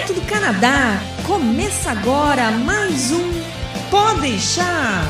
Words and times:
direto 0.00 0.14
do 0.14 0.22
Canadá. 0.22 0.98
Começa 1.26 1.90
agora 1.90 2.50
mais 2.50 3.12
um 3.12 3.30
Pode 3.90 4.20
deixar. 4.20 5.02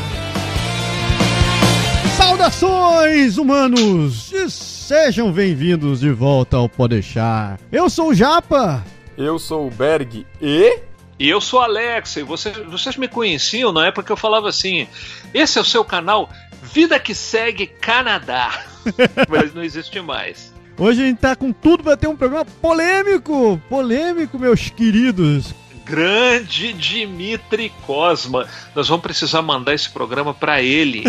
Saudações, 2.17 3.37
humanos! 3.37 4.33
E 4.33 4.51
sejam 4.51 5.31
bem-vindos 5.31 6.01
de 6.01 6.11
volta 6.11 6.57
ao 6.57 6.69
Pode 6.69 6.95
deixar. 6.95 7.59
Eu 7.71 7.89
sou 7.91 8.09
o 8.09 8.15
Japa. 8.15 8.85
Eu 9.17 9.39
sou 9.39 9.69
o 9.69 9.71
Berg 9.71 10.27
e. 10.41 10.79
E 11.19 11.29
eu 11.29 11.41
sou 11.41 11.61
Alex, 11.61 12.17
e 12.17 12.23
vocês, 12.23 12.57
vocês 12.67 12.97
me 12.97 13.07
conheciam 13.07 13.73
na 13.73 13.87
época 13.87 14.05
que 14.05 14.13
eu 14.13 14.17
falava 14.17 14.49
assim: 14.49 14.89
esse 15.35 15.59
é 15.59 15.61
o 15.61 15.65
seu 15.65 15.85
canal 15.85 16.31
Vida 16.63 16.99
que 16.99 17.15
Segue 17.15 17.67
Canadá. 17.67 18.65
Mas 19.29 19.55
não 19.55 19.63
existe 19.63 20.01
mais. 20.01 20.53
Hoje 20.81 21.03
a 21.03 21.05
gente 21.05 21.19
tá 21.19 21.37
com 21.37 21.53
tudo 21.53 21.85
para 21.85 21.95
ter 21.95 22.07
um 22.07 22.17
programa 22.17 22.43
polêmico! 22.43 23.61
Polêmico, 23.69 24.39
meus 24.39 24.71
queridos! 24.71 25.55
Grande 25.85 26.73
Dimitri 26.73 27.71
Cosma. 27.87 28.47
Nós 28.75 28.89
vamos 28.89 29.03
precisar 29.03 29.43
mandar 29.43 29.75
esse 29.75 29.91
programa 29.91 30.33
para 30.33 30.63
ele. 30.63 31.05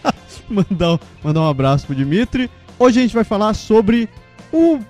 mandar, 0.48 0.98
mandar 1.22 1.42
um 1.42 1.48
abraço 1.50 1.84
pro 1.84 1.94
Dimitri. 1.94 2.50
Hoje 2.78 2.98
a 2.98 3.02
gente 3.02 3.14
vai 3.14 3.22
falar 3.22 3.52
sobre 3.52 4.08
o 4.50 4.80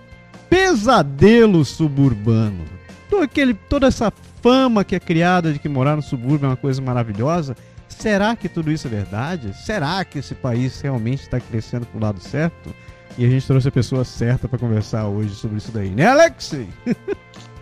pesadelo 0.49 1.65
suburbano. 1.65 2.65
Todo 3.10 3.24
aquele, 3.24 3.52
toda 3.52 3.88
essa 3.88 4.12
fama 4.41 4.85
que 4.85 4.95
é 4.95 5.01
criada 5.01 5.52
de 5.52 5.59
que 5.59 5.69
morar 5.69 5.97
no 5.97 6.02
subúrbio 6.02 6.47
é 6.47 6.51
uma 6.51 6.57
coisa 6.57 6.80
maravilhosa. 6.80 7.57
Será 7.88 8.37
que 8.37 8.49
tudo 8.49 8.71
isso 8.71 8.87
é 8.87 8.91
verdade? 8.91 9.52
Será 9.66 10.05
que 10.05 10.21
esse 10.21 10.37
país 10.37 10.80
realmente 10.80 11.23
está 11.23 11.41
crescendo 11.41 11.85
para 11.85 11.99
o 11.99 12.01
lado 12.01 12.21
certo? 12.21 12.73
E 13.19 13.24
a 13.24 13.28
gente 13.28 13.46
trouxe 13.46 13.69
a 13.69 13.73
pessoa 13.73 14.05
certa 14.05 14.48
para 14.48 14.59
conversar 14.59 15.06
hoje 15.06 15.34
sobre 15.34 15.59
isso 15.59 15.73
daí, 15.73 15.90
né, 15.90 16.07
Alexei? 16.07 16.68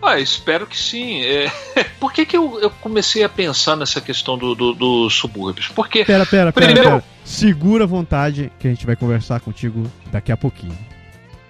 Ah, 0.01 0.17
espero 0.17 0.65
que 0.65 0.77
sim. 0.77 1.21
É... 1.23 1.51
Por 1.99 2.13
que, 2.13 2.25
que 2.25 2.37
eu, 2.37 2.57
eu, 2.61 2.69
comecei 2.69 3.21
a 3.23 3.27
pensar 3.27 3.75
nessa 3.75 3.99
questão 3.99 4.37
dos 4.37 4.57
do, 4.57 4.73
do 4.73 5.09
subúrbios? 5.09 5.67
Porque. 5.67 6.05
Pera, 6.05 6.25
pera, 6.25 6.53
pera, 6.53 6.67
primeiro... 6.67 6.89
pera. 6.89 7.03
Segura 7.25 7.83
a 7.83 7.87
vontade 7.87 8.49
que 8.59 8.67
a 8.67 8.71
gente 8.71 8.85
vai 8.85 8.95
conversar 8.95 9.41
contigo 9.41 9.91
daqui 10.09 10.31
a 10.31 10.37
pouquinho. 10.37 10.77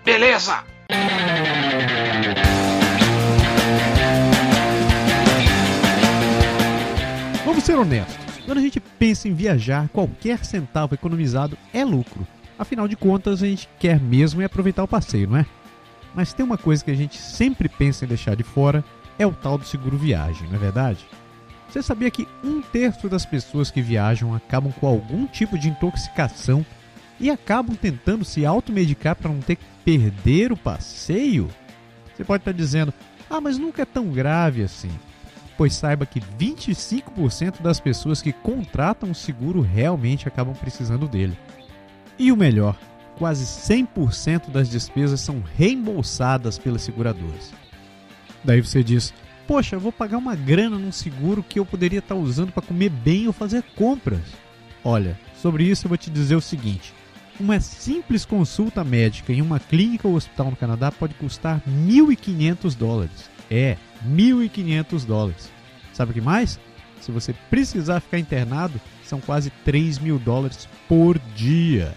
Beleza! 0.04 0.64
Vamos 7.46 7.64
ser 7.64 7.78
honestos. 7.78 8.18
Quando 8.46 8.58
a 8.58 8.62
gente 8.62 8.80
pensa 8.80 9.28
em 9.28 9.34
viajar, 9.36 9.88
qualquer 9.90 10.44
centavo 10.44 10.96
economizado 10.96 11.56
é 11.72 11.86
lucro. 11.86 12.26
Afinal 12.60 12.90
de 12.90 12.98
contas, 12.98 13.42
a 13.42 13.48
gente 13.48 13.70
quer 13.80 14.02
mesmo 14.02 14.42
é 14.42 14.46
aproveitar 14.46 14.84
o 14.84 14.88
passeio, 14.88 15.30
não 15.30 15.38
é? 15.38 15.46
Mas 16.14 16.34
tem 16.34 16.46
uma 16.46 16.58
coisa 16.58 16.84
que 16.84 16.92
a 16.92 16.96
gente 16.96 17.18
sempre 17.18 17.70
pensa 17.70 18.04
em 18.04 18.08
deixar 18.10 18.36
de 18.36 18.44
fora, 18.44 18.84
é 19.18 19.26
o 19.26 19.32
tal 19.32 19.58
do 19.58 19.64
seguro 19.64 19.98
viagem, 19.98 20.46
não 20.50 20.56
é 20.56 20.60
verdade? 20.60 21.08
Você 21.70 21.82
sabia 21.82 22.12
que 22.12 22.28
um 22.44 22.62
terço 22.62 23.08
das 23.08 23.26
pessoas 23.26 23.72
que 23.72 23.82
viajam 23.82 24.36
acabam 24.36 24.74
com 24.74 24.88
algum 24.88 25.26
tipo 25.26 25.58
de 25.58 25.70
intoxicação 25.70 26.66
e 27.18 27.30
acabam 27.30 27.78
tentando 27.78 28.26
se 28.26 28.46
automedicar 28.46 29.16
para 29.16 29.32
não 29.32 29.40
ter 29.40 29.56
que 29.56 29.66
perder 29.86 30.52
o 30.52 30.58
passeio? 30.58 31.48
Você 32.14 32.26
pode 32.26 32.42
estar 32.42 32.52
dizendo, 32.52 32.94
ah, 33.30 33.40
mas 33.40 33.58
nunca 33.58 33.84
é 33.84 33.86
tão 33.86 34.08
grave 34.08 34.64
assim. 34.64 34.92
Pois 35.58 35.76
saiba 35.76 36.06
que 36.06 36.20
25% 36.20 37.62
das 37.62 37.80
pessoas 37.80 38.22
que 38.22 38.34
contratam 38.34 39.12
o 39.12 39.16
seguro 39.16 39.62
realmente 39.62 40.28
acabam 40.28 40.56
precisando 40.56 41.08
dele. 41.08 41.38
E 42.20 42.34
o 42.34 42.36
melhor, 42.36 42.78
quase 43.18 43.46
100% 43.46 44.50
das 44.52 44.70
despesas 44.70 45.22
são 45.22 45.42
reembolsadas 45.56 46.60
pelas 46.60 46.82
seguradoras. 46.82 47.54
Daí 48.44 48.62
você 48.62 48.84
diz: 48.84 49.14
Poxa, 49.48 49.78
eu 49.78 49.80
vou 49.80 49.92
pagar 49.92 50.18
uma 50.18 50.36
grana 50.36 50.78
num 50.78 50.92
seguro 50.92 51.42
que 51.42 51.58
eu 51.58 51.66
poderia 51.66 52.00
estar 52.00 52.16
usando 52.16 52.52
para 52.52 52.62
comer 52.62 52.90
bem 52.90 53.26
ou 53.26 53.34
fazer 53.34 53.64
compras. 53.76 54.22
Olha, 54.84 55.18
sobre 55.42 55.64
isso 55.64 55.86
eu 55.86 55.90
vou 55.90 55.98
te 55.98 56.10
dizer 56.10 56.36
o 56.36 56.42
seguinte: 56.42 56.94
uma 57.40 57.62
simples 57.62 58.26
consulta 58.26 58.84
médica 58.84 59.32
em 59.32 59.42
uma 59.42 59.60
clínica 59.60 60.06
ou 60.06 60.16
hospital 60.16 60.52
no 60.52 60.58
Canadá 60.58 60.92
pode 60.92 61.14
custar 61.14 61.62
1.500 61.66 62.76
dólares. 62.76 63.30
É, 63.50 63.78
1.500 64.06 65.06
dólares. 65.06 65.50
Sabe 65.94 66.12
o 66.12 66.14
que 66.14 66.22
mais? 66.22 66.60
Se 67.00 67.12
você 67.12 67.34
precisar 67.50 68.02
ficar 68.02 68.20
internado, 68.20 68.80
são 69.06 69.22
quase 69.22 69.50
3 69.64 70.00
mil 70.00 70.20
dólares 70.20 70.68
por 70.88 71.18
dia. 71.34 71.96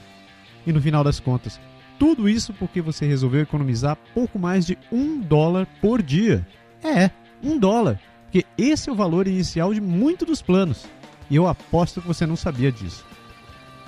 E 0.67 0.73
no 0.73 0.81
final 0.81 1.03
das 1.03 1.19
contas, 1.19 1.61
tudo 1.99 2.29
isso 2.29 2.53
porque 2.55 2.81
você 2.81 3.07
resolveu 3.07 3.43
economizar 3.43 3.97
pouco 4.15 4.39
mais 4.39 4.67
de 4.67 4.79
um 4.91 5.21
dólar 5.21 5.67
por 5.81 6.03
dia. 6.03 6.47
É, 6.83 7.11
um 7.43 7.59
dólar. 7.59 8.01
Porque 8.25 8.47
esse 8.57 8.89
é 8.89 8.93
o 8.93 8.97
valor 8.97 9.27
inicial 9.27 9.73
de 9.75 9.81
muito 9.81 10.25
dos 10.25 10.41
planos. 10.43 10.85
E 11.31 11.37
eu 11.37 11.47
aposto 11.47 12.01
que 12.01 12.07
você 12.07 12.27
não 12.27 12.37
sabia 12.37 12.73
disso. 12.73 13.05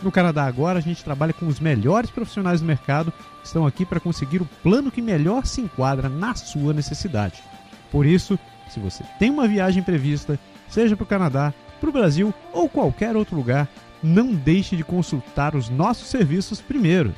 No 0.02 0.12
Canadá 0.12 0.44
agora 0.44 0.78
a 0.78 0.82
gente 0.82 1.02
trabalha 1.02 1.32
com 1.32 1.46
os 1.46 1.60
melhores 1.60 2.10
profissionais 2.10 2.60
do 2.60 2.66
mercado 2.66 3.12
que 3.40 3.46
estão 3.46 3.66
aqui 3.66 3.86
para 3.86 4.00
conseguir 4.00 4.42
o 4.42 4.48
plano 4.62 4.90
que 4.90 5.00
melhor 5.00 5.46
se 5.46 5.60
enquadra 5.60 6.08
na 6.08 6.34
sua 6.34 6.72
necessidade. 6.72 7.42
Por 7.90 8.04
isso, 8.04 8.38
se 8.68 8.80
você 8.80 9.02
tem 9.18 9.30
uma 9.30 9.48
viagem 9.48 9.82
prevista, 9.82 10.38
seja 10.68 10.96
para 10.96 11.04
o 11.04 11.06
Canadá, 11.06 11.54
para 11.80 11.88
o 11.88 11.92
Brasil 11.92 12.34
ou 12.52 12.68
qualquer 12.68 13.16
outro 13.16 13.36
lugar, 13.36 13.68
não 14.04 14.34
deixe 14.34 14.76
de 14.76 14.84
consultar 14.84 15.56
os 15.56 15.70
nossos 15.70 16.08
serviços 16.08 16.60
primeiro. 16.60 17.14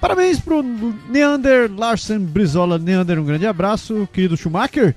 Parabéns 0.00 0.38
pro 0.38 0.62
Neander 0.62 1.70
Larsen 1.74 2.18
Brizola. 2.18 2.78
Neander, 2.78 3.18
um 3.18 3.24
grande 3.24 3.46
abraço, 3.46 4.06
querido 4.12 4.36
Schumacher. 4.36 4.94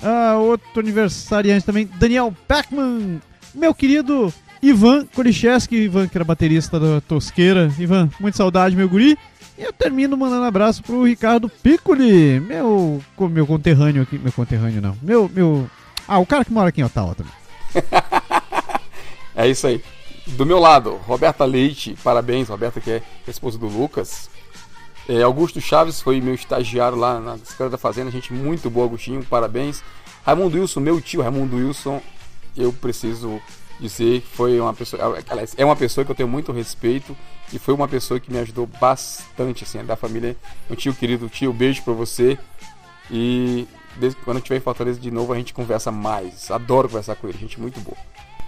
Uh, 0.00 0.40
outro 0.40 0.80
aniversariante 0.80 1.66
também, 1.66 1.88
Daniel 1.98 2.34
Packman. 2.48 3.20
Meu 3.54 3.74
querido 3.74 4.32
Ivan 4.62 5.04
Kolicheski, 5.14 5.76
Ivan 5.76 6.08
que 6.08 6.16
era 6.16 6.24
baterista 6.24 6.80
da 6.80 7.02
Tosqueira. 7.02 7.70
Ivan, 7.78 8.08
muita 8.18 8.38
saudade, 8.38 8.74
meu 8.74 8.88
guri. 8.88 9.18
E 9.58 9.62
eu 9.62 9.72
termino 9.74 10.16
mandando 10.16 10.44
abraço 10.44 10.82
pro 10.82 11.04
Ricardo 11.04 11.48
Piccoli, 11.48 12.40
meu, 12.40 13.02
meu 13.30 13.46
conterrâneo 13.46 14.02
aqui. 14.02 14.18
Meu 14.18 14.32
conterrâneo 14.32 14.80
não. 14.80 14.96
Meu, 15.02 15.30
meu 15.34 15.68
ah, 16.06 16.18
o 16.18 16.26
cara 16.26 16.44
que 16.44 16.52
mora 16.52 16.68
aqui 16.68 16.80
em 16.80 16.84
Ottawa 16.84 17.14
também. 17.14 17.32
é 19.34 19.48
isso 19.48 19.66
aí. 19.66 19.82
Do 20.26 20.44
meu 20.44 20.58
lado, 20.58 20.96
Roberta 21.06 21.44
Leite, 21.44 21.96
parabéns, 22.02 22.48
Roberta, 22.48 22.80
que 22.80 22.90
é 22.90 23.02
esposa 23.28 23.56
do 23.58 23.66
Lucas. 23.66 24.28
É, 25.08 25.22
Augusto 25.22 25.60
Chaves 25.60 26.00
foi 26.00 26.20
meu 26.20 26.34
estagiário 26.34 26.98
lá 26.98 27.20
na 27.20 27.36
Escola 27.36 27.70
da 27.70 27.78
Fazenda, 27.78 28.10
gente 28.10 28.32
muito 28.32 28.68
boa, 28.68 28.86
Agostinho, 28.86 29.24
parabéns. 29.24 29.82
Raimundo 30.24 30.58
Wilson, 30.58 30.80
meu 30.80 31.00
tio 31.00 31.22
Raimundo 31.22 31.56
Wilson, 31.56 32.02
eu 32.56 32.72
preciso 32.72 33.40
dizer 33.78 34.22
que 34.22 34.36
foi 34.36 34.58
uma 34.58 34.74
pessoa, 34.74 35.22
é 35.56 35.64
uma 35.64 35.76
pessoa 35.76 36.04
que 36.04 36.10
eu 36.10 36.14
tenho 36.16 36.28
muito 36.28 36.50
respeito 36.50 37.16
e 37.52 37.58
foi 37.58 37.74
uma 37.74 37.86
pessoa 37.86 38.18
que 38.18 38.32
me 38.32 38.38
ajudou 38.38 38.66
bastante, 38.66 39.62
assim, 39.62 39.84
da 39.84 39.94
família. 39.94 40.36
Um 40.68 40.74
tio 40.74 40.92
querido, 40.92 41.28
tio, 41.28 41.52
beijo 41.52 41.82
pra 41.82 41.92
você. 41.92 42.36
E 43.08 43.68
quando 44.24 44.36
eu 44.36 44.38
estiver 44.38 44.56
em 44.56 44.60
Fortaleza 44.60 45.00
de 45.00 45.10
novo, 45.10 45.32
a 45.32 45.36
gente 45.36 45.54
conversa 45.54 45.90
mais. 45.90 46.50
Adoro 46.50 46.88
conversar 46.88 47.16
com 47.16 47.28
ele, 47.28 47.38
gente 47.38 47.60
muito 47.60 47.80
boa. 47.80 47.96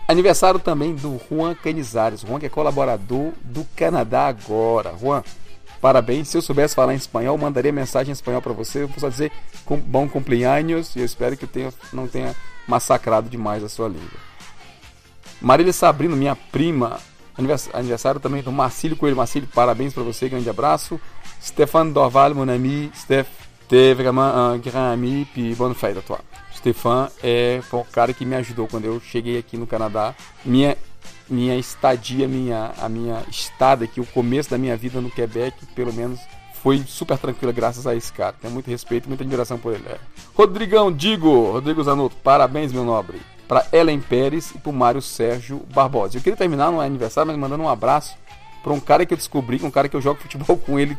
Aniversário 0.06 0.58
também 0.58 0.94
do 0.94 1.20
Juan 1.28 1.54
Canizares. 1.54 2.22
Juan 2.22 2.40
que 2.40 2.46
é 2.46 2.48
colaborador 2.48 3.32
do 3.44 3.66
Canadá 3.76 4.26
agora. 4.26 4.94
Juan, 4.98 5.22
parabéns. 5.82 6.28
Se 6.28 6.38
eu 6.38 6.42
soubesse 6.42 6.74
falar 6.74 6.94
em 6.94 6.96
espanhol, 6.96 7.36
mandaria 7.36 7.70
mensagem 7.70 8.10
em 8.10 8.12
espanhol 8.12 8.40
para 8.40 8.54
você. 8.54 8.82
Eu 8.82 8.88
vou 8.88 8.98
só 8.98 9.08
dizer 9.10 9.30
bom 9.86 10.08
cumpleaños 10.08 10.96
e 10.96 11.00
eu 11.00 11.04
espero 11.04 11.36
que 11.36 11.46
tenha, 11.46 11.72
não 11.92 12.08
tenha 12.08 12.34
massacrado 12.66 13.28
demais 13.28 13.62
a 13.62 13.68
sua 13.68 13.88
língua. 13.88 14.18
Marília 15.40 15.72
Sabrino, 15.72 16.16
minha 16.16 16.34
prima, 16.34 16.98
aniversário 17.72 18.18
também 18.18 18.42
do 18.42 18.50
Marcílio 18.50 18.96
Coelho. 18.96 19.16
Marcílio, 19.16 19.48
parabéns 19.54 19.92
para 19.92 20.02
você, 20.02 20.28
grande 20.28 20.48
abraço. 20.48 20.98
Stefano 21.40 21.92
Dorval, 21.92 22.34
mon 22.34 22.50
ami, 22.50 22.90
Steph, 22.94 23.28
T'es 23.68 23.92
vraiment 23.92 24.22
un 24.22 24.56
grand 24.56 24.92
ami, 24.92 25.26
puis 25.32 25.54
bonne 25.54 25.74
fête 25.74 25.98
à 25.98 26.00
toi. 26.00 26.20
Stefan 26.54 27.08
é 27.22 27.60
o 27.70 27.84
cara 27.84 28.12
que 28.14 28.24
me 28.24 28.34
ajudou 28.34 28.66
quando 28.66 28.86
eu 28.86 29.00
cheguei 29.00 29.38
aqui 29.38 29.56
no 29.56 29.66
Canadá. 29.66 30.14
Minha 30.44 30.76
minha 31.28 31.54
estadia, 31.56 32.26
minha 32.26 32.72
a 32.80 32.88
minha 32.88 33.22
estada 33.30 33.84
aqui, 33.84 34.00
o 34.00 34.06
começo 34.06 34.50
da 34.50 34.56
minha 34.56 34.74
vida 34.76 35.00
no 35.00 35.10
Quebec, 35.10 35.54
pelo 35.74 35.92
menos 35.92 36.18
foi 36.62 36.82
super 36.86 37.18
tranquila 37.18 37.52
graças 37.52 37.86
a 37.86 37.94
esse 37.94 38.12
cara. 38.12 38.34
Tenho 38.40 38.52
muito 38.52 38.70
respeito, 38.70 39.06
muita 39.06 39.22
admiração 39.22 39.58
por 39.58 39.74
ele. 39.74 39.84
Rodrigão, 40.34 40.90
digo, 40.90 41.52
Rodrigo 41.52 41.82
Zanotto, 41.84 42.16
parabéns, 42.16 42.72
meu 42.72 42.84
nobre. 42.84 43.20
para 43.46 43.66
Ellen 43.72 44.00
Pérez 44.00 44.50
e 44.54 44.58
para 44.58 44.72
Mário 44.72 45.00
Sérgio 45.00 45.62
Barbosa. 45.74 46.18
Eu 46.18 46.22
queria 46.22 46.36
terminar 46.36 46.70
no 46.70 46.80
aniversário, 46.80 47.30
mas 47.30 47.38
mandando 47.38 47.62
um 47.62 47.68
abraço 47.68 48.16
para 48.62 48.72
um 48.72 48.80
cara 48.80 49.06
que 49.06 49.14
eu 49.14 49.18
descobri, 49.18 49.60
um 49.62 49.70
cara 49.70 49.88
que 49.88 49.96
eu 49.96 50.00
jogo 50.00 50.20
futebol 50.20 50.56
com 50.58 50.78
ele 50.78 50.96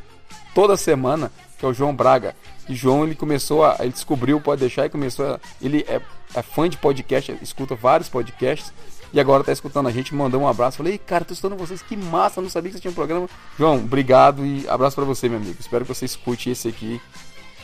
toda 0.53 0.75
semana, 0.77 1.31
que 1.59 1.65
é 1.65 1.67
o 1.67 1.73
João 1.73 1.93
Braga. 1.93 2.35
E 2.67 2.73
João 2.73 3.03
ele 3.03 3.15
começou 3.15 3.65
a. 3.65 3.75
Ele 3.79 3.91
descobriu, 3.91 4.39
pode 4.39 4.61
deixar, 4.61 4.85
e 4.85 4.89
começou 4.89 5.33
a. 5.33 5.39
Ele 5.61 5.85
é, 5.87 6.01
é 6.33 6.41
fã 6.41 6.69
de 6.69 6.77
podcast, 6.77 7.37
escuta 7.41 7.75
vários 7.75 8.07
podcasts. 8.09 8.73
E 9.11 9.19
agora 9.19 9.43
tá 9.43 9.51
escutando 9.51 9.87
a 9.87 9.91
gente, 9.91 10.13
mandou 10.13 10.39
um 10.41 10.47
abraço. 10.47 10.77
Falei, 10.77 10.97
cara, 10.97 11.25
tô 11.25 11.33
escutando 11.33 11.57
vocês, 11.57 11.81
que 11.81 11.97
massa, 11.97 12.41
não 12.41 12.49
sabia 12.49 12.69
que 12.69 12.77
você 12.77 12.81
tinha 12.81 12.91
um 12.91 12.95
programa. 12.95 13.27
João, 13.57 13.77
obrigado 13.77 14.45
e 14.45 14.67
abraço 14.69 14.95
para 14.95 15.05
você, 15.05 15.27
meu 15.27 15.39
amigo. 15.39 15.57
Espero 15.59 15.83
que 15.83 15.93
você 15.93 16.05
escute 16.05 16.51
esse 16.51 16.67
aqui 16.67 17.01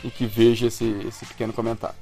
e 0.02 0.10
que 0.10 0.26
veja 0.26 0.66
esse, 0.66 0.84
esse 1.06 1.24
pequeno 1.24 1.52
comentário. 1.52 1.96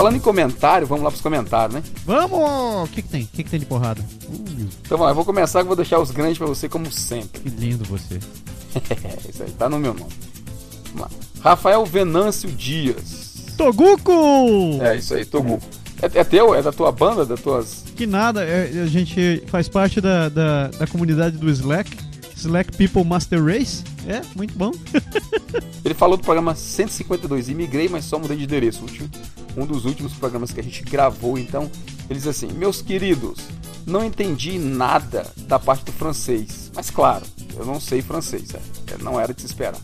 Falando 0.00 0.16
em 0.16 0.20
comentário, 0.20 0.86
vamos 0.86 1.04
lá 1.04 1.10
pros 1.10 1.20
comentários, 1.22 1.74
né? 1.74 1.82
Vamos! 2.06 2.88
O 2.88 2.92
que, 2.92 3.02
que 3.02 3.08
tem? 3.08 3.22
O 3.24 3.26
que, 3.26 3.44
que 3.44 3.50
tem 3.50 3.60
de 3.60 3.66
porrada? 3.66 4.00
Uh, 4.00 4.66
Então 4.80 4.96
vamos 4.96 5.04
lá, 5.04 5.10
eu 5.10 5.14
vou 5.14 5.26
começar 5.26 5.60
que 5.60 5.66
vou 5.66 5.76
deixar 5.76 5.98
os 5.98 6.10
grandes 6.10 6.38
para 6.38 6.46
você 6.46 6.70
como 6.70 6.90
sempre. 6.90 7.38
que 7.42 7.50
lindo 7.50 7.84
você. 7.84 8.18
Isso 9.28 9.42
aí, 9.42 9.50
tá 9.50 9.68
no 9.68 9.78
meu 9.78 9.92
nome. 9.92 10.10
Vamos 10.94 11.02
lá. 11.02 11.10
Rafael 11.42 11.84
Venâncio 11.84 12.50
Dias. 12.50 13.54
Toguco! 13.58 14.78
É 14.80 14.96
isso 14.96 15.12
aí, 15.14 15.24
Togu. 15.26 15.58
É, 16.00 16.20
é 16.20 16.24
teu? 16.24 16.54
É 16.54 16.62
da 16.62 16.72
tua 16.72 16.90
banda? 16.90 17.26
Das 17.26 17.40
tuas. 17.40 17.84
Que 17.94 18.06
nada, 18.06 18.42
é- 18.42 18.70
a 18.82 18.86
gente 18.86 19.42
faz 19.48 19.68
parte 19.68 20.00
da, 20.00 20.30
da, 20.30 20.68
da 20.68 20.86
comunidade 20.86 21.36
do 21.36 21.50
Slack. 21.50 21.90
Slack 22.40 22.76
People 22.76 23.04
Master 23.04 23.44
Race. 23.44 23.84
É, 24.06 24.22
muito 24.34 24.56
bom. 24.56 24.72
Ele 25.84 25.94
falou 25.94 26.16
do 26.16 26.24
programa 26.24 26.54
152. 26.54 27.48
Imigrei, 27.48 27.88
mas 27.88 28.04
só 28.04 28.18
mudei 28.18 28.36
de 28.36 28.44
endereço. 28.44 28.84
Um 29.56 29.66
dos 29.66 29.84
últimos 29.84 30.12
programas 30.14 30.50
que 30.50 30.60
a 30.60 30.62
gente 30.62 30.82
gravou. 30.82 31.38
Então, 31.38 31.70
ele 32.08 32.18
diz 32.18 32.26
assim: 32.26 32.48
Meus 32.48 32.80
queridos, 32.80 33.38
não 33.86 34.04
entendi 34.04 34.58
nada 34.58 35.26
da 35.36 35.58
parte 35.58 35.84
do 35.84 35.92
francês. 35.92 36.70
Mas 36.74 36.90
claro, 36.90 37.24
eu 37.56 37.64
não 37.64 37.80
sei 37.80 38.02
francês. 38.02 38.54
é, 38.54 38.94
é, 38.94 38.98
não 38.98 39.20
era 39.20 39.34
de 39.34 39.42
se 39.42 39.46
esperar. 39.46 39.80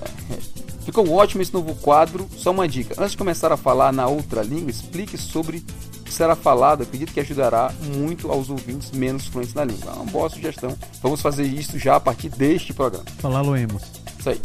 É, 0.00 0.34
é. 0.34 0.38
Ficou 0.84 1.10
ótimo 1.10 1.42
esse 1.42 1.52
novo 1.52 1.74
quadro. 1.76 2.28
Só 2.36 2.50
uma 2.50 2.68
dica: 2.68 2.94
antes 2.98 3.12
de 3.12 3.18
começar 3.18 3.52
a 3.52 3.56
falar 3.56 3.92
na 3.92 4.06
outra 4.06 4.42
língua, 4.42 4.70
explique 4.70 5.18
sobre 5.18 5.64
será 6.12 6.36
falado. 6.36 6.82
Acredito 6.82 7.12
que 7.12 7.20
ajudará 7.20 7.72
muito 7.96 8.30
aos 8.30 8.50
ouvintes 8.50 8.90
menos 8.90 9.26
fluentes 9.26 9.54
na 9.54 9.64
língua. 9.64 9.92
É 9.92 9.94
uma 9.94 10.04
boa 10.04 10.28
sugestão. 10.28 10.76
Vamos 11.02 11.20
fazer 11.20 11.44
isso 11.44 11.78
já 11.78 11.96
a 11.96 12.00
partir 12.00 12.28
deste 12.28 12.72
programa. 12.72 13.04
Falar 13.18 13.42
Loemos. 13.42 13.82
Isso 14.18 14.30
aí. 14.30 14.40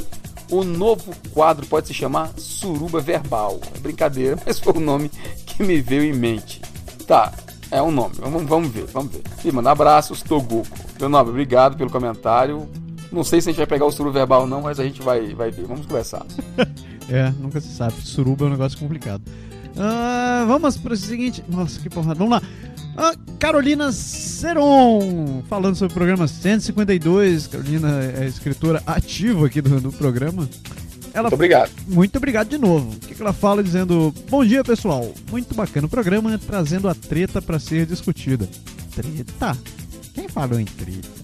O 0.49 0.63
novo 0.63 1.13
quadro 1.33 1.65
pode 1.65 1.87
se 1.87 1.93
chamar 1.93 2.31
Suruba 2.37 2.99
Verbal. 2.99 3.59
É 3.75 3.79
brincadeira, 3.79 4.37
mas 4.45 4.59
foi 4.59 4.73
o 4.73 4.79
nome 4.79 5.09
que 5.45 5.63
me 5.63 5.81
veio 5.81 6.03
em 6.03 6.13
mente. 6.13 6.61
Tá, 7.07 7.31
é 7.71 7.81
um 7.81 7.91
nome. 7.91 8.15
Vamos, 8.19 8.43
vamos 8.43 8.69
ver, 8.69 8.85
vamos 8.85 9.11
ver. 9.11 9.23
E 9.43 9.51
manda 9.51 9.71
abraços, 9.71 10.21
Toguco. 10.21 10.67
Meu 10.99 11.09
nome, 11.09 11.31
obrigado 11.31 11.75
pelo 11.75 11.89
comentário. 11.89 12.69
Não 13.11 13.23
sei 13.23 13.41
se 13.41 13.49
a 13.49 13.51
gente 13.51 13.57
vai 13.57 13.67
pegar 13.67 13.85
o 13.85 13.91
Suruba 13.91 14.19
Verbal 14.19 14.41
ou 14.41 14.47
não, 14.47 14.61
mas 14.61 14.79
a 14.79 14.83
gente 14.83 15.01
vai, 15.01 15.33
vai 15.33 15.51
ver. 15.51 15.65
Vamos 15.65 15.85
conversar. 15.85 16.25
É, 17.09 17.33
nunca 17.37 17.59
se 17.59 17.67
sabe. 17.67 17.95
Suruba 18.01 18.45
é 18.45 18.47
um 18.47 18.51
negócio 18.51 18.79
complicado. 18.79 19.21
Ah, 19.77 20.45
vamos 20.47 20.77
para 20.77 20.93
o 20.93 20.97
seguinte. 20.97 21.43
Nossa, 21.49 21.79
que 21.79 21.89
porrada. 21.89 22.15
Vamos 22.15 22.31
lá. 22.31 22.41
Ah, 22.95 23.13
Carolina 23.39 23.91
Seron, 23.91 25.43
falando 25.49 25.75
sobre 25.75 25.91
o 25.93 25.95
programa 25.95 26.27
152. 26.27 27.47
Carolina 27.47 28.03
é 28.19 28.27
escritora 28.27 28.83
ativa 28.85 29.47
aqui 29.47 29.61
do, 29.61 29.79
do 29.81 29.91
programa. 29.91 30.47
Ela, 31.13 31.23
Muito 31.23 31.35
obrigado. 31.35 31.71
muito 31.87 32.15
obrigado 32.17 32.49
de 32.49 32.57
novo. 32.57 32.91
O 32.91 32.99
que, 32.99 33.13
que 33.15 33.21
ela 33.21 33.33
fala 33.33 33.63
dizendo: 33.63 34.13
Bom 34.29 34.43
dia, 34.45 34.63
pessoal. 34.63 35.11
Muito 35.31 35.53
bacana 35.53 35.85
o 35.87 35.89
programa, 35.89 36.37
trazendo 36.39 36.87
a 36.87 36.95
treta 36.95 37.41
para 37.41 37.59
ser 37.59 37.85
discutida. 37.85 38.47
Treta? 38.95 39.57
Quem 40.13 40.27
falou 40.27 40.59
em 40.59 40.65
treta? 40.65 41.22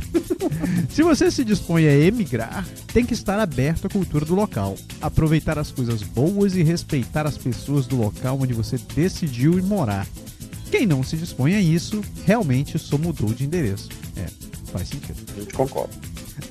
Se 0.90 1.02
você 1.02 1.30
se 1.30 1.44
dispõe 1.44 1.86
a 1.86 1.94
emigrar, 1.94 2.66
tem 2.92 3.04
que 3.04 3.14
estar 3.14 3.38
aberto 3.38 3.86
à 3.86 3.90
cultura 3.90 4.24
do 4.24 4.34
local, 4.34 4.76
aproveitar 5.00 5.58
as 5.58 5.70
coisas 5.70 6.02
boas 6.02 6.56
e 6.56 6.62
respeitar 6.62 7.26
as 7.26 7.36
pessoas 7.36 7.86
do 7.86 7.96
local 7.96 8.38
onde 8.40 8.54
você 8.54 8.78
decidiu 8.94 9.58
ir 9.58 9.62
morar. 9.62 10.06
Quem 10.70 10.86
não 10.86 11.02
se 11.02 11.16
dispõe 11.16 11.54
a 11.54 11.60
isso, 11.60 12.00
realmente 12.24 12.78
só 12.78 12.98
mudou 12.98 13.32
de 13.32 13.44
endereço. 13.44 13.88
É, 14.16 14.26
faz 14.72 14.88
sentido. 14.88 15.16
A 15.36 15.40
gente 15.40 15.54
concorda. 15.54 15.94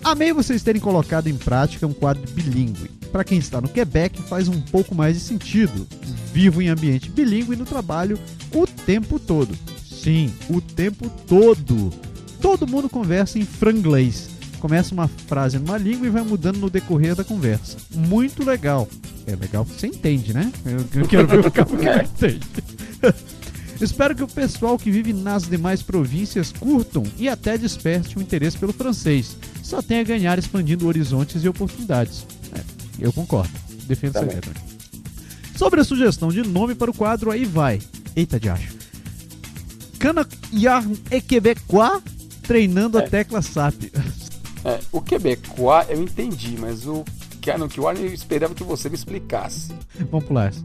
Amei 0.04 0.34
vocês 0.34 0.64
terem 0.64 0.82
colocado 0.82 1.28
em 1.28 1.36
prática 1.36 1.88
um 1.88 1.94
quadro 1.94 2.24
bilíngue. 2.32 2.90
Para 3.12 3.24
quem 3.24 3.38
está 3.38 3.62
no 3.62 3.70
Quebec, 3.70 4.22
faz 4.24 4.48
um 4.48 4.60
pouco 4.62 4.96
mais 4.96 5.16
de 5.16 5.22
sentido. 5.22 5.88
Vivo 6.34 6.62
em 6.62 6.70
ambiente 6.70 7.10
bilíngue 7.10 7.56
no 7.56 7.66
trabalho 7.66 8.20
o 8.54 8.66
tempo 8.66 9.20
todo. 9.20 9.56
Sim, 9.84 10.34
o 10.50 10.60
tempo 10.60 11.10
todo. 11.28 11.92
Todo 12.46 12.68
mundo 12.68 12.88
conversa 12.88 13.40
em 13.40 13.44
franglês. 13.44 14.30
Começa 14.60 14.94
uma 14.94 15.08
frase 15.08 15.58
numa 15.58 15.80
língua 15.80 16.06
e 16.06 16.12
vai 16.12 16.22
mudando 16.22 16.58
no 16.58 16.70
decorrer 16.70 17.16
da 17.16 17.24
conversa. 17.24 17.76
Muito 17.92 18.46
legal. 18.46 18.88
É 19.26 19.36
legal 19.36 19.66
que 19.66 19.72
você 19.72 19.88
entende, 19.88 20.32
né? 20.32 20.54
Eu, 20.64 21.02
eu 21.02 21.08
quero 21.10 21.28
ver 21.28 21.40
o 21.40 21.52
cara 21.52 21.66
que 21.66 22.24
entende. 22.24 22.42
Espero 23.82 24.16
que 24.16 24.22
o 24.22 24.28
pessoal 24.28 24.78
que 24.78 24.92
vive 24.92 25.12
nas 25.12 25.50
demais 25.50 25.82
províncias 25.82 26.52
curtam 26.52 27.02
e 27.18 27.28
até 27.28 27.58
desperte 27.58 28.16
o 28.16 28.22
interesse 28.22 28.60
pelo 28.60 28.72
francês. 28.72 29.36
Só 29.64 29.82
tem 29.82 30.00
a 30.00 30.04
ganhar 30.04 30.38
expandindo 30.38 30.86
horizontes 30.88 31.44
e 31.44 31.50
oportunidades. 31.50 32.28
É, 32.56 32.62
eu 33.00 33.12
concordo. 33.12 33.50
Defendo 33.88 34.18
essa 34.18 34.20
Também. 34.20 34.40
também. 34.40 34.62
Sobre 35.56 35.82
a 35.82 35.84
sugestão 35.84 36.30
de 36.30 36.44
nome 36.44 36.76
para 36.76 36.92
o 36.92 36.94
quadro, 36.94 37.32
aí 37.32 37.44
vai. 37.44 37.82
Eita 38.16 38.40
de 38.40 38.50
acho. 38.50 38.76
Cana 39.98 40.28
Yarn 40.54 40.96
e 41.10 41.20
Treinando 42.48 42.98
a 42.98 43.02
É. 43.02 43.08
tecla 43.08 43.42
SAP. 43.42 43.92
É, 44.64 44.80
o 44.92 45.00
Quebecois 45.02 45.86
eu 45.90 46.02
entendi, 46.02 46.56
mas 46.60 46.86
o 46.88 47.04
Canon 47.42 47.68
Kiwan 47.68 47.94
eu 47.94 48.14
esperava 48.14 48.54
que 48.56 48.64
você 48.64 48.90
me 48.90 48.96
explicasse. 48.96 49.72
Vamos 50.12 50.26
pular 50.26 50.48
essa. 50.48 50.64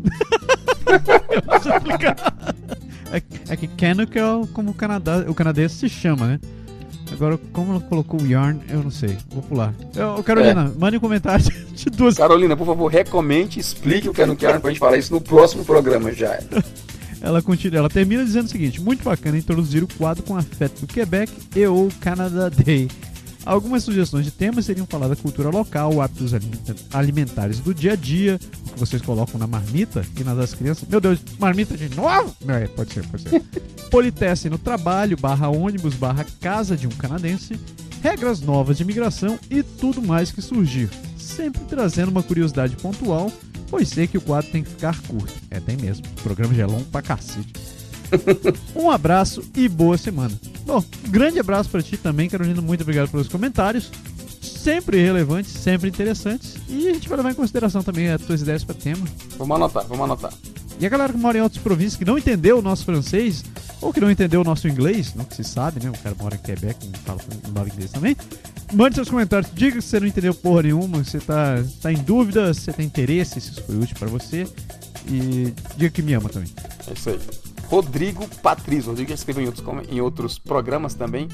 eu 0.86 1.76
explicar. 1.76 2.16
É, 3.12 3.22
é 3.52 3.56
que 3.56 3.66
Canuck 3.68 4.16
é 4.18 4.24
o- 4.26 4.46
como 4.46 4.70
o, 4.70 4.74
Canadá, 4.74 5.24
o 5.28 5.34
canadense 5.34 5.74
se 5.76 5.88
chama, 5.88 6.26
né? 6.26 6.40
Agora, 7.12 7.36
como 7.52 7.72
ela 7.72 7.80
colocou 7.80 8.20
o 8.22 8.26
Yarn, 8.26 8.60
eu 8.68 8.84
não 8.84 8.90
sei. 8.90 9.18
Vou 9.30 9.42
pular. 9.42 9.74
Ô, 10.16 10.22
Carolina, 10.22 10.72
mande 10.78 10.96
um 10.96 11.00
comentário 11.00 11.44
de 11.74 11.90
duas. 11.90 12.14
Carolina, 12.16 12.56
por 12.56 12.64
favor, 12.66 12.86
recomente, 12.86 13.58
explique 13.58 14.08
o 14.08 14.14
Canon 14.14 14.36
Kiwan 14.36 14.60
pra 14.60 14.70
gente 14.70 14.78
falar 14.78 14.96
isso 14.96 15.12
no 15.12 15.20
próximo 15.20 15.64
programa 15.64 16.12
já. 16.12 16.38
Ela 17.20 17.42
continua, 17.42 17.78
ela 17.80 17.88
termina 17.90 18.24
dizendo 18.24 18.46
o 18.46 18.50
seguinte: 18.50 18.80
muito 18.80 19.04
bacana 19.04 19.36
introduzir 19.38 19.82
o 19.82 19.88
quadro 19.88 20.22
com 20.22 20.36
afeto 20.36 20.80
do 20.80 20.86
Quebec 20.86 21.32
e 21.54 21.66
ou 21.66 21.88
Canada 22.00 22.48
Day. 22.50 22.88
Algumas 23.44 23.82
sugestões 23.82 24.24
de 24.26 24.30
temas 24.30 24.66
seriam 24.66 24.86
falar 24.86 25.08
da 25.08 25.16
cultura 25.16 25.48
local, 25.48 26.00
hábitos 26.02 26.34
alimenta- 26.34 26.76
alimentares 26.92 27.58
do 27.58 27.74
dia 27.74 27.92
a 27.92 27.96
dia, 27.96 28.38
o 28.66 28.72
que 28.72 28.78
vocês 28.78 29.00
colocam 29.00 29.38
na 29.40 29.46
marmita 29.46 30.04
e 30.18 30.22
nas 30.22 30.36
das 30.36 30.54
crianças. 30.54 30.86
Meu 30.88 31.00
Deus, 31.00 31.18
marmita 31.38 31.74
de 31.76 31.88
novo? 31.94 32.34
É, 32.46 32.66
pode 32.68 32.92
ser, 32.92 33.06
pode 33.06 33.22
ser. 33.28 33.42
Politesse 33.90 34.50
no 34.50 34.58
trabalho, 34.58 35.16
barra 35.16 35.48
ônibus, 35.48 35.94
barra 35.94 36.24
casa 36.40 36.76
de 36.76 36.86
um 36.86 36.90
canadense, 36.90 37.58
regras 38.02 38.40
novas 38.42 38.76
de 38.76 38.82
imigração 38.82 39.38
e 39.50 39.62
tudo 39.62 40.02
mais 40.02 40.30
que 40.30 40.42
surgir. 40.42 40.90
Sempre 41.16 41.62
trazendo 41.64 42.10
uma 42.10 42.22
curiosidade 42.22 42.76
pontual, 42.76 43.32
pois 43.70 43.88
sei 43.88 44.06
que 44.06 44.18
o 44.18 44.20
quadro 44.20 44.50
tem 44.50 44.62
que 44.62 44.70
ficar 44.70 45.00
curto. 45.02 45.32
É, 45.50 45.60
tem 45.60 45.76
mesmo. 45.76 46.04
O 46.18 46.22
programa 46.22 46.54
já 46.54 46.64
é 46.64 46.66
longo 46.66 46.84
pra 46.86 47.02
cacete. 47.02 47.52
Um 48.74 48.90
abraço 48.90 49.42
e 49.54 49.68
boa 49.68 49.96
semana. 49.96 50.36
Bom, 50.66 50.84
grande 51.08 51.38
abraço 51.38 51.70
pra 51.70 51.80
ti 51.82 51.96
também, 51.96 52.28
Carolina. 52.28 52.60
Muito 52.60 52.82
obrigado 52.82 53.08
pelos 53.08 53.28
comentários. 53.28 53.90
Sempre 54.62 55.02
relevantes, 55.02 55.52
sempre 55.52 55.88
interessantes. 55.88 56.56
E 56.68 56.86
a 56.88 56.92
gente 56.92 57.08
vai 57.08 57.16
levar 57.16 57.30
em 57.30 57.34
consideração 57.34 57.82
também 57.82 58.10
as 58.10 58.20
tuas 58.20 58.42
ideias 58.42 58.62
para 58.62 58.74
tema. 58.74 59.06
Vamos 59.38 59.56
anotar, 59.56 59.86
vamos 59.86 60.04
anotar. 60.04 60.32
E 60.78 60.84
a 60.84 60.88
galera 60.88 61.12
que 61.12 61.18
mora 61.18 61.38
em 61.38 61.40
outras 61.40 61.62
províncias 61.62 61.96
que 61.96 62.04
não 62.04 62.18
entendeu 62.18 62.58
o 62.58 62.62
nosso 62.62 62.84
francês, 62.84 63.42
ou 63.80 63.90
que 63.90 64.00
não 64.00 64.10
entendeu 64.10 64.42
o 64.42 64.44
nosso 64.44 64.68
inglês, 64.68 65.14
não 65.14 65.24
que 65.24 65.34
se 65.34 65.44
sabe, 65.44 65.82
né? 65.82 65.88
O 65.88 65.98
cara 66.02 66.14
mora 66.20 66.34
em 66.34 66.38
Quebec, 66.38 66.86
não 66.86 66.98
fala, 67.00 67.20
não 67.46 67.52
fala 67.54 67.68
inglês 67.68 67.90
também. 67.90 68.14
Mande 68.72 68.96
seus 68.96 69.08
comentários, 69.08 69.50
diga 69.54 69.80
se 69.80 69.88
você 69.88 70.00
não 70.00 70.06
entendeu 70.06 70.34
porra 70.34 70.64
nenhuma, 70.64 71.02
se 71.04 71.12
você 71.12 71.20
tá, 71.20 71.64
tá 71.80 71.90
em 71.90 72.02
dúvida, 72.02 72.52
se 72.52 72.60
você 72.60 72.72
tem 72.74 72.84
interesse, 72.84 73.40
se 73.40 73.52
isso 73.52 73.62
foi 73.64 73.76
útil 73.76 73.96
pra 73.98 74.08
você. 74.08 74.46
E 75.06 75.54
diga 75.76 75.90
que 75.90 76.02
me 76.02 76.12
ama 76.12 76.28
também. 76.28 76.50
É 76.86 76.92
isso 76.92 77.08
aí. 77.08 77.18
Rodrigo 77.70 78.26
Patrício. 78.42 78.90
Rodrigo 78.90 79.10
já 79.10 79.14
escreveu 79.14 79.44
em 79.44 79.46
outros, 79.46 79.88
em 79.88 80.00
outros 80.00 80.38
programas 80.40 80.94
também. 80.94 81.28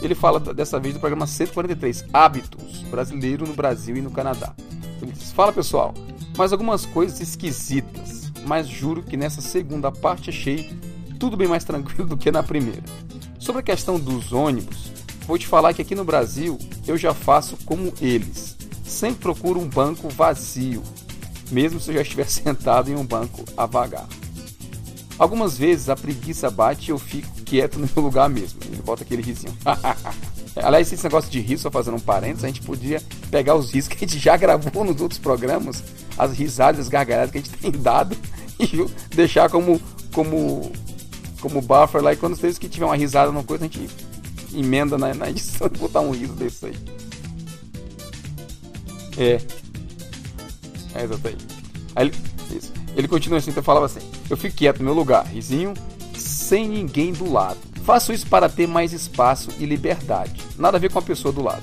Ele 0.00 0.14
fala 0.14 0.38
dessa 0.38 0.78
vez 0.78 0.94
do 0.94 1.00
programa 1.00 1.26
143, 1.26 2.04
Hábitos, 2.12 2.82
brasileiro 2.84 3.46
no 3.46 3.52
Brasil 3.52 3.96
e 3.96 4.00
no 4.00 4.10
Canadá. 4.10 4.54
Ele 5.02 5.10
diz, 5.10 5.32
fala 5.32 5.52
pessoal, 5.52 5.92
mais 6.36 6.52
algumas 6.52 6.86
coisas 6.86 7.20
esquisitas, 7.20 8.32
mas 8.46 8.68
juro 8.68 9.02
que 9.02 9.16
nessa 9.16 9.40
segunda 9.40 9.90
parte 9.90 10.30
achei 10.30 10.70
tudo 11.18 11.36
bem 11.36 11.48
mais 11.48 11.64
tranquilo 11.66 12.08
do 12.08 12.16
que 12.16 12.30
na 12.30 12.44
primeira. 12.44 12.82
Sobre 13.40 13.60
a 13.60 13.64
questão 13.64 13.98
dos 13.98 14.32
ônibus, 14.32 14.92
vou 15.26 15.36
te 15.36 15.48
falar 15.48 15.74
que 15.74 15.82
aqui 15.82 15.96
no 15.96 16.04
Brasil 16.04 16.58
eu 16.86 16.96
já 16.96 17.12
faço 17.12 17.56
como 17.64 17.92
eles. 18.00 18.56
sempre 18.84 19.22
procuro 19.22 19.58
um 19.58 19.68
banco 19.68 20.08
vazio, 20.08 20.82
mesmo 21.50 21.80
se 21.80 21.90
eu 21.90 21.94
já 21.96 22.02
estiver 22.02 22.26
sentado 22.30 22.88
em 22.88 22.94
um 22.94 23.04
banco 23.04 23.44
a 23.56 23.66
vagar. 23.66 24.06
Algumas 25.22 25.56
vezes 25.56 25.88
a 25.88 25.94
preguiça 25.94 26.50
bate 26.50 26.88
e 26.88 26.90
eu 26.90 26.98
fico 26.98 27.30
quieto 27.44 27.78
no 27.78 27.88
meu 27.94 28.04
lugar 28.04 28.28
mesmo. 28.28 28.58
Ele 28.66 28.82
bota 28.82 29.04
aquele 29.04 29.22
risinho. 29.22 29.56
Aliás, 30.56 30.92
esse 30.92 31.04
negócio 31.04 31.30
de 31.30 31.38
rir, 31.38 31.58
só 31.58 31.70
fazendo 31.70 31.96
um 31.96 32.00
parênteses, 32.00 32.42
a 32.42 32.48
gente 32.48 32.62
podia 32.62 33.00
pegar 33.30 33.54
os 33.54 33.70
risos 33.70 33.86
que 33.86 33.94
a 33.94 33.98
gente 34.00 34.18
já 34.18 34.36
gravou 34.36 34.82
nos 34.82 35.00
outros 35.00 35.20
programas, 35.20 35.80
as 36.18 36.36
risadas, 36.36 36.80
as 36.80 36.88
gargalhadas 36.88 37.30
que 37.30 37.38
a 37.38 37.40
gente 37.40 37.54
tem 37.56 37.70
dado, 37.70 38.16
e 38.58 38.66
deixar 39.14 39.48
como, 39.48 39.80
como, 40.12 40.72
como 41.40 41.62
buffer 41.62 42.02
lá. 42.02 42.12
E 42.12 42.16
quando 42.16 42.34
vocês 42.34 42.58
que 42.58 42.68
tiver 42.68 42.86
uma 42.86 42.96
risada 42.96 43.30
numa 43.30 43.44
coisa, 43.44 43.64
a 43.64 43.68
gente 43.68 43.88
emenda 44.52 44.98
na, 44.98 45.14
na 45.14 45.30
edição 45.30 45.70
e 45.72 45.78
botar 45.78 46.00
um 46.00 46.10
riso 46.10 46.32
desse 46.32 46.66
aí. 46.66 46.76
É. 49.16 49.40
É, 50.96 51.04
exatamente. 51.04 51.46
Aí 51.94 52.08
ele, 52.08 52.16
isso. 52.56 52.72
ele 52.96 53.06
continua 53.06 53.38
assim, 53.38 53.52
então 53.52 53.62
falava 53.62 53.86
assim: 53.86 54.00
Eu 54.30 54.36
fico 54.36 54.56
quieto 54.56 54.78
no 54.78 54.84
meu 54.84 54.94
lugar, 54.94 55.26
risinho, 55.26 55.74
sem 56.14 56.68
ninguém 56.68 57.12
do 57.12 57.30
lado. 57.30 57.58
Faço 57.84 58.12
isso 58.12 58.26
para 58.26 58.48
ter 58.48 58.66
mais 58.66 58.92
espaço 58.92 59.50
e 59.58 59.66
liberdade. 59.66 60.40
Nada 60.56 60.76
a 60.76 60.80
ver 60.80 60.90
com 60.90 60.98
a 60.98 61.02
pessoa 61.02 61.32
do 61.32 61.42
lado. 61.42 61.62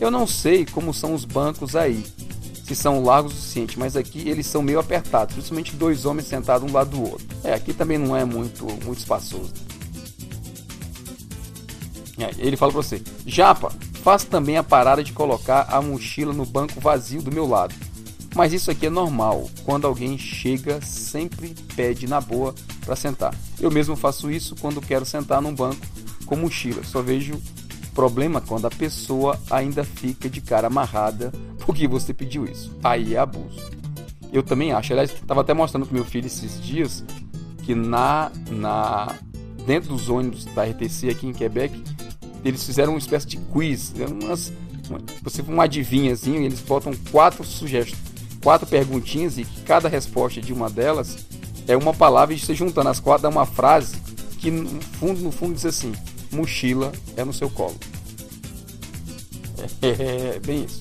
Eu 0.00 0.10
não 0.10 0.26
sei 0.26 0.66
como 0.66 0.92
são 0.92 1.14
os 1.14 1.24
bancos 1.24 1.74
aí, 1.74 2.04
se 2.64 2.74
são 2.74 3.02
largos 3.02 3.32
o 3.32 3.36
suficiente, 3.36 3.78
mas 3.78 3.96
aqui 3.96 4.28
eles 4.28 4.46
são 4.46 4.60
meio 4.60 4.78
apertados, 4.78 5.34
principalmente 5.34 5.76
dois 5.76 6.04
homens 6.04 6.26
sentados 6.26 6.68
um 6.68 6.72
lado 6.72 6.90
do 6.90 7.02
outro. 7.02 7.26
É, 7.44 7.54
aqui 7.54 7.72
também 7.72 7.96
não 7.96 8.16
é 8.16 8.24
muito, 8.24 8.66
muito 8.84 8.98
espaçoso. 8.98 9.52
É, 12.18 12.30
ele 12.38 12.56
fala 12.56 12.72
pra 12.72 12.82
você: 12.82 13.00
Japa, 13.26 13.72
faz 14.02 14.24
também 14.24 14.56
a 14.56 14.62
parada 14.62 15.04
de 15.04 15.12
colocar 15.12 15.66
a 15.70 15.80
mochila 15.80 16.32
no 16.32 16.44
banco 16.44 16.80
vazio 16.80 17.22
do 17.22 17.30
meu 17.30 17.46
lado. 17.46 17.74
Mas 18.36 18.52
isso 18.52 18.70
aqui 18.70 18.84
é 18.84 18.90
normal. 18.90 19.48
Quando 19.64 19.86
alguém 19.86 20.18
chega, 20.18 20.78
sempre 20.82 21.54
pede 21.74 22.06
na 22.06 22.20
boa 22.20 22.54
para 22.84 22.94
sentar. 22.94 23.34
Eu 23.58 23.70
mesmo 23.70 23.96
faço 23.96 24.30
isso 24.30 24.54
quando 24.56 24.78
quero 24.78 25.06
sentar 25.06 25.40
num 25.40 25.54
banco 25.54 25.80
com 26.26 26.36
mochila. 26.36 26.84
Só 26.84 27.00
vejo 27.00 27.40
problema 27.94 28.42
quando 28.42 28.66
a 28.66 28.70
pessoa 28.70 29.40
ainda 29.50 29.82
fica 29.84 30.28
de 30.28 30.42
cara 30.42 30.66
amarrada 30.66 31.32
porque 31.64 31.88
você 31.88 32.12
pediu 32.12 32.44
isso. 32.44 32.76
Aí 32.84 33.14
é 33.14 33.18
abuso. 33.18 33.70
Eu 34.30 34.42
também 34.42 34.70
acho. 34.70 34.92
Aliás, 34.92 35.10
estava 35.10 35.40
até 35.40 35.54
mostrando 35.54 35.86
para 35.86 35.94
meu 35.94 36.04
filho 36.04 36.26
esses 36.26 36.62
dias 36.62 37.02
que 37.64 37.74
na, 37.74 38.30
na 38.50 39.16
dentro 39.66 39.88
dos 39.88 40.10
ônibus 40.10 40.44
da 40.44 40.62
RTC 40.62 41.08
aqui 41.08 41.26
em 41.26 41.32
Quebec 41.32 41.82
eles 42.44 42.62
fizeram 42.62 42.92
uma 42.92 42.98
espécie 42.98 43.26
de 43.26 43.38
quiz, 43.38 43.94
umas, 44.22 44.52
uma, 44.90 45.00
você 45.22 45.42
um 45.42 45.60
adivinhazinho, 45.60 46.42
e 46.42 46.44
eles 46.44 46.60
botam 46.60 46.92
quatro 47.10 47.42
sugestões, 47.42 47.98
quatro 48.42 48.66
perguntinhas 48.66 49.38
e 49.38 49.44
cada 49.64 49.88
resposta 49.88 50.40
de 50.40 50.52
uma 50.52 50.70
delas 50.70 51.16
é 51.66 51.76
uma 51.76 51.92
palavra 51.92 52.34
e 52.34 52.38
você 52.38 52.54
juntando 52.54 52.88
as 52.88 53.00
quatro 53.00 53.24
dá 53.24 53.28
uma 53.28 53.46
frase 53.46 53.96
que 54.38 54.50
no 54.50 54.80
fundo, 54.80 55.20
no 55.20 55.32
fundo 55.32 55.54
diz 55.54 55.66
assim: 55.66 55.92
mochila 56.30 56.92
é 57.16 57.24
no 57.24 57.32
seu 57.32 57.50
colo. 57.50 57.76
É 59.82 60.38
bem 60.40 60.64
isso. 60.64 60.80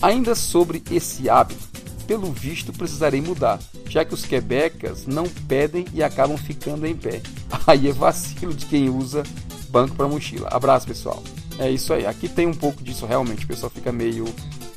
Ainda 0.00 0.34
sobre 0.34 0.82
esse 0.90 1.28
hábito, 1.28 1.60
pelo 2.06 2.32
visto 2.32 2.72
precisarei 2.72 3.20
mudar, 3.20 3.58
já 3.88 4.04
que 4.04 4.14
os 4.14 4.24
quebecas 4.24 5.06
não 5.06 5.24
pedem 5.46 5.84
e 5.92 6.02
acabam 6.02 6.36
ficando 6.36 6.86
em 6.86 6.96
pé. 6.96 7.20
Aí 7.66 7.88
é 7.88 7.92
vacilo 7.92 8.54
de 8.54 8.66
quem 8.66 8.88
usa 8.88 9.22
banco 9.68 9.94
para 9.94 10.08
mochila. 10.08 10.48
Abraço, 10.50 10.86
pessoal. 10.86 11.22
É 11.58 11.70
isso 11.70 11.92
aí. 11.92 12.06
Aqui 12.06 12.28
tem 12.28 12.46
um 12.46 12.54
pouco 12.54 12.82
disso 12.82 13.04
realmente. 13.04 13.44
O 13.44 13.48
pessoal 13.48 13.70
fica 13.70 13.90
meio 13.90 14.24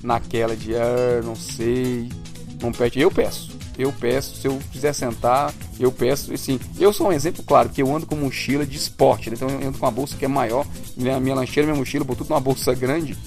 naquela 0.04 0.56
de, 0.56 0.76
ah, 0.76 1.22
não 1.24 1.36
sei, 1.36 2.10
não 2.62 2.72
pede. 2.72 3.00
Eu 3.00 3.12
peço. 3.12 3.52
Eu 3.78 3.92
peço, 3.92 4.36
se 4.36 4.48
eu 4.48 4.60
quiser 4.72 4.94
sentar, 4.94 5.54
eu 5.80 5.92
peço. 5.92 6.34
Assim, 6.34 6.60
eu 6.80 6.92
sou 6.94 7.08
um 7.08 7.12
exemplo 7.12 7.44
claro, 7.44 7.70
que 7.70 7.82
eu 7.82 7.96
ando 7.96 8.06
com 8.06 8.16
mochila 8.16 8.66
de 8.66 8.78
esporte, 8.78 9.30
né? 9.30 9.36
então 9.36 9.50
eu 9.50 9.68
ando 9.68 9.78
com 9.78 9.86
uma 9.86 9.92
bolsa 9.92 10.16
que 10.18 10.26
é 10.26 10.28
maior, 10.28 10.66
minha, 10.96 11.20
minha 11.20 11.36
lancheira, 11.36 11.66
minha 11.66 11.80
mochila, 11.80 12.04
boto 12.04 12.20
tudo 12.20 12.30
numa 12.30 12.40
bolsa 12.40 12.74
grande. 12.76 13.18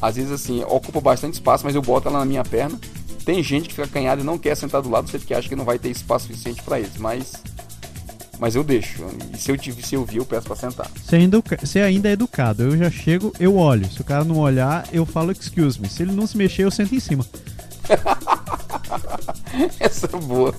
Às 0.00 0.16
vezes 0.16 0.30
assim, 0.30 0.62
ocupa 0.64 1.00
bastante 1.00 1.34
espaço, 1.34 1.64
mas 1.64 1.74
eu 1.74 1.82
boto 1.82 2.08
ela 2.08 2.18
na 2.18 2.24
minha 2.24 2.44
perna. 2.44 2.78
Tem 3.24 3.42
gente 3.42 3.68
que 3.68 3.74
fica 3.74 3.88
canhada 3.88 4.20
e 4.20 4.24
não 4.24 4.36
quer 4.36 4.54
sentar 4.54 4.82
do 4.82 4.90
lado, 4.90 5.10
você 5.10 5.18
que 5.18 5.32
acha 5.32 5.48
que 5.48 5.56
não 5.56 5.64
vai 5.64 5.78
ter 5.78 5.88
espaço 5.88 6.26
suficiente 6.26 6.62
para 6.62 6.78
eles, 6.78 6.98
mas 6.98 7.32
mas 8.38 8.54
eu 8.54 8.64
deixo. 8.64 9.04
E 9.32 9.38
se 9.38 9.50
eu, 9.50 9.58
se 9.58 9.94
eu 9.94 10.04
vir, 10.04 10.18
eu 10.18 10.24
peço 10.24 10.46
pra 10.46 10.56
sentar. 10.56 10.90
Você 10.94 11.16
ainda, 11.16 11.42
você 11.60 11.80
ainda 11.80 12.08
é 12.08 12.12
educado. 12.12 12.62
Eu 12.62 12.76
já 12.76 12.90
chego, 12.90 13.32
eu 13.38 13.56
olho. 13.56 13.90
Se 13.90 14.00
o 14.00 14.04
cara 14.04 14.24
não 14.24 14.38
olhar, 14.38 14.86
eu 14.92 15.06
falo 15.06 15.32
excuse 15.32 15.80
me. 15.80 15.88
Se 15.88 16.02
ele 16.02 16.12
não 16.12 16.26
se 16.26 16.36
mexer, 16.36 16.64
eu 16.64 16.70
sento 16.70 16.94
em 16.94 17.00
cima. 17.00 17.24
Essa 19.78 20.06
é 20.06 20.20
boa. 20.20 20.54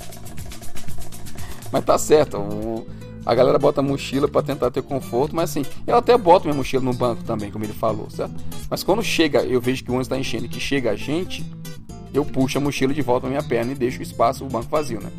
Mas 1.72 1.84
tá 1.84 1.98
certo. 1.98 2.38
O, 2.38 2.88
a 3.26 3.34
galera 3.34 3.58
bota 3.58 3.82
a 3.82 3.84
mochila 3.84 4.28
para 4.28 4.44
tentar 4.44 4.70
ter 4.70 4.84
conforto, 4.84 5.36
mas 5.36 5.50
assim, 5.50 5.66
eu 5.88 5.96
até 5.96 6.16
boto 6.18 6.46
minha 6.46 6.56
mochila 6.56 6.84
no 6.84 6.94
banco 6.94 7.24
também, 7.24 7.50
como 7.50 7.66
ele 7.66 7.74
falou, 7.74 8.10
certo? 8.10 8.36
Mas 8.70 8.84
quando 8.84 9.04
chega, 9.04 9.42
eu 9.42 9.60
vejo 9.60 9.84
que 9.84 9.90
o 9.90 9.94
ônibus 9.94 10.08
está 10.08 10.18
enchendo 10.18 10.46
e 10.46 10.48
que 10.48 10.60
chega 10.60 10.92
a 10.92 10.96
gente, 10.96 11.44
eu 12.14 12.24
puxo 12.24 12.60
a 12.60 12.62
mochila 12.62 12.94
de 12.94 13.02
volta 13.02 13.26
na 13.26 13.32
minha 13.32 13.44
perna 13.44 13.72
e 13.72 13.76
deixo 13.76 14.00
o 14.00 14.04
espaço, 14.04 14.46
o 14.46 14.48
banco 14.48 14.70
vazio, 14.70 15.02
né? 15.02 15.10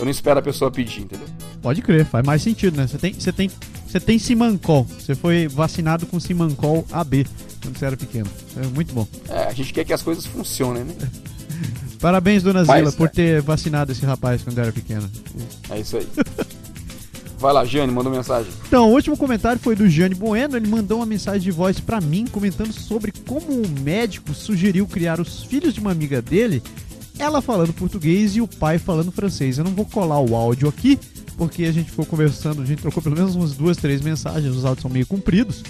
Eu 0.00 0.06
não 0.06 0.10
espero 0.10 0.40
a 0.40 0.42
pessoa 0.42 0.70
pedir, 0.70 1.02
entendeu? 1.02 1.26
Pode 1.60 1.82
crer, 1.82 2.06
faz 2.06 2.24
mais 2.24 2.40
sentido, 2.40 2.74
né? 2.74 2.86
Você 2.86 2.96
tem, 2.96 3.12
você 3.12 3.30
tem, 3.30 3.50
você 3.86 4.00
tem 4.00 4.18
Simancol. 4.18 4.86
Você 4.98 5.14
foi 5.14 5.46
vacinado 5.46 6.06
com 6.06 6.18
Simancol 6.18 6.86
AB 6.90 7.26
quando 7.62 7.76
você 7.76 7.84
era 7.84 7.98
pequeno. 7.98 8.26
É 8.56 8.66
muito 8.68 8.94
bom. 8.94 9.06
É, 9.28 9.44
a 9.44 9.52
gente 9.52 9.74
quer 9.74 9.84
que 9.84 9.92
as 9.92 10.00
coisas 10.00 10.24
funcionem, 10.24 10.84
né? 10.84 10.94
Parabéns, 12.00 12.42
dona 12.42 12.64
Mas, 12.64 12.78
Zila, 12.78 12.92
por 12.92 13.08
é. 13.08 13.10
ter 13.10 13.42
vacinado 13.42 13.92
esse 13.92 14.02
rapaz 14.06 14.42
quando 14.42 14.58
era 14.58 14.72
pequeno. 14.72 15.06
É 15.68 15.80
isso 15.80 15.98
aí. 15.98 16.08
Vai 17.38 17.52
lá, 17.52 17.62
Jane, 17.66 17.92
mandou 17.92 18.10
mensagem. 18.10 18.50
Então, 18.66 18.88
o 18.88 18.94
último 18.94 19.18
comentário 19.18 19.60
foi 19.60 19.76
do 19.76 19.86
Jane 19.86 20.14
Bueno. 20.14 20.56
Ele 20.56 20.66
mandou 20.66 21.00
uma 21.00 21.06
mensagem 21.06 21.42
de 21.42 21.50
voz 21.50 21.78
para 21.78 22.00
mim 22.00 22.26
comentando 22.26 22.72
sobre 22.72 23.12
como 23.26 23.52
o 23.52 23.68
médico 23.82 24.32
sugeriu 24.32 24.86
criar 24.86 25.20
os 25.20 25.42
filhos 25.44 25.74
de 25.74 25.80
uma 25.80 25.90
amiga 25.90 26.22
dele 26.22 26.62
ela 27.20 27.42
falando 27.42 27.72
português 27.72 28.34
e 28.34 28.40
o 28.40 28.48
pai 28.48 28.78
falando 28.78 29.12
francês. 29.12 29.58
Eu 29.58 29.64
não 29.64 29.72
vou 29.72 29.84
colar 29.84 30.18
o 30.20 30.34
áudio 30.34 30.68
aqui, 30.68 30.98
porque 31.36 31.64
a 31.64 31.72
gente 31.72 31.90
ficou 31.90 32.06
conversando, 32.06 32.62
a 32.62 32.64
gente 32.64 32.80
trocou 32.80 33.02
pelo 33.02 33.14
menos 33.14 33.34
umas 33.34 33.52
duas, 33.52 33.76
três 33.76 34.00
mensagens, 34.00 34.56
os 34.56 34.64
áudios 34.64 34.82
são 34.82 34.90
meio 34.90 35.06
compridos. 35.06 35.62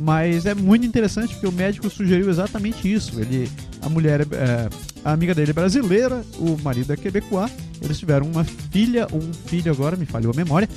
Mas 0.00 0.46
é 0.46 0.54
muito 0.54 0.86
interessante 0.86 1.34
porque 1.34 1.46
o 1.46 1.52
médico 1.52 1.90
sugeriu 1.90 2.30
exatamente 2.30 2.90
isso. 2.90 3.20
Ele, 3.20 3.50
a 3.82 3.88
mulher, 3.88 4.22
é, 4.22 4.68
a 5.04 5.12
amiga 5.12 5.34
dele 5.34 5.50
é 5.50 5.54
brasileira, 5.54 6.24
o 6.38 6.56
marido 6.62 6.90
é 6.92 6.96
quebecois. 6.96 7.52
Eles 7.82 7.98
tiveram 7.98 8.26
uma 8.26 8.42
filha, 8.42 9.06
um 9.12 9.32
filho 9.46 9.70
agora, 9.70 9.96
me 9.96 10.06
falhou 10.06 10.32
a 10.32 10.36
memória. 10.36 10.68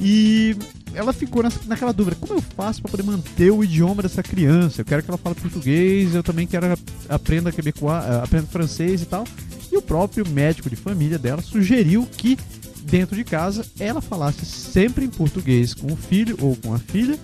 E 0.00 0.54
ela 0.94 1.12
ficou 1.12 1.42
naquela 1.66 1.92
dúvida: 1.92 2.16
como 2.20 2.34
eu 2.34 2.42
faço 2.56 2.80
para 2.80 2.92
poder 2.92 3.02
manter 3.02 3.50
o 3.50 3.64
idioma 3.64 4.00
dessa 4.00 4.22
criança? 4.22 4.80
Eu 4.80 4.84
quero 4.84 5.02
que 5.02 5.10
ela 5.10 5.18
fale 5.18 5.34
português, 5.34 6.14
eu 6.14 6.22
também 6.22 6.46
quero 6.46 6.66
aprenda 7.08 7.50
quebecois, 7.50 8.04
é, 8.04 8.22
aprenda 8.22 8.46
francês 8.46 9.02
e 9.02 9.06
tal. 9.06 9.24
E 9.72 9.76
o 9.76 9.82
próprio 9.82 10.26
médico 10.28 10.70
de 10.70 10.76
família 10.76 11.18
dela 11.18 11.42
sugeriu 11.42 12.06
que 12.16 12.38
dentro 12.84 13.16
de 13.16 13.24
casa 13.24 13.66
ela 13.78 14.00
falasse 14.00 14.46
sempre 14.46 15.04
em 15.04 15.08
português 15.08 15.74
com 15.74 15.92
o 15.92 15.96
filho 15.96 16.36
ou 16.40 16.54
com 16.56 16.72
a 16.72 16.78
filha. 16.78 17.18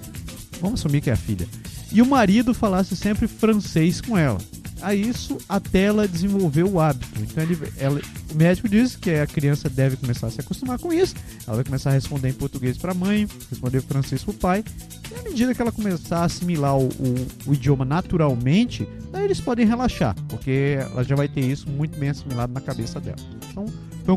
Vamos 0.64 0.80
assumir 0.80 1.02
que 1.02 1.10
é 1.10 1.12
a 1.12 1.16
filha. 1.16 1.46
E 1.92 2.00
o 2.00 2.06
marido 2.06 2.54
falasse 2.54 2.96
sempre 2.96 3.28
francês 3.28 4.00
com 4.00 4.16
ela 4.16 4.38
a 4.80 4.94
isso 4.94 5.38
até 5.48 5.84
ela 5.84 6.08
desenvolver 6.08 6.62
o 6.62 6.80
hábito. 6.80 7.08
Então 7.20 7.42
ele, 7.42 7.58
ela, 7.78 8.00
o 8.30 8.34
médico 8.34 8.68
diz 8.68 8.96
que 8.96 9.10
a 9.10 9.26
criança 9.26 9.68
deve 9.68 9.96
começar 9.96 10.26
a 10.26 10.30
se 10.30 10.40
acostumar 10.40 10.78
com 10.78 10.92
isso. 10.92 11.14
Ela 11.46 11.56
vai 11.56 11.64
começar 11.64 11.90
a 11.90 11.92
responder 11.92 12.28
em 12.28 12.32
português 12.34 12.76
para 12.76 12.92
a 12.92 12.94
mãe, 12.94 13.26
responder 13.50 13.78
em 13.78 13.82
francês 13.82 14.22
para 14.24 14.30
o 14.32 14.34
pai. 14.34 14.64
E 15.10 15.18
à 15.18 15.22
medida 15.22 15.54
que 15.54 15.60
ela 15.60 15.72
começar 15.72 16.18
a 16.20 16.24
assimilar 16.24 16.78
o, 16.78 16.88
o, 16.88 17.26
o, 17.46 17.54
idioma 17.54 17.84
naturalmente, 17.84 18.88
daí 19.10 19.24
eles 19.24 19.40
podem 19.40 19.66
relaxar, 19.66 20.14
porque 20.28 20.78
ela 20.78 21.04
já 21.04 21.14
vai 21.14 21.28
ter 21.28 21.40
isso 21.40 21.68
muito 21.68 21.98
bem 21.98 22.10
assimilado 22.10 22.52
na 22.52 22.60
cabeça 22.60 23.00
dela. 23.00 23.16
Então 23.50 23.66
foi 24.04 24.14
um 24.14 24.16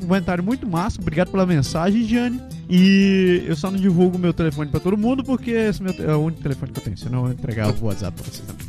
comentário 0.00 0.42
muito 0.42 0.66
massa. 0.66 1.00
Obrigado 1.00 1.30
pela 1.30 1.46
mensagem, 1.46 2.04
Gianni. 2.04 2.40
E 2.68 3.44
eu 3.46 3.56
só 3.56 3.70
não 3.70 3.78
divulgo 3.78 4.18
meu 4.18 4.34
telefone 4.34 4.70
para 4.70 4.80
todo 4.80 4.96
mundo 4.96 5.22
porque 5.22 5.52
esse 5.52 5.80
é 6.02 6.14
o 6.14 6.18
único 6.18 6.42
telefone 6.42 6.72
que 6.72 6.80
eu 6.80 6.84
tenho. 6.84 6.98
Senão 6.98 7.18
eu 7.18 7.24
vou 7.24 7.32
entregar 7.32 7.72
o 7.72 7.84
WhatsApp 7.84 8.20
para 8.20 8.30
vocês 8.30 8.46
também. 8.46 8.66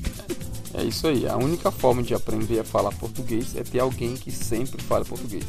É 0.76 0.84
isso 0.84 1.08
aí. 1.08 1.28
A 1.28 1.36
única 1.36 1.72
forma 1.72 2.04
de 2.04 2.14
aprender 2.14 2.60
a 2.60 2.64
falar 2.64 2.92
português 2.92 3.56
é 3.56 3.64
ter 3.64 3.80
alguém 3.80 4.14
que 4.14 4.32
sempre 4.32 4.82
fale 4.82 5.04
português. 5.04 5.46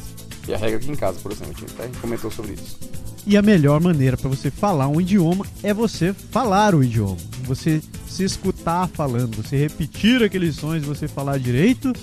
E 0.47 0.53
a 0.53 0.57
regra 0.57 0.77
aqui 0.77 0.91
em 0.91 0.95
casa, 0.95 1.19
por 1.19 1.31
exemplo, 1.31 1.53
a 1.79 1.85
gente 1.85 1.97
comentou 1.99 2.31
sobre 2.31 2.53
isso. 2.53 2.77
E 3.25 3.37
a 3.37 3.41
melhor 3.43 3.79
maneira 3.79 4.17
para 4.17 4.27
você 4.27 4.49
falar 4.49 4.87
um 4.87 4.99
idioma 4.99 5.45
é 5.61 5.71
você 5.73 6.11
falar 6.13 6.73
o 6.73 6.83
idioma. 6.83 7.17
Você 7.43 7.79
se 8.07 8.23
escutar 8.23 8.89
falando, 8.89 9.35
você 9.35 9.55
repetir 9.55 10.23
aqueles 10.23 10.55
sons, 10.55 10.83
você 10.83 11.07
falar 11.07 11.37
direito. 11.37 11.93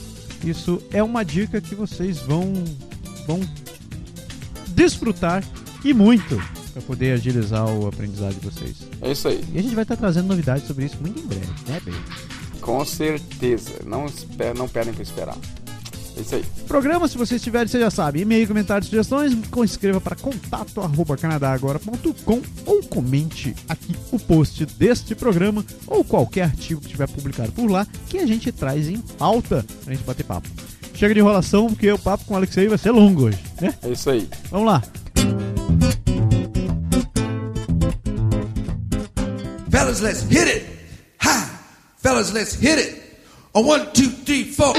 Isso 0.45 0.81
é 0.93 1.03
uma 1.03 1.25
dica 1.25 1.61
que 1.61 1.75
vocês 1.75 2.19
vão 2.19 2.53
vão 3.29 3.41
desfrutar 4.69 5.45
e 5.85 5.93
muito 5.93 6.43
para 6.73 6.83
poder 6.83 7.13
agilizar 7.13 7.67
o 7.67 7.87
aprendizado 7.87 8.35
de 8.35 8.49
vocês. 8.49 8.77
É 9.03 9.13
isso 9.13 9.29
aí. 9.29 9.45
E 9.53 9.59
a 9.59 9.63
gente 9.63 9.75
vai 9.75 9.83
estar 9.83 9.97
trazendo 9.97 10.29
novidades 10.29 10.67
sobre 10.67 10.87
isso 10.87 10.97
muito 11.01 11.21
em 11.21 11.27
breve, 11.27 11.47
né, 11.67 11.81
Pedro? 11.85 12.01
Com 12.61 12.85
certeza. 12.85 13.81
Não, 13.85 14.07
esper, 14.07 14.57
não 14.57 14.67
perdem 14.67 14.95
para 14.95 15.03
esperar. 15.03 15.37
É 16.17 16.21
isso 16.21 16.35
aí. 16.35 16.45
Programa, 16.67 17.07
se 17.07 17.17
vocês 17.17 17.43
tiverem, 17.43 17.69
você 17.69 17.79
já 17.79 17.91
sabe. 17.91 18.21
E-mail, 18.21 18.49
comentários, 18.49 18.89
sugestões, 18.89 19.37
escreva 19.65 20.01
para 20.01 20.17
contato 20.17 20.81
arroba 20.81 21.17
canadagora.com 21.17 22.43
ou 22.67 22.83
comente 22.85 23.55
aqui 23.69 23.95
o 24.11 24.19
post 24.19 24.67
deste 24.67 25.15
programa 25.15 25.65
ou 25.87 26.03
qualquer 26.03 26.45
artigo 26.45 26.81
que 26.81 26.89
tiver 26.89 27.09
publicado 27.09 27.53
por 27.53 27.71
lá 27.71 27.87
que 28.09 28.19
a 28.19 28.27
gente 28.27 28.51
traz 28.51 28.89
em 28.89 28.99
pauta 28.99 29.65
pra 29.85 29.95
gente 29.95 30.05
bater 30.05 30.25
papo. 30.25 30.49
Chega 30.99 31.15
de 31.15 31.21
enrolação, 31.21 31.69
porque 31.69 31.93
o 31.93 31.97
papo 31.97 32.25
com 32.25 32.35
o 32.35 32.37
Alexei 32.37 32.67
vai 32.67 32.77
ser 32.77 32.91
longo 32.91 33.27
hoje, 33.27 33.39
né? 33.61 33.73
É 33.85 33.91
isso 33.91 34.11
aí. 34.11 34.29
Vamos 34.51 34.67
lá. 34.67 34.83
Fellas, 39.71 40.01
let's 40.01 40.23
hit 40.23 40.51
it. 40.51 40.67
Ha! 41.25 41.51
Fellas, 41.99 42.33
let's 42.33 42.57
hit 42.57 42.81
it. 42.81 43.01
A 43.55 43.61
one, 43.61 43.87
two, 43.95 44.11
three, 44.25 44.45
four. 44.45 44.75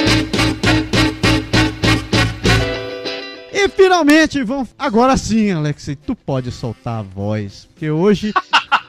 E 3.53 3.69
finalmente, 3.69 4.43
vamos. 4.43 4.67
Agora 4.77 5.15
sim, 5.15 5.51
Alexei, 5.51 5.95
tu 5.95 6.17
pode 6.17 6.51
soltar 6.51 6.99
a 6.99 7.01
voz. 7.01 7.69
Porque 7.71 7.89
hoje 7.89 8.33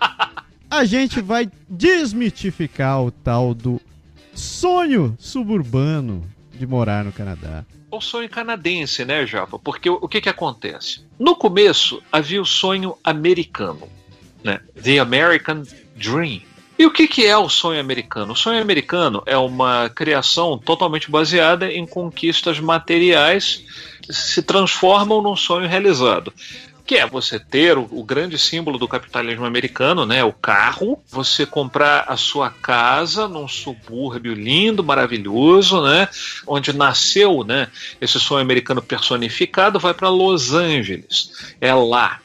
a 0.69 0.85
gente 0.85 1.21
vai 1.21 1.49
desmitificar 1.69 3.01
o 3.05 3.13
tal 3.13 3.55
do 3.55 3.81
sonho 4.35 5.17
suburbano 5.17 6.25
de 6.61 6.67
morar 6.67 7.03
no 7.03 7.11
Canadá. 7.11 7.65
O 7.91 8.03
sonho 8.03 8.29
canadense, 8.29 9.03
né, 9.03 9.27
Japa? 9.27 9.59
Porque 9.59 9.89
o, 9.89 9.95
o 9.95 10.07
que 10.07 10.21
que 10.21 10.29
acontece? 10.29 11.03
No 11.19 11.35
começo 11.35 12.03
havia 12.13 12.41
o 12.41 12.45
sonho 12.45 12.97
americano, 13.03 13.89
né? 14.45 14.61
The 14.81 14.99
American 14.99 15.63
Dream. 15.97 16.43
E 16.79 16.85
o 16.85 16.91
que, 16.91 17.09
que 17.09 17.27
é 17.27 17.37
o 17.37 17.49
sonho 17.49 17.81
americano? 17.81 18.35
O 18.35 18.37
sonho 18.37 18.61
americano 18.61 19.23
é 19.25 19.37
uma 19.39 19.89
criação 19.89 20.59
totalmente 20.59 21.11
baseada 21.11 21.73
em 21.73 21.87
conquistas 21.87 22.61
materiais 22.61 23.65
que 24.03 24.13
se 24.13 24.43
transformam 24.43 25.23
num 25.23 25.37
sonho 25.37 25.67
realizado. 25.67 26.33
Que 26.91 26.97
é 26.97 27.07
você 27.07 27.39
ter 27.39 27.79
o, 27.79 27.87
o 27.93 28.03
grande 28.03 28.37
símbolo 28.37 28.77
do 28.77 28.89
capitalismo 28.89 29.45
americano, 29.45 30.05
né? 30.05 30.25
O 30.25 30.33
carro, 30.33 31.01
você 31.09 31.47
comprar 31.47 32.07
a 32.09 32.17
sua 32.17 32.51
casa 32.51 33.29
num 33.29 33.47
subúrbio 33.47 34.35
lindo, 34.35 34.83
maravilhoso, 34.83 35.81
né? 35.85 36.09
Onde 36.45 36.73
nasceu, 36.73 37.45
né? 37.45 37.69
Esse 38.01 38.19
sonho 38.19 38.41
americano 38.41 38.83
personificado 38.83 39.79
vai 39.79 39.95
para 39.95 40.09
Los 40.09 40.53
Angeles. 40.53 41.55
É 41.61 41.73
lá. 41.73 42.19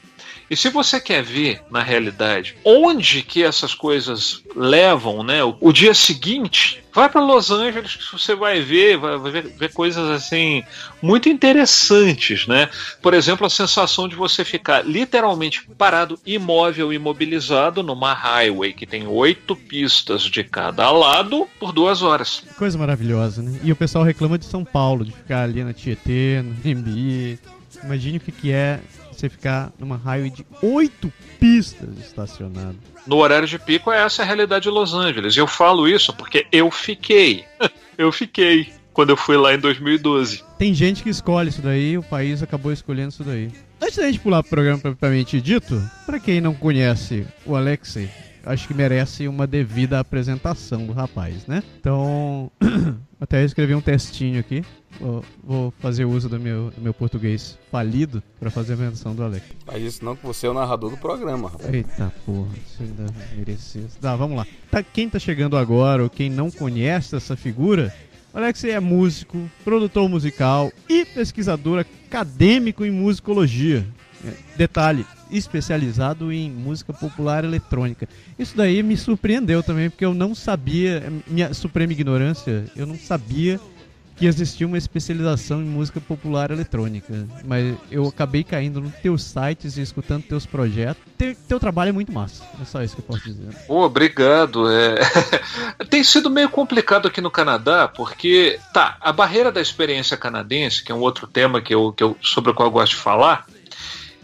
E 0.49 0.55
se 0.55 0.69
você 0.69 0.99
quer 0.99 1.23
ver, 1.23 1.61
na 1.71 1.81
realidade, 1.81 2.55
onde 2.63 3.23
que 3.23 3.43
essas 3.43 3.73
coisas 3.73 4.43
levam, 4.55 5.23
né? 5.23 5.43
O, 5.43 5.57
o 5.59 5.73
dia 5.73 5.93
seguinte, 5.93 6.83
vai 6.93 7.09
para 7.09 7.21
Los 7.21 7.49
Angeles 7.49 7.95
que 7.95 8.11
você 8.11 8.35
vai 8.35 8.61
ver, 8.61 8.97
vai 8.97 9.17
ver, 9.19 9.47
ver 9.47 9.73
coisas 9.73 10.09
assim 10.09 10.63
muito 11.01 11.27
interessantes, 11.27 12.45
né? 12.47 12.69
Por 13.01 13.13
exemplo, 13.13 13.45
a 13.45 13.49
sensação 13.49 14.07
de 14.07 14.15
você 14.15 14.45
ficar 14.45 14.85
literalmente 14.85 15.67
parado, 15.77 16.19
imóvel, 16.25 16.93
imobilizado 16.93 17.81
numa 17.81 18.13
highway 18.13 18.71
que 18.71 18.85
tem 18.85 19.07
oito 19.07 19.55
pistas 19.55 20.23
de 20.23 20.43
cada 20.43 20.89
lado 20.91 21.47
por 21.59 21.71
duas 21.71 22.01
horas. 22.03 22.43
Coisa 22.57 22.77
maravilhosa, 22.77 23.41
né? 23.41 23.59
E 23.63 23.71
o 23.71 23.75
pessoal 23.75 24.03
reclama 24.03 24.37
de 24.37 24.45
São 24.45 24.63
Paulo, 24.63 25.03
de 25.03 25.11
ficar 25.11 25.43
ali 25.43 25.63
na 25.63 25.73
Tietê, 25.73 26.41
no 26.43 26.55
Nimbi. 26.63 27.39
Imagine 27.83 28.17
o 28.17 28.21
que, 28.21 28.31
que 28.31 28.51
é 28.51 28.79
você 29.15 29.29
ficar 29.29 29.71
numa 29.79 29.97
highway 29.97 30.29
de 30.29 30.45
oito 30.61 31.11
pistas 31.39 31.97
estacionado. 31.99 32.77
No 33.05 33.17
horário 33.17 33.47
de 33.47 33.59
pico, 33.59 33.91
essa 33.91 34.21
é 34.21 34.23
a 34.23 34.25
realidade 34.25 34.63
de 34.63 34.69
Los 34.69 34.93
Angeles. 34.93 35.35
E 35.35 35.39
eu 35.39 35.47
falo 35.47 35.87
isso 35.87 36.13
porque 36.13 36.47
eu 36.51 36.69
fiquei. 36.71 37.45
eu 37.97 38.11
fiquei 38.11 38.73
quando 38.93 39.09
eu 39.09 39.17
fui 39.17 39.35
lá 39.35 39.53
em 39.53 39.59
2012. 39.59 40.43
Tem 40.57 40.73
gente 40.73 41.03
que 41.03 41.09
escolhe 41.09 41.49
isso 41.49 41.61
daí, 41.61 41.97
o 41.97 42.03
país 42.03 42.41
acabou 42.41 42.71
escolhendo 42.71 43.09
isso 43.09 43.23
daí. 43.23 43.51
Antes 43.81 43.97
da 43.97 44.05
gente 44.05 44.19
pular 44.19 44.41
pro 44.41 44.51
programa 44.51 44.79
propriamente 44.79 45.41
dito, 45.41 45.81
para 46.05 46.19
quem 46.19 46.39
não 46.39 46.53
conhece 46.53 47.27
o 47.45 47.55
Alexei, 47.55 48.09
acho 48.45 48.67
que 48.67 48.73
merece 48.73 49.27
uma 49.27 49.45
devida 49.45 49.99
apresentação 49.99 50.85
do 50.85 50.93
rapaz, 50.93 51.45
né? 51.45 51.61
Então, 51.79 52.49
até 53.19 53.43
escrevi 53.43 53.75
um 53.75 53.81
textinho 53.81 54.39
aqui. 54.39 54.63
Vou, 55.43 55.73
fazer 55.79 56.05
uso 56.05 56.29
do 56.29 56.39
meu, 56.39 56.71
do 56.71 56.81
meu 56.81 56.93
português 56.93 57.57
falido 57.71 58.23
para 58.39 58.49
fazer 58.49 58.73
a 58.73 58.77
menção 58.77 59.13
do 59.13 59.23
Alex. 59.23 59.45
Faz 59.65 59.83
isso 59.83 60.05
não 60.05 60.15
que 60.15 60.25
você 60.25 60.47
é 60.47 60.49
o 60.49 60.53
narrador 60.53 60.89
do 60.89 60.97
programa, 60.97 61.49
rapaz. 61.49 61.73
Eita 61.73 62.13
porra, 62.25 62.49
isso 62.65 62.81
ainda 62.81 63.05
merecia. 63.35 63.83
Tá, 63.99 64.15
vamos 64.15 64.37
lá. 64.37 64.47
Tá, 64.71 64.81
quem 64.81 65.09
tá 65.09 65.19
chegando 65.19 65.57
agora 65.57 66.03
ou 66.03 66.09
quem 66.09 66.29
não 66.29 66.49
conhece 66.49 67.15
essa 67.15 67.35
figura, 67.35 67.93
o 68.33 68.37
Alex 68.37 68.63
é 68.63 68.79
músico, 68.79 69.49
produtor 69.63 70.09
musical 70.09 70.71
e 70.89 71.05
pesquisador 71.05 71.79
acadêmico 71.79 72.85
em 72.85 72.91
musicologia. 72.91 73.85
É, 74.25 74.57
detalhe, 74.57 75.05
especializado 75.29 76.31
em 76.31 76.49
música 76.49 76.91
popular 76.93 77.43
eletrônica. 77.43 78.07
Isso 78.39 78.55
daí 78.57 78.81
me 78.81 78.97
surpreendeu 78.97 79.61
também, 79.61 79.89
porque 79.89 80.05
eu 80.05 80.13
não 80.13 80.33
sabia, 80.33 81.03
minha 81.27 81.53
suprema 81.53 81.93
ignorância, 81.93 82.65
eu 82.75 82.87
não 82.87 82.97
sabia 82.97 83.59
que 84.15 84.25
existia 84.25 84.65
uma 84.65 84.77
especialização 84.77 85.61
em 85.61 85.65
música 85.65 85.99
popular 85.99 86.51
eletrônica. 86.51 87.27
Mas 87.43 87.75
eu 87.91 88.07
acabei 88.07 88.43
caindo 88.43 88.79
nos 88.79 88.93
teus 88.95 89.23
sites 89.23 89.77
e 89.77 89.81
escutando 89.81 90.23
teus 90.23 90.45
projetos. 90.45 91.03
Teu, 91.17 91.35
teu 91.47 91.59
trabalho 91.59 91.89
é 91.89 91.91
muito 91.91 92.11
massa. 92.11 92.43
É 92.61 92.65
só 92.65 92.81
isso 92.81 92.95
que 92.95 93.01
eu 93.01 93.05
posso 93.05 93.23
dizer. 93.23 93.55
Oh, 93.67 93.81
obrigado. 93.81 94.69
É... 94.71 94.95
Tem 95.89 96.03
sido 96.03 96.29
meio 96.29 96.49
complicado 96.49 97.07
aqui 97.07 97.19
no 97.19 97.31
Canadá, 97.31 97.87
porque, 97.87 98.59
tá, 98.73 98.97
a 99.01 99.11
barreira 99.11 99.51
da 99.51 99.61
experiência 99.61 100.15
canadense, 100.15 100.83
que 100.83 100.91
é 100.91 100.95
um 100.95 101.01
outro 101.01 101.27
tema 101.27 101.61
que 101.61 101.73
eu, 101.73 101.91
que 101.91 102.03
eu, 102.03 102.17
sobre 102.21 102.51
o 102.51 102.53
qual 102.53 102.67
eu 102.69 102.71
gosto 102.71 102.91
de 102.91 103.01
falar, 103.01 103.45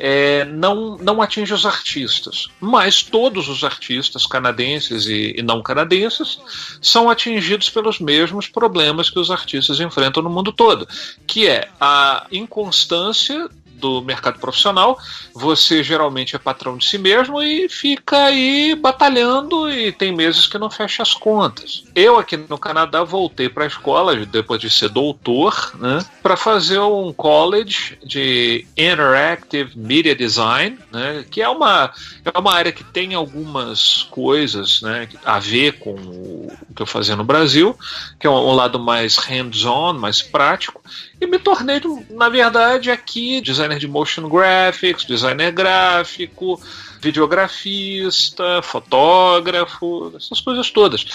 é, 0.03 0.45
não, 0.45 0.97
não 0.97 1.21
atinge 1.21 1.53
os 1.53 1.63
artistas. 1.63 2.47
Mas 2.59 3.03
todos 3.03 3.47
os 3.47 3.63
artistas 3.63 4.25
canadenses 4.25 5.05
e, 5.05 5.35
e, 5.37 5.43
não 5.43 5.61
canadenses 5.61 6.39
são 6.81 7.07
atingidos 7.07 7.69
pelos 7.69 7.99
mesmos 7.99 8.47
problemas 8.47 9.11
que 9.11 9.19
os 9.19 9.29
artistas 9.29 9.79
enfrentam 9.79 10.23
no 10.23 10.29
mundo 10.29 10.51
todo, 10.51 10.87
que 11.27 11.47
é 11.47 11.69
a 11.79 12.25
inconstância 12.31 13.47
do 13.81 14.01
mercado 14.01 14.39
profissional, 14.39 14.97
você 15.33 15.83
geralmente 15.83 16.35
é 16.35 16.39
patrão 16.39 16.77
de 16.77 16.85
si 16.85 16.97
mesmo 16.97 17.41
e 17.41 17.67
fica 17.67 18.25
aí 18.25 18.75
batalhando 18.75 19.69
e 19.69 19.91
tem 19.91 20.15
meses 20.15 20.45
que 20.45 20.57
não 20.57 20.69
fecha 20.69 21.01
as 21.01 21.13
contas. 21.13 21.83
Eu 21.95 22.17
aqui 22.17 22.37
no 22.37 22.57
Canadá 22.57 23.03
voltei 23.03 23.49
para 23.49 23.63
a 23.63 23.67
escola 23.67 24.15
depois 24.25 24.61
de 24.61 24.69
ser 24.69 24.89
doutor, 24.89 25.73
né, 25.79 26.05
para 26.21 26.37
fazer 26.37 26.79
um 26.79 27.11
college 27.11 27.97
de 28.05 28.65
Interactive 28.77 29.71
Media 29.75 30.15
Design, 30.15 30.77
né, 30.91 31.25
que 31.29 31.41
é 31.41 31.49
uma 31.49 31.91
é 32.23 32.37
uma 32.37 32.53
área 32.53 32.71
que 32.71 32.83
tem 32.83 33.15
algumas 33.15 34.03
coisas, 34.11 34.81
né, 34.81 35.09
a 35.25 35.39
ver 35.39 35.79
com 35.79 35.95
o 35.95 36.51
que 36.75 36.81
eu 36.81 36.85
fazia 36.85 37.15
no 37.15 37.23
Brasil, 37.23 37.75
que 38.19 38.27
é 38.27 38.29
um, 38.29 38.49
um 38.49 38.53
lado 38.53 38.79
mais 38.79 39.17
hands-on, 39.17 39.93
mais 39.93 40.21
prático, 40.21 40.80
e 41.19 41.25
me 41.25 41.37
tornei, 41.37 41.81
na 42.09 42.29
verdade, 42.29 42.91
aqui 42.91 43.41
designer 43.41 43.79
de 43.79 43.87
motion 43.87 44.27
graphics, 44.27 45.05
designer 45.05 45.51
gráfico, 45.51 46.59
videografista, 47.01 48.61
fotógrafo, 48.61 50.13
essas 50.15 50.39
coisas 50.39 50.69
todas. 50.69 51.05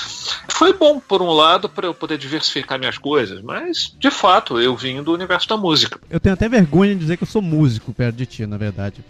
Foi 0.48 0.72
bom, 0.72 1.00
por 1.00 1.22
um 1.22 1.30
lado, 1.30 1.68
para 1.68 1.86
eu 1.86 1.94
poder 1.94 2.18
diversificar 2.18 2.78
minhas 2.78 2.98
coisas, 2.98 3.40
mas, 3.42 3.94
de 3.98 4.10
fato, 4.10 4.60
eu 4.60 4.76
vim 4.76 5.02
do 5.02 5.12
universo 5.12 5.48
da 5.48 5.56
música. 5.56 6.00
Eu 6.10 6.18
tenho 6.18 6.34
até 6.34 6.48
vergonha 6.48 6.94
de 6.94 7.00
dizer 7.00 7.16
que 7.16 7.22
eu 7.22 7.28
sou 7.28 7.40
músico 7.40 7.92
perto 7.92 8.16
de 8.16 8.26
ti, 8.26 8.46
na 8.46 8.56
verdade. 8.56 9.04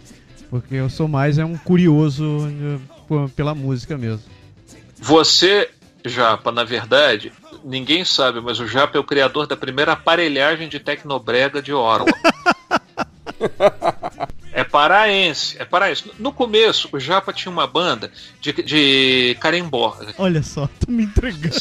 Porque 0.49 0.75
eu 0.75 0.89
sou 0.89 1.07
mais 1.07 1.37
é 1.37 1.43
um 1.43 1.57
curioso 1.57 2.47
eh, 2.47 3.29
pela 3.35 3.53
música 3.53 3.97
mesmo. 3.97 4.23
Você, 4.97 5.69
Japa, 6.05 6.51
na 6.51 6.63
verdade, 6.63 7.31
ninguém 7.67 8.05
sabe, 8.05 8.39
mas 8.39 8.59
o 8.59 8.67
Japa 8.67 8.97
é 8.97 8.99
o 8.99 9.03
criador 9.03 9.45
da 9.45 9.57
primeira 9.57 9.91
aparelhagem 9.91 10.69
de 10.69 10.79
tecnobrega 10.79 11.61
de 11.61 11.73
Orwell. 11.73 12.13
É 14.51 14.63
paraense, 14.63 15.55
é 15.59 15.65
paraense. 15.65 16.11
No 16.17 16.31
começo, 16.31 16.89
o 16.91 16.99
Japa 16.99 17.31
tinha 17.31 17.51
uma 17.51 17.67
banda 17.67 18.11
de, 18.41 18.51
de 18.53 19.37
carimbó. 19.39 19.95
Olha 20.17 20.41
só, 20.41 20.67
tu 20.79 20.89
me 20.89 21.03
entregando. 21.03 21.55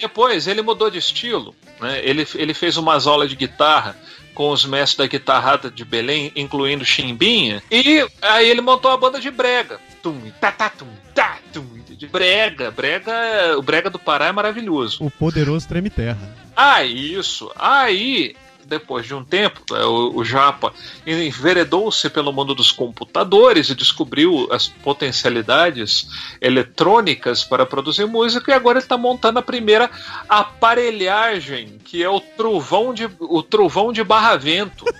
Depois 0.00 0.46
ele 0.46 0.62
mudou 0.62 0.90
de 0.90 0.96
estilo, 0.96 1.54
né? 1.78 2.00
ele, 2.02 2.26
ele 2.34 2.54
fez 2.54 2.78
umas 2.78 3.06
aulas 3.06 3.28
de 3.28 3.36
guitarra 3.36 3.94
com 4.40 4.52
os 4.52 4.64
mestres 4.64 4.96
da 4.96 5.06
guitarrada 5.06 5.70
de 5.70 5.84
Belém, 5.84 6.32
incluindo 6.34 6.82
Chimbinha, 6.82 7.62
e 7.70 8.02
aí 8.22 8.48
ele 8.48 8.62
montou 8.62 8.90
a 8.90 8.96
banda 8.96 9.20
de 9.20 9.30
brega. 9.30 9.78
Tum, 10.02 10.18
tá, 10.40 10.50
tá, 10.50 10.70
tum, 10.70 10.86
tá, 11.14 11.36
tum, 11.52 11.62
de 11.90 12.06
brega. 12.06 12.70
Brega, 12.70 13.12
o 13.58 13.60
brega 13.60 13.90
do 13.90 13.98
Pará 13.98 14.28
é 14.28 14.32
maravilhoso. 14.32 15.04
O 15.04 15.10
poderoso 15.10 15.68
treme 15.68 15.90
terra. 15.90 16.34
Ah, 16.56 16.82
isso. 16.82 17.52
Aí 17.54 18.34
depois 18.70 19.04
de 19.04 19.12
um 19.12 19.24
tempo, 19.24 19.60
é, 19.74 19.84
o, 19.84 20.16
o 20.16 20.24
Japa 20.24 20.72
enveredou-se 21.04 22.08
pelo 22.08 22.32
mundo 22.32 22.54
dos 22.54 22.70
computadores 22.70 23.68
e 23.68 23.74
descobriu 23.74 24.48
as 24.52 24.68
potencialidades 24.68 26.08
eletrônicas 26.40 27.42
para 27.42 27.66
produzir 27.66 28.06
música, 28.06 28.52
e 28.52 28.54
agora 28.54 28.78
ele 28.78 28.84
está 28.84 28.96
montando 28.96 29.40
a 29.40 29.42
primeira 29.42 29.90
aparelhagem, 30.28 31.78
que 31.84 32.02
é 32.02 32.08
o 32.08 32.20
trovão 32.20 32.94
de, 32.94 33.10
o 33.18 33.42
trovão 33.42 33.92
de 33.92 34.04
barra-vento. 34.04 34.84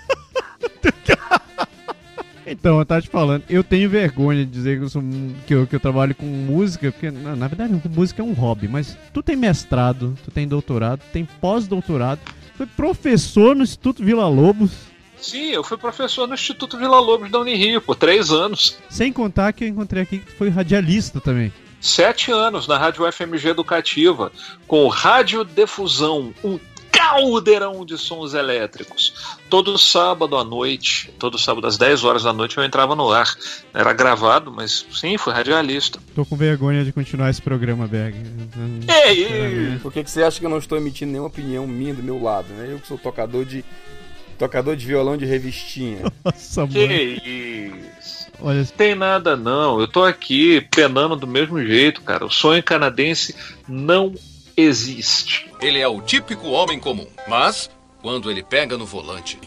Então, 2.46 2.80
eu 2.80 2.86
tava 2.86 3.00
te 3.00 3.08
falando, 3.08 3.44
eu 3.48 3.62
tenho 3.62 3.88
vergonha 3.88 4.44
de 4.44 4.50
dizer 4.50 4.76
que 4.76 4.84
eu, 4.84 4.88
sou, 4.88 5.02
que 5.46 5.54
eu, 5.54 5.66
que 5.68 5.76
eu 5.76 5.78
trabalho 5.78 6.16
com 6.16 6.26
música, 6.26 6.90
porque 6.90 7.08
na, 7.08 7.36
na 7.36 7.46
verdade 7.46 7.80
música 7.88 8.22
é 8.22 8.24
um 8.24 8.32
hobby, 8.32 8.66
mas 8.66 8.98
tu 9.14 9.22
tem 9.22 9.36
mestrado, 9.36 10.18
tu 10.24 10.32
tem 10.32 10.48
doutorado, 10.48 11.00
tem 11.12 11.24
pós-doutorado, 11.24 12.20
foi 12.60 12.66
professor 12.66 13.56
no 13.56 13.62
Instituto 13.62 14.04
Vila 14.04 14.28
Lobos. 14.28 14.70
Sim, 15.18 15.50
eu 15.50 15.64
fui 15.64 15.78
professor 15.78 16.28
no 16.28 16.34
Instituto 16.34 16.76
Vila 16.76 17.00
Lobos 17.00 17.30
da 17.30 17.38
Unirio 17.38 17.80
por 17.80 17.96
três 17.96 18.30
anos. 18.30 18.76
Sem 18.90 19.10
contar 19.10 19.54
que 19.54 19.64
eu 19.64 19.68
encontrei 19.68 20.02
aqui 20.02 20.18
que 20.18 20.32
foi 20.32 20.50
radialista 20.50 21.20
também. 21.20 21.50
Sete 21.80 22.30
anos 22.30 22.68
na 22.68 22.76
Rádio 22.76 23.10
FMG 23.10 23.48
Educativa, 23.48 24.30
com 24.66 24.86
Radiodifusão, 24.88 26.34
um 26.44 26.58
caldeirão 27.00 27.84
de 27.84 27.96
sons 27.96 28.34
elétricos. 28.34 29.38
Todo 29.48 29.78
sábado 29.78 30.36
à 30.36 30.44
noite, 30.44 31.10
todo 31.18 31.38
sábado 31.38 31.66
às 31.66 31.78
10 31.78 32.04
horas 32.04 32.22
da 32.24 32.32
noite 32.32 32.58
eu 32.58 32.64
entrava 32.64 32.94
no 32.94 33.10
ar. 33.10 33.34
Era 33.72 33.94
gravado, 33.94 34.52
mas 34.52 34.84
sim, 34.92 35.16
fui 35.16 35.32
radialista. 35.32 35.98
Tô 36.14 36.26
com 36.26 36.36
vergonha 36.36 36.84
de 36.84 36.92
continuar 36.92 37.30
esse 37.30 37.40
programa, 37.40 37.86
Berg. 37.86 38.14
Ei! 39.06 39.78
Por 39.82 39.90
que, 39.90 40.04
que 40.04 40.10
você 40.10 40.22
acha 40.22 40.38
que 40.38 40.44
eu 40.44 40.50
não 40.50 40.58
estou 40.58 40.76
emitindo 40.76 41.10
nenhuma 41.10 41.28
opinião 41.28 41.66
minha 41.66 41.94
do 41.94 42.02
meu 42.02 42.22
lado, 42.22 42.48
né? 42.52 42.68
Eu 42.70 42.78
que 42.78 42.86
sou 42.86 42.98
tocador 42.98 43.46
de 43.46 43.64
tocador 44.36 44.76
de 44.76 44.86
violão 44.86 45.16
de 45.16 45.24
revistinha. 45.24 46.02
Nossa, 46.24 46.66
que 46.66 47.80
isso? 47.98 48.26
Olha... 48.40 48.64
Tem 48.64 48.94
nada 48.94 49.36
não. 49.36 49.80
Eu 49.80 49.88
tô 49.88 50.02
aqui 50.02 50.66
penando 50.70 51.16
do 51.16 51.26
mesmo 51.26 51.62
jeito, 51.62 52.02
cara. 52.02 52.24
O 52.24 52.30
sonho 52.30 52.62
canadense 52.62 53.34
não 53.68 54.14
existe. 54.60 55.50
Ele 55.60 55.78
é 55.78 55.88
o 55.88 56.00
típico 56.00 56.48
homem 56.48 56.78
comum, 56.78 57.06
mas 57.28 57.70
quando 58.00 58.30
ele 58.30 58.42
pega 58.42 58.76
no 58.76 58.86
volante. 58.86 59.38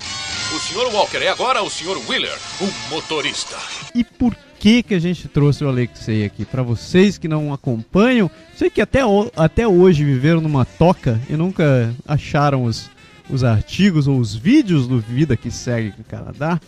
O 0.55 0.59
Sr. 0.59 0.93
Walker 0.93 1.17
é 1.17 1.29
agora 1.29 1.63
o 1.63 1.69
Sr. 1.69 1.97
Wheeler, 2.07 2.37
o 2.61 2.93
motorista. 2.93 3.57
E 3.95 4.03
por 4.03 4.35
que 4.59 4.83
que 4.83 4.93
a 4.93 4.99
gente 4.99 5.27
trouxe 5.27 5.63
o 5.63 5.67
Alexei 5.67 6.23
aqui? 6.23 6.45
Para 6.45 6.61
vocês 6.61 7.17
que 7.17 7.27
não 7.27 7.51
acompanham, 7.51 8.29
sei 8.55 8.69
que 8.69 8.81
até, 8.81 8.99
até 9.35 9.67
hoje 9.67 10.03
viveram 10.03 10.41
numa 10.41 10.65
toca 10.65 11.19
e 11.29 11.33
nunca 11.33 11.93
acharam 12.07 12.65
os, 12.65 12.89
os 13.29 13.43
artigos 13.43 14.07
ou 14.07 14.19
os 14.19 14.35
vídeos 14.35 14.87
do 14.87 14.99
Vida 14.99 15.35
que 15.35 15.49
segue 15.49 15.93
no 15.97 16.03
Canadá, 16.03 16.61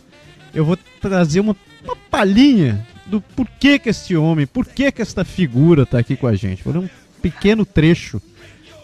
eu 0.53 0.65
vou 0.65 0.77
trazer 0.99 1.39
uma, 1.41 1.55
uma 1.83 1.95
palhinha 2.09 2.85
do 3.05 3.21
porquê 3.21 3.77
que 3.77 3.89
este 3.89 4.15
homem, 4.15 4.47
porquê 4.47 4.91
que 4.91 5.01
esta 5.01 5.23
figura 5.23 5.83
está 5.83 5.99
aqui 5.99 6.15
com 6.15 6.25
a 6.25 6.35
gente. 6.35 6.63
Vou 6.63 6.73
dar 6.73 6.79
um 6.79 6.89
pequeno 7.21 7.65
trecho 7.65 8.21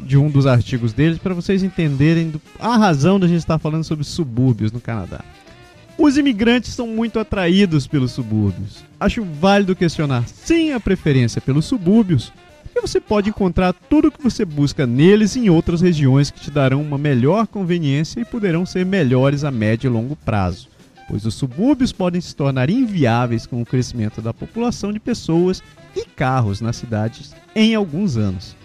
de 0.02 0.18
um 0.18 0.30
dos 0.30 0.46
artigos 0.46 0.94
deles 0.94 1.18
para 1.18 1.34
vocês 1.34 1.64
entenderem 1.64 2.30
do, 2.30 2.42
a 2.60 2.78
razão 2.78 3.20
da 3.20 3.28
gente 3.28 3.40
estar 3.40 3.60
falando 3.60 3.84
sobre 3.84 4.04
subúrbios 4.04 4.72
no 4.72 4.80
Canadá. 4.80 5.22
Os 5.98 6.18
imigrantes 6.18 6.74
são 6.74 6.88
muito 6.88 7.20
atraídos 7.20 7.86
pelos 7.86 8.12
subúrbios. 8.12 8.84
Acho 9.00 9.24
válido 9.24 9.76
questionar 9.76 10.28
sim 10.28 10.72
a 10.72 10.80
preferência 10.80 11.40
pelos 11.40 11.66
subúrbios, 11.66 12.34
porque 12.64 12.82
você 12.82 13.00
pode 13.00 13.30
encontrar 13.30 13.74
tudo 13.74 14.08
o 14.08 14.12
que 14.12 14.24
você 14.24 14.46
busca 14.46 14.88
neles 14.88 15.36
em 15.36 15.50
outras 15.50 15.82
regiões 15.82 16.32
que 16.32 16.40
te 16.40 16.50
darão 16.50 16.82
uma 16.82 16.98
melhor 16.98 17.46
conveniência 17.46 18.20
e 18.20 18.26
poderão 18.26 18.66
ser 18.66 18.86
melhores 18.86 19.44
a 19.44 19.52
médio 19.52 19.90
e 19.90 19.92
longo 19.92 20.16
prazo, 20.16 20.70
pois 21.08 21.26
os 21.26 21.36
subúrbios 21.36 21.92
podem 21.92 22.22
se 22.22 22.36
tornar 22.36 22.70
inviáveis 22.70 23.46
com 23.46 23.62
o 23.62 23.66
crescimento 23.66 24.22
da 24.22 24.34
população 24.34 24.92
de 24.92 25.00
pessoas 25.00 25.62
e 25.96 26.06
carros 26.06 26.62
nas 26.62 26.78
cidades 26.78 27.36
em 27.54 27.76
alguns 27.76 28.18
anos. 28.18 28.56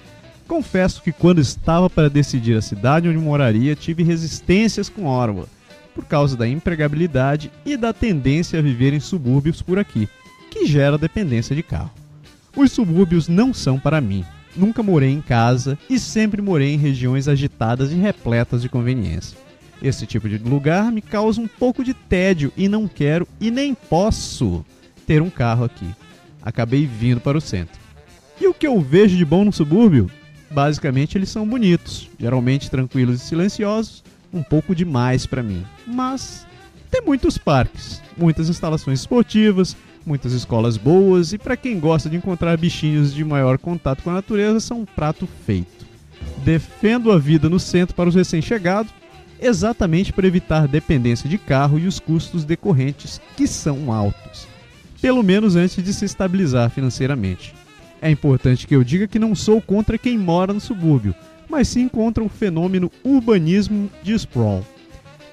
Confesso 0.46 1.02
que 1.02 1.12
quando 1.12 1.40
estava 1.40 1.90
para 1.90 2.08
decidir 2.08 2.56
a 2.56 2.62
cidade 2.62 3.08
onde 3.08 3.18
moraria, 3.18 3.74
tive 3.74 4.02
resistências 4.02 4.88
com 4.88 5.06
Orwa, 5.06 5.48
por 5.94 6.04
causa 6.04 6.36
da 6.36 6.46
empregabilidade 6.46 7.50
e 7.64 7.76
da 7.76 7.92
tendência 7.92 8.58
a 8.58 8.62
viver 8.62 8.92
em 8.92 9.00
subúrbios 9.00 9.60
por 9.60 9.78
aqui, 9.78 10.08
que 10.50 10.66
gera 10.66 10.96
dependência 10.96 11.56
de 11.56 11.62
carro. 11.62 11.90
Os 12.56 12.72
subúrbios 12.72 13.28
não 13.28 13.52
são 13.52 13.78
para 13.78 14.00
mim. 14.00 14.24
Nunca 14.54 14.82
morei 14.82 15.10
em 15.10 15.20
casa 15.20 15.78
e 15.90 15.98
sempre 15.98 16.40
morei 16.40 16.72
em 16.72 16.78
regiões 16.78 17.28
agitadas 17.28 17.92
e 17.92 17.94
repletas 17.94 18.62
de 18.62 18.68
conveniência. 18.68 19.36
Esse 19.82 20.06
tipo 20.06 20.28
de 20.28 20.38
lugar 20.38 20.90
me 20.90 21.02
causa 21.02 21.40
um 21.40 21.46
pouco 21.46 21.84
de 21.84 21.92
tédio 21.92 22.50
e 22.56 22.66
não 22.68 22.88
quero 22.88 23.28
e 23.38 23.50
nem 23.50 23.74
posso 23.74 24.64
ter 25.06 25.20
um 25.20 25.28
carro 25.28 25.64
aqui. 25.64 25.86
Acabei 26.40 26.86
vindo 26.86 27.20
para 27.20 27.36
o 27.36 27.40
centro. 27.40 27.78
E 28.40 28.46
o 28.46 28.54
que 28.54 28.66
eu 28.66 28.80
vejo 28.80 29.16
de 29.16 29.24
bom 29.24 29.44
no 29.44 29.52
subúrbio? 29.52 30.10
Basicamente, 30.50 31.18
eles 31.18 31.28
são 31.28 31.46
bonitos, 31.46 32.08
geralmente 32.18 32.70
tranquilos 32.70 33.22
e 33.22 33.24
silenciosos, 33.24 34.04
um 34.32 34.42
pouco 34.42 34.74
demais 34.74 35.26
para 35.26 35.42
mim. 35.42 35.64
Mas 35.86 36.46
tem 36.90 37.02
muitos 37.02 37.36
parques, 37.36 38.00
muitas 38.16 38.48
instalações 38.48 39.00
esportivas, 39.00 39.76
muitas 40.06 40.32
escolas 40.32 40.76
boas 40.76 41.32
e 41.32 41.38
para 41.38 41.56
quem 41.56 41.80
gosta 41.80 42.08
de 42.08 42.16
encontrar 42.16 42.56
bichinhos 42.56 43.12
de 43.12 43.24
maior 43.24 43.58
contato 43.58 44.02
com 44.02 44.10
a 44.10 44.14
natureza, 44.14 44.60
são 44.60 44.80
um 44.80 44.84
prato 44.84 45.28
feito. 45.44 45.84
Defendo 46.44 47.10
a 47.10 47.18
vida 47.18 47.48
no 47.48 47.58
centro 47.58 47.94
para 47.94 48.08
os 48.08 48.14
recém-chegados, 48.14 48.92
exatamente 49.40 50.12
para 50.12 50.26
evitar 50.26 50.68
dependência 50.68 51.28
de 51.28 51.38
carro 51.38 51.78
e 51.78 51.86
os 51.86 51.98
custos 51.98 52.44
decorrentes, 52.44 53.20
que 53.36 53.46
são 53.46 53.92
altos. 53.92 54.46
Pelo 55.00 55.22
menos 55.22 55.56
antes 55.56 55.82
de 55.82 55.92
se 55.92 56.04
estabilizar 56.04 56.70
financeiramente. 56.70 57.54
É 58.06 58.10
importante 58.12 58.68
que 58.68 58.76
eu 58.76 58.84
diga 58.84 59.08
que 59.08 59.18
não 59.18 59.34
sou 59.34 59.60
contra 59.60 59.98
quem 59.98 60.16
mora 60.16 60.52
no 60.52 60.60
subúrbio, 60.60 61.12
mas 61.48 61.66
sim 61.66 61.88
contra 61.88 62.22
o 62.22 62.28
fenômeno 62.28 62.88
urbanismo 63.02 63.90
de 64.00 64.12
sprawl. 64.12 64.64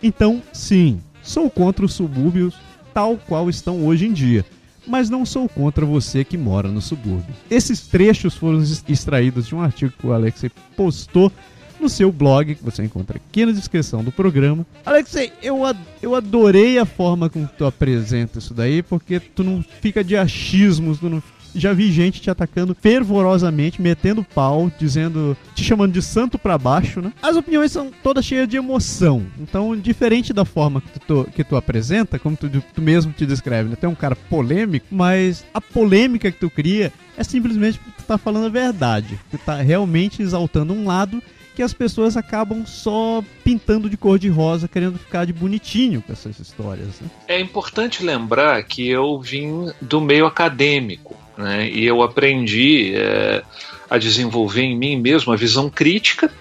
Então, 0.01 0.41
sim, 0.51 0.99
sou 1.21 1.51
contra 1.51 1.85
os 1.85 1.93
subúrbios 1.93 2.55
tal 2.91 3.15
qual 3.15 3.47
estão 3.47 3.85
hoje 3.85 4.07
em 4.07 4.11
dia, 4.11 4.43
mas 4.87 5.07
não 5.07 5.23
sou 5.23 5.47
contra 5.47 5.85
você 5.85 6.23
que 6.23 6.35
mora 6.35 6.67
no 6.67 6.81
subúrbio. 6.81 7.35
Esses 7.47 7.81
trechos 7.81 8.33
foram 8.33 8.63
extraídos 8.87 9.45
de 9.45 9.53
um 9.53 9.61
artigo 9.61 9.93
que 9.95 10.07
o 10.07 10.11
Alexei 10.11 10.49
postou 10.75 11.31
no 11.79 11.87
seu 11.87 12.11
blog, 12.11 12.55
que 12.55 12.63
você 12.63 12.83
encontra 12.83 13.17
aqui 13.17 13.45
na 13.45 13.51
descrição 13.51 14.03
do 14.03 14.11
programa. 14.11 14.65
Alexei, 14.83 15.31
eu, 15.43 15.63
ad 15.63 15.77
eu 16.01 16.15
adorei 16.15 16.79
a 16.79 16.85
forma 16.85 17.29
como 17.29 17.47
tu 17.55 17.65
apresenta 17.65 18.39
isso 18.39 18.51
daí, 18.51 18.81
porque 18.81 19.19
tu 19.19 19.43
não 19.43 19.63
fica 19.79 20.03
de 20.03 20.17
achismos, 20.17 20.97
tu 20.97 21.07
não 21.07 21.21
já 21.55 21.73
vi 21.73 21.91
gente 21.91 22.21
te 22.21 22.29
atacando 22.29 22.75
fervorosamente, 22.79 23.81
metendo 23.81 24.23
pau, 24.23 24.71
dizendo, 24.79 25.37
te 25.55 25.63
chamando 25.63 25.93
de 25.93 26.01
santo 26.01 26.37
pra 26.37 26.57
baixo, 26.57 27.01
né? 27.01 27.13
As 27.21 27.35
opiniões 27.35 27.71
são 27.71 27.91
todas 28.01 28.25
cheias 28.25 28.47
de 28.47 28.57
emoção. 28.57 29.25
Então, 29.39 29.75
diferente 29.75 30.33
da 30.33 30.45
forma 30.45 30.81
que 30.81 30.99
tu, 30.99 31.27
que 31.35 31.43
tu 31.43 31.55
apresenta, 31.55 32.19
como 32.19 32.35
tu, 32.35 32.49
tu 32.49 32.81
mesmo 32.81 33.11
te 33.11 33.25
descreve, 33.25 33.69
né? 33.69 33.75
Tu 33.75 33.85
é 33.85 33.89
um 33.89 33.95
cara 33.95 34.15
polêmico, 34.15 34.87
mas 34.91 35.45
a 35.53 35.61
polêmica 35.61 36.31
que 36.31 36.39
tu 36.39 36.49
cria 36.49 36.91
é 37.17 37.23
simplesmente 37.23 37.79
porque 37.79 38.01
tu 38.01 38.05
tá 38.05 38.17
falando 38.17 38.45
a 38.45 38.49
verdade. 38.49 39.19
Tu 39.29 39.37
tá 39.37 39.57
realmente 39.57 40.21
exaltando 40.21 40.73
um 40.73 40.85
lado 40.85 41.21
que 41.55 41.61
as 41.61 41.73
pessoas 41.73 42.17
acabam 42.17 42.65
só 42.65 43.23
pintando 43.43 43.89
de 43.89 43.95
cor 43.95 44.17
de 44.17 44.27
rosa, 44.27 44.67
querendo 44.67 44.97
ficar 44.97 45.25
de 45.25 45.33
bonitinho 45.33 46.01
com 46.01 46.11
essas 46.11 46.39
histórias. 46.39 46.99
Né? 46.99 47.09
É 47.27 47.39
importante 47.39 48.03
lembrar 48.03 48.61
que 48.63 48.87
eu 48.87 49.19
vim 49.19 49.71
do 49.79 50.01
meio 50.01 50.25
acadêmico. 50.25 51.15
Né? 51.37 51.69
E 51.69 51.85
eu 51.85 52.01
aprendi 52.01 52.93
é, 52.95 53.43
a 53.89 53.97
desenvolver 53.97 54.61
em 54.61 54.77
mim 54.77 54.97
mesmo 54.97 55.33
a 55.33 55.35
visão 55.35 55.69
crítica 55.69 56.31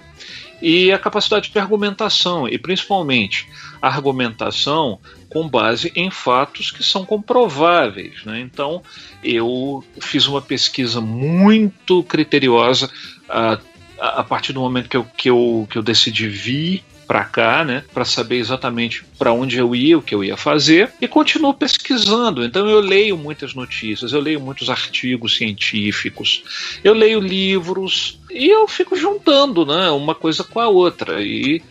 e 0.61 0.91
a 0.91 0.97
capacidade 0.97 1.51
de 1.51 1.59
argumentação, 1.59 2.47
e 2.47 2.57
principalmente 2.57 3.47
a 3.81 3.87
argumentação 3.87 4.97
com 5.29 5.47
base 5.49 5.91
em 5.93 6.09
fatos 6.09 6.71
que 6.71 6.83
são 6.83 7.05
comprováveis. 7.05 8.23
Né? 8.23 8.39
Então, 8.39 8.81
eu 9.21 9.83
fiz 9.99 10.25
uma 10.25 10.41
pesquisa 10.41 11.01
muito 11.01 12.01
criteriosa 12.03 12.89
a, 13.27 13.59
a 13.99 14.23
partir 14.23 14.53
do 14.53 14.61
momento 14.61 14.87
que 14.87 14.95
eu, 14.95 15.03
que 15.17 15.29
eu, 15.29 15.67
que 15.69 15.77
eu 15.77 15.83
decidi 15.83 16.29
vir 16.29 16.83
para 17.13 17.25
cá, 17.25 17.63
né, 17.63 17.83
para 17.93 18.03
saber 18.03 18.37
exatamente 18.37 19.05
para 19.19 19.31
onde 19.31 19.59
eu 19.59 19.75
ia, 19.75 19.99
o 19.99 20.01
que 20.01 20.15
eu 20.15 20.23
ia 20.23 20.35
fazer, 20.35 20.91
e 20.99 21.07
continuo 21.07 21.53
pesquisando. 21.53 22.43
Então 22.43 22.67
eu 22.67 22.79
leio 22.79 23.15
muitas 23.15 23.53
notícias, 23.53 24.13
eu 24.13 24.19
leio 24.19 24.41
muitos 24.41 24.67
artigos 24.67 25.37
científicos, 25.37 26.43
eu 26.83 26.91
leio 26.91 27.19
livros 27.19 28.19
e 28.31 28.49
eu 28.49 28.67
fico 28.67 28.95
juntando, 28.95 29.63
né, 29.63 29.91
uma 29.91 30.15
coisa 30.15 30.43
com 30.43 30.59
a 30.59 30.67
outra 30.67 31.21
e 31.21 31.61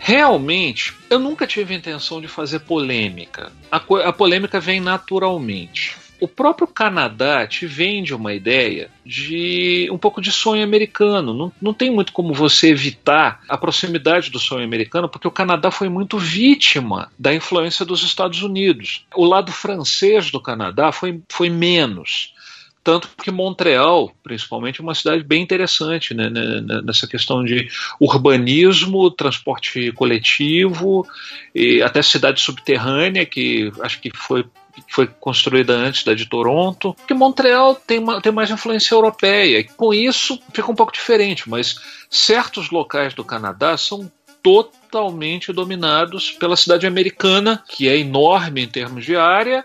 Realmente, 0.00 0.94
eu 1.10 1.18
nunca 1.18 1.44
tive 1.44 1.74
intenção 1.74 2.20
de 2.20 2.28
fazer 2.28 2.60
polêmica. 2.60 3.50
A, 3.68 3.78
a 3.78 4.12
polêmica 4.12 4.60
vem 4.60 4.78
naturalmente. 4.78 5.96
O 6.20 6.26
próprio 6.26 6.66
Canadá 6.66 7.46
te 7.46 7.66
vende 7.66 8.14
uma 8.14 8.34
ideia 8.34 8.90
de 9.04 9.88
um 9.92 9.98
pouco 9.98 10.20
de 10.20 10.32
sonho 10.32 10.64
americano. 10.64 11.32
Não, 11.32 11.52
não 11.60 11.72
tem 11.72 11.90
muito 11.90 12.12
como 12.12 12.34
você 12.34 12.70
evitar 12.70 13.40
a 13.48 13.56
proximidade 13.56 14.30
do 14.30 14.38
sonho 14.38 14.64
americano, 14.64 15.08
porque 15.08 15.28
o 15.28 15.32
Canadá 15.32 15.70
foi 15.70 15.88
muito 15.88 16.18
vítima 16.18 17.10
da 17.18 17.32
influência 17.32 17.84
dos 17.84 18.02
Estados 18.02 18.42
Unidos. 18.42 19.06
O 19.14 19.24
lado 19.24 19.52
francês 19.52 20.30
do 20.30 20.40
Canadá 20.40 20.90
foi, 20.90 21.20
foi 21.28 21.48
menos. 21.48 22.34
Tanto 22.82 23.10
que 23.22 23.30
Montreal, 23.30 24.10
principalmente, 24.22 24.80
é 24.80 24.82
uma 24.82 24.94
cidade 24.94 25.22
bem 25.22 25.42
interessante 25.42 26.14
né, 26.14 26.30
né, 26.30 26.60
né, 26.62 26.80
nessa 26.82 27.06
questão 27.06 27.44
de 27.44 27.68
urbanismo, 28.00 29.10
transporte 29.10 29.92
coletivo, 29.92 31.06
e 31.54 31.82
até 31.82 32.00
cidade 32.00 32.40
subterrânea, 32.40 33.26
que 33.26 33.70
acho 33.82 34.00
que 34.00 34.10
foi 34.14 34.44
foi 34.88 35.06
construída 35.06 35.74
antes 35.74 36.04
da 36.04 36.14
de 36.14 36.26
Toronto, 36.26 36.94
porque 36.94 37.14
Montreal 37.14 37.74
tem, 37.74 37.98
uma, 37.98 38.20
tem 38.20 38.32
mais 38.32 38.50
influência 38.50 38.94
europeia. 38.94 39.64
Com 39.76 39.92
isso 39.92 40.38
fica 40.52 40.70
um 40.70 40.74
pouco 40.74 40.92
diferente, 40.92 41.48
mas 41.48 41.76
certos 42.10 42.70
locais 42.70 43.14
do 43.14 43.24
Canadá 43.24 43.76
são 43.76 44.10
totalmente 44.42 45.52
dominados 45.52 46.30
pela 46.30 46.56
cidade 46.56 46.86
americana, 46.86 47.62
que 47.68 47.88
é 47.88 47.98
enorme 47.98 48.62
em 48.62 48.68
termos 48.68 49.04
de 49.04 49.16
área 49.16 49.64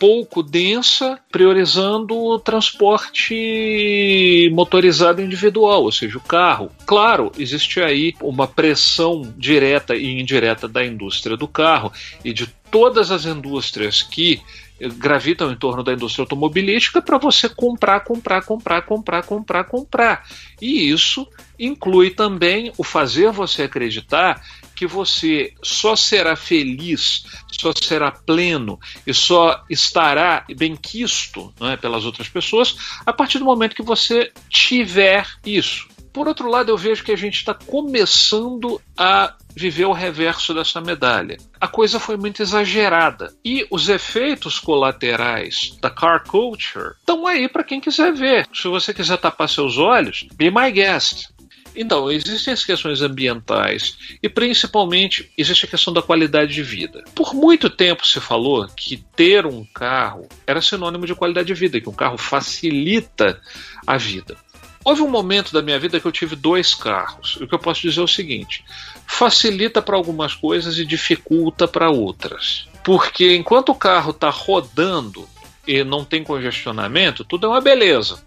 pouco 0.00 0.42
densa, 0.42 1.18
priorizando 1.30 2.16
o 2.16 2.38
transporte 2.38 4.48
motorizado 4.50 5.20
individual, 5.20 5.82
ou 5.82 5.92
seja, 5.92 6.16
o 6.16 6.22
carro. 6.22 6.72
Claro, 6.86 7.30
existe 7.38 7.82
aí 7.82 8.14
uma 8.22 8.46
pressão 8.46 9.20
direta 9.36 9.94
e 9.94 10.18
indireta 10.18 10.66
da 10.66 10.82
indústria 10.82 11.36
do 11.36 11.46
carro 11.46 11.92
e 12.24 12.32
de 12.32 12.48
todas 12.70 13.10
as 13.10 13.24
indústrias 13.24 14.02
que 14.02 14.42
gravitam 14.88 15.52
em 15.52 15.56
torno 15.56 15.82
da 15.82 15.92
indústria 15.92 16.22
automobilística 16.22 17.02
para 17.02 17.18
você 17.18 17.48
comprar, 17.48 18.00
comprar, 18.00 18.42
comprar, 18.42 18.82
comprar, 18.82 19.22
comprar, 19.22 19.64
comprar. 19.64 20.26
E 20.60 20.90
isso 20.90 21.28
inclui 21.58 22.10
também 22.10 22.72
o 22.78 22.82
fazer 22.82 23.30
você 23.30 23.64
acreditar 23.64 24.42
que 24.74 24.86
você 24.86 25.52
só 25.62 25.94
será 25.94 26.34
feliz, 26.34 27.26
só 27.50 27.70
será 27.78 28.10
pleno 28.10 28.80
e 29.06 29.12
só 29.12 29.62
estará 29.68 30.46
benquisto 30.56 31.52
é, 31.60 31.76
pelas 31.76 32.06
outras 32.06 32.30
pessoas 32.30 32.74
a 33.04 33.12
partir 33.12 33.38
do 33.38 33.44
momento 33.44 33.76
que 33.76 33.82
você 33.82 34.32
tiver 34.48 35.26
isso. 35.44 35.86
Por 36.12 36.26
outro 36.26 36.48
lado, 36.48 36.70
eu 36.70 36.76
vejo 36.76 37.04
que 37.04 37.12
a 37.12 37.16
gente 37.16 37.36
está 37.36 37.54
começando 37.54 38.80
a 38.96 39.34
viver 39.54 39.84
o 39.84 39.92
reverso 39.92 40.52
dessa 40.54 40.80
medalha. 40.80 41.36
A 41.60 41.68
coisa 41.68 42.00
foi 42.00 42.16
muito 42.16 42.42
exagerada. 42.42 43.34
E 43.44 43.66
os 43.70 43.88
efeitos 43.88 44.58
colaterais 44.58 45.76
da 45.80 45.90
car 45.90 46.24
culture 46.26 46.94
estão 46.98 47.26
aí 47.26 47.48
para 47.48 47.64
quem 47.64 47.80
quiser 47.80 48.12
ver. 48.12 48.48
Se 48.52 48.68
você 48.68 48.92
quiser 48.92 49.18
tapar 49.18 49.48
seus 49.48 49.78
olhos, 49.78 50.26
be 50.34 50.50
my 50.50 50.70
guest. 50.70 51.28
Então, 51.74 52.10
existem 52.10 52.52
as 52.52 52.64
questões 52.64 53.00
ambientais 53.00 53.96
e 54.22 54.28
principalmente 54.28 55.30
existe 55.36 55.66
a 55.66 55.68
questão 55.68 55.92
da 55.92 56.02
qualidade 56.02 56.52
de 56.52 56.62
vida. 56.62 57.04
Por 57.14 57.32
muito 57.32 57.70
tempo 57.70 58.06
se 58.06 58.20
falou 58.20 58.66
que 58.68 58.96
ter 59.14 59.46
um 59.46 59.64
carro 59.64 60.28
era 60.46 60.60
sinônimo 60.60 61.06
de 61.06 61.14
qualidade 61.14 61.46
de 61.46 61.54
vida, 61.54 61.80
que 61.80 61.88
um 61.88 61.94
carro 61.94 62.18
facilita 62.18 63.40
a 63.86 63.96
vida. 63.96 64.36
Houve 64.84 65.02
um 65.02 65.10
momento 65.10 65.52
da 65.52 65.60
minha 65.60 65.78
vida 65.78 66.00
que 66.00 66.06
eu 66.06 66.12
tive 66.12 66.34
dois 66.34 66.74
carros. 66.74 67.36
O 67.36 67.46
que 67.46 67.54
eu 67.54 67.58
posso 67.58 67.82
dizer 67.82 68.00
é 68.00 68.04
o 68.04 68.08
seguinte: 68.08 68.64
facilita 69.06 69.82
para 69.82 69.96
algumas 69.96 70.34
coisas 70.34 70.78
e 70.78 70.86
dificulta 70.86 71.68
para 71.68 71.90
outras. 71.90 72.66
Porque 72.82 73.36
enquanto 73.36 73.70
o 73.70 73.74
carro 73.74 74.10
está 74.10 74.30
rodando 74.30 75.28
e 75.66 75.84
não 75.84 76.04
tem 76.04 76.24
congestionamento, 76.24 77.24
tudo 77.24 77.46
é 77.46 77.50
uma 77.50 77.60
beleza. 77.60 78.22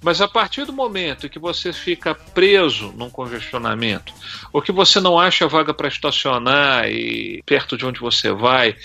Mas 0.00 0.20
a 0.20 0.28
partir 0.28 0.64
do 0.64 0.72
momento 0.72 1.28
que 1.28 1.38
você 1.38 1.72
fica 1.72 2.14
preso 2.14 2.92
num 2.96 3.10
congestionamento, 3.10 4.14
ou 4.52 4.62
que 4.62 4.70
você 4.70 5.00
não 5.00 5.18
acha 5.18 5.48
vaga 5.48 5.74
para 5.74 5.88
estacionar 5.88 6.88
e 6.88 7.42
perto 7.44 7.76
de 7.76 7.84
onde 7.84 8.00
você 8.00 8.32
vai, 8.32 8.76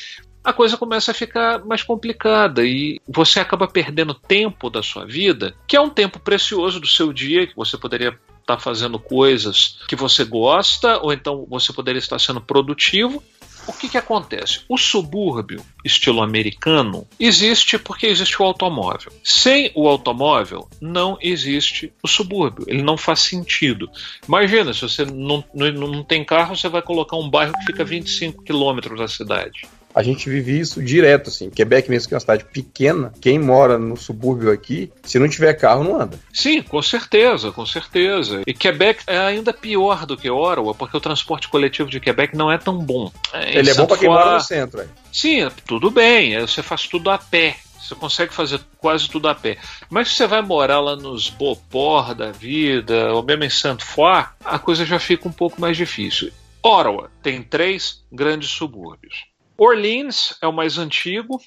a 0.44 0.52
coisa 0.52 0.78
começa 0.78 1.12
a 1.12 1.14
ficar 1.14 1.64
mais 1.66 1.82
complicada 1.82 2.66
e 2.66 3.00
você 3.08 3.40
acaba 3.40 3.68
perdendo 3.68 4.14
tempo 4.14 4.70
da 4.70 4.84
sua 4.84 5.06
vida, 5.06 5.56
que 5.68 5.78
é 5.78 5.82
um 5.82 5.90
tempo 5.90 6.20
precioso 6.20 6.80
do 6.80 6.88
seu 6.88 7.14
dia, 7.14 7.48
que 7.48 7.56
você 7.56 7.78
poderia 7.78 8.10
estar 8.10 8.58
tá 8.58 8.60
fazendo 8.60 9.00
coisas 9.00 9.80
que 9.88 9.96
você 9.96 10.26
gosta, 10.26 11.00
ou 11.00 11.14
então 11.14 11.48
você 11.50 11.72
poderia 11.72 12.00
estar 12.00 12.20
sendo 12.20 12.42
produtivo, 12.42 13.24
o 13.66 13.72
que, 13.72 13.88
que 13.88 13.98
acontece? 13.98 14.62
O 14.68 14.78
subúrbio, 14.78 15.64
estilo 15.86 16.22
americano, 16.22 17.08
existe 17.18 17.80
porque 17.80 18.08
existe 18.08 18.42
o 18.42 18.46
automóvel. 18.46 19.12
Sem 19.24 19.72
o 19.74 19.88
automóvel, 19.88 20.68
não 20.82 21.18
existe 21.22 21.94
o 22.04 22.08
subúrbio. 22.08 22.66
Ele 22.68 22.84
não 22.84 22.98
faz 22.98 23.22
sentido. 23.22 23.90
Imagina, 24.28 24.74
se 24.74 24.82
você 24.82 25.06
não, 25.06 25.44
não, 25.54 25.72
não 25.72 26.04
tem 26.04 26.26
carro, 26.26 26.58
você 26.58 26.68
vai 26.68 26.82
colocar 26.82 27.16
um 27.16 27.30
bairro 27.30 27.54
que 27.54 27.68
fica 27.68 27.86
25 27.86 28.44
quilômetros 28.44 29.00
da 29.00 29.08
cidade 29.08 29.62
a 29.94 30.02
gente 30.02 30.30
vive 30.30 30.60
isso 30.60 30.82
direto, 30.82 31.30
assim. 31.30 31.50
Quebec 31.50 31.90
mesmo 31.90 32.08
que 32.08 32.14
é 32.14 32.18
uma 32.18 32.22
cidade 32.22 32.46
pequena, 32.46 33.14
quem 33.22 33.38
mora 33.40 33.78
no 33.78 33.96
subúrbio 33.96 34.52
aqui, 34.52 34.92
se 35.04 35.20
não 35.20 35.30
tiver 35.30 35.54
carro, 35.54 35.84
não 35.84 36.00
anda. 36.00 36.20
Sim, 36.34 36.62
com 36.62 36.82
certeza, 36.82 37.52
com 37.52 37.66
certeza. 37.66 38.42
E 38.46 38.54
Quebec 38.54 39.04
é 39.08 39.18
ainda 39.18 39.54
pior 39.54 40.06
do 40.06 40.18
que 40.18 40.30
Ottawa, 40.30 40.74
porque 40.74 40.98
o 40.98 41.02
transporte 41.02 41.48
coletivo 41.48 41.90
de 41.90 42.00
Quebec 42.00 42.36
não 42.36 42.52
é 42.52 42.58
tão 42.58 42.78
bom. 42.78 43.12
É, 43.34 43.58
Ele 43.60 43.70
é 43.70 43.74
bom 43.74 43.86
para 43.86 43.98
quem 43.98 44.10
mora 44.10 44.36
no 44.36 44.42
centro, 44.42 44.82
é. 44.82 44.88
Sim, 45.12 45.48
tudo 45.66 45.92
bem, 45.92 46.40
você 46.40 46.64
faz 46.64 46.88
tudo 46.88 47.10
a 47.10 47.18
pé. 47.18 47.56
Você 47.80 47.96
consegue 47.96 48.34
fazer 48.34 48.62
quase 48.78 49.10
tudo 49.10 49.28
a 49.28 49.36
pé. 49.36 49.58
Mas 49.90 50.08
se 50.10 50.16
você 50.16 50.28
vai 50.28 50.42
morar 50.42 50.80
lá 50.80 50.96
nos 50.96 51.30
Beauport 51.30 52.16
da 52.16 52.32
vida, 52.32 53.12
ou 53.14 53.22
mesmo 53.22 53.44
em 53.44 53.50
Saint-Foy, 53.50 54.24
a 54.44 54.58
coisa 54.58 54.86
já 54.86 55.00
fica 55.00 55.28
um 55.28 55.32
pouco 55.34 55.60
mais 55.60 55.76
difícil. 55.76 56.32
Ottawa 56.64 57.12
tem 57.22 57.44
três 57.44 58.02
grandes 58.10 58.50
subúrbios. 58.50 59.26
Orleans 59.64 60.38
é 60.42 60.48
o 60.48 60.54
mais 60.54 60.78
antigo 60.78 61.40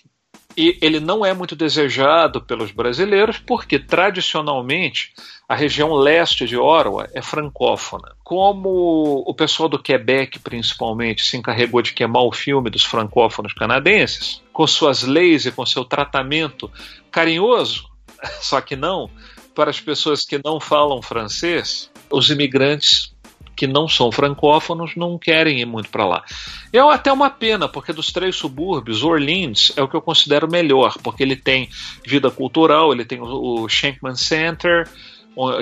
e 0.57 0.79
ele 0.81 1.00
não 1.00 1.24
é 1.24 1.35
muito 1.35 1.55
desejado 1.55 2.40
pelos 2.40 2.70
brasileiros 2.70 3.38
porque 3.38 3.79
tradicionalmente 3.79 5.12
a 5.48 5.55
região 5.55 5.92
leste 5.92 6.46
de 6.46 6.57
Ottawa 6.57 7.09
é 7.12 7.20
francófona. 7.20 8.16
Como 8.24 9.22
o 9.26 9.35
pessoal 9.35 9.68
do 9.68 9.79
Quebec, 9.79 10.38
principalmente, 10.38 11.24
se 11.24 11.37
encarregou 11.37 11.83
de 11.83 11.92
queimar 11.92 12.22
o 12.22 12.33
filme 12.33 12.70
dos 12.70 12.85
francófonos 12.85 13.52
canadenses, 13.52 14.42
com 14.52 14.66
suas 14.66 15.02
leis 15.02 15.44
e 15.44 15.52
com 15.52 15.66
seu 15.66 15.85
tratamento 15.85 16.70
carinhoso, 17.11 17.88
só 18.40 18.61
que 18.61 18.74
não, 18.74 19.11
para 19.55 19.70
as 19.70 19.81
pessoas 19.81 20.24
que 20.24 20.40
não 20.42 20.59
falam 20.59 21.02
francês, 21.02 21.90
os 22.11 22.31
imigrantes 22.31 23.14
que 23.57 23.66
não 23.66 23.88
são 23.88 24.12
francófonos 24.12 24.95
não 24.95 25.19
querem 25.19 25.61
ir 25.61 25.64
muito 25.64 25.88
para 25.88 26.05
lá. 26.05 26.25
É 26.73 26.79
até 26.79 27.11
uma 27.11 27.31
pena, 27.31 27.69
porque 27.69 27.92
dos 27.92 28.12
três 28.12 28.37
subúrbios, 28.37 29.03
Orleans 29.03 29.73
é 29.77 29.83
o 29.83 29.88
que 29.88 29.97
eu 29.97 30.03
considero 30.03 30.51
melhor, 30.51 30.97
porque 31.03 31.23
ele 31.23 31.37
tem 31.37 31.69
vida 32.05 32.31
cultural, 32.31 32.92
ele 32.92 33.05
tem 33.05 33.19
o 33.21 33.66
Shankman 33.69 34.14
Center, 34.14 34.87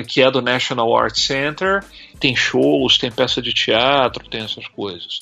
que 0.06 0.22
é 0.22 0.30
do 0.30 0.40
National 0.40 0.96
Art 0.96 1.16
Center, 1.16 1.84
tem 2.20 2.34
shows, 2.36 2.96
tem 2.96 3.10
peça 3.10 3.42
de 3.42 3.52
teatro, 3.52 4.28
tem 4.28 4.42
essas 4.42 4.66
coisas. 4.68 5.20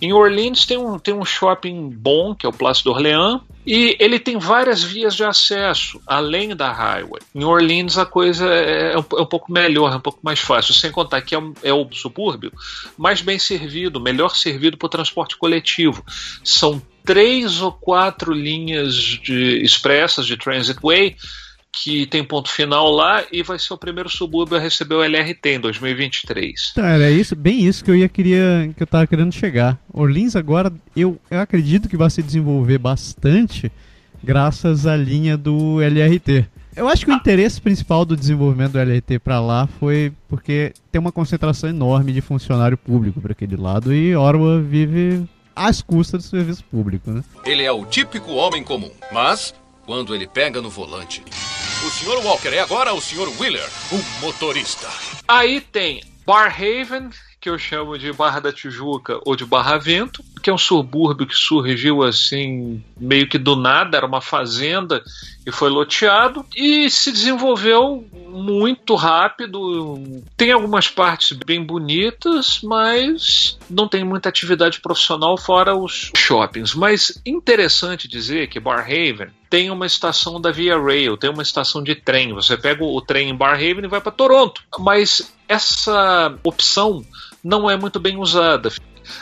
Em 0.00 0.12
Orleans 0.12 0.64
tem 0.64 0.78
um, 0.78 0.98
tem 0.98 1.12
um 1.12 1.24
shopping 1.24 1.90
bom, 1.90 2.34
que 2.34 2.46
é 2.46 2.48
o 2.48 2.52
Place 2.52 2.82
d'Orléans, 2.82 3.42
e 3.66 3.96
ele 4.00 4.18
tem 4.18 4.38
várias 4.38 4.82
vias 4.82 5.14
de 5.14 5.22
acesso, 5.22 6.00
além 6.06 6.56
da 6.56 6.72
highway. 6.72 7.20
Em 7.34 7.44
Orleans 7.44 7.98
a 7.98 8.06
coisa 8.06 8.46
é, 8.46 8.94
é 8.94 8.98
um, 8.98 9.04
é 9.18 9.22
um 9.22 9.26
pouco 9.26 9.52
melhor, 9.52 9.92
é 9.92 9.96
um 9.96 10.00
pouco 10.00 10.20
mais 10.22 10.40
fácil, 10.40 10.72
sem 10.72 10.90
contar 10.90 11.20
que 11.20 11.34
é, 11.34 11.38
um, 11.38 11.52
é 11.62 11.72
o 11.72 11.86
subúrbio 11.92 12.52
mais 12.96 13.20
bem 13.20 13.38
servido, 13.38 14.00
melhor 14.00 14.34
servido 14.34 14.78
para 14.78 14.86
o 14.86 14.90
transporte 14.90 15.36
coletivo. 15.36 16.02
São 16.42 16.80
três 17.04 17.60
ou 17.60 17.72
quatro 17.72 18.32
linhas 18.32 18.94
de 18.94 19.62
expressas 19.62 20.26
de 20.26 20.36
Transitway 20.36 21.16
que 21.72 22.06
tem 22.06 22.24
ponto 22.24 22.50
final 22.50 22.90
lá 22.90 23.24
e 23.30 23.42
vai 23.42 23.58
ser 23.58 23.72
o 23.72 23.78
primeiro 23.78 24.08
subúrbio 24.08 24.56
a 24.56 24.60
receber 24.60 24.94
o 24.96 25.02
LRT 25.02 25.50
em 25.50 25.60
2023. 25.60 26.70
Então, 26.72 26.84
era 26.84 27.10
isso, 27.10 27.36
bem 27.36 27.64
isso 27.64 27.84
que 27.84 27.90
eu 27.90 27.96
ia 27.96 28.08
queria 28.08 28.72
que 28.76 28.82
eu 28.82 28.86
tava 28.86 29.06
querendo 29.06 29.32
chegar. 29.32 29.78
Orleans 29.92 30.36
agora 30.36 30.72
eu, 30.96 31.20
eu 31.30 31.40
acredito 31.40 31.88
que 31.88 31.96
vai 31.96 32.10
se 32.10 32.22
desenvolver 32.22 32.78
bastante 32.78 33.70
graças 34.22 34.86
à 34.86 34.96
linha 34.96 35.36
do 35.36 35.80
LRT. 35.80 36.46
Eu 36.76 36.88
acho 36.88 37.04
que 37.04 37.10
o 37.10 37.14
interesse 37.14 37.60
principal 37.60 38.04
do 38.04 38.16
desenvolvimento 38.16 38.72
do 38.72 38.78
LRT 38.78 39.18
para 39.18 39.40
lá 39.40 39.66
foi 39.78 40.12
porque 40.28 40.72
tem 40.90 41.00
uma 41.00 41.10
concentração 41.10 41.68
enorme 41.68 42.12
de 42.12 42.20
funcionário 42.20 42.76
público 42.76 43.20
para 43.20 43.32
aquele 43.32 43.56
lado 43.56 43.92
e 43.92 44.14
Orwa 44.14 44.60
vive 44.60 45.24
às 45.54 45.82
custas 45.82 46.24
do 46.24 46.28
serviço 46.28 46.64
público, 46.64 47.10
né? 47.10 47.24
Ele 47.44 47.64
é 47.64 47.72
o 47.72 47.84
típico 47.84 48.32
homem 48.32 48.62
comum, 48.62 48.90
mas 49.12 49.52
quando 49.84 50.14
ele 50.14 50.26
pega 50.26 50.62
no 50.62 50.70
volante, 50.70 51.22
o 51.84 51.90
Sr. 51.90 52.24
Walker 52.24 52.48
é 52.48 52.60
agora 52.60 52.92
o 52.92 53.00
Sr. 53.00 53.28
Wheeler, 53.40 53.68
o 53.90 54.20
motorista. 54.20 54.88
Aí 55.26 55.60
tem 55.62 56.02
Barhaven, 56.26 57.08
que 57.40 57.48
eu 57.48 57.58
chamo 57.58 57.98
de 57.98 58.12
Barra 58.12 58.38
da 58.38 58.52
Tijuca 58.52 59.18
ou 59.24 59.34
de 59.34 59.46
Barra 59.46 59.78
Vento, 59.78 60.22
que 60.42 60.50
é 60.50 60.52
um 60.52 60.58
subúrbio 60.58 61.26
que 61.26 61.34
surgiu 61.34 62.02
assim, 62.02 62.84
meio 62.98 63.26
que 63.26 63.38
do 63.38 63.56
nada, 63.56 63.96
era 63.96 64.06
uma 64.06 64.20
fazenda 64.20 65.02
e 65.46 65.50
foi 65.50 65.70
loteado 65.70 66.44
e 66.54 66.90
se 66.90 67.10
desenvolveu 67.10 68.06
muito 68.28 68.94
rápido. 68.94 70.22
Tem 70.36 70.52
algumas 70.52 70.86
partes 70.86 71.36
bem 71.46 71.64
bonitas, 71.64 72.60
mas 72.62 73.58
não 73.70 73.88
tem 73.88 74.04
muita 74.04 74.28
atividade 74.28 74.80
profissional 74.80 75.38
fora 75.38 75.74
os 75.74 76.12
shoppings. 76.14 76.74
Mas 76.74 77.20
interessante 77.24 78.06
dizer 78.06 78.48
que 78.48 78.60
Barhaven 78.60 79.39
tem 79.50 79.68
uma 79.68 79.84
estação 79.84 80.40
da 80.40 80.52
Via 80.52 80.80
Rail, 80.80 81.16
tem 81.16 81.28
uma 81.28 81.42
estação 81.42 81.82
de 81.82 81.96
trem. 81.96 82.32
Você 82.32 82.56
pega 82.56 82.84
o 82.84 83.00
trem 83.02 83.30
em 83.30 83.34
Barhaven 83.34 83.84
e 83.84 83.88
vai 83.88 84.00
para 84.00 84.12
Toronto. 84.12 84.62
Mas 84.78 85.34
essa 85.48 86.38
opção 86.44 87.04
não 87.42 87.68
é 87.68 87.76
muito 87.76 87.98
bem 87.98 88.16
usada. 88.16 88.70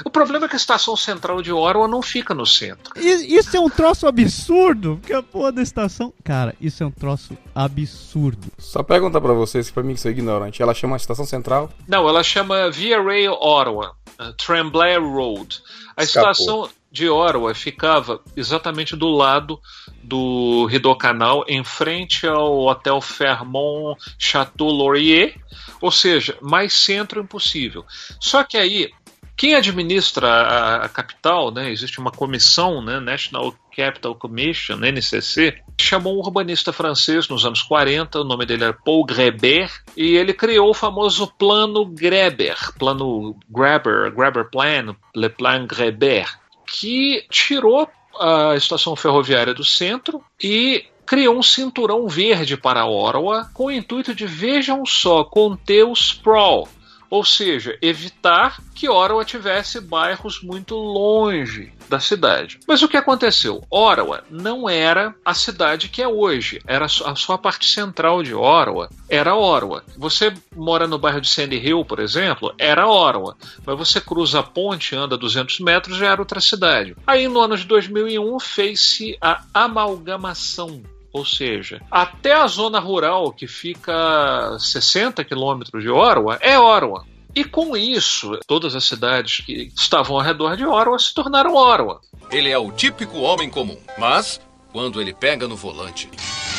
O 0.05 0.11
problema 0.11 0.45
é 0.45 0.49
que 0.49 0.55
a 0.55 0.59
estação 0.59 0.95
central 0.95 1.41
de 1.41 1.51
Ottawa 1.51 1.88
não 1.88 2.03
fica 2.03 2.35
no 2.35 2.45
centro. 2.45 2.93
Isso 3.01 3.57
é 3.57 3.61
um 3.61 3.71
troço 3.71 4.07
absurdo, 4.07 4.99
porque 5.01 5.14
a 5.14 5.23
porra 5.23 5.51
da 5.51 5.62
estação. 5.62 6.12
Cara, 6.23 6.55
isso 6.61 6.83
é 6.83 6.87
um 6.87 6.91
troço 6.91 7.37
absurdo. 7.55 8.49
Só 8.59 8.83
perguntar 8.83 9.23
para 9.23 9.33
vocês, 9.33 9.71
para 9.71 9.83
mim 9.83 9.95
que 9.95 10.01
sou 10.01 10.11
ignorante, 10.11 10.61
ela 10.61 10.75
chama 10.75 10.97
a 10.97 10.99
estação 10.99 11.25
central? 11.25 11.71
Não, 11.87 12.07
ela 12.07 12.23
chama 12.23 12.71
Via 12.71 13.03
Rail 13.03 13.33
Ottawa, 13.33 13.95
uh, 14.21 14.33
Tremblay 14.35 14.99
Road. 14.99 15.62
A 15.97 16.03
Escapou. 16.03 16.31
estação 16.31 16.69
de 16.90 17.09
Ottawa 17.09 17.55
ficava 17.55 18.20
exatamente 18.37 18.96
do 18.96 19.09
lado 19.09 19.61
do 20.03 20.66
Rideau 20.66 20.96
Canal, 20.96 21.44
em 21.46 21.62
frente 21.62 22.27
ao 22.27 22.66
Hotel 22.66 23.01
Fairmont 23.01 23.98
Chateau 24.18 24.70
Laurier, 24.70 25.35
ou 25.81 25.90
seja, 25.90 26.37
mais 26.40 26.72
centro 26.72 27.20
impossível. 27.20 27.85
Só 28.20 28.42
que 28.42 28.57
aí 28.57 28.90
quem 29.38 29.55
administra 29.55 30.29
a, 30.29 30.85
a, 30.85 30.88
capital, 30.88 31.53
né, 31.53 31.70
existe 31.70 32.01
uma 32.01 32.11
comissão, 32.11 32.83
né, 32.83 32.98
National 32.98 33.55
Capital 33.74 34.16
Commission, 34.16 34.79
NCC, 34.79 35.57
chamou 35.81 36.16
um 36.16 36.18
urbanista 36.18 36.72
francês 36.72 37.29
nos 37.29 37.46
anos 37.46 37.62
40, 37.62 38.20
o 38.20 38.24
nome 38.24 38.44
dele 38.44 38.64
era 38.64 38.72
Paul 38.72 39.05
Greber, 39.05 39.70
e 39.96 40.16
ele 40.16 40.35
criou 40.35 40.70
o 40.70 40.74
famoso 40.74 41.33
Plano 41.38 41.87
Greber, 41.87 42.57
Plano 42.77 43.37
Graber, 43.48 44.12
Graber 44.12 44.51
Plan, 44.51 44.96
Le 45.14 45.29
Plan 45.29 45.68
Greber, 45.68 46.27
que 46.69 47.25
tirou 47.31 47.89
a 48.21 48.55
estação 48.57 48.95
ferroviária 48.95 49.55
do 49.55 49.65
centro 49.65 50.23
e 50.43 50.85
criou 51.07 51.39
um 51.39 51.43
cinturão 51.43 52.07
verde 52.07 52.57
para 52.57 52.87
Ottawa 52.87 53.49
com 53.55 53.67
o 53.67 53.71
intuito 53.71 54.15
de, 54.15 54.27
vejam 54.27 54.85
só, 54.85 55.25
conter 55.25 55.85
o 55.85 55.93
sprawl, 55.93 56.69
ou 57.09 57.25
seja, 57.25 57.79
evitar 57.81 58.61
que 58.75 58.89
Ottawa 58.89 59.25
tivesse 59.25 59.81
bairros 59.81 60.43
muito 60.43 60.75
longe 60.75 61.73
da 61.88 62.01
cidade. 62.01 62.59
Mas 62.66 62.83
o 62.83 62.88
que 62.88 62.96
aconteceu? 62.96 63.64
Ottawa 63.70 64.22
não 64.31 64.68
era 64.68 65.14
a 65.24 65.35
cidade 65.35 65.88
que 65.88 66.03
é 66.03 66.09
hoje, 66.09 66.61
era 66.66 66.87
a 66.87 67.14
sua 67.16 67.38
parte 67.38 67.66
central 67.66 68.22
de 68.22 68.35
Ottawa, 68.35 68.88
era 69.09 69.35
Ottawa. 69.35 69.83
Você 69.96 70.33
mora 70.55 70.87
no 70.87 70.98
bairro 70.98 71.20
de 71.20 71.29
Sandy 71.29 71.57
Hill, 71.57 71.85
por 71.85 72.01
exemplo, 72.01 72.55
era 72.59 72.88
Ottawa, 72.88 73.37
mas 73.64 73.79
você 73.79 74.01
cruza 74.01 74.40
a 74.40 74.42
ponte, 74.42 74.94
anda 74.94 75.16
200 75.16 75.61
metros, 75.61 75.96
já 75.96 76.12
era 76.12 76.20
outra 76.20 76.40
cidade. 76.40 76.96
Aí 77.07 77.29
no 77.29 77.40
ano 77.40 77.57
de 77.57 77.64
2001 77.64 78.40
fez-se 78.40 79.16
a 79.20 79.42
amalgamação 79.55 80.83
ou 81.11 81.24
seja, 81.24 81.81
até 81.90 82.33
a 82.35 82.46
zona 82.46 82.79
rural, 82.79 83.33
que 83.33 83.46
fica 83.46 84.57
60 84.59 85.24
quilômetros 85.24 85.83
de 85.83 85.88
Ottawa, 85.88 86.38
é 86.40 86.59
Ottawa. 86.59 87.05
E 87.38 87.44
com 87.44 87.77
isso, 87.77 88.37
todas 88.48 88.74
as 88.74 88.83
cidades 88.83 89.44
que 89.46 89.72
estavam 89.77 90.16
ao 90.16 90.22
redor 90.22 90.57
de 90.57 90.66
Ottawa 90.66 90.98
se 90.98 91.14
tornaram 91.14 91.55
Ottawa. 91.55 92.01
Ele 92.33 92.51
é 92.51 92.59
o 92.59 92.72
típico 92.72 93.20
homem 93.20 93.48
comum, 93.48 93.79
mas 93.96 94.40
quando 94.72 95.01
ele 95.01 95.14
pega 95.14 95.46
no 95.46 95.55
volante. 95.55 96.11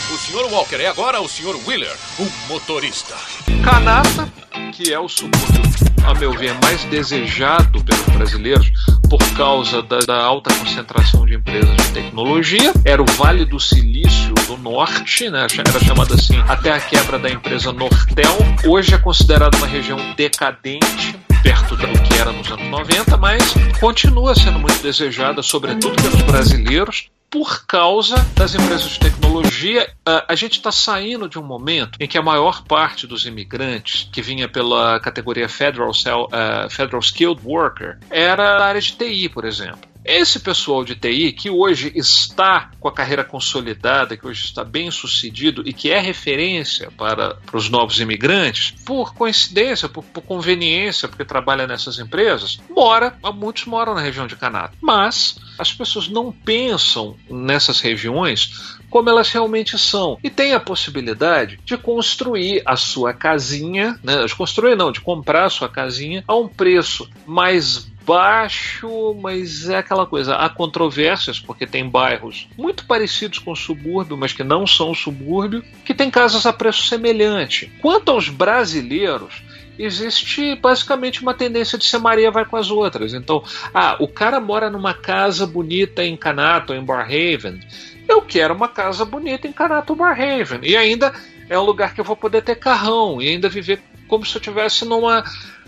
O 0.09 0.17
Sr. 0.17 0.49
Walker 0.49 0.77
é 0.77 0.87
agora 0.87 1.19
o 1.19 1.27
Sr. 1.27 1.67
Wheeler, 1.67 1.93
o 2.17 2.47
motorista. 2.47 3.13
Canata, 3.61 4.31
que 4.71 4.93
é 4.93 4.97
o 4.97 5.09
subúrbio, 5.09 5.88
a 6.05 6.13
meu 6.15 6.31
ver, 6.33 6.53
mais 6.61 6.83
desejado 6.85 7.83
pelos 7.83 8.05
brasileiros, 8.07 8.71
por 9.09 9.19
causa 9.35 9.81
da, 9.81 9.99
da, 9.99 10.23
alta 10.23 10.53
concentração 10.53 11.25
de 11.25 11.35
empresas 11.35 11.75
de 11.75 11.91
tecnologia. 11.93 12.73
Era 12.85 13.01
o 13.01 13.05
Vale 13.05 13.45
do 13.45 13.59
Silício 13.59 14.33
do 14.47 14.57
Norte, 14.57 15.29
né? 15.29 15.47
era 15.67 15.79
chamado 15.79 16.13
assim 16.13 16.37
até 16.47 16.71
a 16.71 16.79
quebra 16.79 17.17
da 17.17 17.29
empresa 17.29 17.71
Nortel. 17.71 18.37
Hoje 18.65 18.93
é 18.93 18.97
considerado 18.97 19.55
uma 19.55 19.67
região 19.67 19.97
decadente, 20.15 21.15
perto 21.41 21.75
do 21.75 21.87
que 21.87 22.19
era 22.19 22.31
nos 22.31 22.51
anos 22.51 22.67
90, 22.69 23.17
mas 23.17 23.53
continua 23.79 24.35
sendo 24.35 24.59
muito 24.59 24.81
desejada, 24.81 25.41
sobretudo 25.41 25.95
pelos 26.01 26.21
brasileiros 26.23 27.09
por 27.29 27.65
causa 27.65 28.15
das 28.35 28.55
empresas 28.55 28.91
de 28.91 28.99
tecnologia. 28.99 29.91
A 30.05 30.35
gente 30.35 30.53
está 30.53 30.71
saindo 30.71 31.29
de 31.29 31.37
um 31.37 31.43
momento 31.43 31.97
em 31.99 32.07
que 32.07 32.17
a 32.17 32.21
maior 32.21 32.63
parte 32.63 33.05
dos 33.05 33.25
imigrantes 33.25 34.09
que 34.11 34.21
vinha 34.21 34.47
pela 34.47 34.99
categoria 34.99 35.47
Federal, 35.47 35.91
uh, 35.91 36.69
Federal 36.69 37.01
Skilled 37.01 37.41
Worker 37.43 37.99
era 38.09 38.57
da 38.57 38.65
área 38.65 38.81
de 38.81 38.93
TI, 38.93 39.29
por 39.29 39.45
exemplo. 39.45 39.88
Esse 40.03 40.39
pessoal 40.39 40.83
de 40.83 40.95
TI 40.95 41.31
que 41.31 41.49
hoje 41.49 41.91
está 41.95 42.71
com 42.79 42.87
a 42.87 42.93
carreira 42.93 43.23
consolidada, 43.23 44.15
que 44.15 44.25
hoje 44.25 44.45
está 44.45 44.63
bem 44.63 44.89
sucedido 44.89 45.61
e 45.65 45.73
que 45.73 45.91
é 45.91 45.99
referência 45.99 46.89
para, 46.91 47.35
para 47.35 47.57
os 47.57 47.69
novos 47.69 47.99
imigrantes, 47.99 48.73
por 48.85 49.13
coincidência, 49.13 49.89
por, 49.89 50.03
por 50.03 50.21
conveniência, 50.21 51.07
porque 51.07 51.25
trabalha 51.25 51.67
nessas 51.67 51.99
empresas, 51.99 52.59
mora, 52.69 53.15
muitos 53.35 53.65
moram 53.65 53.93
na 53.93 54.01
região 54.01 54.25
de 54.25 54.35
Canadá. 54.35 54.71
Mas 54.81 55.37
as 55.57 55.73
pessoas 55.73 56.07
não 56.07 56.31
pensam 56.31 57.17
nessas 57.29 57.81
regiões 57.81 58.77
como 58.89 59.09
elas 59.09 59.29
realmente 59.29 59.77
são. 59.77 60.17
E 60.23 60.29
tem 60.29 60.53
a 60.53 60.59
possibilidade 60.59 61.59
de 61.63 61.77
construir 61.77 62.61
a 62.65 62.75
sua 62.75 63.13
casinha, 63.13 63.99
né? 64.03 64.25
de 64.25 64.35
construir 64.35 64.75
não, 64.75 64.91
de 64.91 65.01
comprar 65.01 65.45
a 65.45 65.49
sua 65.49 65.69
casinha 65.69 66.23
a 66.27 66.35
um 66.35 66.47
preço 66.47 67.07
mais 67.25 67.88
baixo, 68.09 69.15
mas 69.21 69.69
é 69.69 69.77
aquela 69.77 70.07
coisa. 70.07 70.33
Há 70.35 70.49
controvérsias, 70.49 71.39
porque 71.39 71.67
tem 71.67 71.87
bairros 71.87 72.47
muito 72.57 72.83
parecidos 72.87 73.37
com 73.37 73.51
o 73.51 73.55
subúrbio, 73.55 74.17
mas 74.17 74.33
que 74.33 74.43
não 74.43 74.65
são 74.65 74.89
o 74.89 74.95
subúrbio, 74.95 75.63
que 75.85 75.93
tem 75.93 76.09
casas 76.09 76.47
a 76.47 76.51
preço 76.51 76.87
semelhante. 76.87 77.71
Quanto 77.79 78.09
aos 78.09 78.27
brasileiros, 78.27 79.43
existe 79.77 80.55
basicamente 80.55 81.21
uma 81.21 81.35
tendência 81.35 81.77
de 81.77 81.85
ser 81.85 81.99
Maria 81.99 82.31
vai 82.31 82.45
com 82.45 82.57
as 82.57 82.71
outras. 82.71 83.13
Então, 83.13 83.43
ah, 83.71 83.95
o 83.99 84.07
cara 84.07 84.39
mora 84.39 84.71
numa 84.71 84.95
casa 84.95 85.45
bonita 85.45 86.03
em 86.03 86.17
Canato, 86.17 86.73
em 86.73 86.83
Barhaven. 86.83 87.59
Eu 88.07 88.23
quero 88.23 88.55
uma 88.55 88.67
casa 88.67 89.05
bonita 89.05 89.47
em 89.47 89.53
Canato, 89.53 89.95
Barhaven. 89.95 90.61
E 90.63 90.75
ainda 90.75 91.13
é 91.47 91.59
um 91.59 91.63
lugar 91.63 91.93
que 91.93 92.01
eu 92.01 92.05
vou 92.05 92.15
poder 92.15 92.41
ter 92.41 92.55
carrão 92.55 93.21
e 93.21 93.29
ainda 93.29 93.47
viver 93.47 93.79
como 94.07 94.25
se 94.25 94.35
eu 94.35 94.39
estivesse 94.39 94.83
numa, 94.83 95.23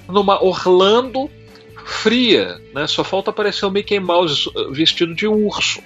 numa 0.08 0.44
Orlando 0.44 1.30
fria, 1.86 2.60
né? 2.74 2.88
Só 2.88 3.04
falta 3.04 3.30
aparecer 3.30 3.66
o 3.66 3.72
Mickey 3.72 4.00
Mouse 4.00 4.50
vestido 4.72 5.14
de 5.14 5.28
urso. 5.28 5.82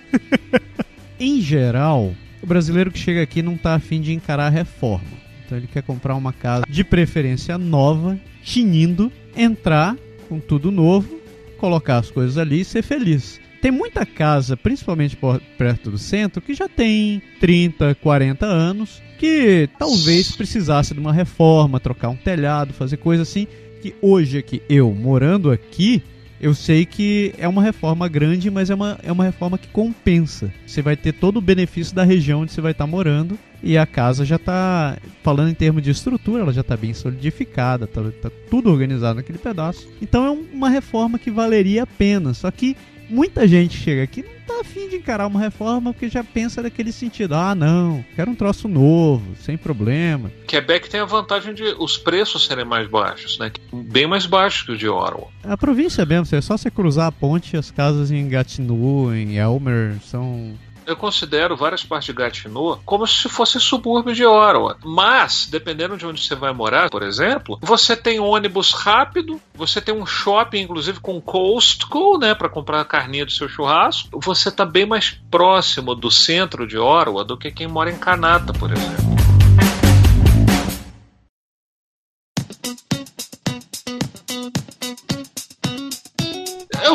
em 1.20 1.42
geral, 1.42 2.14
o 2.42 2.46
brasileiro 2.48 2.92
que 2.92 3.00
chega 3.00 3.22
aqui 3.22 3.42
não 3.42 3.56
está 3.56 3.76
afim 3.76 4.02
de 4.02 4.14
encarar 4.14 4.48
a 4.48 4.50
reforma. 4.50 5.26
Então 5.46 5.58
ele 5.58 5.68
quer 5.68 5.84
comprar 5.84 6.16
uma 6.16 6.34
casa 6.34 6.64
de 6.68 6.84
preferência 6.84 7.58
nova, 7.58 8.20
tinindo, 8.44 9.12
entrar 9.36 9.96
com 10.28 10.40
tudo 10.40 10.72
novo, 10.72 11.20
colocar 11.58 11.98
as 11.98 12.10
coisas 12.10 12.38
ali 12.38 12.62
e 12.62 12.66
ser 12.66 12.82
feliz. 12.82 13.40
Tem 13.62 13.72
muita 13.72 14.06
casa, 14.06 14.56
principalmente 14.56 15.18
perto 15.58 15.90
do 15.90 15.98
centro, 15.98 16.42
que 16.42 16.54
já 16.54 16.70
tem 16.70 17.22
30, 17.40 17.96
40 17.96 18.46
anos, 18.46 19.02
que 19.18 19.68
talvez 19.80 20.36
precisasse 20.36 20.94
de 20.94 21.00
uma 21.00 21.14
reforma, 21.14 21.80
trocar 21.80 22.10
um 22.10 22.16
telhado, 22.16 22.74
fazer 22.74 22.98
coisa 22.98 23.24
assim 23.24 23.48
que 23.86 23.96
hoje 24.02 24.40
aqui, 24.40 24.64
eu 24.68 24.92
morando 24.92 25.52
aqui, 25.52 26.02
eu 26.42 26.56
sei 26.56 26.86
que 26.86 27.36
é 27.38 27.48
uma 27.48 27.62
reforma 27.62 28.08
grande, 28.08 28.50
mas 28.50 28.72
é 28.72 28.76
uma, 28.76 29.00
é 29.04 29.12
uma 29.12 29.26
reforma 29.26 29.60
que 29.60 29.68
compensa. 29.68 30.52
Você 30.66 30.82
vai 30.82 30.96
ter 30.96 31.14
todo 31.14 31.38
o 31.38 31.42
benefício 31.42 31.94
da 31.94 32.04
região 32.04 32.42
onde 32.42 32.52
você 32.52 32.62
vai 32.62 32.72
estar 32.72 32.88
morando 32.88 33.38
e 33.62 33.78
a 33.78 33.86
casa 33.86 34.26
já 34.26 34.38
está, 34.38 34.98
falando 35.22 35.52
em 35.52 35.54
termos 35.54 35.84
de 35.84 35.92
estrutura, 35.92 36.42
ela 36.42 36.52
já 36.52 36.62
está 36.62 36.76
bem 36.76 36.96
solidificada, 36.96 37.86
está 37.86 38.02
tá 38.24 38.32
tudo 38.50 38.72
organizado 38.72 39.18
naquele 39.18 39.38
pedaço. 39.38 39.88
Então 40.02 40.26
é 40.26 40.32
uma 40.32 40.70
reforma 40.70 41.20
que 41.20 41.30
valeria 41.30 41.84
a 41.84 41.88
pena. 41.88 42.34
Só 42.34 42.50
que 42.50 42.76
muita 43.08 43.48
gente 43.48 43.78
chega 43.78 44.02
aqui 44.02 44.26
tá 44.46 44.62
afim 44.62 44.90
de 44.90 44.98
encarar 44.98 45.28
uma 45.28 45.40
reforma 45.40 45.94
porque 45.94 46.10
já 46.10 46.24
pensa 46.24 46.62
naquele 46.62 46.92
sentido. 46.92 47.36
Ah, 47.36 47.56
não, 47.56 48.04
quero 48.16 48.32
um 48.32 48.36
troço 48.36 48.68
novo, 48.68 49.36
sem 49.42 49.58
problema. 49.58 50.32
Quebec 50.48 50.90
tem 50.90 51.00
a 51.00 51.06
vantagem 51.06 51.54
de 51.54 51.64
os 51.80 51.98
preços 51.98 52.46
serem 52.46 52.66
mais 52.66 52.88
baixos, 52.88 53.38
né? 53.40 53.52
Bem 53.74 54.08
mais 54.08 54.26
baixos 54.26 54.64
que 54.64 54.72
o 54.72 54.78
de 54.78 54.88
Ottawa. 54.88 55.28
A 55.44 55.58
província 55.58 56.06
mesmo, 56.06 56.36
é 56.36 56.42
só 56.42 56.58
você 56.58 56.72
cruzar 56.72 57.08
a 57.08 57.12
ponte, 57.12 57.58
as 57.58 57.72
casas 57.72 58.12
em 58.12 58.28
Gatineau, 58.28 59.14
em 59.14 59.38
Elmer, 59.38 59.98
são 60.04 60.56
eu 60.86 60.96
considero 60.96 61.56
várias 61.56 61.84
partes 61.84 62.08
de 62.08 62.14
Gatineau 62.14 62.80
como 62.86 63.06
se 63.08 63.28
fosse 63.30 63.60
subúrbio 63.60 64.14
de 64.14 64.26
Ottawa. 64.26 64.78
Mas, 64.84 65.48
dependendo 65.50 65.98
de 65.98 66.06
onde 66.06 66.22
você 66.22 66.36
vai 66.36 66.54
morar, 66.54 66.90
por 66.90 67.04
exemplo, 67.04 67.58
você 67.62 67.96
tem 67.96 68.20
ônibus 68.20 68.72
rápido, 68.72 69.42
você 69.54 69.82
tem 69.82 69.94
um 69.94 70.06
shopping, 70.06 70.62
inclusive 70.62 71.00
com 71.00 71.20
Costco, 71.22 72.18
né, 72.18 72.34
para 72.34 72.50
comprar 72.50 72.82
a 72.82 72.86
carninha 72.86 73.26
do 73.26 73.32
seu 73.32 73.48
churrasco. 73.48 74.20
Você 74.22 74.50
está 74.50 74.66
bem 74.66 74.86
mais 74.86 75.12
próximo 75.30 75.96
do 75.96 76.12
centro 76.12 76.68
de 76.68 76.78
Ottawa 76.78 77.24
do 77.24 77.38
que 77.38 77.52
quem 77.52 77.68
mora 77.68 77.90
em 77.90 77.98
Canada, 77.98 78.54
por 78.54 78.72
exemplo. 78.72 79.25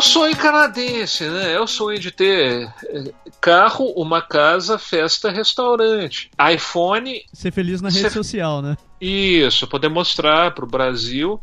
O 0.00 0.02
sonho 0.02 0.34
canadense, 0.34 1.24
né? 1.24 1.52
É 1.52 1.60
o 1.60 1.66
sonho 1.66 1.98
de 1.98 2.10
ter 2.10 2.72
eh, 2.88 3.12
carro, 3.38 3.92
uma 3.94 4.22
casa, 4.22 4.78
festa, 4.78 5.30
restaurante. 5.30 6.30
iPhone. 6.54 7.22
Ser 7.34 7.52
feliz 7.52 7.82
na 7.82 7.90
rede 7.90 8.00
ser... 8.00 8.10
social, 8.10 8.62
né? 8.62 8.78
Isso, 8.98 9.66
poder 9.66 9.90
mostrar 9.90 10.52
para 10.52 10.64
o 10.64 10.68
Brasil 10.68 11.38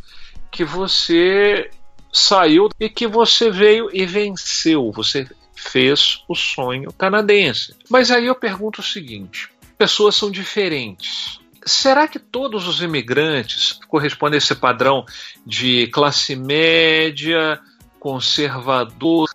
que 0.52 0.66
você 0.66 1.70
saiu 2.12 2.70
e 2.80 2.90
que 2.90 3.06
você 3.06 3.52
veio 3.52 3.90
e 3.94 4.08
venceu. 4.08 4.92
Você 4.92 5.28
fez 5.56 6.24
o 6.28 6.34
sonho 6.34 6.92
canadense. 6.94 7.76
Mas 7.88 8.10
aí 8.10 8.26
eu 8.26 8.34
pergunto 8.34 8.82
o 8.82 8.84
seguinte: 8.84 9.50
pessoas 9.78 10.16
são 10.16 10.32
diferentes. 10.32 11.40
Será 11.64 12.08
que 12.08 12.18
todos 12.18 12.68
os 12.68 12.82
imigrantes 12.82 13.80
correspondem 13.88 14.38
a 14.38 14.40
esse 14.40 14.56
padrão 14.56 15.06
de 15.46 15.86
classe 15.88 16.36
média, 16.36 17.62
conservador, 18.08 19.30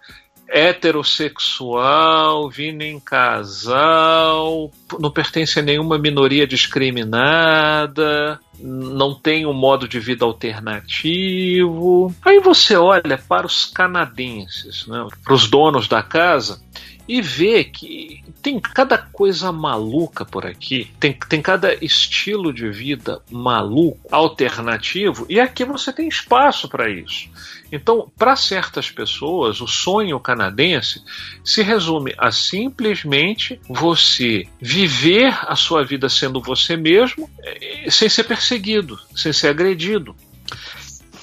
heterossexual, 0.48 2.48
vindo 2.48 2.80
em 2.80 2.98
casal, 2.98 4.70
não 4.98 5.10
pertence 5.10 5.58
a 5.58 5.62
nenhuma 5.62 5.98
minoria 5.98 6.46
discriminada, 6.46 8.40
não 8.58 9.14
tem 9.14 9.44
um 9.44 9.52
modo 9.52 9.86
de 9.86 10.00
vida 10.00 10.24
alternativo. 10.24 12.14
Aí 12.24 12.40
você 12.40 12.74
olha 12.74 13.18
para 13.18 13.46
os 13.46 13.66
canadenses, 13.66 14.86
né, 14.86 15.06
para 15.22 15.34
os 15.34 15.50
donos 15.50 15.86
da 15.86 16.02
casa, 16.02 16.62
e 17.06 17.20
vê 17.20 17.64
que 17.64 18.24
tem 18.40 18.58
cada 18.58 18.96
coisa 18.96 19.52
maluca 19.52 20.24
por 20.24 20.46
aqui, 20.46 20.90
tem, 20.98 21.12
tem 21.28 21.42
cada 21.42 21.74
estilo 21.84 22.54
de 22.54 22.70
vida 22.70 23.20
maluco, 23.30 24.00
alternativo, 24.10 25.26
e 25.28 25.38
aqui 25.38 25.62
você 25.62 25.92
tem 25.92 26.08
espaço 26.08 26.70
para 26.70 26.88
isso. 26.88 27.28
Então, 27.72 28.12
para 28.18 28.36
certas 28.36 28.90
pessoas, 28.90 29.62
o 29.62 29.66
sonho 29.66 30.20
canadense 30.20 31.02
se 31.42 31.62
resume 31.62 32.14
a 32.18 32.30
simplesmente 32.30 33.58
você 33.66 34.46
viver 34.60 35.34
a 35.48 35.56
sua 35.56 35.82
vida 35.82 36.06
sendo 36.10 36.38
você 36.38 36.76
mesmo, 36.76 37.30
eh, 37.42 37.90
sem 37.90 38.10
ser 38.10 38.24
perseguido, 38.24 38.98
sem 39.16 39.32
ser 39.32 39.48
agredido. 39.48 40.14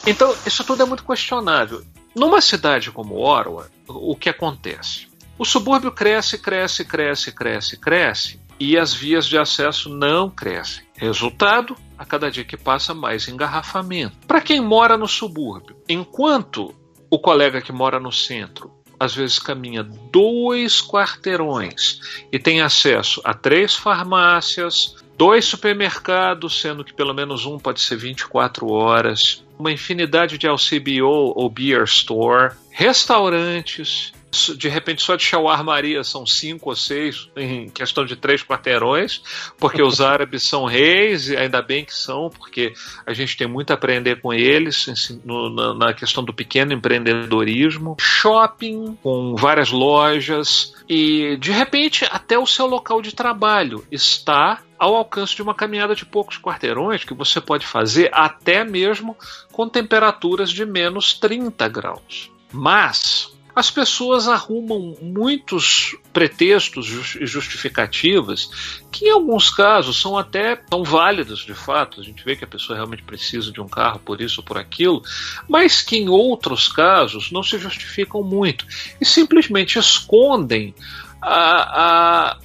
Então, 0.07 0.35
isso 0.43 0.63
tudo 0.63 0.81
é 0.81 0.85
muito 0.87 1.05
questionável. 1.05 1.83
Numa 2.15 2.41
cidade 2.41 2.89
como 2.89 3.23
Ottawa, 3.23 3.69
o 3.87 4.15
que 4.15 4.29
acontece? 4.29 5.07
O 5.37 5.45
subúrbio 5.45 5.91
cresce, 5.91 6.39
cresce, 6.39 6.83
cresce, 6.83 7.31
cresce, 7.31 7.77
cresce 7.77 8.39
e 8.59 8.75
as 8.75 8.91
vias 8.91 9.27
de 9.27 9.37
acesso 9.37 9.87
não 9.87 10.29
crescem. 10.29 10.83
Resultado: 10.97 11.75
a 11.99 12.05
cada 12.05 12.31
dia 12.31 12.45
que 12.45 12.55
passa, 12.55 12.93
mais 12.93 13.27
engarrafamento. 13.27 14.25
Para 14.25 14.39
quem 14.39 14.61
mora 14.61 14.97
no 14.97 15.07
subúrbio, 15.07 15.75
enquanto 15.87 16.73
o 17.09 17.19
colega 17.19 17.61
que 17.61 17.73
mora 17.73 17.99
no 17.99 18.11
centro 18.11 18.71
às 18.97 19.15
vezes 19.15 19.39
caminha 19.39 19.83
dois 19.83 20.81
quarteirões 20.81 21.99
e 22.31 22.37
tem 22.37 22.61
acesso 22.61 23.21
a 23.23 23.33
três 23.33 23.73
farmácias, 23.73 24.95
dois 25.17 25.45
supermercados, 25.45 26.59
sendo 26.59 26.83
que 26.83 26.93
pelo 26.93 27.13
menos 27.13 27.45
um 27.45 27.57
pode 27.57 27.79
ser 27.81 27.95
24 27.95 28.69
horas, 28.69 29.45
uma 29.57 29.71
infinidade 29.71 30.37
de 30.37 30.47
LCBO 30.47 31.33
ou 31.35 31.49
Beer 31.49 31.83
Store, 31.83 32.53
restaurantes, 32.71 34.11
de 34.57 34.67
repente 34.67 35.01
só 35.01 35.15
de 35.15 35.23
shawarmaria 35.23 36.03
são 36.03 36.25
cinco 36.25 36.69
ou 36.69 36.75
seis 36.75 37.29
em 37.35 37.69
questão 37.69 38.05
de 38.05 38.15
três 38.15 38.43
quarteirões, 38.43 39.21
porque 39.57 39.81
os 39.81 39.99
árabes 40.01 40.43
são 40.43 40.65
reis, 40.65 41.29
e 41.29 41.37
ainda 41.37 41.61
bem 41.61 41.83
que 41.83 41.93
são, 41.93 42.29
porque 42.29 42.73
a 43.05 43.13
gente 43.13 43.35
tem 43.35 43.47
muito 43.47 43.71
a 43.71 43.73
aprender 43.73 44.21
com 44.21 44.33
eles 44.33 45.19
no, 45.23 45.73
na 45.73 45.93
questão 45.93 46.23
do 46.23 46.33
pequeno 46.33 46.73
empreendedorismo. 46.73 47.97
Shopping 47.99 48.97
com 49.01 49.35
várias 49.35 49.71
lojas 49.71 50.73
e 50.87 51.37
de 51.37 51.51
repente 51.51 52.05
até 52.11 52.37
o 52.37 52.45
seu 52.45 52.65
local 52.65 53.01
de 53.01 53.13
trabalho 53.13 53.85
está 53.91 54.61
ao 54.77 54.95
alcance 54.95 55.35
de 55.35 55.41
uma 55.41 55.53
caminhada 55.53 55.93
de 55.93 56.05
poucos 56.05 56.37
quarteirões 56.37 57.03
que 57.03 57.13
você 57.13 57.41
pode 57.41 57.65
fazer 57.67 58.09
até 58.13 58.63
mesmo 58.63 59.15
com 59.51 59.67
temperaturas 59.67 60.49
de 60.49 60.65
menos 60.65 61.13
30 61.13 61.67
graus. 61.67 62.31
Mas 62.51 63.37
as 63.55 63.69
pessoas 63.69 64.27
arrumam 64.27 64.95
muitos 65.01 65.95
pretextos 66.13 66.87
e 67.15 67.25
justificativas 67.25 68.49
que 68.91 69.05
em 69.05 69.11
alguns 69.11 69.49
casos 69.49 69.99
são 69.99 70.17
até 70.17 70.55
tão 70.55 70.83
válidos 70.83 71.39
de 71.39 71.53
fato. 71.53 71.99
A 71.99 72.03
gente 72.03 72.23
vê 72.23 72.35
que 72.35 72.43
a 72.43 72.47
pessoa 72.47 72.75
realmente 72.75 73.03
precisa 73.03 73.51
de 73.51 73.59
um 73.59 73.67
carro 73.67 73.99
por 73.99 74.21
isso 74.21 74.41
ou 74.41 74.45
por 74.45 74.57
aquilo, 74.57 75.01
mas 75.47 75.81
que 75.81 75.97
em 75.97 76.09
outros 76.09 76.67
casos 76.67 77.31
não 77.31 77.43
se 77.43 77.57
justificam 77.57 78.23
muito 78.23 78.65
e 78.99 79.05
simplesmente 79.05 79.77
escondem 79.77 80.73
a, 81.21 82.33
a 82.33 82.37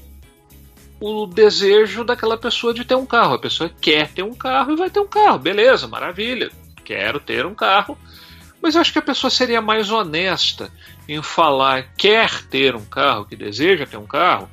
o 1.00 1.26
desejo 1.26 2.02
daquela 2.02 2.36
pessoa 2.36 2.72
de 2.72 2.84
ter 2.84 2.94
um 2.94 3.04
carro. 3.04 3.34
A 3.34 3.38
pessoa 3.38 3.70
quer 3.80 4.10
ter 4.10 4.22
um 4.22 4.34
carro 4.34 4.72
e 4.72 4.76
vai 4.76 4.88
ter 4.88 5.00
um 5.00 5.06
carro, 5.06 5.38
beleza, 5.38 5.86
maravilha. 5.86 6.50
Quero 6.82 7.20
ter 7.20 7.44
um 7.44 7.54
carro, 7.54 7.98
mas 8.64 8.74
eu 8.74 8.80
acho 8.80 8.94
que 8.94 8.98
a 8.98 9.02
pessoa 9.02 9.30
seria 9.30 9.60
mais 9.60 9.90
honesta 9.90 10.72
em 11.06 11.20
falar 11.20 11.86
quer 11.98 12.42
ter 12.44 12.74
um 12.74 12.84
carro, 12.86 13.26
que 13.26 13.36
deseja 13.36 13.84
ter 13.84 13.98
um 13.98 14.06
carro, 14.06 14.48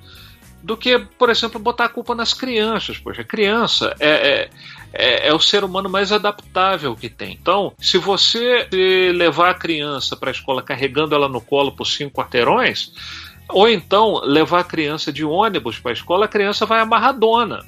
do 0.62 0.76
que, 0.76 0.99
por 0.99 1.30
exemplo, 1.30 1.57
botar 1.57 1.86
a 1.86 1.89
culpa 1.89 2.14
nas 2.14 2.34
crianças. 2.34 2.97
Poxa, 2.97 3.22
a 3.22 3.26
criança 3.26 3.95
é, 4.01 4.09
é, 4.09 4.49
é, 4.91 5.28
é 5.30 5.34
o 5.34 5.39
ser 5.39 5.64
humano 5.64 5.89
mais 5.89 6.12
adaptável 6.12 6.93
que 6.93 7.07
tem. 7.09 7.32
Então, 7.41 7.72
se 7.80 7.97
você 7.97 8.68
levar 9.14 9.51
a 9.51 9.55
criança 9.55 10.18
para 10.18 10.30
a 10.30 10.34
escola 10.34 10.62
carregando 10.62 11.16
ela 11.16 11.30
no 11.30 11.39
colo 11.39 11.72
por 11.72 11.86
cinco 11.86 12.12
quarteirões, 12.22 12.91
ou 13.47 13.70
então 13.70 14.20
levar 14.26 14.59
a 14.59 14.66
criança 14.66 15.09
de 15.09 15.24
ônibus 15.24 15.80
para 15.80 15.91
a 15.91 15.93
escola, 15.93 16.26
a 16.26 16.28
criança 16.28 16.66
vai 16.66 16.82
amarradona. 16.82 17.66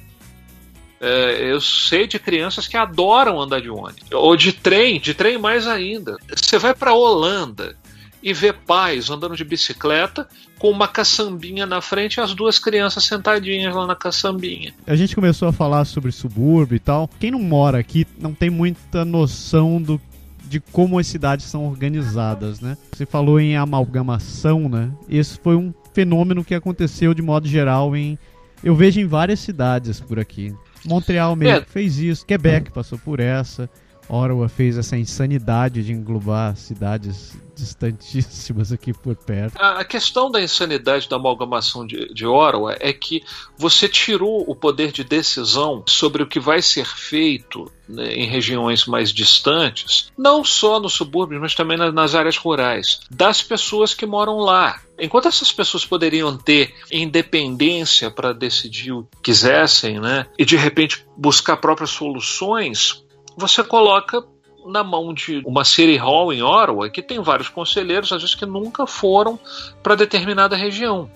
É, 1.06 1.52
eu 1.52 1.60
sei 1.60 2.06
de 2.06 2.18
crianças 2.18 2.66
que 2.66 2.76
adoram 2.76 3.40
andar 3.40 3.60
de 3.60 3.68
ônibus. 3.68 4.10
Ou 4.12 4.36
de 4.36 4.52
trem, 4.52 4.98
de 4.98 5.12
trem 5.12 5.36
mais 5.36 5.66
ainda. 5.66 6.16
Você 6.34 6.58
vai 6.58 6.74
para 6.74 6.94
Holanda, 6.94 7.76
e 8.24 8.32
vê 8.32 8.54
pais 8.54 9.10
andando 9.10 9.36
de 9.36 9.44
bicicleta 9.44 10.26
com 10.58 10.70
uma 10.70 10.88
caçambinha 10.88 11.66
na 11.66 11.82
frente 11.82 12.16
e 12.16 12.20
as 12.22 12.34
duas 12.34 12.58
crianças 12.58 13.04
sentadinhas 13.04 13.74
lá 13.74 13.86
na 13.86 13.94
caçambinha. 13.94 14.72
A 14.86 14.96
gente 14.96 15.14
começou 15.14 15.46
a 15.46 15.52
falar 15.52 15.84
sobre 15.84 16.10
subúrbio 16.10 16.74
e 16.74 16.80
tal. 16.80 17.08
Quem 17.20 17.30
não 17.30 17.42
mora 17.42 17.78
aqui 17.78 18.06
não 18.18 18.32
tem 18.32 18.48
muita 18.48 19.04
noção 19.04 19.80
do 19.80 20.00
de 20.46 20.60
como 20.60 20.98
as 20.98 21.06
cidades 21.06 21.46
são 21.46 21.66
organizadas, 21.66 22.60
né? 22.60 22.76
Você 22.92 23.04
falou 23.04 23.40
em 23.40 23.56
amalgamação, 23.56 24.68
né? 24.68 24.90
Esse 25.08 25.38
foi 25.38 25.56
um 25.56 25.72
fenômeno 25.92 26.44
que 26.44 26.54
aconteceu 26.54 27.12
de 27.12 27.22
modo 27.22 27.48
geral 27.48 27.96
em 27.96 28.18
eu 28.62 28.74
vejo 28.74 29.00
em 29.00 29.06
várias 29.06 29.40
cidades 29.40 30.00
por 30.00 30.18
aqui. 30.18 30.54
Montreal 30.84 31.34
mesmo 31.36 31.58
é. 31.58 31.64
fez 31.64 31.98
isso, 31.98 32.26
Quebec 32.26 32.70
passou 32.70 32.98
por 32.98 33.20
essa. 33.20 33.68
Ottawa 34.08 34.48
fez 34.48 34.76
essa 34.78 34.96
insanidade 34.96 35.82
de 35.82 35.92
englobar 35.92 36.56
cidades 36.56 37.36
distantíssimas 37.54 38.72
aqui 38.72 38.92
por 38.92 39.14
perto. 39.16 39.56
A 39.56 39.84
questão 39.84 40.30
da 40.30 40.42
insanidade 40.42 41.08
da 41.08 41.16
amalgamação 41.16 41.86
de, 41.86 42.12
de 42.12 42.26
Ottawa 42.26 42.76
é 42.80 42.92
que 42.92 43.22
você 43.56 43.88
tirou 43.88 44.44
o 44.46 44.54
poder 44.54 44.92
de 44.92 45.04
decisão 45.04 45.82
sobre 45.86 46.22
o 46.22 46.26
que 46.26 46.40
vai 46.40 46.60
ser 46.60 46.86
feito 46.86 47.70
né, 47.88 48.12
em 48.14 48.26
regiões 48.26 48.86
mais 48.86 49.12
distantes, 49.12 50.10
não 50.18 50.42
só 50.44 50.80
nos 50.80 50.94
subúrbios, 50.94 51.40
mas 51.40 51.54
também 51.54 51.76
nas 51.76 52.14
áreas 52.14 52.36
rurais, 52.36 53.00
das 53.10 53.42
pessoas 53.42 53.94
que 53.94 54.06
moram 54.06 54.38
lá. 54.38 54.80
Enquanto 54.98 55.28
essas 55.28 55.52
pessoas 55.52 55.84
poderiam 55.84 56.36
ter 56.36 56.74
independência 56.90 58.10
para 58.10 58.32
decidir 58.32 58.92
o 58.92 59.04
que 59.04 59.34
quisessem, 59.34 60.00
né, 60.00 60.26
e 60.38 60.44
de 60.44 60.56
repente 60.56 61.04
buscar 61.16 61.56
próprias 61.56 61.90
soluções, 61.90 63.03
você 63.36 63.62
coloca 63.62 64.24
na 64.66 64.82
mão 64.82 65.12
de 65.12 65.42
uma 65.44 65.64
City 65.64 65.96
Hall 65.96 66.32
em 66.32 66.42
Ottawa 66.42 66.88
que 66.88 67.02
tem 67.02 67.20
vários 67.20 67.48
conselheiros, 67.48 68.12
às 68.12 68.22
vezes 68.22 68.34
que 68.34 68.46
nunca 68.46 68.86
foram 68.86 69.38
para 69.82 69.94
determinada 69.94 70.56
região. 70.56 71.10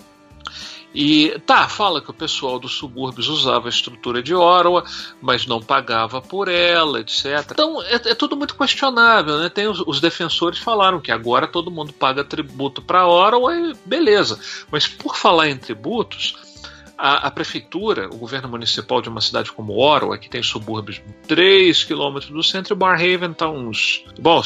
E 0.95 1.39
tá, 1.47 1.69
fala 1.69 2.01
que 2.01 2.11
o 2.11 2.15
pessoal 2.15 2.59
dos 2.59 2.73
subúrbios 2.73 3.29
usava 3.29 3.69
a 3.69 3.69
estrutura 3.69 4.23
de 4.23 4.35
Orwell, 4.35 4.83
mas 5.21 5.47
não 5.47 5.61
pagava 5.61 6.21
por 6.21 6.49
ela, 6.49 7.01
etc. 7.01 7.47
Então 7.51 7.83
é, 7.83 7.95
é 7.95 8.15
tudo 8.15 8.37
muito 8.37 8.57
questionável, 8.57 9.39
né? 9.39 9.51
Tem 9.51 9.69
os, 9.69 9.81
os, 9.87 10.01
defensores 10.01 10.59
falaram 10.59 11.01
que 11.01 11.13
agora 11.13 11.47
todo 11.47 11.71
mundo 11.71 11.93
paga 11.93 12.25
tributo 12.25 12.81
para 12.81 13.07
Orwell 13.07 13.71
e 13.71 13.75
beleza. 13.85 14.41
Mas 14.71 14.89
por 14.89 15.15
falar 15.15 15.49
em 15.51 15.59
tributos, 15.59 16.35
a, 16.99 17.29
a, 17.29 17.31
prefeitura, 17.31 18.09
o 18.09 18.17
governo 18.17 18.49
municipal 18.49 19.01
de 19.01 19.09
uma 19.09 19.21
cidade 19.21 19.53
como 19.53 19.75
Orwell, 19.75 20.19
que 20.19 20.29
tem 20.29 20.43
subúrbios 20.43 21.01
3 21.29 21.85
quilômetros 21.85 22.31
do 22.31 22.43
centro, 22.43 22.75
e 22.75 22.77
Barhaven 22.77 23.31
está 23.31 23.49
uns. 23.49 24.05
Bom, 24.19 24.43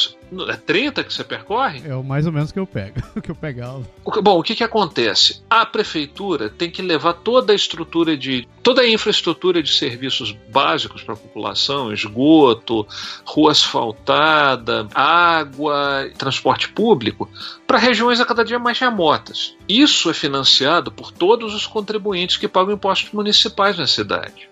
é 0.49 0.57
30 0.57 1.05
que 1.05 1.13
você 1.13 1.23
percorre? 1.23 1.83
É 1.85 1.95
o 1.95 2.03
mais 2.03 2.27
ou 2.27 2.33
menos 2.33 2.51
que 2.51 2.59
eu 2.59 2.67
pego, 2.67 3.01
que 3.21 3.31
eu 3.31 3.35
pegava. 3.35 3.83
Bom, 4.23 4.39
o 4.39 4.43
que, 4.43 4.55
que 4.55 4.65
acontece? 4.65 5.43
A 5.49 5.67
prefeitura 5.67 6.49
tem 6.49 6.71
que 6.71 6.83
levar 6.83 7.15
toda 7.15 7.53
a 7.53 7.57
estrutura 7.57 8.17
de. 8.17 8.49
toda 8.63 8.83
a 8.83 8.89
infraestrutura 8.89 9.63
de 9.63 9.73
serviços 9.73 10.33
básicos 10.51 11.03
para 11.03 11.15
a 11.15 11.19
população, 11.19 11.93
esgoto, 11.93 12.87
rua 13.25 13.53
asfaltada, 13.53 14.89
água, 14.95 16.11
transporte 16.17 16.69
público, 16.69 17.29
para 17.67 17.79
regiões 17.79 18.21
a 18.21 18.25
cada 18.25 18.45
dia 18.45 18.59
mais 18.59 18.79
remotas. 18.79 19.57
Isso 19.69 20.11
é 20.11 20.15
financiado 20.15 20.91
por 20.91 21.11
todos 21.11 21.55
os 21.55 21.67
contribuintes 21.67 22.37
que 22.37 22.49
pagam 22.49 22.75
impostos 22.75 23.13
municipais 23.13 23.77
na 23.77 23.87
cidade. 23.87 24.52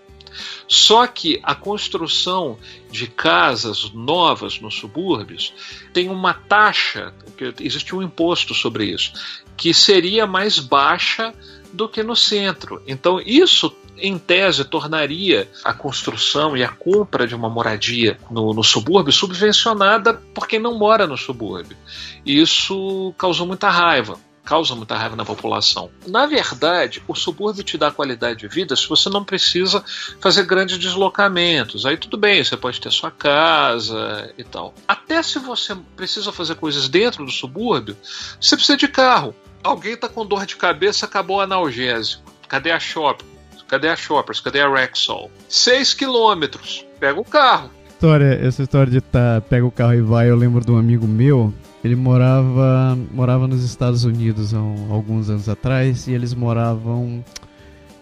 Só 0.67 1.05
que 1.07 1.39
a 1.43 1.55
construção 1.55 2.57
de 2.89 3.07
casas 3.07 3.91
novas 3.93 4.59
nos 4.59 4.75
subúrbios 4.75 5.53
tem 5.93 6.09
uma 6.09 6.33
taxa, 6.33 7.13
existe 7.59 7.95
um 7.95 8.01
imposto 8.01 8.53
sobre 8.53 8.85
isso, 8.85 9.13
que 9.57 9.73
seria 9.73 10.25
mais 10.25 10.59
baixa 10.59 11.33
do 11.73 11.87
que 11.87 12.03
no 12.03 12.15
centro. 12.15 12.81
Então, 12.85 13.19
isso 13.19 13.75
em 13.97 14.17
tese, 14.17 14.65
tornaria 14.65 15.47
a 15.63 15.73
construção 15.73 16.57
e 16.57 16.63
a 16.63 16.69
compra 16.69 17.27
de 17.27 17.35
uma 17.35 17.49
moradia 17.49 18.17
no, 18.31 18.51
no 18.51 18.63
subúrbio 18.63 19.13
subvencionada 19.13 20.15
por 20.33 20.47
quem 20.47 20.59
não 20.59 20.77
mora 20.77 21.05
no 21.05 21.15
subúrbio. 21.15 21.77
Isso 22.25 23.13
causou 23.17 23.45
muita 23.45 23.69
raiva 23.69 24.17
causa 24.51 24.75
muita 24.75 24.97
raiva 24.97 25.15
na 25.15 25.23
população. 25.23 25.89
Na 26.05 26.25
verdade, 26.25 27.01
o 27.07 27.15
subúrbio 27.15 27.63
te 27.63 27.77
dá 27.77 27.89
qualidade 27.89 28.39
de 28.39 28.49
vida 28.49 28.75
se 28.75 28.85
você 28.85 29.09
não 29.09 29.23
precisa 29.23 29.81
fazer 30.19 30.43
grandes 30.43 30.77
deslocamentos. 30.77 31.85
Aí 31.85 31.95
tudo 31.95 32.17
bem, 32.17 32.43
você 32.43 32.57
pode 32.57 32.81
ter 32.81 32.91
sua 32.91 33.09
casa 33.09 34.29
e 34.37 34.43
tal. 34.43 34.73
Até 34.85 35.23
se 35.23 35.39
você 35.39 35.73
precisa 35.95 36.33
fazer 36.33 36.55
coisas 36.55 36.89
dentro 36.89 37.23
do 37.23 37.31
subúrbio, 37.31 37.95
você 38.41 38.57
precisa 38.57 38.77
de 38.77 38.89
carro. 38.89 39.33
Alguém 39.63 39.93
está 39.93 40.09
com 40.09 40.25
dor 40.25 40.45
de 40.45 40.57
cabeça, 40.57 41.05
acabou 41.05 41.37
o 41.37 41.41
analgésico. 41.41 42.29
Cadê 42.49 42.71
a 42.71 42.79
shopping? 42.79 43.31
Cadê 43.69 43.87
a 43.87 43.95
Shoppers? 43.95 44.41
Cadê 44.41 44.59
a 44.59 44.67
Rexall? 44.69 45.31
6 45.47 45.93
quilômetros. 45.93 46.85
Pega 46.99 47.17
o 47.17 47.23
carro. 47.23 47.71
História, 47.87 48.37
essa 48.45 48.63
história 48.63 48.91
de 48.91 48.99
tá, 48.99 49.41
pega 49.49 49.65
o 49.65 49.71
carro 49.71 49.93
e 49.93 50.01
vai, 50.01 50.29
eu 50.29 50.35
lembro 50.35 50.59
de 50.59 50.69
um 50.71 50.77
amigo 50.77 51.07
meu. 51.07 51.53
Ele 51.83 51.95
morava, 51.95 52.97
morava 53.11 53.47
nos 53.47 53.63
Estados 53.63 54.03
Unidos 54.03 54.53
há 54.53 54.61
um, 54.61 54.93
alguns 54.93 55.29
anos 55.29 55.49
atrás 55.49 56.07
e 56.07 56.11
eles 56.11 56.33
moravam. 56.33 57.23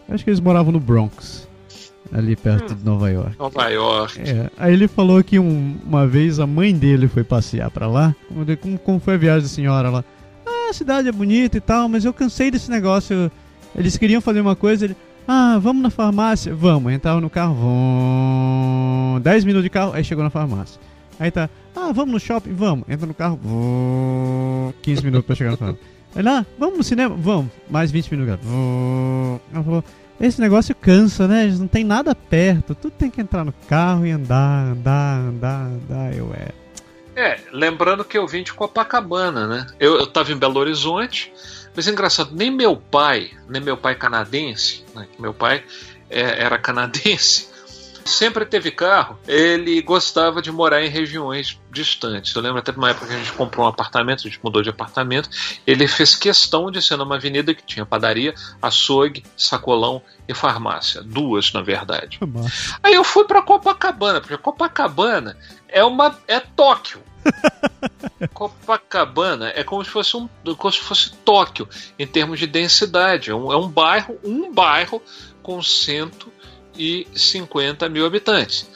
Acho 0.09 0.23
que 0.23 0.29
eles 0.29 0.41
moravam 0.41 0.71
no 0.71 0.79
Bronx, 0.79 1.47
ali 2.11 2.35
perto 2.35 2.73
hum, 2.73 2.75
de 2.75 2.83
Nova 2.83 3.09
York. 3.09 3.39
Nova 3.39 3.69
York. 3.69 4.19
É, 4.19 4.49
aí 4.57 4.73
ele 4.73 4.87
falou 4.87 5.23
que 5.23 5.39
um, 5.39 5.77
uma 5.85 6.05
vez 6.05 6.39
a 6.39 6.47
mãe 6.47 6.73
dele 6.73 7.07
foi 7.07 7.23
passear 7.23 7.71
para 7.71 7.87
lá. 7.87 8.13
Como, 8.59 8.79
como 8.79 8.99
foi 8.99 9.13
a 9.13 9.17
viagem 9.17 9.43
da 9.43 9.47
senhora 9.47 9.89
lá? 9.89 10.03
Ah, 10.45 10.71
a 10.71 10.73
cidade 10.73 11.07
é 11.07 11.11
bonita 11.11 11.57
e 11.57 11.61
tal, 11.61 11.87
mas 11.87 12.03
eu 12.03 12.13
cansei 12.13 12.51
desse 12.51 12.69
negócio. 12.69 13.31
Eles 13.73 13.97
queriam 13.97 14.19
fazer 14.19 14.41
uma 14.41 14.57
coisa. 14.57 14.85
Ele, 14.85 14.97
ah, 15.25 15.57
vamos 15.61 15.81
na 15.81 15.89
farmácia? 15.89 16.53
Vamos. 16.53 16.91
Entrava 16.91 17.21
no 17.21 17.29
carro, 17.29 17.53
vum, 17.53 19.21
10 19.21 19.45
minutos 19.45 19.63
de 19.63 19.69
carro, 19.69 19.93
aí 19.93 20.03
chegou 20.03 20.23
na 20.23 20.29
farmácia. 20.29 20.81
Aí 21.19 21.29
tá, 21.31 21.49
ah, 21.75 21.91
vamos 21.91 22.13
no 22.13 22.19
shopping? 22.19 22.53
Vamos. 22.53 22.87
Entra 22.89 23.05
no 23.05 23.13
carro, 23.13 23.39
vum, 23.41 24.73
15 24.81 25.03
minutos 25.03 25.25
pra 25.25 25.35
chegar 25.35 25.51
na 25.51 25.57
farmácia. 25.57 25.81
Aí 26.15 26.23
lá, 26.23 26.45
vamos 26.57 26.77
no 26.77 26.83
cinema? 26.83 27.15
Vamos. 27.15 27.51
Mais 27.69 27.91
20 27.91 28.11
minutos. 28.15 28.45
Vum. 28.45 29.39
Ela 29.53 29.63
falou, 29.63 29.83
esse 30.19 30.41
negócio 30.41 30.75
cansa, 30.75 31.27
né? 31.27 31.45
Não 31.45 31.67
tem 31.67 31.83
nada 31.83 32.15
perto. 32.15 32.75
Tudo 32.75 32.91
tem 32.91 33.09
que 33.09 33.21
entrar 33.21 33.45
no 33.45 33.53
carro 33.67 34.05
e 34.05 34.11
andar, 34.11 34.71
andar, 34.71 35.19
andar, 35.19 35.65
andar. 35.67 36.15
Eu 36.15 36.33
é. 36.33 36.49
É, 37.15 37.39
lembrando 37.51 38.03
que 38.05 38.17
eu 38.17 38.25
vim 38.25 38.43
de 38.43 38.53
Copacabana, 38.53 39.45
né? 39.45 39.67
Eu, 39.79 39.97
eu 39.97 40.07
tava 40.07 40.31
em 40.31 40.37
Belo 40.37 40.59
Horizonte. 40.59 41.31
Mas 41.75 41.87
é 41.87 41.91
engraçado, 41.91 42.31
nem 42.33 42.51
meu 42.51 42.75
pai, 42.75 43.31
nem 43.47 43.61
meu 43.61 43.77
pai 43.77 43.95
canadense, 43.95 44.83
né, 44.93 45.07
meu 45.17 45.33
pai 45.33 45.63
é, 46.09 46.43
era 46.43 46.57
canadense, 46.57 47.48
sempre 48.09 48.45
teve 48.45 48.71
carro, 48.71 49.17
ele 49.27 49.81
gostava 49.81 50.41
de 50.41 50.51
morar 50.51 50.83
em 50.83 50.89
regiões 50.89 51.59
distantes. 51.71 52.33
Eu 52.35 52.41
lembro 52.41 52.59
até 52.59 52.71
de 52.71 52.77
uma 52.77 52.89
época 52.89 53.07
que 53.07 53.13
a 53.13 53.17
gente 53.17 53.31
comprou 53.33 53.65
um 53.65 53.69
apartamento, 53.69 54.19
a 54.19 54.29
gente 54.29 54.39
mudou 54.43 54.61
de 54.61 54.69
apartamento, 54.69 55.29
ele 55.65 55.87
fez 55.87 56.15
questão 56.15 56.71
de 56.71 56.81
ser 56.81 56.97
numa 56.97 57.15
avenida 57.15 57.53
que 57.53 57.63
tinha 57.63 57.85
padaria, 57.85 58.33
açougue, 58.61 59.23
sacolão 59.37 60.01
e 60.27 60.33
farmácia. 60.33 61.01
Duas, 61.01 61.53
na 61.53 61.61
verdade. 61.61 62.19
Aí 62.83 62.93
eu 62.93 63.03
fui 63.03 63.25
para 63.25 63.41
Copacabana, 63.41 64.19
porque 64.19 64.37
Copacabana 64.37 65.37
é 65.67 65.83
uma 65.83 66.17
é 66.27 66.39
Tóquio. 66.39 67.01
Copacabana 68.33 69.51
é 69.55 69.63
como 69.63 69.83
se 69.83 69.91
fosse 69.91 70.17
um, 70.17 70.27
como 70.57 70.71
se 70.71 70.79
fosse 70.79 71.11
Tóquio 71.17 71.67
em 71.97 72.07
termos 72.07 72.39
de 72.39 72.47
densidade. 72.47 73.29
É 73.29 73.35
um, 73.35 73.51
é 73.51 73.57
um 73.57 73.67
bairro, 73.67 74.17
um 74.23 74.51
bairro 74.51 75.01
com 75.41 75.61
150 76.79 77.89
mil 77.89 78.05
habitantes. 78.05 78.69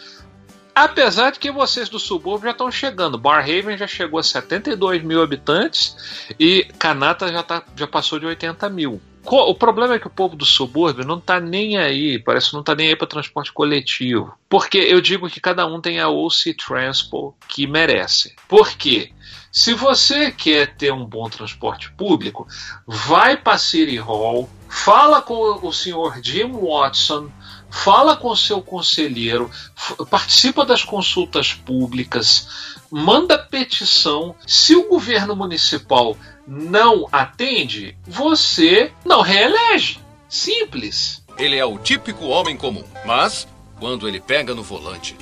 Apesar 0.75 1.31
de 1.31 1.39
que 1.39 1.51
vocês 1.51 1.87
do 1.87 1.99
subúrbio 1.99 2.45
já 2.45 2.51
estão 2.51 2.71
chegando. 2.71 3.17
Barhaven 3.17 3.77
já 3.77 3.85
chegou 3.85 4.19
a 4.19 4.23
72 4.23 5.03
mil 5.03 5.21
habitantes 5.21 6.27
e 6.39 6.63
Kanata 6.79 7.31
já, 7.31 7.43
tá, 7.43 7.63
já 7.75 7.85
passou 7.85 8.19
de 8.19 8.25
80 8.25 8.69
mil. 8.69 8.99
O 9.25 9.55
problema 9.55 9.95
é 9.95 9.99
que 9.99 10.07
o 10.07 10.09
povo 10.09 10.35
do 10.35 10.45
subúrbio 10.45 11.05
não 11.05 11.17
está 11.17 11.39
nem 11.39 11.77
aí, 11.77 12.19
parece 12.19 12.47
que 12.47 12.53
não 12.53 12.59
está 12.59 12.75
nem 12.75 12.89
aí 12.89 12.95
para 12.95 13.07
transporte 13.07 13.53
coletivo. 13.53 14.33
Porque 14.49 14.77
eu 14.77 14.99
digo 14.99 15.29
que 15.29 15.39
cada 15.39 15.65
um 15.65 15.79
tem 15.79 15.99
a 15.99 16.09
OC 16.09 16.55
Transpo 16.55 17.35
que 17.47 17.65
merece. 17.65 18.35
Por 18.49 18.71
quê? 18.75 19.13
Se 19.49 19.73
você 19.73 20.31
quer 20.31 20.75
ter 20.75 20.91
um 20.91 21.05
bom 21.05 21.29
transporte 21.29 21.91
público, 21.91 22.47
vai 22.87 23.37
para 23.37 23.57
City 23.59 23.97
Hall, 23.97 24.49
fala 24.67 25.21
com 25.21 25.65
o 25.65 25.71
senhor 25.71 26.19
Jim 26.21 26.51
Watson, 26.51 27.29
fala 27.73 28.15
com 28.15 28.35
seu 28.35 28.61
conselheiro, 28.61 29.49
participa 30.09 30.63
das 30.63 30.83
consultas 30.83 31.53
públicas, 31.53 32.47
manda 32.91 33.37
petição. 33.37 34.35
Se 34.45 34.75
o 34.75 34.87
governo 34.87 35.35
municipal 35.35 36.15
não 36.47 37.07
atende, 37.11 37.97
você 38.07 38.93
não 39.03 39.21
reelege. 39.21 39.99
Simples. 40.29 41.23
Ele 41.35 41.57
é 41.57 41.65
o 41.65 41.79
típico 41.79 42.25
homem 42.25 42.55
comum, 42.55 42.83
mas 43.05 43.47
quando 43.79 44.07
ele 44.07 44.21
pega 44.21 44.53
no 44.53 44.61
volante. 44.61 45.17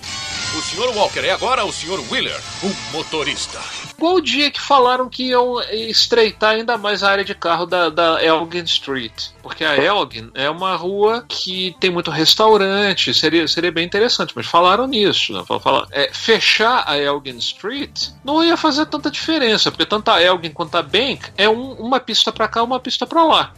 O 0.53 0.61
Sr. 0.61 0.93
Walker 0.97 1.21
é 1.21 1.31
agora 1.31 1.63
o 1.63 1.71
Sr. 1.71 2.03
Wheeler, 2.11 2.37
o 2.61 2.91
motorista. 2.91 3.57
Qual 3.97 4.15
o 4.15 4.21
dia 4.21 4.51
que 4.51 4.59
falaram 4.59 5.07
que 5.07 5.29
iam 5.29 5.61
estreitar 5.71 6.55
ainda 6.55 6.77
mais 6.77 7.03
a 7.03 7.09
área 7.09 7.23
de 7.23 7.33
carro 7.33 7.65
da, 7.65 7.87
da 7.87 8.21
Elgin 8.21 8.63
Street? 8.63 9.29
Porque 9.41 9.63
a 9.63 9.77
Elgin 9.77 10.29
é 10.33 10.49
uma 10.49 10.75
rua 10.75 11.23
que 11.25 11.73
tem 11.79 11.89
muito 11.89 12.11
restaurante, 12.11 13.13
seria, 13.13 13.47
seria 13.47 13.71
bem 13.71 13.85
interessante, 13.85 14.33
mas 14.35 14.45
falaram 14.45 14.87
nisso. 14.87 15.31
Né? 15.31 15.41
Falaram, 15.45 15.87
é, 15.89 16.11
fechar 16.11 16.83
a 16.85 16.97
Elgin 16.97 17.37
Street 17.37 18.09
não 18.21 18.43
ia 18.43 18.57
fazer 18.57 18.87
tanta 18.87 19.09
diferença, 19.09 19.71
porque 19.71 19.85
tanto 19.85 20.11
a 20.11 20.21
Elgin 20.21 20.51
quanto 20.51 20.75
a 20.75 20.81
Bank 20.81 21.31
é 21.37 21.47
um, 21.47 21.73
uma 21.75 22.01
pista 22.01 22.29
para 22.29 22.49
cá, 22.49 22.61
uma 22.61 22.79
pista 22.79 23.07
para 23.07 23.23
lá. 23.23 23.53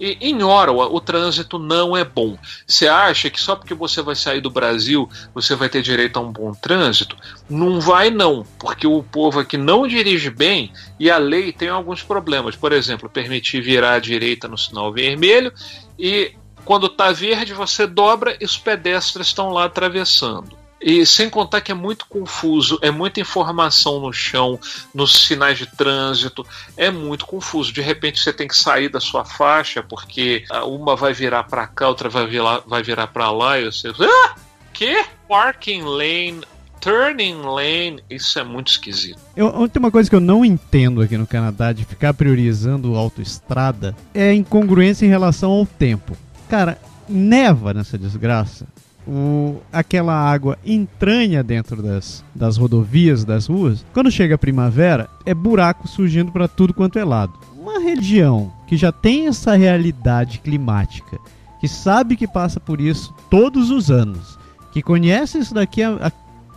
E 0.00 0.16
em 0.20 0.42
Ottawa, 0.42 0.88
o 0.90 0.98
trânsito 0.98 1.58
não 1.58 1.94
é 1.94 2.02
bom. 2.02 2.38
Você 2.66 2.88
acha 2.88 3.28
que 3.28 3.38
só 3.38 3.54
porque 3.54 3.74
você 3.74 4.00
vai 4.00 4.16
sair 4.16 4.40
do 4.40 4.48
Brasil 4.48 5.08
você 5.34 5.54
vai 5.54 5.68
ter 5.68 5.82
direito 5.82 6.18
a 6.18 6.22
um 6.22 6.32
bom 6.32 6.52
trânsito? 6.52 7.16
Não 7.48 7.80
vai, 7.80 8.10
não, 8.10 8.46
porque 8.58 8.86
o 8.86 9.02
povo 9.02 9.40
aqui 9.40 9.58
não 9.58 9.86
dirige 9.86 10.30
bem 10.30 10.72
e 10.98 11.10
a 11.10 11.18
lei 11.18 11.52
tem 11.52 11.68
alguns 11.68 12.02
problemas. 12.02 12.56
Por 12.56 12.72
exemplo, 12.72 13.10
permitir 13.10 13.60
virar 13.60 13.94
à 13.94 13.98
direita 13.98 14.48
no 14.48 14.56
sinal 14.56 14.90
vermelho 14.90 15.52
e 15.98 16.32
quando 16.64 16.86
está 16.86 17.12
verde 17.12 17.52
você 17.52 17.86
dobra 17.86 18.36
e 18.40 18.44
os 18.44 18.56
pedestres 18.56 19.26
estão 19.26 19.50
lá 19.50 19.64
atravessando. 19.64 20.59
E 20.80 21.04
sem 21.04 21.28
contar 21.28 21.60
que 21.60 21.70
é 21.70 21.74
muito 21.74 22.06
confuso, 22.06 22.78
é 22.80 22.90
muita 22.90 23.20
informação 23.20 24.00
no 24.00 24.12
chão, 24.12 24.58
nos 24.94 25.26
sinais 25.26 25.58
de 25.58 25.66
trânsito, 25.66 26.46
é 26.76 26.90
muito 26.90 27.26
confuso. 27.26 27.72
De 27.72 27.80
repente 27.82 28.18
você 28.18 28.32
tem 28.32 28.48
que 28.48 28.56
sair 28.56 28.88
da 28.88 29.00
sua 29.00 29.24
faixa 29.24 29.82
porque 29.82 30.44
uma 30.64 30.96
vai 30.96 31.12
virar 31.12 31.44
para 31.44 31.66
cá, 31.66 31.88
outra 31.88 32.08
vai 32.08 32.26
virar, 32.26 32.62
vai 32.66 32.82
virar 32.82 33.08
para 33.08 33.30
lá 33.30 33.58
e 33.58 33.66
você, 33.66 33.88
ah, 33.88 34.34
que? 34.72 35.04
Parking 35.28 35.82
lane 35.82 36.40
turning 36.80 37.42
lane, 37.42 38.02
isso 38.08 38.38
é 38.38 38.44
muito 38.44 38.68
esquisito. 38.68 39.18
Eu, 39.36 39.68
tem 39.68 39.78
uma 39.78 39.90
coisa 39.90 40.08
que 40.08 40.16
eu 40.16 40.20
não 40.20 40.44
entendo 40.44 41.02
aqui 41.02 41.16
no 41.16 41.26
Canadá 41.26 41.72
de 41.72 41.84
ficar 41.84 42.14
priorizando 42.14 42.96
autoestrada 42.96 43.94
é 44.14 44.30
a 44.30 44.34
incongruência 44.34 45.04
em 45.04 45.08
relação 45.08 45.50
ao 45.50 45.66
tempo. 45.66 46.16
Cara, 46.48 46.78
neva 47.08 47.74
nessa 47.74 47.98
desgraça. 47.98 48.66
O, 49.06 49.56
aquela 49.72 50.14
água 50.14 50.58
entranha 50.64 51.42
dentro 51.42 51.82
das, 51.82 52.24
das 52.34 52.56
rodovias, 52.56 53.24
das 53.24 53.46
ruas. 53.46 53.84
Quando 53.92 54.10
chega 54.10 54.34
a 54.34 54.38
primavera, 54.38 55.08
é 55.24 55.34
buraco 55.34 55.88
surgindo 55.88 56.30
para 56.30 56.46
tudo 56.46 56.74
quanto 56.74 56.98
é 56.98 57.04
lado. 57.04 57.32
Uma 57.58 57.80
região 57.80 58.52
que 58.66 58.76
já 58.76 58.92
tem 58.92 59.26
essa 59.26 59.56
realidade 59.56 60.38
climática, 60.38 61.18
que 61.60 61.66
sabe 61.66 62.16
que 62.16 62.28
passa 62.28 62.60
por 62.60 62.80
isso 62.80 63.12
todos 63.28 63.70
os 63.70 63.90
anos, 63.90 64.38
que 64.72 64.82
conhece 64.82 65.38
isso 65.38 65.54
daqui 65.54 65.82
há, 65.82 65.96
há 66.06 66.10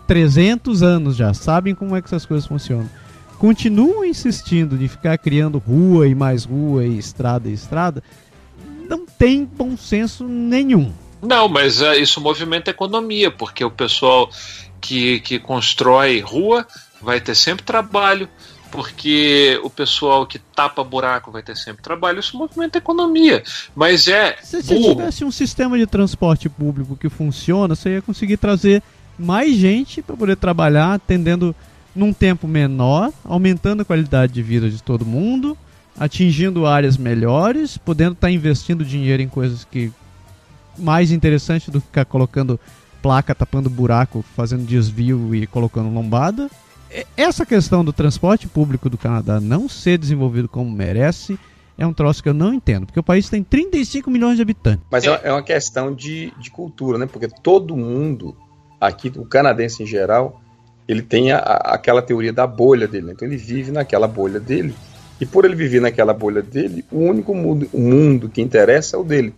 300 0.06 0.84
anos 0.84 1.16
já, 1.16 1.34
sabem 1.34 1.74
como 1.74 1.96
é 1.96 2.02
que 2.02 2.08
essas 2.08 2.26
coisas 2.26 2.48
funcionam. 2.48 2.90
Continuam 3.38 4.06
insistindo 4.06 4.78
de 4.78 4.88
ficar 4.88 5.18
criando 5.18 5.58
rua 5.58 6.08
e 6.08 6.16
mais 6.16 6.46
rua 6.46 6.86
e 6.86 6.98
estrada 6.98 7.50
e 7.50 7.54
estrada, 7.54 8.04
não 8.88 9.06
tem 9.06 9.44
bom 9.46 9.76
senso 9.76 10.28
nenhum. 10.28 10.92
Não, 11.24 11.48
mas 11.48 11.82
uh, 11.82 11.94
isso 11.94 12.20
movimenta 12.20 12.70
a 12.70 12.74
economia, 12.74 13.32
porque 13.32 13.64
o 13.64 13.72
pessoal 13.72 14.30
que, 14.82 15.22
que 15.22 15.40
constrói 15.40 16.20
rua 16.20 16.68
vai 17.02 17.22
ter 17.22 17.34
sempre 17.34 17.64
trabalho, 17.64 18.28
porque 18.70 19.60
o 19.64 19.70
pessoal 19.70 20.26
que 20.26 20.38
tapa 20.38 20.84
buraco 20.84 21.32
vai 21.32 21.42
ter 21.42 21.56
sempre 21.56 21.82
trabalho, 21.82 22.20
isso 22.20 22.38
movimenta 22.38 22.78
a 22.78 22.82
economia. 22.82 23.42
Mas 23.74 24.08
é. 24.08 24.36
Se, 24.44 24.62
se 24.62 24.82
tivesse 24.82 25.24
um 25.24 25.32
sistema 25.32 25.78
de 25.78 25.88
transporte 25.88 26.50
público 26.50 26.98
que 26.98 27.10
funciona, 27.10 27.76
você 27.76 27.96
ia 27.96 28.02
conseguir 28.02 28.38
trazer 28.38 28.84
mais 29.18 29.56
gente 29.56 30.02
para 30.02 30.18
poder 30.18 30.36
trabalhar, 30.36 30.96
atendendo 30.96 31.56
num 31.96 32.12
tempo 32.12 32.48
menor, 32.48 33.14
aumentando 33.24 33.82
a 33.82 33.86
qualidade 33.86 34.34
de 34.34 34.42
vida 34.42 34.70
de 34.70 34.82
todo 34.82 35.06
mundo, 35.06 35.58
atingindo 35.98 36.66
áreas 36.66 36.98
melhores, 36.98 37.78
podendo 37.78 38.14
estar 38.14 38.28
tá 38.28 38.32
investindo 38.32 38.84
dinheiro 38.84 39.22
em 39.22 39.28
coisas 39.30 39.64
que 39.64 39.92
mais 40.78 41.12
interessante 41.12 41.70
do 41.70 41.80
que 41.80 41.88
ficar 41.88 42.06
colocando 42.06 42.60
placa, 43.02 43.36
tapando 43.36 43.70
buraco, 43.70 44.24
fazendo 44.36 44.66
desvio 44.66 45.36
e 45.36 45.46
colocando 45.46 45.94
lombada. 45.94 46.50
Essa 47.18 47.46
questão 47.46 47.84
do 47.84 47.92
transporte 47.92 48.48
público 48.48 48.90
do 48.90 48.98
Canadá 48.98 49.40
não 49.40 49.68
ser 49.68 49.98
desenvolvido 49.98 50.48
como 50.48 50.72
merece 50.72 51.38
é 51.78 51.86
um 51.86 51.94
troço 51.94 52.22
que 52.22 52.30
eu 52.30 52.34
não 52.34 52.54
entendo, 52.54 52.86
porque 52.86 53.00
o 53.00 53.04
país 53.04 53.28
tem 53.30 53.44
35 53.44 54.10
milhões 54.10 54.36
de 54.36 54.44
habitantes. 54.44 54.86
Mas 54.92 55.06
é, 55.06 55.22
é 55.24 55.32
uma 55.32 55.42
questão 55.42 55.94
de, 55.94 56.32
de 56.40 56.52
cultura, 56.52 56.98
né? 56.98 57.08
Porque 57.08 57.28
todo 57.28 57.76
mundo 57.76 58.38
aqui, 58.80 59.12
o 59.16 59.26
canadense 59.26 59.82
em 59.82 59.86
geral, 59.86 60.40
ele 60.88 61.02
tem 61.02 61.32
a, 61.32 61.40
aquela 61.40 62.02
teoria 62.02 62.32
da 62.32 62.46
bolha 62.46 62.88
dele. 62.88 63.08
Né? 63.08 63.14
Então 63.14 63.28
ele 63.28 63.38
vive 63.38 63.72
naquela 63.72 64.08
bolha 64.08 64.40
dele. 64.40 64.76
E 65.20 65.26
por 65.26 65.46
ele 65.46 65.56
viver 65.56 65.80
naquela 65.80 66.14
bolha 66.14 66.42
dele, 66.42 66.84
o 66.92 67.00
único 67.00 67.34
mundo, 67.34 67.68
o 67.72 67.80
mundo 67.80 68.30
que 68.30 68.42
interessa 68.42 68.98
é 68.98 69.00
o 69.00 69.04
dele. 69.04 69.34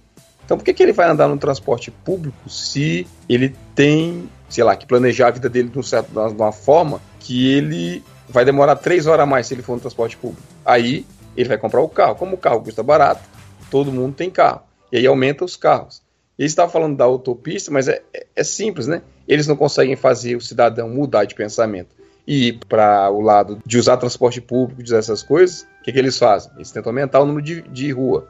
Então 0.45 0.57
por 0.57 0.63
que, 0.63 0.73
que 0.73 0.83
ele 0.83 0.93
vai 0.93 1.09
andar 1.09 1.27
no 1.27 1.37
transporte 1.37 1.89
público 1.91 2.49
se 2.49 3.07
ele 3.27 3.55
tem, 3.73 4.29
sei 4.47 4.63
lá, 4.63 4.75
que 4.75 4.85
planejar 4.85 5.27
a 5.27 5.31
vida 5.31 5.49
dele 5.49 5.69
de, 5.69 5.79
um 5.79 5.83
certo, 5.83 6.11
de 6.11 6.35
uma 6.35 6.51
forma 6.51 7.01
que 7.19 7.51
ele 7.51 8.03
vai 8.29 8.45
demorar 8.45 8.75
três 8.75 9.07
horas 9.07 9.23
a 9.23 9.25
mais 9.25 9.47
se 9.47 9.53
ele 9.53 9.63
for 9.63 9.73
no 9.73 9.79
transporte 9.79 10.15
público? 10.15 10.43
Aí 10.63 11.05
ele 11.35 11.49
vai 11.49 11.57
comprar 11.57 11.81
o 11.81 11.89
carro. 11.89 12.15
Como 12.15 12.35
o 12.35 12.37
carro 12.37 12.61
custa 12.61 12.83
barato, 12.83 13.21
todo 13.69 13.91
mundo 13.91 14.13
tem 14.15 14.29
carro. 14.29 14.61
E 14.91 14.97
aí 14.97 15.05
aumenta 15.07 15.43
os 15.43 15.55
carros. 15.55 16.01
Eles 16.37 16.51
estavam 16.51 16.71
falando 16.71 16.97
da 16.97 17.05
autopista, 17.05 17.71
mas 17.71 17.87
é, 17.87 18.01
é, 18.13 18.25
é 18.35 18.43
simples, 18.43 18.87
né? 18.87 19.01
Eles 19.27 19.47
não 19.47 19.55
conseguem 19.55 19.95
fazer 19.95 20.35
o 20.35 20.41
cidadão 20.41 20.89
mudar 20.89 21.25
de 21.25 21.33
pensamento 21.33 21.95
e 22.27 22.47
ir 22.47 22.59
para 22.67 23.09
o 23.09 23.21
lado 23.21 23.59
de 23.65 23.77
usar 23.77 23.97
transporte 23.97 24.41
público, 24.41 24.83
de 24.83 24.89
usar 24.89 24.99
essas 24.99 25.23
coisas. 25.23 25.61
O 25.79 25.83
que, 25.83 25.91
que 25.91 25.99
eles 25.99 26.17
fazem? 26.17 26.51
Eles 26.55 26.71
tentam 26.71 26.89
aumentar 26.89 27.19
o 27.21 27.25
número 27.25 27.45
de, 27.45 27.61
de 27.61 27.91
rua. 27.91 28.27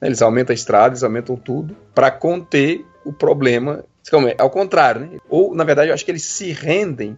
Eles 0.00 0.22
aumentam 0.22 0.52
a 0.52 0.54
estrada, 0.54 0.88
eles 0.88 1.02
aumentam 1.02 1.36
tudo 1.36 1.76
para 1.94 2.10
conter 2.10 2.84
o 3.04 3.12
problema. 3.12 3.84
É 4.12 4.42
ao 4.42 4.50
contrário, 4.50 5.02
né? 5.02 5.18
Ou, 5.28 5.54
na 5.54 5.62
verdade, 5.62 5.90
eu 5.90 5.94
acho 5.94 6.04
que 6.04 6.10
eles 6.10 6.24
se 6.24 6.52
rendem 6.52 7.16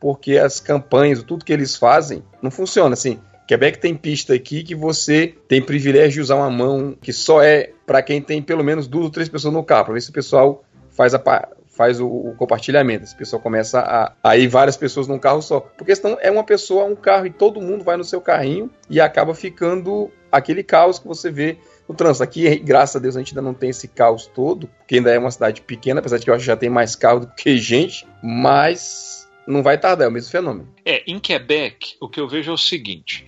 porque 0.00 0.36
as 0.36 0.60
campanhas, 0.60 1.22
tudo 1.22 1.44
que 1.44 1.52
eles 1.52 1.76
fazem, 1.76 2.22
não 2.42 2.50
funciona 2.50 2.92
assim. 2.92 3.18
Quebec 3.46 3.78
tem 3.78 3.94
pista 3.94 4.34
aqui 4.34 4.64
que 4.64 4.74
você 4.74 5.34
tem 5.48 5.62
privilégio 5.62 6.14
de 6.14 6.20
usar 6.20 6.34
uma 6.34 6.50
mão 6.50 6.96
que 7.00 7.12
só 7.12 7.42
é 7.42 7.70
para 7.86 8.02
quem 8.02 8.20
tem 8.20 8.42
pelo 8.42 8.64
menos 8.64 8.88
duas 8.88 9.04
ou 9.04 9.10
três 9.10 9.28
pessoas 9.28 9.54
no 9.54 9.62
carro, 9.62 9.86
para 9.86 9.94
ver 9.94 10.00
se 10.00 10.10
o 10.10 10.12
pessoal 10.12 10.64
faz, 10.90 11.14
a, 11.14 11.48
faz 11.68 12.00
o, 12.00 12.08
o 12.08 12.34
compartilhamento. 12.36 13.06
Se 13.06 13.14
o 13.14 13.18
pessoal 13.18 13.40
começa 13.40 13.80
a, 13.80 14.12
a 14.22 14.36
ir 14.36 14.48
várias 14.48 14.76
pessoas 14.76 15.06
num 15.06 15.18
carro 15.18 15.40
só. 15.40 15.60
Porque 15.60 15.94
senão 15.94 16.18
é 16.20 16.30
uma 16.30 16.42
pessoa, 16.42 16.84
um 16.84 16.96
carro 16.96 17.26
e 17.26 17.30
todo 17.30 17.60
mundo 17.60 17.84
vai 17.84 17.96
no 17.96 18.04
seu 18.04 18.20
carrinho 18.20 18.68
e 18.90 19.00
acaba 19.00 19.32
ficando 19.32 20.10
aquele 20.30 20.64
caos 20.64 20.98
que 20.98 21.06
você 21.06 21.30
vê 21.30 21.56
no 21.88 21.94
trânsito. 21.94 22.24
Aqui, 22.24 22.56
graças 22.58 22.96
a 22.96 22.98
Deus, 22.98 23.16
a 23.16 23.20
gente 23.20 23.30
ainda 23.30 23.42
não 23.42 23.54
tem 23.54 23.70
esse 23.70 23.88
caos 23.88 24.26
todo, 24.26 24.68
porque 24.78 24.96
ainda 24.96 25.10
é 25.10 25.18
uma 25.18 25.30
cidade 25.30 25.60
pequena, 25.62 26.00
apesar 26.00 26.18
de 26.18 26.24
que 26.24 26.30
eu 26.30 26.34
acho 26.34 26.42
que 26.42 26.46
já 26.46 26.56
tem 26.56 26.70
mais 26.70 26.94
carro 26.94 27.20
do 27.20 27.28
que 27.28 27.56
gente, 27.58 28.06
mas 28.22 29.28
não 29.46 29.62
vai 29.62 29.78
tardar, 29.78 30.06
é 30.06 30.08
o 30.08 30.12
mesmo 30.12 30.30
fenômeno. 30.30 30.68
É, 30.84 31.02
em 31.06 31.18
Quebec, 31.18 31.96
o 32.00 32.08
que 32.08 32.20
eu 32.20 32.28
vejo 32.28 32.50
é 32.50 32.54
o 32.54 32.58
seguinte. 32.58 33.24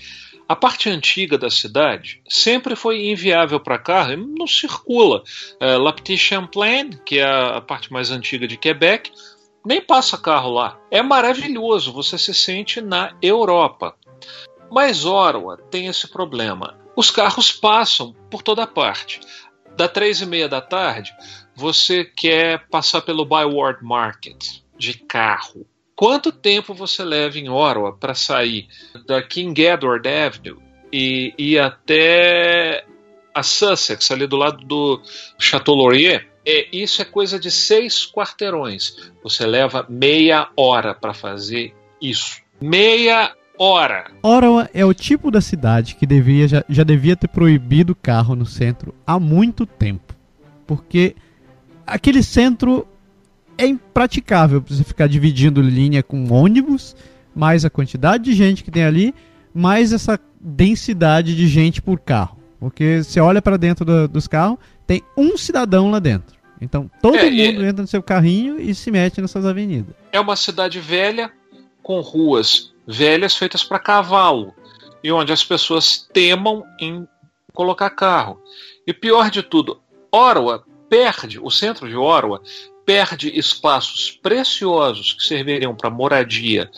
A 0.49 0.57
parte 0.57 0.89
antiga 0.89 1.37
da 1.37 1.51
cidade 1.51 2.23
sempre 2.27 2.75
foi 2.75 3.11
inviável 3.11 3.61
para 3.61 3.79
carro, 3.79 4.17
não 4.17 4.47
circula. 4.47 5.23
É, 5.61 5.77
La 5.77 5.93
Petite 5.93 6.19
Champlain, 6.19 6.91
que 7.05 7.19
é 7.19 7.25
a 7.25 7.61
parte 7.61 7.93
mais 7.93 8.11
antiga 8.11 8.49
de 8.49 8.57
Quebec, 8.57 9.13
nem 9.65 9.81
passa 9.81 10.17
carro 10.17 10.51
lá. 10.51 10.81
É 10.91 11.03
maravilhoso, 11.03 11.93
você 11.93 12.17
se 12.17 12.33
sente 12.33 12.81
na 12.81 13.15
Europa. 13.21 13.95
Mas 14.71 15.05
Ottawa 15.05 15.59
tem 15.71 15.87
esse 15.87 16.09
problema. 16.09 16.79
Os 16.99 17.11
carros 17.11 17.53
passam 17.53 18.13
por 18.29 18.43
toda 18.43 18.67
parte. 18.67 19.21
Da 19.77 19.87
três 19.89 20.21
e 20.21 20.27
meia 20.27 20.49
da 20.49 20.61
tarde, 20.61 21.15
você 21.55 22.05
quer 22.05 22.69
passar 22.69 23.03
pelo 23.03 23.25
Byward 23.25 23.85
Market 23.85 24.63
de 24.77 24.95
carro 24.95 25.65
Quanto 25.99 26.31
tempo 26.31 26.73
você 26.75 27.03
leva 27.03 27.41
em 27.41 27.49
Ottawa 27.49 27.93
para 27.93 28.15
sair 28.15 28.69
da 29.05 29.21
King 29.21 29.61
Edward 29.61 30.09
Avenue 30.09 30.63
e 30.93 31.35
ir 31.37 31.59
até 31.59 32.85
a 33.35 33.43
Sussex, 33.43 34.09
ali 34.13 34.25
do 34.29 34.37
lado 34.37 34.65
do 34.65 35.03
Chateau 35.41 35.75
Laurier? 35.75 36.29
É, 36.47 36.69
isso 36.73 37.03
é 37.03 37.05
coisa 37.05 37.37
de 37.37 37.51
seis 37.51 38.07
quarteirões. 38.07 39.11
Você 39.25 39.45
leva 39.45 39.87
meia 39.89 40.49
hora 40.57 40.95
para 40.95 41.13
fazer 41.13 41.75
isso. 42.01 42.43
Meia 42.61 43.35
hora. 43.59 44.07
Ottawa 44.23 44.69
é 44.73 44.85
o 44.85 44.95
tipo 44.95 45.31
da 45.31 45.41
cidade 45.41 45.97
que 45.97 46.07
devia, 46.07 46.47
já, 46.47 46.65
já 46.69 46.85
devia 46.85 47.17
ter 47.17 47.29
proibido 47.29 47.95
carro 47.95 48.37
no 48.37 48.47
centro 48.47 48.95
há 49.07 49.19
muito 49.19 49.67
tempo. 49.67 50.15
Porque 50.67 51.17
aquele 51.87 52.23
centro 52.23 52.87
é 53.57 53.67
impraticável 53.67 54.63
você 54.67 54.85
ficar 54.85 55.09
dividindo 55.09 55.61
linha 55.61 56.03
com 56.03 56.33
ônibus, 56.33 56.95
mais 57.35 57.65
a 57.65 57.71
quantidade 57.71 58.25
de 58.25 58.33
gente 58.35 58.63
que 58.63 58.71
tem 58.71 58.85
ali, 58.85 59.15
mais 59.53 59.93
essa 59.93 60.19
densidade 60.41 61.35
de 61.35 61.49
gente 61.49 61.83
por 61.83 61.99
carro. 61.99 62.39
Porque 62.61 63.03
você 63.03 63.21
olha 63.21 63.43
para 63.43 63.57
dentro 63.57 63.85
do, 63.85 64.09
dos 64.09 64.29
carros, 64.29 64.59
tem 64.87 65.03
um 65.17 65.37
cidadão 65.37 65.91
lá 65.91 65.99
dentro. 65.99 66.37
Então 66.61 66.91
todo 67.01 67.17
é, 67.17 67.31
mundo 67.31 67.65
é... 67.65 67.69
entra 67.69 67.83
no 67.83 67.89
seu 67.89 68.03
carrinho 68.03 68.61
e 68.61 68.75
se 68.75 68.91
mete 68.91 69.21
nessas 69.21 69.45
avenidas. 69.45 69.95
É 70.13 70.21
uma 70.21 70.37
cidade 70.37 70.81
velha 70.81 71.31
com 71.83 72.01
ruas 72.01 72.73
velhas 72.89 73.37
feitas 73.37 73.63
para 73.63 73.79
cavalo 73.79 74.55
e 75.05 75.13
onde 75.13 75.31
as 75.31 75.45
pessoas 75.45 76.09
temam 76.11 76.65
em 76.81 77.07
colocar 77.53 77.91
carro. 77.91 78.43
E 78.87 78.95
pior 78.95 79.31
de 79.31 79.43
tudo, 79.43 79.83
Ottawa 80.11 80.65
perde, 80.89 81.39
o 81.39 81.51
centro 81.51 81.87
de 81.87 81.95
Ottawa 81.95 82.41
perde 82.87 83.39
espaços 83.39 84.11
preciosos 84.11 85.13
que 85.13 85.23
serviriam 85.23 85.77
para 85.77 85.91
moradia, 85.91 86.71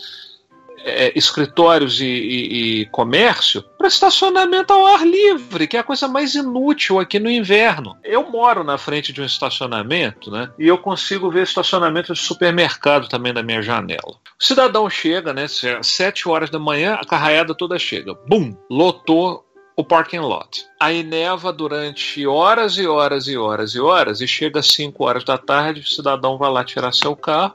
é, 0.84 1.12
escritórios 1.16 2.00
e, 2.00 2.04
e, 2.04 2.80
e 2.80 2.86
comércio 2.86 3.62
para 3.76 3.88
estacionamento 3.88 4.72
ao 4.72 4.86
ar 4.86 5.06
livre, 5.06 5.66
que 5.66 5.76
é 5.76 5.80
a 5.80 5.84
coisa 5.84 6.08
mais 6.08 6.34
inútil 6.34 6.98
aqui 6.98 7.18
no 7.18 7.30
inverno. 7.30 7.96
Eu 8.04 8.30
moro 8.30 8.64
na 8.64 8.78
frente 8.78 9.12
de 9.12 9.20
um 9.20 9.24
estacionamento, 9.24 10.30
né? 10.30 10.50
E 10.58 10.66
eu 10.66 10.78
consigo 10.78 11.30
ver 11.30 11.42
estacionamento 11.42 12.12
de 12.12 12.18
supermercado 12.18 13.08
também 13.08 13.32
na 13.32 13.42
minha 13.42 13.62
janela. 13.62 14.18
O 14.38 14.44
cidadão 14.44 14.88
chega, 14.88 15.32
né? 15.32 15.46
Sete 15.82 16.28
horas 16.28 16.50
da 16.50 16.58
manhã, 16.58 16.94
a 16.94 17.04
carraiada 17.04 17.54
toda 17.54 17.78
chega. 17.78 18.14
Bum! 18.26 18.54
Lotou 18.70 19.44
o 19.76 19.84
parking 19.84 20.18
lot. 20.18 20.66
Aí 20.78 21.02
neva 21.02 21.52
durante 21.52 22.26
horas 22.26 22.76
e 22.76 22.86
horas 22.86 23.26
e 23.26 23.36
horas 23.36 23.74
e 23.74 23.80
horas 23.80 24.20
e 24.20 24.28
chega 24.28 24.60
às 24.60 24.66
5 24.68 25.02
horas 25.02 25.24
da 25.24 25.38
tarde, 25.38 25.80
o 25.80 25.86
cidadão 25.86 26.36
vai 26.36 26.50
lá 26.50 26.62
tirar 26.62 26.92
seu 26.92 27.16
carro, 27.16 27.54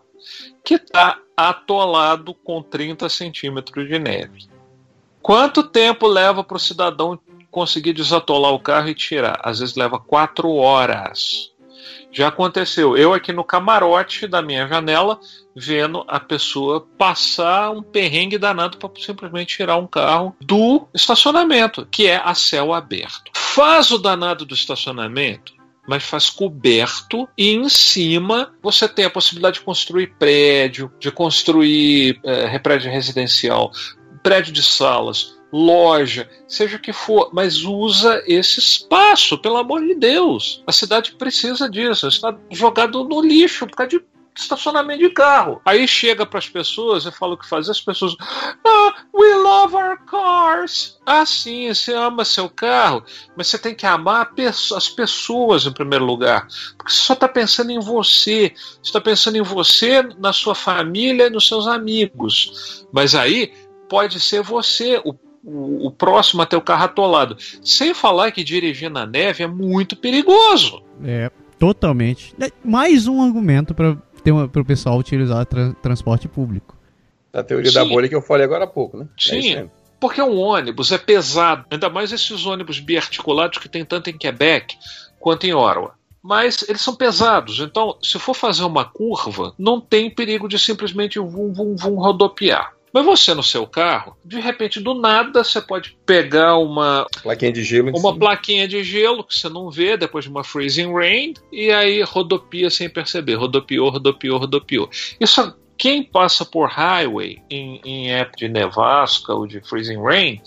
que 0.63 0.75
está 0.75 1.19
atolado 1.35 2.33
com 2.33 2.61
30 2.61 3.09
centímetros 3.09 3.87
de 3.87 3.99
neve. 3.99 4.47
Quanto 5.21 5.63
tempo 5.63 6.07
leva 6.07 6.43
para 6.43 6.57
o 6.57 6.59
cidadão 6.59 7.19
conseguir 7.49 7.93
desatolar 7.93 8.53
o 8.53 8.59
carro 8.59 8.89
e 8.89 8.95
tirar? 8.95 9.39
Às 9.43 9.59
vezes 9.59 9.75
leva 9.75 9.99
4 9.99 10.49
horas. 10.53 11.51
Já 12.11 12.29
aconteceu. 12.29 12.95
Eu 12.95 13.13
aqui 13.13 13.33
no 13.33 13.43
camarote 13.43 14.25
da 14.25 14.41
minha 14.41 14.65
janela, 14.67 15.19
vendo 15.53 16.05
a 16.07 16.17
pessoa 16.19 16.87
passar 16.97 17.71
um 17.71 17.81
perrengue 17.81 18.37
danado 18.37 18.77
para 18.77 18.89
simplesmente 19.01 19.57
tirar 19.57 19.75
um 19.75 19.87
carro 19.87 20.33
do 20.39 20.87
estacionamento, 20.93 21.85
que 21.91 22.07
é 22.07 22.21
a 22.23 22.33
céu 22.33 22.73
aberto. 22.73 23.31
Faz 23.33 23.91
o 23.91 23.97
danado 23.97 24.45
do 24.45 24.53
estacionamento, 24.53 25.54
mas 25.87 26.03
faz 26.03 26.29
coberto 26.29 27.27
e 27.37 27.51
em 27.51 27.69
cima 27.69 28.53
você 28.61 28.87
tem 28.87 29.05
a 29.05 29.09
possibilidade 29.09 29.59
de 29.59 29.65
construir 29.65 30.13
prédio, 30.17 30.91
de 30.99 31.11
construir 31.11 32.19
é, 32.23 32.57
prédio 32.59 32.91
residencial, 32.91 33.71
prédio 34.23 34.51
de 34.51 34.63
salas, 34.63 35.35
loja, 35.51 36.29
seja 36.47 36.77
o 36.77 36.79
que 36.79 36.91
for, 36.91 37.29
mas 37.31 37.63
usa 37.63 38.21
esse 38.27 38.59
espaço, 38.59 39.37
pelo 39.37 39.57
amor 39.57 39.81
de 39.81 39.95
Deus. 39.95 40.63
A 40.67 40.71
cidade 40.71 41.13
precisa 41.13 41.69
disso, 41.69 42.07
está 42.07 42.35
jogado 42.51 43.03
no 43.03 43.21
lixo 43.21 43.65
por 43.67 43.75
causa 43.75 43.91
de 43.91 44.03
estacionamento 44.35 44.99
de 44.99 45.09
carro. 45.09 45.61
Aí 45.65 45.87
chega 45.87 46.25
para 46.25 46.39
as 46.39 46.49
pessoas 46.49 47.05
e 47.05 47.11
fala 47.11 47.33
o 47.33 47.37
que 47.37 47.47
fazer, 47.47 47.71
as 47.71 47.81
pessoas, 47.81 48.15
ah, 48.65 48.93
we 49.13 49.33
love 49.35 49.75
our 49.75 49.97
cars. 50.05 50.99
Ah, 51.05 51.25
sim, 51.25 51.73
você 51.73 51.93
ama 51.93 52.25
seu 52.25 52.49
carro, 52.49 53.03
mas 53.35 53.47
você 53.47 53.57
tem 53.57 53.73
que 53.73 53.85
amar 53.85 54.31
as 54.75 54.89
pessoas 54.89 55.65
em 55.65 55.71
primeiro 55.71 56.05
lugar, 56.05 56.47
porque 56.77 56.91
você 56.91 57.01
só 57.01 57.13
está 57.13 57.27
pensando 57.27 57.71
em 57.71 57.79
você, 57.79 58.53
você 58.55 58.79
está 58.83 59.01
pensando 59.01 59.37
em 59.37 59.43
você, 59.43 60.03
na 60.19 60.33
sua 60.33 60.55
família 60.55 61.27
e 61.27 61.29
nos 61.29 61.47
seus 61.47 61.67
amigos. 61.67 62.85
Mas 62.91 63.15
aí 63.15 63.53
pode 63.87 64.19
ser 64.19 64.41
você, 64.41 65.01
o 65.05 65.13
o, 65.45 65.87
o 65.87 65.91
próximo 65.91 66.41
a 66.41 66.45
ter 66.45 66.55
o 66.55 66.61
carro 66.61 66.85
atolado. 66.85 67.37
Sem 67.61 67.93
falar 67.93 68.31
que 68.31 68.43
dirigir 68.43 68.89
na 68.89 69.05
neve 69.05 69.43
é 69.43 69.47
muito 69.47 69.95
perigoso. 69.95 70.81
É, 71.03 71.29
totalmente. 71.59 72.33
É, 72.41 72.51
mais 72.63 73.07
um 73.07 73.21
argumento 73.21 73.73
para 73.73 73.95
o 74.31 74.65
pessoal 74.65 74.97
utilizar 74.97 75.45
tra 75.45 75.73
transporte 75.81 76.27
público. 76.27 76.75
A 77.33 77.43
teoria 77.43 77.69
Sim. 77.69 77.75
da 77.75 77.85
bolha 77.85 78.07
que 78.07 78.15
eu 78.15 78.21
falei 78.21 78.45
agora 78.45 78.63
há 78.63 78.67
pouco, 78.67 78.97
né? 78.97 79.07
É 79.17 79.21
Sim. 79.21 79.55
É 79.55 79.67
porque 79.99 80.21
um 80.21 80.37
ônibus 80.37 80.91
é 80.91 80.97
pesado, 80.97 81.65
ainda 81.71 81.89
mais 81.89 82.11
esses 82.11 82.45
ônibus 82.45 82.79
biarticulados 82.79 83.57
que 83.57 83.69
tem 83.69 83.83
tanto 83.83 84.09
em 84.09 84.17
Quebec 84.17 84.77
quanto 85.19 85.45
em 85.45 85.53
Ottawa 85.53 85.95
mas 86.27 86.67
eles 86.67 86.81
são 86.81 86.95
pesados. 86.95 87.59
Então, 87.59 87.99
se 88.01 88.17
for 88.17 88.33
fazer 88.33 88.63
uma 88.63 88.83
curva, 88.83 89.53
não 89.59 89.79
tem 89.79 90.09
perigo 90.09 90.47
de 90.47 90.57
simplesmente 90.57 91.19
vum, 91.19 91.53
vum, 91.53 91.75
vum 91.75 91.93
rodopiar. 91.99 92.73
Mas 92.95 93.03
você 93.03 93.33
no 93.33 93.43
seu 93.43 93.67
carro, 93.67 94.15
de 94.23 94.39
repente, 94.39 94.79
do 94.79 94.93
nada, 94.93 95.43
você 95.43 95.59
pode 95.59 95.97
pegar 96.05 96.55
uma 96.55 97.05
plaquinha 97.21 97.51
de 97.51 97.61
gelo, 97.61 97.89
uma 97.89 97.99
cima. 97.99 98.17
plaquinha 98.17 98.67
de 98.69 98.81
gelo 98.85 99.21
que 99.21 99.37
você 99.37 99.49
não 99.49 99.69
vê 99.69 99.97
depois 99.97 100.23
de 100.23 100.31
uma 100.31 100.45
freezing 100.45 100.93
rain 100.93 101.33
e 101.51 101.73
aí 101.73 102.01
rodopia 102.03 102.69
sem 102.69 102.89
perceber, 102.89 103.35
rodopiou, 103.35 103.89
rodopiou, 103.89 104.37
rodopiou. 104.37 104.89
Isso 105.19 105.53
quem 105.77 106.03
passa 106.03 106.45
por 106.45 106.69
highway 106.69 107.43
em, 107.49 107.81
em 107.83 108.11
época 108.13 108.37
de 108.37 108.47
nevasca 108.47 109.33
ou 109.33 109.45
de 109.45 109.59
freezing 109.59 110.01
rain 110.01 110.41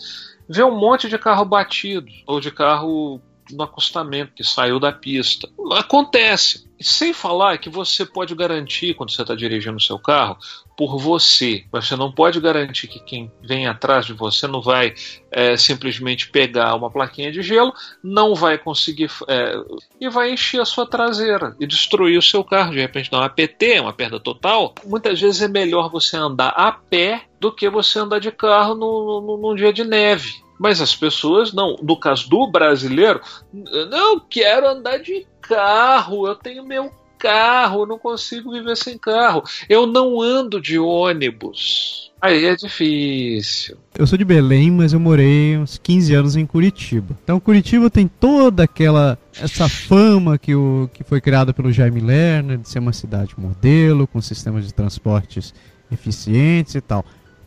vê 0.49 0.65
um 0.65 0.75
monte 0.75 1.07
de 1.07 1.19
carro 1.19 1.45
batido 1.45 2.11
ou 2.27 2.41
de 2.41 2.51
carro 2.51 3.21
no 3.51 3.63
acostamento 3.63 4.33
que 4.35 4.43
saiu 4.43 4.81
da 4.81 4.91
pista. 4.91 5.49
Acontece. 5.73 6.67
Sem 6.81 7.13
falar 7.13 7.59
que 7.59 7.69
você 7.69 8.07
pode 8.07 8.35
garantir, 8.35 8.95
quando 8.95 9.11
você 9.11 9.23
está 9.23 9.35
dirigindo 9.35 9.77
o 9.77 9.81
seu 9.81 9.99
carro, 9.99 10.39
por 10.79 10.97
você. 10.97 11.65
Você 11.73 11.97
não 11.97 12.13
pode 12.13 12.41
garantir 12.41 12.87
que 12.87 13.01
quem 13.01 13.33
vem 13.43 13.67
atrás 13.67 14.07
de 14.07 14.13
você 14.13 14.47
não 14.47 14.63
vai 14.63 14.95
é, 15.29 15.57
simplesmente 15.57 16.31
pegar 16.31 16.77
uma 16.77 16.89
plaquinha 16.89 17.33
de 17.33 17.43
gelo, 17.43 17.75
não 18.01 18.33
vai 18.33 18.57
conseguir 18.57 19.11
é, 19.27 19.55
e 20.01 20.09
vai 20.09 20.31
encher 20.31 20.61
a 20.61 20.65
sua 20.65 20.87
traseira 20.87 21.57
e 21.59 21.67
destruir 21.67 22.17
o 22.17 22.23
seu 22.23 22.45
carro. 22.45 22.71
De 22.71 22.79
repente 22.79 23.11
dá 23.11 23.19
uma 23.19 23.29
PT, 23.29 23.81
uma 23.81 23.93
perda 23.93 24.21
total. 24.21 24.73
Muitas 24.87 25.21
vezes 25.21 25.43
é 25.43 25.49
melhor 25.49 25.91
você 25.91 26.17
andar 26.17 26.51
a 26.51 26.71
pé 26.71 27.23
do 27.41 27.53
que 27.53 27.69
você 27.69 27.99
andar 27.99 28.21
de 28.21 28.31
carro 28.31 28.77
no, 28.77 29.21
no, 29.21 29.37
num 29.37 29.57
dia 29.57 29.73
de 29.73 29.83
neve. 29.83 30.33
Mas 30.61 30.81
as 30.81 30.95
pessoas 30.95 31.53
não, 31.53 31.75
no 31.83 31.99
caso 31.99 32.31
do 32.31 32.47
brasileiro, 32.47 33.21
não 33.53 34.21
quero 34.21 34.69
andar 34.69 34.99
de 34.99 35.27
carro, 35.41 36.29
eu 36.29 36.37
tenho 36.37 36.65
meu 36.65 36.93
carro, 37.19 37.83
eu 37.83 37.87
não 37.87 37.99
consigo 37.99 38.53
viver 38.53 38.77
sem 38.77 38.97
carro. 38.97 39.43
Eu 39.69 39.87
não 39.87 40.21
ando 40.21 40.61
de 40.61 40.79
ônibus. 40.79 42.11
Aí 42.21 42.47
é 42.47 42.57
difícil. 42.57 43.77
Eu 43.97 44.07
sou 44.07 44.19
de 44.19 44.25
Belém, 44.25 44.71
mas 44.71 44.93
eu 44.93 44.99
morei 44.99 45.57
uns 45.57 45.79
15 45.79 46.15
anos 46.15 46.37
em 46.37 46.47
Curitiba. 46.47 47.17
Então 47.23 47.39
Curitiba 47.39 47.89
tem 47.89 48.09
toda 48.09 48.65
aquela 48.65 49.19
essa 49.41 49.69
fama 49.69 50.37
que, 50.37 50.55
o, 50.55 50.91
que 50.93 51.05
foi 51.05 51.21
criada 51.21 51.53
pelo 51.53 51.71
Jaime 51.71 52.01
Lerner 52.01 52.59
de 52.59 52.69
ser 52.69 52.81
uma 52.81 52.93
cidade 52.93 53.35
modelo, 53.39 54.07
com 54.07 54.21
sistemas 54.21 54.67
de 54.67 54.75
transportes 54.75 55.55
eficientes 55.93 56.75
e 56.75 56.81
tal. 56.81 57.05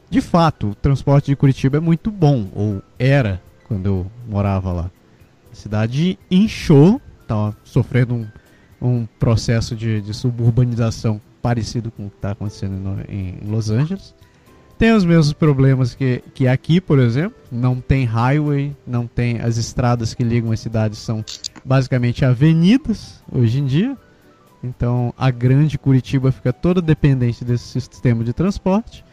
De 0.09 0.21
fato, 0.21 0.69
o 0.69 0.75
transporte 0.75 1.27
de 1.27 1.35
Curitiba 1.35 1.77
é 1.77 1.79
muito 1.81 2.11
bom, 2.11 2.49
ou 2.53 2.81
era 2.99 3.41
quando 3.67 3.85
eu 3.85 4.11
morava 4.27 4.71
lá. 4.71 4.91
A 5.51 5.55
cidade 5.55 6.17
inchou, 6.29 7.01
estava 7.21 7.55
sofrendo 7.63 8.13
um 8.13 8.27
um 8.81 9.05
processo 9.19 9.75
de, 9.75 10.01
de 10.01 10.13
suburbanização 10.13 11.21
parecido 11.41 11.91
com 11.91 12.07
o 12.07 12.09
que 12.09 12.15
está 12.15 12.31
acontecendo 12.31 12.73
no, 12.73 13.01
em, 13.07 13.37
Los 13.45 13.69
Angeles. 13.69 14.15
Tem 14.77 14.93
os 14.93 15.05
mesmos 15.05 15.31
problemas 15.31 15.93
que, 15.93 16.23
que 16.33 16.47
aqui, 16.47 16.81
por 16.81 16.97
exemplo. 16.97 17.37
Não 17.51 17.79
tem 17.79 18.03
highway, 18.03 18.75
não 18.85 19.05
tem 19.05 19.39
as 19.39 19.57
estradas 19.57 20.15
que 20.15 20.23
ligam 20.23 20.51
as 20.51 20.59
cidades 20.59 20.97
são 20.97 21.23
basicamente 21.63 22.25
avenidas 22.25 23.23
hoje 23.31 23.59
em 23.59 23.65
dia. 23.65 23.95
Então 24.63 25.13
a 25.15 25.29
grande 25.29 25.77
Curitiba 25.77 26.31
fica 26.31 26.51
toda 26.51 26.81
dependente 26.81 27.45
desse 27.45 27.65
sistema 27.65 28.23
de 28.23 28.33
transporte. 28.33 29.05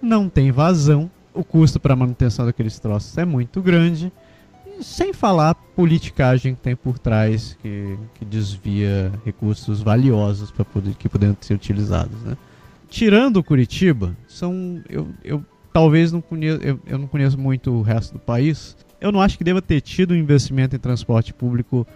Não 0.00 0.28
tem 0.28 0.50
vazão. 0.50 1.08
O 1.32 1.44
custo 1.44 1.78
para 1.78 1.96
manutenção 1.96 2.44
daqueles 2.44 2.78
troços 2.78 3.16
é 3.16 3.24
muito 3.24 3.62
grande 3.62 4.12
sem 4.80 5.12
falar 5.12 5.54
politicagem 5.54 6.54
que 6.54 6.60
tem 6.60 6.76
por 6.76 6.98
trás, 6.98 7.56
que, 7.60 7.96
que 8.14 8.24
desvia 8.24 9.12
recursos 9.24 9.82
valiosos 9.82 10.50
para 10.50 10.64
poder, 10.64 10.94
que 10.94 11.08
poderiam 11.08 11.36
ser 11.40 11.54
utilizados. 11.54 12.20
Né? 12.22 12.36
Tirando 12.88 13.42
Curitiba, 13.42 14.16
são. 14.28 14.82
Eu, 14.88 15.08
eu 15.24 15.44
talvez 15.72 16.12
não 16.12 16.20
conheço, 16.20 16.62
eu, 16.62 16.78
eu 16.86 16.98
não 16.98 17.06
conheço 17.06 17.38
muito 17.38 17.72
o 17.72 17.82
resto 17.82 18.12
do 18.12 18.18
país. 18.18 18.76
Eu 19.00 19.10
não 19.10 19.20
acho 19.20 19.36
que 19.36 19.44
deva 19.44 19.60
ter 19.60 19.80
tido 19.80 20.12
um 20.12 20.16
investimento 20.16 20.76
em 20.76 20.78
transporte 20.78 21.32
público, 21.32 21.86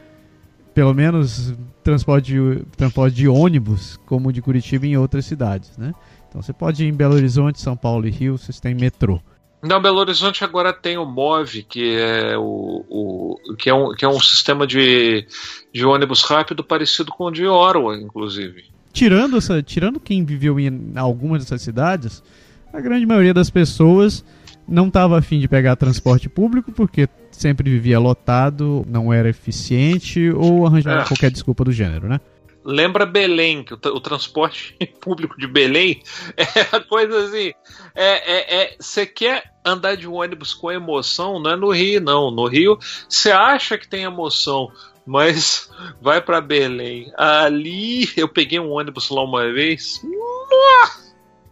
pelo 0.75 0.93
menos 0.93 1.55
transporte 1.85 2.33
de, 2.33 2.65
transporte 2.77 3.15
de 3.15 3.29
ônibus, 3.29 3.97
como 4.07 4.29
o 4.29 4.33
de 4.33 4.43
Curitiba 4.43 4.87
em 4.87 4.97
outras 4.97 5.25
cidades. 5.25 5.77
Né? 5.77 5.95
Então 6.29 6.43
você 6.43 6.53
pode 6.53 6.85
ir 6.85 6.89
em 6.89 6.93
Belo 6.93 7.15
Horizonte, 7.15 7.61
São 7.61 7.77
Paulo 7.77 8.09
e 8.09 8.11
Rio, 8.11 8.37
vocês 8.37 8.59
têm 8.59 8.75
metrô. 8.75 9.21
Não, 9.67 9.81
Belo 9.81 9.99
Horizonte 9.99 10.45
agora 10.45 10.73
tem 10.73 10.97
o 10.97 11.05
MOVE, 11.05 11.63
que 11.63 11.97
é, 11.97 12.37
o, 12.39 12.85
o, 12.89 13.55
que 13.59 13.69
é, 13.69 13.75
um, 13.75 13.95
que 13.95 14.05
é 14.05 14.09
um 14.09 14.21
sistema 14.21 14.67
de, 14.67 15.27
de 15.73 15.85
ônibus 15.85 16.23
rápido 16.23 16.63
parecido 16.63 17.11
com 17.13 17.25
o 17.25 17.31
de 17.31 17.47
Ottawa, 17.47 17.97
inclusive. 17.97 18.65
Tirando, 18.93 19.37
essa, 19.37 19.63
tirando 19.63 20.01
quem 20.01 20.25
viveu 20.25 20.59
em 20.59 20.93
algumas 20.95 21.43
dessas 21.43 21.63
cidades, 21.63 22.23
a 22.73 22.81
grande 22.81 23.05
maioria 23.05 23.35
das 23.35 23.51
pessoas 23.51 24.25
não 24.69 24.89
estava 24.89 25.19
afim 25.19 25.39
de 25.39 25.49
pegar 25.49 25.77
transporte 25.77 26.29
público 26.29 26.73
porque 26.73 27.09
sempre 27.31 27.71
vivia 27.71 27.99
lotado, 27.99 28.85
não 28.89 29.13
era 29.13 29.29
eficiente 29.29 30.31
ou 30.31 30.67
arranjava 30.67 31.03
é. 31.03 31.05
qualquer 31.05 31.31
desculpa 31.31 31.65
do 31.65 31.73
gênero, 31.73 32.09
né? 32.09 32.21
Lembra 32.67 33.07
Belém, 33.07 33.63
que 33.63 33.73
o, 33.73 33.79
o, 33.95 34.01
transporte 34.01 34.77
público 35.01 35.39
de 35.39 35.47
Belém 35.47 36.03
é 36.37 36.77
a 36.77 36.81
coisa 36.81 37.25
assim. 37.25 37.53
É, 37.95 38.75
você 38.79 39.01
é, 39.01 39.05
é, 39.05 39.07
quer 39.07 39.53
andar 39.65 39.97
de 39.97 40.09
ônibus 40.09 40.53
com 40.53 40.71
emoção, 40.71 41.39
não 41.41 41.53
é 41.53 41.57
no 41.57 41.71
Rio, 41.71 42.01
não. 42.01 42.31
No 42.31 42.47
Rio, 42.47 42.77
você 43.09 43.31
acha 43.31 43.79
que 43.79 43.89
tem 43.89 44.03
emoção, 44.03 44.71
mas 45.07 45.71
vai 46.03 46.21
para 46.21 46.41
Belém. 46.41 47.13
Ali, 47.17 48.11
eu 48.17 48.29
peguei 48.29 48.59
um 48.59 48.73
ônibus 48.73 49.09
lá 49.11 49.23
uma 49.23 49.51
vez. 49.53 50.03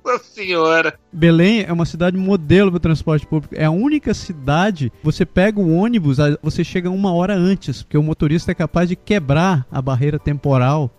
Nossa 0.04 0.24
senhora! 0.24 0.98
Belém 1.10 1.62
é 1.62 1.72
uma 1.72 1.86
cidade 1.86 2.16
modelo 2.16 2.70
para 2.70 2.80
transporte 2.80 3.26
público. 3.26 3.54
É 3.56 3.64
a 3.64 3.70
única 3.70 4.12
cidade. 4.12 4.92
Você 5.02 5.24
pega 5.24 5.58
o 5.58 5.74
ônibus, 5.74 6.18
você 6.42 6.62
chega 6.62 6.90
uma 6.90 7.14
hora 7.14 7.34
antes, 7.34 7.82
porque 7.82 7.96
o 7.96 8.02
motorista 8.02 8.50
é 8.50 8.54
capaz 8.54 8.88
de 8.88 8.96
quebrar 8.96 9.64
a 9.70 9.80
barreira 9.80 10.18
temporal 10.18 10.90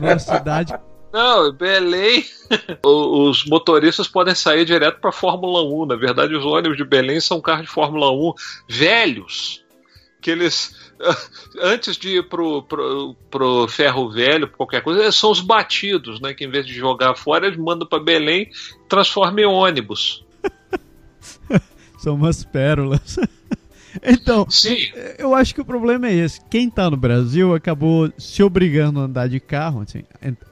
Velocidade. 0.00 0.74
Não, 1.12 1.52
Belém. 1.52 2.24
Os 2.84 3.44
motoristas 3.44 4.08
podem 4.08 4.34
sair 4.34 4.64
direto 4.64 5.00
para 5.00 5.12
Fórmula 5.12 5.62
1. 5.62 5.86
Na 5.86 5.96
verdade, 5.96 6.34
os 6.34 6.44
ônibus 6.44 6.76
de 6.76 6.84
Belém 6.84 7.20
são 7.20 7.40
carros 7.40 7.66
de 7.66 7.72
Fórmula 7.72 8.10
1 8.12 8.32
velhos. 8.68 9.64
Que 10.20 10.30
eles, 10.30 10.74
antes 11.60 11.96
de 11.96 12.18
ir 12.18 12.28
pro, 12.28 12.62
pro, 12.62 13.16
pro 13.30 13.68
ferro 13.68 14.10
velho, 14.10 14.48
qualquer 14.48 14.82
coisa, 14.82 15.10
são 15.10 15.30
os 15.30 15.40
batidos, 15.40 16.20
né? 16.20 16.34
Que 16.34 16.44
em 16.44 16.50
vez 16.50 16.66
de 16.66 16.74
jogar 16.74 17.16
fora, 17.16 17.46
eles 17.46 17.58
mandam 17.58 17.88
para 17.88 18.02
Belém 18.02 18.42
e 18.42 18.88
transformam 18.88 19.38
em 19.38 19.46
ônibus. 19.46 20.24
são 21.98 22.14
umas 22.14 22.44
pérolas. 22.44 23.18
Então, 24.02 24.46
Sim. 24.48 24.76
eu 25.18 25.34
acho 25.34 25.54
que 25.54 25.60
o 25.60 25.64
problema 25.64 26.08
é 26.08 26.14
esse. 26.14 26.40
Quem 26.48 26.70
tá 26.70 26.90
no 26.90 26.96
Brasil 26.96 27.54
acabou 27.54 28.12
se 28.16 28.42
obrigando 28.42 29.00
a 29.00 29.04
andar 29.04 29.28
de 29.28 29.40
carro, 29.40 29.82
assim, 29.82 30.04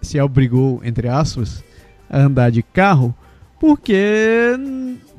se 0.02 0.20
obrigou, 0.20 0.80
entre 0.84 1.08
aspas, 1.08 1.62
a 2.10 2.18
andar 2.18 2.50
de 2.50 2.62
carro, 2.62 3.14
porque 3.60 4.56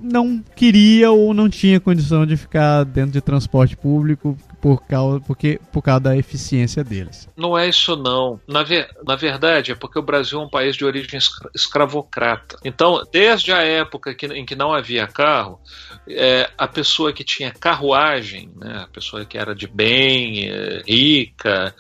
não 0.02 0.44
queria 0.56 1.12
ou 1.12 1.34
não 1.34 1.50
tinha 1.50 1.80
condição 1.80 2.26
de 2.26 2.36
ficar 2.38 2.84
dentro 2.86 3.12
de 3.12 3.22
transporte 3.22 3.76
público 3.76 4.38
por 4.62 4.84
causa, 4.86 5.20
porque, 5.22 5.60
por 5.72 5.82
causa 5.82 6.02
da 6.02 6.18
eficiência 6.18 6.84
deles. 6.84 7.30
Não 7.38 7.58
é 7.58 7.68
isso 7.70 7.96
não. 7.96 8.40
Na, 8.48 8.62
ver- 8.64 8.90
na 9.06 9.16
verdade, 9.16 9.72
é 9.72 9.76
porque 9.76 9.98
o 9.98 10.02
Brasil 10.02 10.40
é 10.40 10.44
um 10.44 10.50
país 10.50 10.76
de 10.76 10.84
origem 10.84 11.18
escra- 11.18 11.50
escravocrata. 11.56 12.58
Então, 12.66 13.02
desde 13.12 13.52
a 13.54 13.62
época 13.64 14.14
que- 14.14 14.26
em 14.28 14.46
que 14.46 14.56
não 14.56 14.74
havia 14.74 15.08
carro, 15.08 15.60
é, 16.08 16.50
a 16.58 16.68
pessoa 16.68 17.14
que 17.14 17.24
tinha 17.24 17.52
carruagem, 17.52 18.52
né, 18.58 18.82
a 18.84 18.88
pessoa 18.88 19.24
que 19.26 19.38
era 19.38 19.56
de 19.56 19.68
bem, 19.68 20.50
é, 20.50 20.82
rica, 20.86 21.74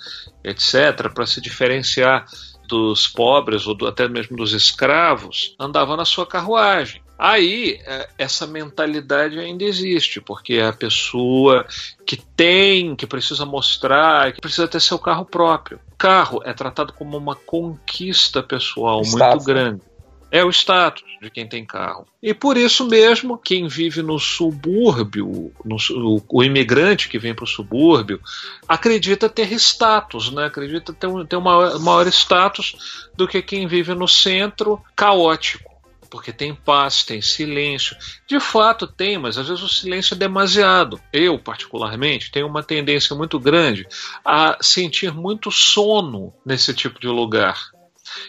etc., 0.44 1.10
para 1.14 1.26
se 1.26 1.42
diferenciar 1.42 2.26
dos 2.68 3.08
pobres 3.08 3.66
ou 3.68 3.76
do- 3.76 3.88
até 3.88 4.08
mesmo 4.08 4.38
dos 4.38 4.54
escravos, 4.54 5.56
andava 5.60 5.98
na 5.98 6.06
sua 6.06 6.26
carruagem. 6.26 7.02
Aí, 7.20 7.82
é, 7.86 8.08
essa 8.18 8.48
mentalidade 8.48 9.38
ainda 9.38 9.66
existe, 9.66 10.22
porque 10.22 10.54
é 10.54 10.68
a 10.68 10.72
pessoa 10.72 11.68
que 12.06 12.16
tem, 12.16 12.96
que 12.96 13.06
precisa 13.06 13.46
mostrar, 13.46 14.32
que 14.32 14.40
precisa 14.40 14.70
ter 14.70 14.80
seu 14.80 14.98
carro 14.98 15.26
próprio. 15.26 15.82
Carro 15.98 16.42
é 16.46 16.54
tratado 16.54 16.94
como 16.94 17.18
uma 17.18 17.36
conquista 17.36 18.42
pessoal 18.42 19.02
muito 19.04 19.44
grande. 19.44 19.82
É 20.32 20.46
o 20.46 20.50
status 20.50 21.04
de 21.22 21.30
quem 21.30 21.46
tem 21.46 21.66
carro. 21.66 22.06
E 22.24 22.34
por 22.34 22.56
isso 22.56 22.88
mesmo, 22.88 23.38
quem 23.38 23.68
vive 23.68 24.02
no 24.02 24.18
subúrbio, 24.18 25.52
no 25.66 25.76
o, 25.92 26.24
o 26.30 26.44
imigrante 26.44 27.10
que 27.10 27.20
vem 27.20 27.34
para 27.34 27.44
o 27.44 27.48
subúrbio, 27.48 28.22
acredita 28.66 29.28
ter 29.28 29.52
status, 29.54 30.32
né? 30.32 30.46
acredita 30.46 30.94
ter 30.94 31.08
um, 31.08 31.26
ter 31.26 31.36
um 31.36 31.42
maior, 31.42 31.80
maior 31.80 32.08
status 32.08 33.10
do 33.18 33.28
que 33.28 33.42
quem 33.42 33.68
vive 33.68 33.94
no 33.94 34.08
centro 34.08 34.82
caótico. 34.96 35.69
Porque 36.10 36.32
tem 36.32 36.56
paz, 36.56 37.04
tem 37.04 37.22
silêncio. 37.22 37.96
De 38.28 38.40
fato 38.40 38.88
tem, 38.88 39.18
mas 39.18 39.38
às 39.38 39.48
vezes 39.48 39.64
o 39.64 39.70
silêncio 39.70 40.16
é 40.16 40.18
demasiado. 40.18 41.00
Eu, 41.14 41.38
particularmente, 41.38 42.32
tenho 42.32 42.48
uma 42.48 42.64
tendência 42.64 43.16
muito 43.16 43.40
grande 43.40 43.88
a 44.26 44.58
sentir 44.62 45.14
muito 45.14 45.52
sono 45.52 46.34
nesse 46.46 46.74
tipo 46.74 47.00
de 47.00 47.08
lugar 47.08 47.72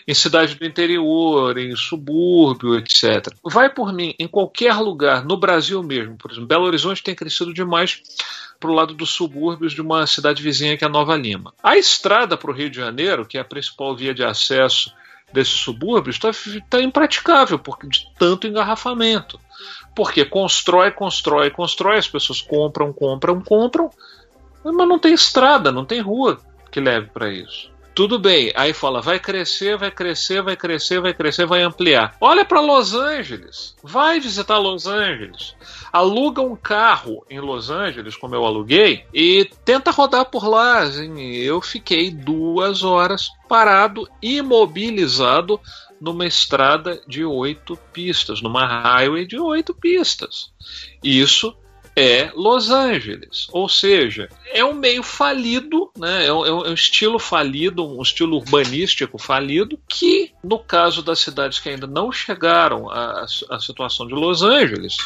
em 0.07 0.15
cidade 0.15 0.55
do 0.55 0.65
interior, 0.65 1.57
em 1.57 1.75
subúrbio, 1.75 2.77
etc. 2.77 3.33
Vai 3.45 3.71
por 3.71 3.93
mim, 3.93 4.15
em 4.19 4.29
qualquer 4.29 4.75
lugar, 4.75 5.25
no 5.25 5.37
Brasil 5.37 5.83
mesmo, 5.83 6.17
por 6.17 6.31
exemplo, 6.31 6.49
Belo 6.49 6.67
Horizonte 6.67 7.03
tem 7.03 7.15
crescido 7.15 7.53
demais 7.53 8.03
para 8.59 8.71
o 8.71 8.75
lado 8.75 8.93
dos 8.93 9.11
subúrbios 9.11 9.73
de 9.73 9.81
uma 9.81 10.07
cidade 10.07 10.43
vizinha 10.43 10.77
que 10.77 10.85
é 10.85 10.89
Nova 10.89 11.17
Lima. 11.17 11.55
A 11.63 11.79
estrada 11.79 12.37
para 12.37 12.51
o 12.51 12.55
Rio 12.55 12.69
de 12.69 12.77
Janeiro, 12.77 13.27
que 13.27 13.39
é 13.39 13.41
a 13.41 13.45
principal 13.45 13.97
via 13.97 14.13
de 14.13 14.23
acesso 14.23 14.93
desses 15.33 15.55
subúrbios, 15.55 16.19
está 16.23 16.81
impraticável 16.81 17.59
porque 17.59 17.87
de 17.87 18.07
tanto 18.19 18.47
engarrafamento. 18.47 19.41
Porque 19.95 20.25
constrói, 20.25 20.91
constrói, 20.91 21.51
constrói, 21.51 21.99
as 21.99 22.09
pessoas 22.09 22.41
compram, 22.41 22.93
compram, 22.93 23.41
compram, 23.41 23.91
mas 24.65 24.89
não 24.89 24.99
tem 24.99 25.13
estrada, 25.13 25.73
não 25.73 25.85
tem 25.85 26.01
rua 26.01 26.41
que 26.71 26.81
leve 26.81 27.09
para 27.09 27.31
isso. 27.31 27.71
Tudo 28.01 28.19
bem, 28.19 28.51
aí 28.57 28.73
fala, 28.73 29.03
vai 29.03 29.21
crescer, 29.21 29.77
vai 29.77 29.91
crescer, 29.91 30.41
vai 30.41 30.57
crescer, 30.57 31.03
vai 31.03 31.13
crescer, 31.13 31.45
vai 31.45 31.61
ampliar. 31.61 32.17
Olha 32.19 32.47
para 32.47 32.59
Los 32.59 32.95
Angeles, 32.95 33.77
vai 33.83 34.19
visitar 34.19 34.57
Los 34.57 34.87
Angeles, 34.87 35.55
aluga 35.93 36.41
um 36.41 36.57
carro 36.57 37.27
em 37.29 37.39
Los 37.41 37.69
Angeles, 37.69 38.17
como 38.17 38.35
eu 38.35 38.43
aluguei, 38.47 39.05
e 39.13 39.45
tenta 39.67 39.91
rodar 39.91 40.25
por 40.25 40.49
lá. 40.49 40.79
Assim, 40.79 41.21
eu 41.21 41.61
fiquei 41.61 42.11
duas 42.11 42.83
horas 42.83 43.29
parado, 43.47 44.09
imobilizado, 44.23 45.61
numa 46.01 46.25
estrada 46.25 47.03
de 47.07 47.23
oito 47.23 47.77
pistas, 47.93 48.41
numa 48.41 48.65
highway 48.65 49.27
de 49.27 49.39
oito 49.39 49.75
pistas. 49.75 50.51
Isso 51.05 51.55
é 52.01 52.33
Los 52.35 52.71
Angeles. 52.71 53.47
Ou 53.53 53.69
seja, 53.69 54.29
é 54.47 54.65
um 54.65 54.73
meio 54.73 55.03
falido, 55.03 55.91
né? 55.97 56.27
é, 56.27 56.33
um, 56.33 56.47
é 56.47 56.71
um 56.71 56.75
estilo 56.75 57.19
falido, 57.19 57.87
um 57.87 58.01
estilo 58.01 58.37
urbanístico 58.37 59.19
falido, 59.19 59.79
que, 59.87 60.33
no 60.43 60.59
caso 60.59 61.03
das 61.03 61.21
cidades 61.21 61.59
que 61.59 61.69
ainda 61.69 61.87
não 61.87 62.11
chegaram 62.11 62.91
à, 62.91 63.27
à 63.51 63.61
situação 63.61 64.07
de 64.07 64.15
Los 64.15 64.43
Angeles, 64.43 64.97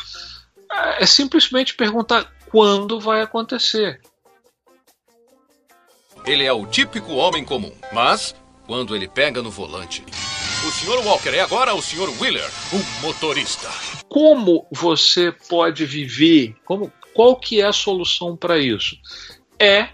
é 0.99 1.05
simplesmente 1.05 1.75
perguntar 1.75 2.33
quando 2.49 3.01
vai 3.01 3.23
acontecer. 3.23 4.01
Ele 6.25 6.45
é 6.45 6.53
o 6.53 6.65
típico 6.65 7.15
homem 7.15 7.45
comum, 7.45 7.73
mas 7.93 8.35
quando 8.67 8.95
ele 8.95 9.09
pega 9.09 9.43
no 9.43 9.51
volante. 9.51 10.03
O 10.67 10.71
Sr. 10.71 11.05
Walker 11.05 11.29
é 11.29 11.41
agora 11.41 11.75
o 11.75 11.83
Sr. 11.83 12.09
Wheeler, 12.19 12.51
o 12.73 13.03
motorista. 13.03 13.69
Como 14.09 14.67
você 14.73 15.31
pode 15.31 15.85
viver? 15.85 16.57
Como, 16.65 16.91
qual 17.13 17.37
que 17.37 17.61
é 17.61 17.67
a 17.67 17.73
solução 17.73 18.35
para 18.35 18.59
isso? 18.59 18.97
É 19.61 19.91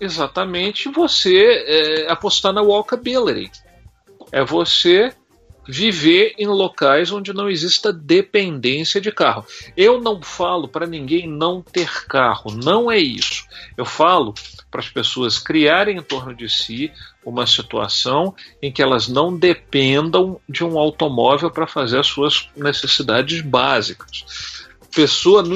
exatamente 0.00 0.88
você 0.88 1.64
é, 1.66 2.10
apostar 2.10 2.52
na 2.52 2.62
walkability. 2.62 3.62
É 4.32 4.44
você 4.44 5.14
viver 5.68 6.34
em 6.38 6.46
locais 6.46 7.10
onde 7.10 7.32
não 7.32 7.48
exista 7.48 7.92
dependência 7.92 9.00
de 9.00 9.10
carro. 9.10 9.46
Eu 9.76 10.00
não 10.00 10.22
falo 10.22 10.68
para 10.68 10.86
ninguém 10.86 11.28
não 11.28 11.62
ter 11.62 12.06
carro, 12.06 12.52
não 12.52 12.90
é 12.90 12.98
isso. 12.98 13.44
Eu 13.76 13.84
falo 13.84 14.34
para 14.70 14.80
as 14.80 14.88
pessoas 14.88 15.38
criarem 15.38 15.98
em 15.98 16.02
torno 16.02 16.34
de 16.34 16.48
si 16.48 16.92
uma 17.24 17.46
situação 17.46 18.34
em 18.62 18.70
que 18.70 18.82
elas 18.82 19.08
não 19.08 19.36
dependam 19.36 20.40
de 20.48 20.64
um 20.64 20.78
automóvel 20.78 21.50
para 21.50 21.66
fazer 21.66 21.98
as 21.98 22.06
suas 22.06 22.48
necessidades 22.56 23.40
básicas 23.40 24.55
pessoa 24.96 25.42
no, 25.42 25.54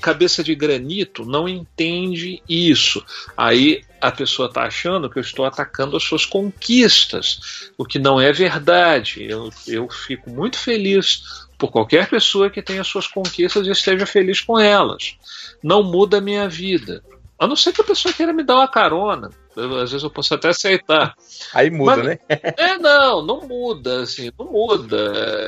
cabeça 0.00 0.42
de 0.42 0.52
granito 0.52 1.24
não 1.24 1.48
entende 1.48 2.42
isso. 2.48 3.00
Aí 3.36 3.84
a 4.00 4.10
pessoa 4.10 4.48
está 4.48 4.64
achando 4.64 5.08
que 5.08 5.16
eu 5.16 5.20
estou 5.20 5.44
atacando 5.44 5.96
as 5.96 6.02
suas 6.02 6.26
conquistas, 6.26 7.70
o 7.78 7.84
que 7.84 8.00
não 8.00 8.20
é 8.20 8.32
verdade. 8.32 9.24
Eu, 9.30 9.48
eu 9.68 9.88
fico 9.88 10.28
muito 10.28 10.58
feliz 10.58 11.22
por 11.56 11.70
qualquer 11.70 12.10
pessoa 12.10 12.50
que 12.50 12.60
tenha 12.60 12.82
suas 12.82 13.06
conquistas 13.06 13.64
e 13.64 13.70
esteja 13.70 14.04
feliz 14.04 14.40
com 14.40 14.58
elas. 14.58 15.16
Não 15.62 15.84
muda 15.84 16.18
a 16.18 16.20
minha 16.20 16.48
vida. 16.48 17.00
A 17.38 17.46
não 17.46 17.54
ser 17.54 17.72
que 17.72 17.82
a 17.82 17.84
pessoa 17.84 18.12
queira 18.12 18.32
me 18.32 18.42
dar 18.42 18.56
uma 18.56 18.68
carona. 18.68 19.30
Às 19.56 19.90
vezes 19.90 20.02
eu 20.04 20.10
posso 20.10 20.32
até 20.34 20.48
aceitar. 20.48 21.14
Aí 21.52 21.70
muda, 21.70 21.96
Mas- 21.96 22.06
né? 22.06 22.18
É, 22.56 22.78
não, 22.78 23.22
não 23.24 23.40
muda, 23.48 24.02
assim, 24.02 24.30
não 24.38 24.46
muda. 24.52 24.96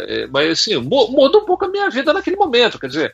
É, 0.08 0.26
mas 0.26 0.50
assim, 0.50 0.76
mu- 0.76 1.08
muda 1.08 1.38
um 1.38 1.44
pouco 1.44 1.64
a 1.64 1.68
minha 1.68 1.88
vida 1.90 2.12
naquele 2.12 2.36
momento, 2.36 2.78
quer 2.78 2.88
dizer. 2.88 3.12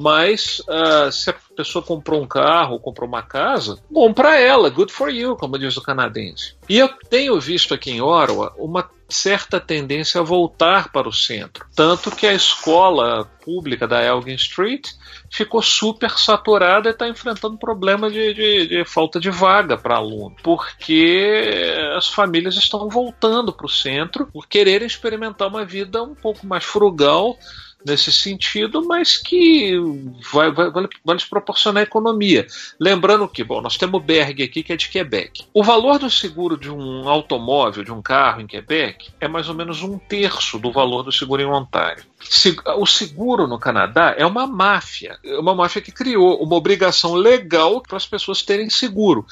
Mas 0.00 0.62
ah, 0.68 1.10
se 1.10 1.28
a 1.30 1.34
pessoa 1.56 1.82
comprou 1.84 2.22
um 2.22 2.26
carro 2.26 2.74
ou 2.74 2.80
comprou 2.80 3.08
uma 3.08 3.22
casa, 3.22 3.78
bom 3.90 4.12
pra 4.12 4.38
ela, 4.38 4.70
good 4.70 4.92
for 4.92 5.10
you, 5.10 5.34
como 5.36 5.58
diz 5.58 5.76
o 5.76 5.82
canadense. 5.82 6.54
E 6.68 6.78
eu 6.78 6.88
tenho 7.10 7.38
visto 7.40 7.74
aqui 7.74 7.90
em 7.90 8.00
Ottawa 8.00 8.54
uma 8.56 8.88
certa 9.08 9.58
tendência 9.58 10.20
a 10.20 10.24
voltar 10.24 10.92
para 10.92 11.08
o 11.08 11.12
centro. 11.12 11.66
Tanto 11.74 12.10
que 12.14 12.26
a 12.26 12.32
escola 12.34 13.24
pública 13.42 13.88
da 13.88 14.04
Elgin 14.04 14.34
Street 14.34 14.86
ficou 15.30 15.62
super 15.62 16.10
saturada 16.10 16.90
e 16.90 16.92
está 16.92 17.08
enfrentando 17.08 17.56
problema 17.56 18.10
de, 18.10 18.34
de- 18.34 18.66
de 18.66 18.84
falta 18.84 19.18
de 19.18 19.30
vaga 19.30 19.78
para 19.78 19.96
aluno, 19.96 20.36
porque 20.42 21.74
as 21.96 22.06
famílias 22.08 22.54
estão 22.56 22.88
voltando 22.88 23.52
para 23.52 23.66
o 23.66 23.70
centro 23.70 24.26
por 24.30 24.46
quererem 24.46 24.86
experimentar 24.86 25.48
uma 25.48 25.64
vida 25.64 26.02
um 26.02 26.14
pouco 26.14 26.46
mais 26.46 26.64
frugal 26.64 27.36
nesse 27.84 28.12
sentido, 28.12 28.84
mas 28.86 29.16
que 29.16 29.72
vai, 30.32 30.50
vai, 30.50 30.70
vai, 30.70 30.88
vai 31.04 31.14
lhes 31.14 31.24
proporcionar 31.24 31.82
economia. 31.82 32.46
Lembrando 32.78 33.28
que, 33.28 33.44
bom, 33.44 33.60
nós 33.60 33.76
temos 33.76 34.00
o 34.00 34.04
Berg 34.04 34.42
aqui 34.42 34.62
que 34.62 34.72
é 34.72 34.76
de 34.76 34.88
Quebec. 34.88 35.44
O 35.54 35.62
valor 35.62 35.98
do 35.98 36.10
seguro 36.10 36.56
de 36.56 36.70
um 36.70 37.08
automóvel, 37.08 37.84
de 37.84 37.92
um 37.92 38.02
carro 38.02 38.40
em 38.40 38.46
Quebec, 38.46 39.10
é 39.20 39.28
mais 39.28 39.48
ou 39.48 39.54
menos 39.54 39.82
um 39.82 39.98
terço 39.98 40.58
do 40.58 40.72
valor 40.72 41.02
do 41.02 41.12
seguro 41.12 41.40
em 41.40 41.46
Ontário. 41.46 42.04
O 42.78 42.86
seguro 42.86 43.46
no 43.46 43.58
Canadá 43.58 44.14
é 44.18 44.26
uma 44.26 44.46
máfia, 44.46 45.18
é 45.24 45.38
uma 45.38 45.54
máfia 45.54 45.80
que 45.80 45.92
criou 45.92 46.42
uma 46.42 46.56
obrigação 46.56 47.14
legal 47.14 47.80
para 47.80 47.96
as 47.96 48.06
pessoas 48.06 48.42
terem 48.42 48.68
seguro. 48.68 49.24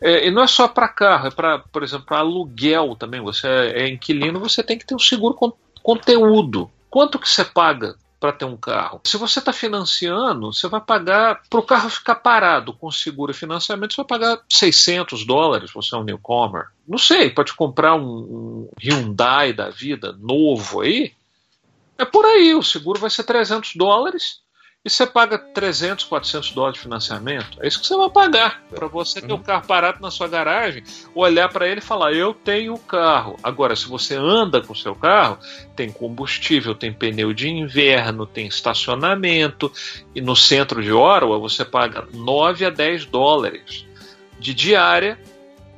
É, 0.00 0.26
e 0.26 0.30
não 0.32 0.42
é 0.42 0.46
só 0.48 0.66
para 0.66 0.88
carro, 0.88 1.28
é 1.28 1.30
para, 1.30 1.60
por 1.60 1.84
exemplo, 1.84 2.06
para 2.06 2.18
aluguel 2.18 2.96
também. 2.96 3.20
Você 3.20 3.46
é 3.46 3.88
inquilino, 3.88 4.40
você 4.40 4.62
tem 4.62 4.76
que 4.76 4.84
ter 4.84 4.94
um 4.94 4.98
seguro 4.98 5.34
con 5.34 5.52
conteúdo. 5.82 6.70
Quanto 6.92 7.18
que 7.18 7.26
você 7.26 7.42
paga 7.42 7.96
para 8.20 8.34
ter 8.34 8.44
um 8.44 8.54
carro? 8.54 9.00
Se 9.04 9.16
você 9.16 9.38
está 9.38 9.50
financiando, 9.50 10.52
você 10.52 10.68
vai 10.68 10.78
pagar 10.78 11.40
para 11.48 11.58
o 11.58 11.62
carro 11.62 11.88
ficar 11.88 12.16
parado 12.16 12.74
com 12.74 12.90
seguro 12.90 13.30
e 13.30 13.34
financiamento, 13.34 13.94
você 13.94 14.02
vai 14.02 14.06
pagar 14.06 14.42
600 14.46 15.24
dólares. 15.24 15.72
Você 15.72 15.94
é 15.94 15.98
um 15.98 16.04
newcomer. 16.04 16.66
Não 16.86 16.98
sei, 16.98 17.30
pode 17.30 17.54
comprar 17.54 17.94
um, 17.94 18.02
um 18.04 18.68
Hyundai 18.78 19.54
da 19.54 19.70
vida 19.70 20.14
novo 20.20 20.82
aí. 20.82 21.14
É 21.96 22.04
por 22.04 22.26
aí, 22.26 22.54
o 22.54 22.62
seguro 22.62 23.00
vai 23.00 23.08
ser 23.08 23.24
300 23.24 23.74
dólares 23.74 24.41
E 24.84 24.90
você 24.90 25.06
paga 25.06 25.38
300, 25.38 26.04
400 26.06 26.50
dólares 26.50 26.74
de 26.74 26.82
financiamento. 26.82 27.62
É 27.62 27.68
isso 27.68 27.80
que 27.80 27.86
você 27.86 27.96
vai 27.96 28.10
pagar 28.10 28.64
para 28.68 28.88
você 28.88 29.20
ter 29.20 29.32
o 29.32 29.38
carro 29.38 29.64
parado 29.64 30.00
na 30.00 30.10
sua 30.10 30.26
garagem, 30.26 30.82
olhar 31.14 31.48
para 31.48 31.68
ele 31.68 31.78
e 31.78 31.84
falar: 31.84 32.12
Eu 32.12 32.34
tenho 32.34 32.74
o 32.74 32.78
carro. 32.80 33.38
Agora, 33.44 33.76
se 33.76 33.86
você 33.86 34.16
anda 34.16 34.60
com 34.60 34.72
o 34.72 34.76
seu 34.76 34.96
carro, 34.96 35.38
tem 35.76 35.92
combustível, 35.92 36.74
tem 36.74 36.92
pneu 36.92 37.32
de 37.32 37.48
inverno, 37.48 38.26
tem 38.26 38.48
estacionamento. 38.48 39.70
E 40.16 40.20
no 40.20 40.34
centro 40.34 40.82
de 40.82 40.90
Ottawa 40.90 41.38
você 41.38 41.64
paga 41.64 42.08
9 42.12 42.64
a 42.64 42.70
10 42.70 43.06
dólares 43.06 43.86
de 44.40 44.52
diária 44.52 45.16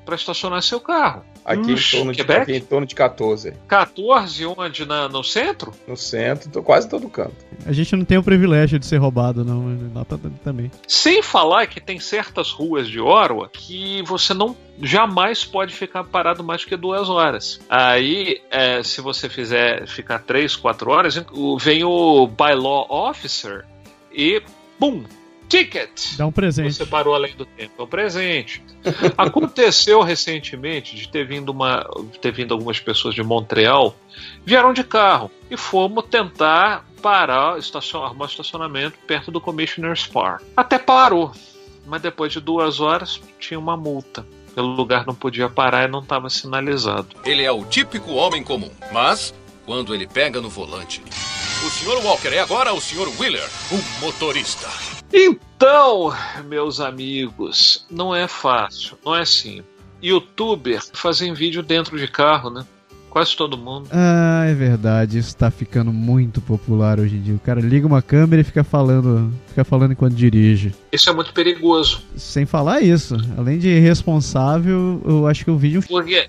para 0.06 0.14
estacionar 0.14 0.62
seu 0.62 0.80
carro. 0.80 1.26
Aqui, 1.44 1.72
em 1.72 1.76
torno 1.76 2.12
de, 2.12 2.22
aqui 2.22 2.52
em 2.54 2.60
torno 2.60 2.86
de 2.86 2.94
14. 2.94 3.52
14 3.68 4.46
onde? 4.46 4.86
Na, 4.86 5.08
no 5.08 5.22
centro? 5.22 5.72
No 5.86 5.96
centro, 5.96 6.48
tô 6.50 6.62
quase 6.62 6.88
todo 6.88 7.08
canto. 7.08 7.34
A 7.66 7.72
gente 7.72 7.94
não 7.94 8.04
tem 8.04 8.16
o 8.16 8.22
privilégio 8.22 8.78
de 8.78 8.86
ser 8.86 8.96
roubado, 8.96 9.44
não. 9.44 9.78
Lá 9.94 10.06
também. 10.42 10.70
Sem 10.88 11.22
falar 11.22 11.66
que 11.66 11.80
tem 11.80 12.00
certas 12.00 12.50
ruas 12.50 12.88
de 12.88 12.98
Orwa 12.98 13.48
que 13.52 14.02
você 14.02 14.32
não 14.32 14.56
jamais 14.80 15.44
pode 15.44 15.74
ficar 15.74 16.04
parado 16.04 16.42
mais 16.42 16.64
que 16.64 16.76
duas 16.76 17.10
horas. 17.10 17.60
Aí, 17.68 18.40
é, 18.50 18.82
se 18.82 19.02
você 19.02 19.28
fizer 19.28 19.86
ficar 19.86 20.20
três, 20.20 20.56
quatro 20.56 20.90
horas, 20.90 21.22
vem 21.60 21.84
o 21.84 22.26
bylaw 22.26 22.86
officer 22.88 23.66
e 24.10 24.42
pum, 24.78 25.04
ticket. 25.48 26.16
Dá 26.16 26.26
um 26.26 26.32
presente. 26.32 26.74
Você 26.74 26.86
parou 26.86 27.14
além 27.14 27.34
do 27.34 27.44
tempo. 27.44 27.72
É 27.78 27.82
um 27.82 27.86
presente. 27.86 28.62
Aconteceu 29.16 30.02
recentemente 30.02 30.96
de 30.96 31.08
ter 31.08 31.26
vindo, 31.26 31.50
uma, 31.50 31.88
ter 32.20 32.32
vindo 32.32 32.52
algumas 32.52 32.80
pessoas 32.80 33.14
de 33.14 33.22
Montreal, 33.22 33.96
vieram 34.44 34.72
de 34.72 34.84
carro 34.84 35.30
e 35.50 35.56
fomos 35.56 36.04
tentar 36.10 36.84
parar, 37.02 37.58
estacion, 37.58 38.02
arrumar 38.02 38.26
estacionamento 38.26 38.98
perto 39.06 39.30
do 39.30 39.40
Commissioner's 39.40 40.06
Park. 40.06 40.42
Até 40.56 40.78
parou, 40.78 41.32
mas 41.86 42.00
depois 42.00 42.32
de 42.32 42.40
duas 42.40 42.80
horas 42.80 43.20
tinha 43.38 43.58
uma 43.58 43.76
multa. 43.76 44.26
Pelo 44.54 44.68
lugar 44.68 45.04
não 45.04 45.14
podia 45.14 45.48
parar 45.48 45.88
e 45.88 45.90
não 45.90 45.98
estava 45.98 46.30
sinalizado. 46.30 47.08
Ele 47.24 47.42
é 47.42 47.50
o 47.50 47.64
típico 47.64 48.12
homem 48.12 48.42
comum, 48.42 48.70
mas 48.92 49.34
quando 49.66 49.94
ele 49.94 50.06
pega 50.06 50.40
no 50.40 50.48
volante. 50.48 51.02
O 51.64 51.70
Sr. 51.70 52.04
Walker 52.04 52.28
é 52.28 52.40
agora 52.40 52.72
o 52.72 52.80
Sr. 52.80 53.08
Wheeler, 53.18 53.48
o 53.72 54.04
motorista. 54.04 54.68
Então, 55.16 56.12
meus 56.44 56.80
amigos, 56.80 57.86
não 57.88 58.12
é 58.12 58.26
fácil, 58.26 58.98
não 59.04 59.14
é 59.14 59.24
simples. 59.24 59.72
Youtuber 60.02 60.82
fazem 60.92 61.32
vídeo 61.32 61.62
dentro 61.62 61.96
de 61.96 62.08
carro, 62.08 62.50
né? 62.50 62.66
Quase 63.14 63.36
todo 63.36 63.56
mundo. 63.56 63.88
Ah, 63.92 64.44
é 64.44 64.52
verdade. 64.54 65.18
Isso 65.18 65.36
tá 65.36 65.48
ficando 65.48 65.92
muito 65.92 66.40
popular 66.40 66.98
hoje 66.98 67.14
em 67.14 67.22
dia. 67.22 67.34
O 67.36 67.38
cara 67.38 67.60
liga 67.60 67.86
uma 67.86 68.02
câmera 68.02 68.42
e 68.42 68.44
fica 68.44 68.64
falando, 68.64 69.32
fica 69.46 69.62
falando 69.62 69.92
enquanto 69.92 70.14
dirige. 70.14 70.74
Isso 70.90 71.08
é 71.08 71.12
muito 71.12 71.32
perigoso. 71.32 72.02
Sem 72.16 72.44
falar 72.44 72.80
isso, 72.80 73.16
além 73.38 73.56
de 73.56 73.68
irresponsável, 73.68 75.00
eu 75.04 75.28
acho 75.28 75.44
que 75.44 75.50
o 75.52 75.56
vídeo. 75.56 75.80
Porque 75.86 76.28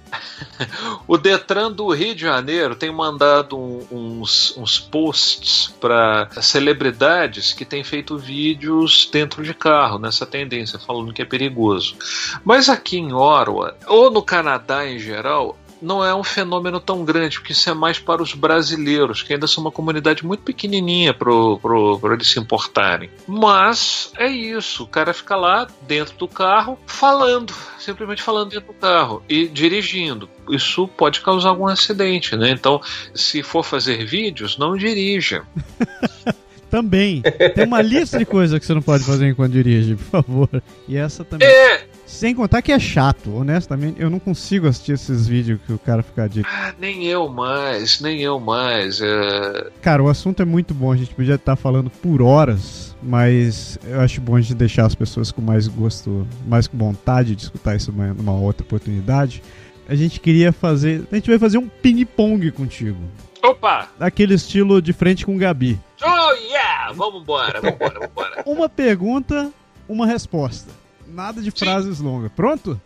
o 1.08 1.18
Detran 1.18 1.72
do 1.72 1.92
Rio 1.92 2.14
de 2.14 2.22
Janeiro 2.22 2.76
tem 2.76 2.92
mandado 2.92 3.58
uns, 3.92 4.56
uns 4.56 4.78
posts 4.78 5.74
para 5.82 6.30
celebridades 6.40 7.52
que 7.52 7.66
têm 7.66 7.84
feito 7.84 8.16
vídeos 8.16 9.10
dentro 9.12 9.42
de 9.42 9.56
carro, 9.56 9.98
nessa 9.98 10.24
tendência, 10.24 10.78
falando 10.78 11.12
que 11.12 11.24
é 11.24 11.26
perigoso. 11.26 11.96
Mas 12.44 12.70
aqui 12.70 13.00
em 13.00 13.12
Orwa, 13.12 13.76
ou 13.88 14.12
no 14.12 14.22
Canadá 14.22 14.88
em 14.88 15.00
geral, 15.00 15.58
não 15.86 16.04
é 16.04 16.14
um 16.16 16.24
fenômeno 16.24 16.80
tão 16.80 17.06
grande, 17.06 17.40
porque 17.40 17.54
isso 17.54 17.70
é 17.70 17.74
mais 17.74 18.00
para 18.00 18.22
os 18.22 18.34
brasileiros, 18.34 19.22
que 19.22 19.34
ainda 19.34 19.48
são 19.48 19.64
uma 19.64 19.72
comunidade 19.72 20.26
muito 20.26 20.42
pequenininha 20.42 21.14
para 21.14 22.14
eles 22.14 22.28
se 22.28 22.40
importarem. 22.40 23.10
Mas 23.28 24.12
é 24.18 24.28
isso, 24.28 24.84
o 24.84 24.88
cara 24.88 25.14
fica 25.14 25.36
lá 25.36 25.68
dentro 25.88 26.18
do 26.18 26.28
carro 26.28 26.78
falando, 26.88 27.54
simplesmente 27.78 28.24
falando 28.24 28.50
dentro 28.50 28.74
do 28.74 28.80
carro 28.80 29.24
e 29.30 29.48
dirigindo. 29.48 30.28
Isso 30.50 30.88
pode 30.88 31.22
causar 31.22 31.50
algum 31.50 31.68
acidente, 31.68 32.36
né? 32.36 32.50
Então, 32.50 32.82
se 33.14 33.44
for 33.44 33.64
fazer 33.64 34.06
vídeos, 34.06 34.58
não 34.58 34.76
dirija. 34.76 35.44
também. 36.70 37.22
Tem 37.54 37.66
uma 37.66 37.82
lista 37.82 38.18
de 38.18 38.26
coisas 38.26 38.60
que 38.60 38.66
você 38.66 38.74
não 38.74 38.82
pode 38.82 39.04
fazer 39.06 39.30
enquanto 39.30 39.54
dirige, 39.54 39.96
por 39.96 40.24
favor. 40.24 40.64
E 40.88 40.98
essa 40.98 41.24
também. 41.24 41.48
É, 41.48 41.88
sem 42.06 42.36
contar 42.36 42.62
que 42.62 42.72
é 42.72 42.80
chato, 42.80 43.36
honestamente, 43.36 44.02
eu 44.02 44.10
não 44.10 44.20
consigo 44.20 44.68
assistir 44.68 44.94
esses 44.94 45.28
vídeos 45.28 45.60
que 45.66 45.74
o 45.74 45.80
cara 45.80 46.04
fica 46.04 46.30
de. 46.30 46.42
Ah, 46.46 46.74
nem 46.80 47.06
eu 47.06 47.28
mais, 47.28 48.00
nem 48.00 48.22
eu 48.22 48.40
mais. 48.40 49.02
É... 49.02 49.72
Cara, 49.82 50.04
o 50.04 50.10
assunto 50.10 50.42
é 50.42 50.46
muito 50.46 50.74
bom, 50.74 50.92
a 50.92 50.96
gente 50.96 51.14
podia 51.16 51.36
estar 51.36 51.56
falando 51.56 51.90
por 51.90 52.22
horas, 52.22 52.96
mas 53.02 53.80
eu 53.86 54.00
acho 54.02 54.22
bom 54.22 54.36
a 54.36 54.42
gente 54.42 54.54
deixar 54.54 54.86
as 54.86 54.96
pessoas 54.96 55.32
com 55.32 55.42
mais 55.42 55.68
gosto, 55.68 56.28
mais 56.48 56.68
com 56.68 56.78
vontade 56.78 57.36
de 57.36 57.44
escutar 57.44 57.76
isso 57.76 57.92
numa 57.92 58.34
outra 58.34 58.64
oportunidade. 58.64 59.42
A 59.88 59.96
gente 59.96 60.20
queria 60.20 60.52
fazer. 60.52 61.04
A 61.12 61.16
gente 61.16 61.30
vai 61.30 61.40
fazer 61.40 61.58
um 61.58 61.68
ping-pong 61.68 62.52
contigo. 62.52 63.00
Opa! 63.44 63.90
Daquele 64.00 64.34
estilo 64.34 64.82
de 64.82 64.94
frente 64.94 65.26
com 65.26 65.36
o 65.36 65.38
Gabi. 65.38 65.80
Oh 66.04 66.32
yeah! 66.34 66.92
Vamos 66.94 67.22
embora, 67.22 67.62
vamos 67.62 67.76
embora, 67.76 67.94
vamos 67.94 68.10
embora. 68.10 68.44
Uma 68.46 68.68
pergunta, 68.68 69.52
uma 69.88 70.08
resposta. 70.08 70.85
Nada 71.16 71.42
de 71.42 71.50
frases 71.50 72.00
Sim. 72.00 72.04
longas. 72.04 72.30
Pronto? 72.34 72.80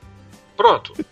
Pronto. 0.56 0.94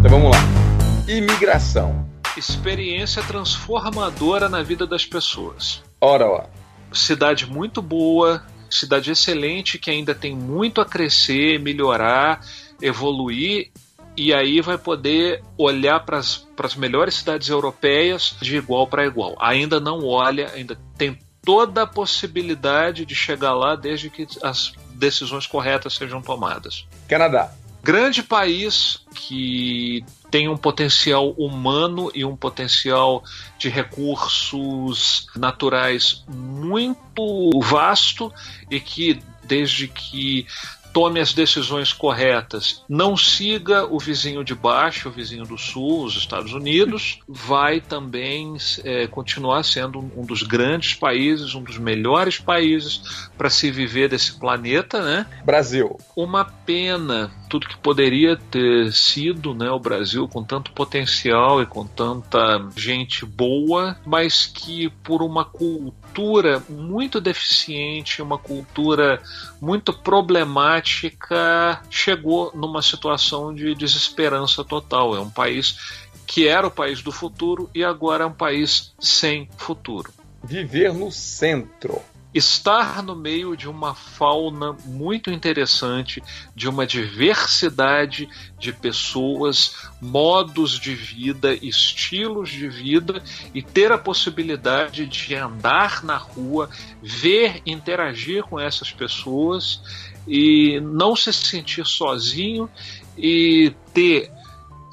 Então 0.00 0.20
vamos 0.20 0.36
lá. 0.36 1.10
Imigração. 1.10 2.06
Experiência 2.36 3.22
transformadora 3.22 4.50
na 4.50 4.62
vida 4.62 4.86
das 4.86 5.06
pessoas. 5.06 5.82
Ora 5.98 6.26
lá. 6.26 6.50
Cidade 6.92 7.46
muito 7.46 7.80
boa, 7.80 8.44
cidade 8.68 9.10
excelente 9.10 9.78
que 9.78 9.90
ainda 9.90 10.14
tem 10.14 10.36
muito 10.36 10.82
a 10.82 10.84
crescer, 10.84 11.58
melhorar, 11.58 12.44
evoluir 12.82 13.70
e 14.14 14.34
aí 14.34 14.60
vai 14.60 14.76
poder 14.76 15.42
olhar 15.56 16.04
para 16.04 16.18
as 16.18 16.76
melhores 16.76 17.14
cidades 17.14 17.48
europeias 17.48 18.36
de 18.42 18.56
igual 18.56 18.86
para 18.86 19.06
igual. 19.06 19.34
Ainda 19.40 19.80
não 19.80 20.04
olha, 20.04 20.50
ainda 20.54 20.78
tem 20.98 21.18
toda 21.44 21.82
a 21.82 21.86
possibilidade 21.86 23.04
de 23.04 23.14
chegar 23.14 23.54
lá 23.54 23.76
desde 23.76 24.08
que 24.10 24.26
as 24.42 24.72
decisões 24.94 25.46
corretas 25.46 25.94
sejam 25.94 26.22
tomadas. 26.22 26.86
Canadá. 27.08 27.52
Grande 27.82 28.22
país 28.22 29.00
que 29.14 30.02
tem 30.30 30.48
um 30.48 30.56
potencial 30.56 31.32
humano 31.32 32.10
e 32.14 32.24
um 32.24 32.34
potencial 32.34 33.22
de 33.58 33.68
recursos 33.68 35.26
naturais 35.36 36.24
muito 36.26 37.50
vasto 37.60 38.32
e 38.70 38.80
que 38.80 39.22
desde 39.44 39.86
que 39.86 40.46
tome 40.94 41.18
as 41.18 41.34
decisões 41.34 41.92
corretas, 41.92 42.84
não 42.88 43.16
siga 43.16 43.84
o 43.84 43.98
vizinho 43.98 44.44
de 44.44 44.54
baixo, 44.54 45.08
o 45.08 45.12
vizinho 45.12 45.44
do 45.44 45.58
sul, 45.58 46.04
os 46.04 46.16
Estados 46.16 46.52
Unidos, 46.52 47.18
vai 47.26 47.80
também 47.80 48.56
é, 48.84 49.08
continuar 49.08 49.64
sendo 49.64 49.98
um 49.98 50.24
dos 50.24 50.44
grandes 50.44 50.94
países, 50.94 51.56
um 51.56 51.62
dos 51.64 51.78
melhores 51.78 52.38
países 52.38 53.28
para 53.36 53.50
se 53.50 53.72
viver 53.72 54.08
desse 54.08 54.38
planeta, 54.38 55.02
né? 55.02 55.26
Brasil. 55.44 55.98
Uma 56.14 56.44
pena 56.44 57.32
tudo 57.54 57.68
que 57.68 57.76
poderia 57.76 58.36
ter 58.36 58.92
sido, 58.92 59.54
né, 59.54 59.70
o 59.70 59.78
Brasil 59.78 60.26
com 60.26 60.42
tanto 60.42 60.72
potencial 60.72 61.62
e 61.62 61.66
com 61.66 61.86
tanta 61.86 62.68
gente 62.76 63.24
boa, 63.24 63.96
mas 64.04 64.44
que 64.44 64.90
por 65.04 65.22
uma 65.22 65.44
cultura 65.44 66.60
muito 66.68 67.20
deficiente, 67.20 68.20
uma 68.20 68.38
cultura 68.38 69.22
muito 69.60 69.92
problemática, 69.92 71.80
chegou 71.88 72.50
numa 72.56 72.82
situação 72.82 73.54
de 73.54 73.72
desesperança 73.76 74.64
total. 74.64 75.14
É 75.14 75.20
um 75.20 75.30
país 75.30 76.02
que 76.26 76.48
era 76.48 76.66
o 76.66 76.72
país 76.72 77.02
do 77.02 77.12
futuro 77.12 77.70
e 77.72 77.84
agora 77.84 78.24
é 78.24 78.26
um 78.26 78.32
país 78.32 78.92
sem 78.98 79.48
futuro. 79.56 80.12
Viver 80.42 80.92
no 80.92 81.12
centro 81.12 82.02
estar 82.34 83.00
no 83.00 83.14
meio 83.14 83.56
de 83.56 83.68
uma 83.68 83.94
fauna 83.94 84.76
muito 84.84 85.30
interessante, 85.30 86.20
de 86.54 86.68
uma 86.68 86.84
diversidade 86.84 88.28
de 88.58 88.72
pessoas, 88.72 89.88
modos 90.00 90.78
de 90.78 90.94
vida, 90.94 91.54
estilos 91.54 92.50
de 92.50 92.68
vida 92.68 93.22
e 93.54 93.62
ter 93.62 93.92
a 93.92 93.98
possibilidade 93.98 95.06
de 95.06 95.34
andar 95.36 96.02
na 96.02 96.16
rua, 96.16 96.68
ver, 97.00 97.62
interagir 97.64 98.42
com 98.42 98.58
essas 98.58 98.90
pessoas 98.90 99.80
e 100.26 100.80
não 100.80 101.14
se 101.14 101.32
sentir 101.32 101.86
sozinho 101.86 102.68
e 103.16 103.72
ter 103.92 104.33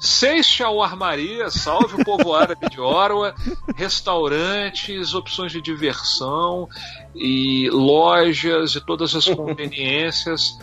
Seis 0.02 0.46
Shawarmaria, 0.46 1.48
salve 1.48 2.02
o 2.02 2.04
povo 2.04 2.34
árabe 2.34 2.68
de 2.68 2.80
Orwa, 2.80 3.36
restaurantes, 3.76 5.14
opções 5.14 5.52
de 5.52 5.62
diversão 5.62 6.68
e 7.14 7.70
lojas 7.70 8.74
e 8.74 8.80
todas 8.80 9.14
as 9.14 9.26
conveniências. 9.26 10.58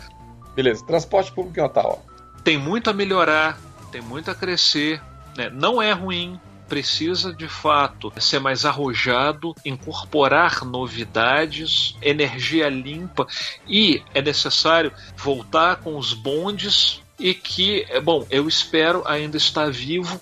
Beleza, 0.54 0.84
transporte 0.84 1.32
público 1.32 1.58
em 1.58 1.62
Ottawa. 1.62 2.00
Tem 2.44 2.58
muito 2.58 2.90
a 2.90 2.92
melhorar, 2.92 3.58
tem 3.90 4.02
muito 4.02 4.30
a 4.30 4.34
crescer, 4.34 5.00
né? 5.34 5.48
não 5.48 5.80
é 5.80 5.90
ruim, 5.92 6.38
precisa 6.68 7.32
de 7.32 7.48
fato 7.48 8.12
ser 8.20 8.40
mais 8.40 8.66
arrojado, 8.66 9.54
incorporar 9.64 10.66
novidades, 10.66 11.96
energia 12.02 12.68
limpa 12.68 13.26
e 13.66 14.02
é 14.12 14.20
necessário 14.20 14.92
voltar 15.16 15.76
com 15.76 15.96
os 15.96 16.12
bondes 16.12 17.00
e 17.20 17.34
que, 17.34 17.86
bom, 18.02 18.26
eu 18.30 18.48
espero 18.48 19.02
ainda 19.06 19.36
estar 19.36 19.70
vivo 19.70 20.18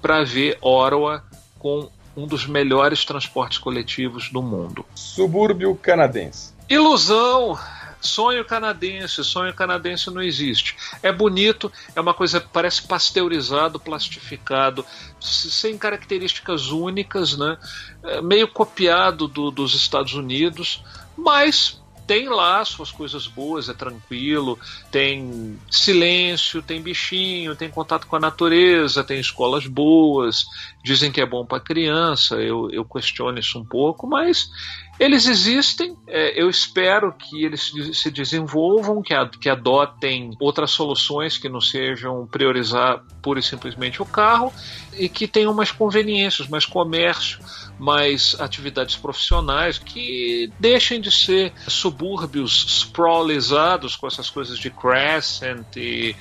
para 0.00 0.24
ver 0.24 0.56
Ottawa 0.62 1.22
com 1.58 1.90
um 2.16 2.26
dos 2.26 2.46
melhores 2.46 3.04
transportes 3.04 3.58
coletivos 3.58 4.30
do 4.30 4.42
mundo. 4.42 4.84
Subúrbio 4.94 5.76
canadense. 5.76 6.52
Ilusão! 6.68 7.58
Sonho 8.00 8.44
canadense, 8.44 9.24
sonho 9.24 9.52
canadense 9.52 10.08
não 10.08 10.22
existe. 10.22 10.76
É 11.02 11.10
bonito, 11.10 11.70
é 11.96 12.00
uma 12.00 12.14
coisa 12.14 12.40
parece 12.40 12.82
pasteurizado, 12.82 13.80
plastificado, 13.80 14.86
sem 15.20 15.76
características 15.76 16.68
únicas, 16.68 17.36
né? 17.36 17.58
É 18.04 18.22
meio 18.22 18.46
copiado 18.46 19.26
do, 19.26 19.50
dos 19.50 19.74
Estados 19.74 20.14
Unidos, 20.14 20.82
mas 21.16 21.82
tem 22.08 22.26
lá 22.26 22.64
suas 22.64 22.90
coisas 22.90 23.26
boas, 23.26 23.68
é 23.68 23.74
tranquilo, 23.74 24.58
tem 24.90 25.58
silêncio, 25.70 26.62
tem 26.62 26.80
bichinho, 26.80 27.54
tem 27.54 27.68
contato 27.68 28.06
com 28.06 28.16
a 28.16 28.18
natureza, 28.18 29.04
tem 29.04 29.20
escolas 29.20 29.66
boas, 29.66 30.46
dizem 30.82 31.12
que 31.12 31.20
é 31.20 31.26
bom 31.26 31.44
para 31.44 31.60
criança, 31.60 32.36
eu, 32.36 32.70
eu 32.70 32.82
questiono 32.82 33.38
isso 33.38 33.58
um 33.58 33.64
pouco, 33.64 34.06
mas 34.06 34.48
eles 34.98 35.28
existem, 35.28 35.94
é, 36.06 36.42
eu 36.42 36.48
espero 36.48 37.12
que 37.12 37.44
eles 37.44 37.70
se 37.92 38.10
desenvolvam, 38.10 39.02
que, 39.02 39.14
que 39.38 39.50
adotem 39.50 40.34
outras 40.40 40.70
soluções 40.70 41.36
que 41.36 41.48
não 41.48 41.60
sejam 41.60 42.26
priorizar 42.26 43.04
pura 43.22 43.38
e 43.38 43.42
simplesmente 43.42 44.00
o 44.00 44.06
carro 44.06 44.50
e 44.94 45.10
que 45.10 45.28
tenham 45.28 45.52
mais 45.52 45.70
conveniências, 45.70 46.48
mais 46.48 46.64
comércio, 46.64 47.38
mais 47.78 48.36
atividades 48.40 48.96
profissionais, 48.96 49.78
que 49.78 50.50
deixem 50.58 51.00
de 51.00 51.10
ser 51.10 51.52
subúrbios 51.66 52.66
sprawlizados 52.68 53.96
com 53.96 54.06
essas 54.06 54.28
coisas 54.28 54.58
de 54.58 54.70
Crescent 54.70 55.76
e, 55.76 56.14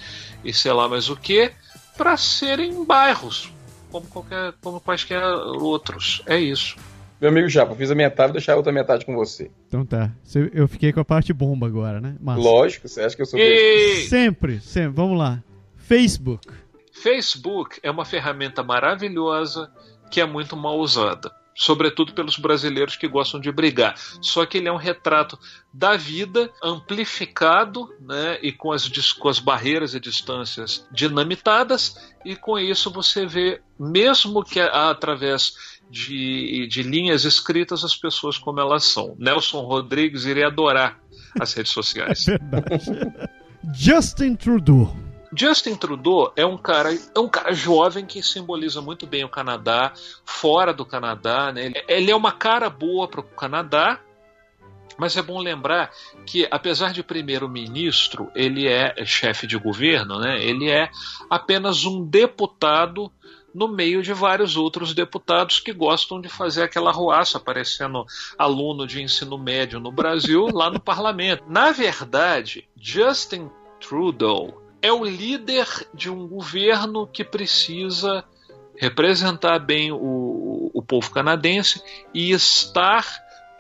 e 0.43 0.53
sei 0.53 0.71
lá 0.71 0.87
mais 0.87 1.09
o 1.09 1.15
que, 1.15 1.51
para 1.97 2.15
serem 2.15 2.85
bairros, 2.85 3.51
como, 3.91 4.05
qualquer, 4.07 4.53
como 4.61 4.79
quaisquer 4.79 5.23
outros. 5.23 6.21
É 6.25 6.37
isso. 6.37 6.75
Meu 7.19 7.31
amigo 7.31 7.49
Japa, 7.49 7.73
fiz 7.75 7.89
a 7.89 7.95
metade, 7.95 8.27
vou 8.27 8.33
deixar 8.33 8.53
a 8.53 8.57
outra 8.57 8.71
metade 8.71 9.03
com 9.03 9.15
você. 9.15 9.49
Então 9.67 9.83
tá. 9.83 10.11
Eu 10.53 10.67
fiquei 10.67 10.93
com 10.93 10.99
a 10.99 11.05
parte 11.05 11.33
bomba 11.33 11.65
agora, 11.65 11.99
né? 11.99 12.15
Massa. 12.21 12.39
Lógico, 12.39 12.87
você 12.87 13.01
acha 13.01 13.15
que 13.15 13.21
eu 13.23 13.25
sou 13.25 13.39
e... 13.39 14.05
Sempre, 14.07 14.59
sempre. 14.59 14.91
Vamos 14.91 15.17
lá. 15.17 15.41
Facebook. 15.77 16.47
Facebook 16.91 17.79
é 17.81 17.89
uma 17.89 18.05
ferramenta 18.05 18.61
maravilhosa 18.61 19.71
que 20.11 20.21
é 20.21 20.25
muito 20.25 20.55
mal 20.55 20.77
usada. 20.77 21.31
Sobretudo 21.57 22.13
pelos 22.13 22.37
brasileiros 22.37 22.95
que 22.95 23.07
gostam 23.07 23.39
de 23.39 23.51
brigar. 23.51 23.95
Só 24.21 24.45
que 24.45 24.59
ele 24.59 24.67
é 24.67 24.71
um 24.71 24.77
retrato 24.77 25.37
da 25.73 25.97
vida 25.97 26.51
amplificado 26.63 27.89
né, 27.99 28.37
e 28.41 28.51
com 28.51 28.71
as, 28.71 28.87
com 29.13 29.27
as 29.27 29.39
barreiras 29.39 29.95
e 29.95 29.99
distâncias 29.99 30.87
dinamitadas, 30.91 31.95
e 32.23 32.35
com 32.35 32.59
isso 32.59 32.91
você 32.91 33.25
vê, 33.25 33.61
mesmo 33.79 34.43
que 34.43 34.59
através 34.59 35.77
de, 35.89 36.67
de 36.67 36.83
linhas 36.83 37.25
escritas 37.25 37.83
as 37.83 37.95
pessoas 37.95 38.37
como 38.37 38.59
elas 38.59 38.83
são. 38.83 39.15
Nelson 39.17 39.61
Rodrigues 39.61 40.25
iria 40.25 40.47
adorar 40.47 40.99
as 41.39 41.53
redes 41.53 41.71
sociais. 41.71 42.25
É 42.37 42.37
verdade. 42.37 43.31
Justin 43.73 44.35
Trudeau. 44.35 45.06
Justin 45.37 45.75
Trudeau 45.75 46.33
é 46.35 46.43
um 46.43 46.57
cara, 46.57 46.89
é 46.93 47.19
um 47.19 47.29
cara 47.29 47.53
jovem 47.53 48.05
que 48.05 48.23
simboliza 48.23 48.81
muito 48.81 49.05
bem 49.05 49.23
o 49.23 49.29
Canadá, 49.29 49.93
fora 50.25 50.73
do 50.73 50.83
Canadá, 50.83 51.51
né? 51.53 51.71
Ele 51.87 52.09
é 52.09 52.15
uma 52.15 52.31
cara 52.31 52.71
boa 52.71 53.07
para 53.07 53.19
o 53.19 53.23
Canadá, 53.23 53.99
mas 54.97 55.15
é 55.15 55.21
bom 55.21 55.39
lembrar 55.39 55.91
que, 56.25 56.47
apesar 56.49 56.91
de 56.91 57.03
primeiro-ministro, 57.03 58.31
ele 58.33 58.67
é 58.67 58.95
chefe 59.05 59.45
de 59.45 59.57
governo, 59.57 60.19
né? 60.19 60.43
Ele 60.43 60.71
é 60.71 60.89
apenas 61.29 61.85
um 61.85 62.03
deputado 62.03 63.11
no 63.53 63.67
meio 63.67 64.01
de 64.01 64.13
vários 64.13 64.57
outros 64.57 64.95
deputados 64.95 65.59
que 65.59 65.71
gostam 65.71 66.19
de 66.19 66.29
fazer 66.29 66.63
aquela 66.63 66.91
ruaça, 66.91 67.39
parecendo 67.39 68.05
aluno 68.39 68.87
de 68.87 69.03
ensino 69.03 69.37
médio 69.37 69.79
no 69.79 69.91
Brasil, 69.91 70.47
lá 70.51 70.71
no 70.71 70.79
parlamento. 70.81 71.43
Na 71.47 71.71
verdade, 71.71 72.67
Justin 72.75 73.51
Trudeau 73.79 74.66
é 74.87 74.93
o 74.93 75.03
líder 75.03 75.67
de 75.93 76.09
um 76.09 76.27
governo 76.27 77.05
que 77.05 77.23
precisa 77.23 78.23
representar 78.75 79.59
bem 79.59 79.91
o, 79.91 80.71
o 80.73 80.81
povo 80.81 81.11
canadense 81.11 81.81
e 82.13 82.31
estar 82.31 83.05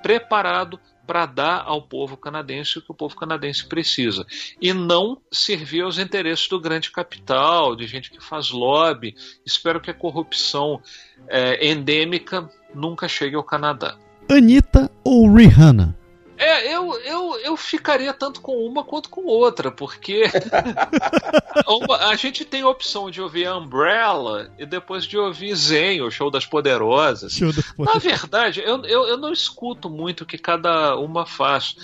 preparado 0.01 0.79
para 1.05 1.25
dar 1.25 1.63
ao 1.65 1.81
povo 1.81 2.15
canadense 2.15 2.79
o 2.79 2.81
que 2.81 2.91
o 2.91 2.95
povo 2.95 3.15
canadense 3.15 3.65
precisa. 3.65 4.25
E 4.61 4.73
não 4.73 5.21
servir 5.31 5.81
aos 5.81 5.97
interesses 5.97 6.47
do 6.47 6.59
grande 6.59 6.91
capital, 6.91 7.75
de 7.75 7.87
gente 7.87 8.11
que 8.11 8.23
faz 8.23 8.51
lobby. 8.51 9.15
Espero 9.45 9.81
que 9.81 9.91
a 9.91 9.93
corrupção 9.93 10.81
é, 11.27 11.71
endêmica 11.71 12.49
nunca 12.73 13.07
chegue 13.07 13.35
ao 13.35 13.43
Canadá. 13.43 13.97
Anitta 14.29 14.91
ou 15.03 15.33
Rihanna? 15.33 15.97
É, 16.37 16.73
eu, 16.73 16.93
eu, 17.01 17.39
eu 17.39 17.57
ficaria 17.57 18.13
tanto 18.13 18.41
com 18.41 18.65
uma 18.65 18.83
quanto 18.83 19.09
com 19.09 19.25
outra, 19.25 19.71
porque 19.71 20.23
a 21.99 22.15
gente 22.15 22.45
tem 22.45 22.61
a 22.61 22.69
opção 22.69 23.09
de 23.09 23.21
ouvir 23.21 23.49
Umbrella 23.51 24.51
e 24.57 24.65
depois 24.65 25.05
de 25.05 25.17
ouvir 25.17 25.55
Zen, 25.55 26.01
o 26.01 26.11
Show 26.11 26.29
das 26.29 26.45
Poderosas. 26.45 27.33
Show 27.33 27.51
das 27.51 27.71
Poderosas. 27.71 28.03
Na 28.03 28.09
verdade, 28.09 28.61
eu, 28.61 28.83
eu, 28.85 29.07
eu 29.07 29.17
não 29.17 29.33
escuto 29.33 29.89
muito 29.89 30.21
o 30.21 30.25
que 30.25 30.37
cada 30.37 30.95
uma 30.95 31.25
faz 31.25 31.75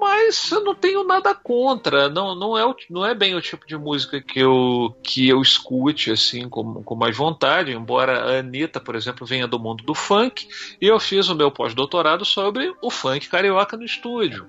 mas 0.00 0.50
eu 0.50 0.62
não 0.62 0.74
tenho 0.74 1.04
nada 1.04 1.34
contra. 1.34 2.08
Não, 2.08 2.34
não, 2.34 2.56
é, 2.56 2.64
o, 2.64 2.74
não 2.90 3.04
é 3.04 3.14
bem 3.14 3.34
o 3.34 3.40
tipo 3.40 3.66
de 3.66 3.76
música 3.76 4.20
que 4.20 4.38
eu, 4.38 4.96
que 5.02 5.28
eu 5.28 5.40
escute 5.40 6.10
assim 6.10 6.48
com, 6.48 6.82
com 6.82 6.94
mais 6.94 7.16
vontade, 7.16 7.72
embora 7.72 8.18
a 8.18 8.38
Anitta, 8.38 8.80
por 8.80 8.94
exemplo, 8.94 9.26
venha 9.26 9.46
do 9.46 9.58
mundo 9.58 9.84
do 9.84 9.94
funk, 9.94 10.48
e 10.80 10.86
eu 10.86 10.98
fiz 10.98 11.28
o 11.28 11.34
meu 11.34 11.50
pós-doutorado 11.50 12.24
sobre 12.24 12.74
o 12.80 12.90
funk 12.90 13.28
carioca 13.28 13.76
no 13.76 13.84
estúdio. 13.84 14.48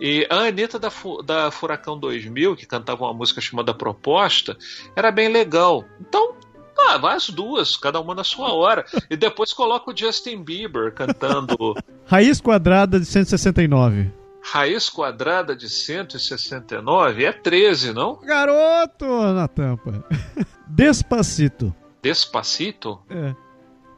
E 0.00 0.26
a 0.30 0.46
Anitta 0.46 0.78
da, 0.78 0.90
da 1.24 1.50
Furacão 1.50 1.98
2000, 1.98 2.54
que 2.54 2.66
cantava 2.66 3.04
uma 3.04 3.14
música 3.14 3.40
chamada 3.40 3.74
Proposta, 3.74 4.56
era 4.94 5.10
bem 5.10 5.28
legal. 5.28 5.84
Então, 6.00 6.36
ah, 6.78 6.96
vai 6.98 7.16
as 7.16 7.28
duas, 7.30 7.76
cada 7.76 7.98
uma 7.98 8.14
na 8.14 8.22
sua 8.22 8.54
hora. 8.54 8.84
E 9.10 9.16
depois 9.16 9.52
coloca 9.52 9.90
o 9.90 9.96
Justin 9.96 10.44
Bieber 10.44 10.92
cantando. 10.94 11.74
Raiz 12.06 12.40
quadrada 12.40 13.00
de 13.00 13.06
169 13.06 14.17
raiz 14.50 14.88
quadrada 14.88 15.54
de 15.54 15.68
169 15.68 17.24
é 17.24 17.32
13, 17.32 17.92
não? 17.92 18.16
Garoto 18.16 19.06
na 19.32 19.46
tampa. 19.46 20.04
Despacito. 20.66 21.74
Despacito? 22.02 23.00
É. 23.10 23.34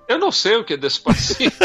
Eu 0.09 0.19
não 0.19 0.33
sei 0.33 0.57
o 0.57 0.65
que 0.65 0.75
é 0.75 0.77
despacito. 0.77 1.57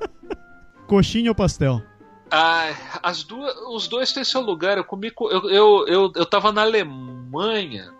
Coxinha 0.86 1.30
ou 1.30 1.34
pastel? 1.34 1.82
Ah, 2.30 2.70
as 3.02 3.22
duas, 3.22 3.54
os 3.68 3.88
dois 3.88 4.12
têm 4.12 4.24
seu 4.24 4.40
lugar. 4.40 4.78
Eu 4.78 4.84
comi, 4.84 5.12
eu, 5.20 5.50
eu, 5.50 5.86
eu, 5.86 6.12
eu 6.14 6.26
tava 6.26 6.50
na 6.52 6.62
Alemanha 6.62 7.92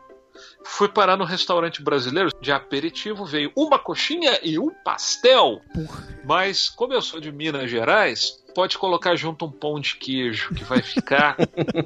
Fui 0.65 0.89
parar 0.89 1.17
no 1.17 1.25
restaurante 1.25 1.83
brasileiro, 1.83 2.31
de 2.41 2.53
aperitivo 2.53 3.25
veio 3.25 3.53
uma 3.57 3.79
coxinha 3.79 4.39
e 4.43 4.59
um 4.59 4.71
pastel. 4.85 5.61
Porra. 5.73 6.09
Mas, 6.25 6.69
como 6.69 6.93
eu 6.93 7.03
sou 7.03 7.21
de 7.21 7.33
Minas 7.33 7.71
Gerais, 7.71 8.43
pode 8.55 8.77
colocar 8.77 9.17
junto 9.17 9.47
um 9.47 9.51
pão 9.51 9.81
de 9.81 9.97
queijo, 9.97 10.55
que 10.55 10.65
vai 10.65 10.83
ficar 10.83 11.37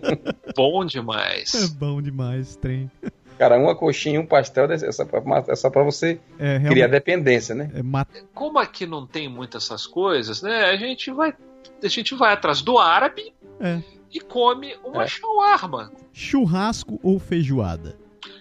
bom 0.57 0.85
demais. 0.85 1.55
É 1.55 1.67
bom 1.75 2.01
demais, 2.01 2.57
trem. 2.57 2.91
Cara, 3.39 3.59
uma 3.59 3.75
coxinha 3.75 4.17
e 4.17 4.19
um 4.19 4.27
pastel 4.27 4.71
é 4.71 4.93
só 4.93 5.05
pra, 5.05 5.23
é 5.49 5.57
só 5.57 5.69
pra 5.69 5.83
você 5.83 6.21
é, 6.39 6.61
criar 6.61 6.87
dependência, 6.87 7.55
né? 7.55 7.71
É 7.75 7.83
mat... 7.83 8.09
Como 8.35 8.59
aqui 8.59 8.87
não 8.87 9.07
tem 9.07 9.29
muitas 9.29 9.65
essas 9.65 9.87
coisas, 9.87 10.43
né? 10.43 10.65
A 10.67 10.77
gente 10.77 11.11
vai, 11.11 11.35
a 11.83 11.89
gente 11.89 12.15
vai 12.15 12.33
atrás 12.33 12.63
do 12.63 12.79
árabe 12.79 13.35
é. 13.61 13.83
e 14.13 14.21
come 14.21 14.77
uma 14.85 15.05
é. 15.05 15.07
shawarma. 15.09 15.91
Churrasco 16.13 17.01
ou 17.03 17.19
feijoada? 17.19 17.97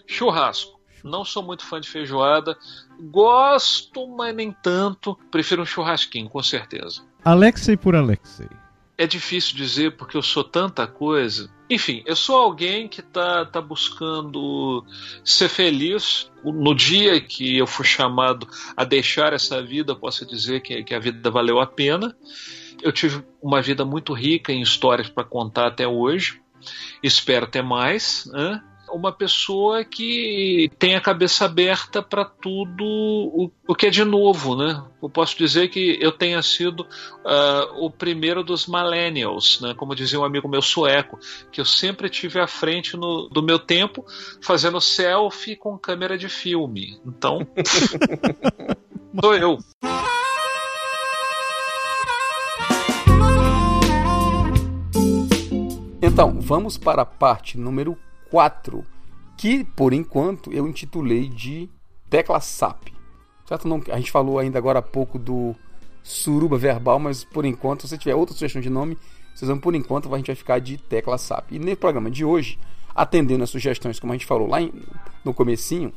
Churrasco. 0.05 0.79
Não 1.03 1.25
sou 1.25 1.43
muito 1.43 1.65
fã 1.65 1.79
de 1.79 1.89
feijoada. 1.89 2.57
Gosto, 2.99 4.07
mas 4.07 4.35
nem 4.35 4.51
tanto. 4.51 5.17
Prefiro 5.31 5.63
um 5.63 5.65
churrasquinho, 5.65 6.29
com 6.29 6.41
certeza. 6.43 7.01
Alexei 7.23 7.75
por 7.75 7.95
Alexei. 7.95 8.47
É 8.97 9.07
difícil 9.07 9.55
dizer 9.55 9.97
porque 9.97 10.15
eu 10.15 10.21
sou 10.21 10.43
tanta 10.43 10.85
coisa. 10.85 11.49
Enfim, 11.67 12.03
eu 12.05 12.15
sou 12.15 12.35
alguém 12.35 12.87
que 12.87 13.01
tá, 13.01 13.45
tá 13.45 13.59
buscando 13.59 14.85
ser 15.23 15.49
feliz. 15.49 16.29
No 16.43 16.75
dia 16.75 17.19
que 17.19 17.57
eu 17.57 17.65
fui 17.65 17.85
chamado 17.85 18.47
a 18.77 18.83
deixar 18.83 19.33
essa 19.33 19.63
vida, 19.63 19.95
posso 19.95 20.25
dizer 20.25 20.61
que, 20.61 20.83
que 20.83 20.93
a 20.93 20.99
vida 20.99 21.31
valeu 21.31 21.59
a 21.59 21.65
pena. 21.65 22.15
Eu 22.81 22.91
tive 22.91 23.23
uma 23.41 23.61
vida 23.61 23.83
muito 23.83 24.13
rica 24.13 24.51
em 24.51 24.61
histórias 24.61 25.09
para 25.09 25.23
contar 25.23 25.67
até 25.67 25.87
hoje. 25.87 26.39
Espero 27.01 27.47
ter 27.47 27.63
mais. 27.63 28.29
Né? 28.31 28.61
Uma 28.91 29.11
pessoa 29.11 29.83
que 29.83 30.71
tem 30.77 30.95
a 30.95 31.01
cabeça 31.01 31.45
aberta 31.45 32.01
para 32.01 32.25
tudo 32.25 32.83
o, 32.83 33.51
o, 33.67 33.75
que 33.75 33.87
é 33.87 33.89
de 33.89 34.03
novo, 34.03 34.55
né? 34.55 34.83
Eu 35.01 35.09
posso 35.09 35.37
dizer 35.37 35.69
que 35.69 35.97
eu 36.01 36.11
tenha 36.11 36.41
sido 36.41 36.81
uh, 36.81 37.85
o 37.85 37.89
primeiro 37.89 38.43
dos 38.43 38.67
millennials, 38.67 39.59
né? 39.61 39.73
Como 39.75 39.95
dizia 39.95 40.19
um 40.19 40.25
amigo 40.25 40.47
meu 40.47 40.61
sueco, 40.61 41.19
que 41.51 41.61
eu 41.61 41.65
sempre 41.65 42.09
tive 42.09 42.39
à 42.39 42.47
frente 42.47 42.95
no, 42.95 43.27
do 43.29 43.41
meu 43.41 43.59
tempo 43.59 44.05
fazendo 44.41 44.79
selfie 44.79 45.55
com 45.55 45.77
câmera 45.77 46.17
de 46.17 46.29
filme. 46.29 46.99
Então, 47.05 47.39
sou 49.21 49.35
eu. 49.35 49.57
Então, 56.03 56.41
vamos 56.41 56.77
para 56.77 57.03
a 57.03 57.05
parte 57.05 57.59
número 57.59 57.95
4, 58.31 58.85
que 59.37 59.63
por 59.63 59.93
enquanto 59.93 60.51
eu 60.51 60.67
intitulei 60.67 61.27
de 61.27 61.69
tecla 62.09 62.39
SAP. 62.39 62.87
Certo? 63.45 63.67
Não, 63.67 63.81
a 63.89 63.97
gente 63.97 64.09
falou 64.09 64.39
ainda 64.39 64.57
agora 64.57 64.79
há 64.79 64.81
pouco 64.81 65.19
do 65.19 65.53
suruba 66.01 66.57
verbal, 66.57 66.97
mas 66.97 67.23
por 67.23 67.45
enquanto, 67.45 67.81
se 67.81 67.89
você 67.89 67.97
tiver 67.97 68.15
outra 68.15 68.33
sugestão 68.33 68.61
de 68.61 68.69
nome, 68.69 68.97
vocês 69.35 69.47
vão 69.49 69.59
por 69.59 69.75
enquanto 69.75 70.13
a 70.13 70.17
gente 70.17 70.27
vai 70.27 70.35
ficar 70.35 70.59
de 70.59 70.77
tecla 70.77 71.17
SAP. 71.17 71.51
E 71.51 71.59
no 71.59 71.75
programa 71.75 72.09
de 72.09 72.23
hoje, 72.23 72.57
atendendo 72.95 73.43
as 73.43 73.49
sugestões, 73.49 73.99
como 73.99 74.13
a 74.13 74.15
gente 74.15 74.25
falou 74.25 74.47
lá 74.47 74.61
em, 74.61 74.71
no 75.23 75.33
comecinho, 75.33 75.93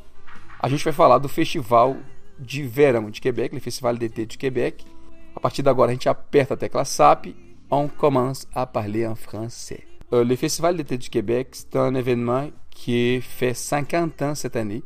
a 0.59 0.67
gente 0.67 0.83
vai 0.83 0.93
falar 0.93 1.17
do 1.17 1.29
Festival 1.29 1.97
de 2.37 2.63
Verão 2.63 3.09
de 3.09 3.21
Quebec, 3.21 3.55
o 3.55 3.61
Festival 3.61 3.95
d'été 3.95 4.25
de 4.25 4.37
Quebec. 4.37 4.85
A 5.33 5.39
partir 5.39 5.61
de 5.61 5.69
agora 5.69 5.91
a 5.91 5.93
gente 5.93 6.09
aperta 6.09 6.53
a 6.53 6.57
tecla 6.57 6.83
SAP, 6.83 7.27
on 7.71 7.87
commence 7.87 8.47
à 8.53 8.65
parler 8.65 9.07
en 9.07 9.15
français. 9.15 9.94
Euh, 10.13 10.23
le 10.23 10.35
Festival 10.35 10.77
d'été 10.77 10.97
du 10.97 11.09
Québec, 11.09 11.49
c'est 11.51 11.75
un 11.75 11.95
événement 11.95 12.49
qui 12.69 13.21
fait 13.21 13.53
50 13.53 14.21
ans 14.21 14.35
cette 14.35 14.55
année. 14.55 14.83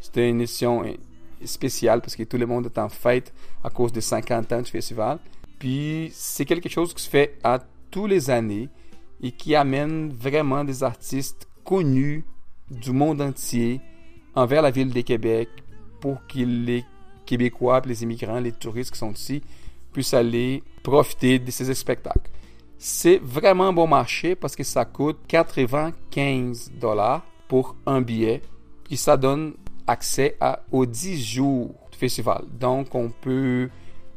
C'était 0.00 0.28
une 0.28 0.40
édition 0.40 0.84
spéciale 1.44 2.00
parce 2.00 2.14
que 2.14 2.22
tout 2.22 2.36
le 2.36 2.46
monde 2.46 2.66
est 2.66 2.78
en 2.78 2.88
fête 2.88 3.32
à 3.64 3.70
cause 3.70 3.92
des 3.92 4.00
50 4.00 4.52
ans 4.52 4.62
du 4.62 4.70
festival. 4.70 5.18
Puis 5.58 6.10
c'est 6.12 6.44
quelque 6.44 6.68
chose 6.68 6.94
qui 6.94 7.02
se 7.02 7.10
fait 7.10 7.38
à 7.42 7.60
tous 7.90 8.06
les 8.06 8.30
années 8.30 8.68
et 9.20 9.32
qui 9.32 9.54
amène 9.54 10.12
vraiment 10.12 10.64
des 10.64 10.82
artistes 10.82 11.48
connus 11.64 12.24
du 12.70 12.92
monde 12.92 13.20
entier 13.20 13.80
envers 14.34 14.62
la 14.62 14.70
ville 14.70 14.92
de 14.92 15.00
Québec 15.00 15.48
pour 16.00 16.26
que 16.26 16.38
les 16.38 16.84
Québécois, 17.26 17.82
les 17.86 18.02
immigrants, 18.02 18.40
les 18.40 18.52
touristes 18.52 18.92
qui 18.92 18.98
sont 18.98 19.12
ici 19.12 19.42
puissent 19.92 20.14
aller 20.14 20.62
profiter 20.82 21.38
de 21.38 21.50
ces 21.50 21.72
spectacles. 21.74 22.30
C'est 22.84 23.20
vraiment 23.22 23.72
bon 23.72 23.86
marché 23.86 24.34
parce 24.34 24.56
que 24.56 24.64
ça 24.64 24.84
coûte 24.84 25.20
95 25.28 26.72
dollars 26.80 27.22
pour 27.46 27.76
un 27.86 28.00
billet. 28.00 28.42
Puis 28.82 28.96
ça 28.96 29.16
donne 29.16 29.54
accès 29.86 30.36
à, 30.40 30.58
aux 30.72 30.84
10 30.84 31.24
jours 31.24 31.76
du 31.92 31.96
festival. 31.96 32.42
Donc 32.58 32.92
on 32.96 33.08
peut 33.08 33.70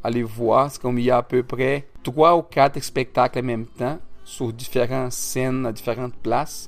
aller 0.03 0.23
voir, 0.23 0.71
c'est 0.71 0.81
comme 0.81 0.97
y 0.97 1.11
a 1.11 1.17
à 1.17 1.21
peu 1.21 1.43
près 1.43 1.87
3 2.01 2.37
ou 2.37 2.41
4 2.41 2.81
spectacles 2.81 3.37
en 3.37 3.43
même 3.43 3.67
temps 3.67 3.99
sur 4.23 4.51
différentes 4.51 5.11
scènes 5.11 5.67
à 5.67 5.71
différentes 5.71 6.15
places 6.15 6.67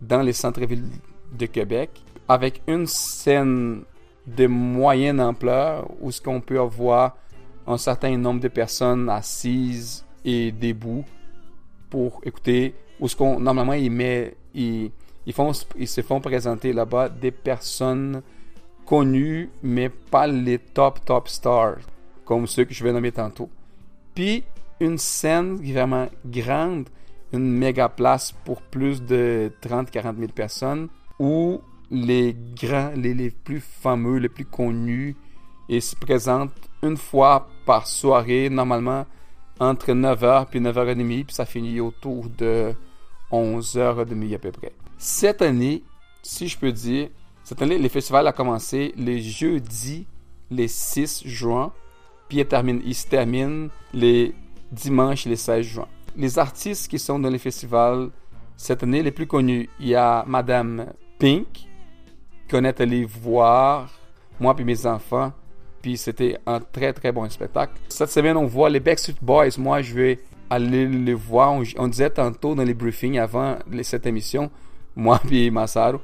dans 0.00 0.22
les 0.22 0.32
centres-villes 0.32 0.90
de 1.32 1.46
Québec, 1.46 1.90
avec 2.26 2.60
une 2.66 2.88
scène 2.88 3.84
de 4.26 4.48
moyenne 4.48 5.20
ampleur 5.20 5.88
où 6.00 6.10
ce 6.10 6.20
qu'on 6.20 6.40
peut 6.40 6.58
avoir 6.58 7.16
un 7.68 7.78
certain 7.78 8.16
nombre 8.16 8.40
de 8.40 8.48
personnes 8.48 9.08
assises 9.08 10.04
et 10.24 10.50
debout 10.50 11.04
pour 11.96 12.20
écouter 12.24 12.74
où 13.00 13.08
ce 13.08 13.16
qu'on 13.16 13.40
normalement 13.40 13.72
ils 13.72 13.90
met 13.90 14.34
ils, 14.54 14.90
ils 15.24 15.32
font 15.32 15.52
ils 15.78 15.88
se 15.88 16.02
font 16.02 16.20
présenter 16.20 16.74
là-bas 16.74 17.08
des 17.08 17.30
personnes 17.30 18.20
connues 18.84 19.48
mais 19.62 19.88
pas 19.88 20.26
les 20.26 20.58
top 20.58 21.02
top 21.06 21.26
stars 21.26 21.78
comme 22.26 22.46
ceux 22.46 22.66
que 22.66 22.74
je 22.74 22.84
vais 22.84 22.92
nommer 22.92 23.12
tantôt. 23.12 23.48
Puis 24.14 24.44
une 24.78 24.98
scène 24.98 25.54
vraiment 25.54 26.08
grande, 26.26 26.90
une 27.32 27.50
méga 27.50 27.88
place 27.88 28.32
pour 28.44 28.60
plus 28.60 29.00
de 29.00 29.50
30-40 29.62 30.18
000 30.18 30.32
personnes 30.32 30.88
où 31.18 31.62
les 31.90 32.36
grands, 32.60 32.92
les, 32.94 33.14
les 33.14 33.30
plus 33.30 33.60
fameux, 33.60 34.18
les 34.18 34.28
plus 34.28 34.44
connus, 34.44 35.16
ils 35.70 35.80
se 35.80 35.96
présentent 35.96 36.52
une 36.82 36.98
fois 36.98 37.48
par 37.64 37.86
soirée, 37.86 38.50
normalement 38.50 39.06
entre 39.58 39.92
9h 39.92 40.46
puis 40.46 40.60
9h30, 40.60 41.24
puis 41.24 41.34
ça 41.34 41.44
finit 41.44 41.80
autour 41.80 42.28
de 42.28 42.74
11h30 43.32 44.34
à 44.34 44.38
peu 44.38 44.52
près. 44.52 44.72
Cette 44.98 45.42
année, 45.42 45.82
si 46.22 46.48
je 46.48 46.58
peux 46.58 46.72
dire, 46.72 47.08
cette 47.44 47.62
année, 47.62 47.78
le 47.78 47.88
festival 47.88 48.26
a 48.26 48.32
commencé 48.32 48.92
le 48.96 49.18
jeudi, 49.18 50.06
le 50.50 50.66
6 50.66 51.22
juin, 51.26 51.72
puis 52.28 52.38
il, 52.38 52.46
termine, 52.46 52.82
il 52.84 52.94
se 52.94 53.06
termine 53.06 53.68
les 53.92 54.34
dimanches, 54.72 55.26
le 55.26 55.36
16 55.36 55.64
juin. 55.64 55.88
Les 56.16 56.38
artistes 56.38 56.88
qui 56.88 56.98
sont 56.98 57.18
dans 57.18 57.30
le 57.30 57.38
festival 57.38 58.10
cette 58.56 58.82
année, 58.82 59.02
les 59.02 59.12
plus 59.12 59.26
connus, 59.26 59.68
il 59.78 59.88
y 59.88 59.94
a 59.94 60.24
Madame 60.26 60.86
Pink, 61.18 61.68
qu'on 62.50 62.64
est 62.64 62.80
allé 62.80 63.04
voir, 63.04 63.90
moi 64.40 64.54
puis 64.54 64.64
mes 64.64 64.86
enfants, 64.86 65.32
puis 65.86 65.96
c'était 65.96 66.36
un 66.46 66.58
très 66.58 66.92
très 66.92 67.12
bon 67.12 67.30
spectacle. 67.30 67.72
Cette 67.90 68.10
semaine, 68.10 68.36
on 68.36 68.46
voit 68.46 68.68
les 68.68 68.80
Backstreet 68.80 69.14
Boys. 69.22 69.50
Moi, 69.56 69.82
je 69.82 69.94
vais 69.94 70.18
aller 70.50 70.84
les 70.84 71.14
voir. 71.14 71.60
On, 71.78 71.86
disait 71.86 72.10
tantôt 72.10 72.56
dans 72.56 72.64
les 72.64 72.74
briefings 72.74 73.20
avant 73.20 73.54
cette 73.82 74.04
émission, 74.04 74.50
moi 74.96 75.20
puis 75.24 75.48
Massaro, 75.48 76.00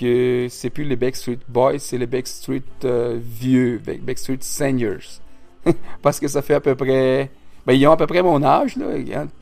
que 0.00 0.46
c'est 0.48 0.70
plus 0.70 0.84
les 0.84 0.96
Backstreet 0.96 1.40
Boys, 1.46 1.80
c'est 1.80 1.98
les 1.98 2.06
Backstreet 2.06 2.62
euh, 2.86 3.18
vieux, 3.20 3.82
Backstreet 4.00 4.38
Seniors. 4.40 5.20
Parce 6.02 6.18
que 6.18 6.26
ça 6.26 6.40
fait 6.40 6.54
à 6.54 6.60
peu 6.60 6.74
près. 6.74 7.30
Ben, 7.66 7.74
ils 7.74 7.86
ont 7.86 7.92
à 7.92 7.98
peu 7.98 8.06
près 8.06 8.22
mon 8.22 8.42
âge, 8.42 8.76
là, 8.76 8.86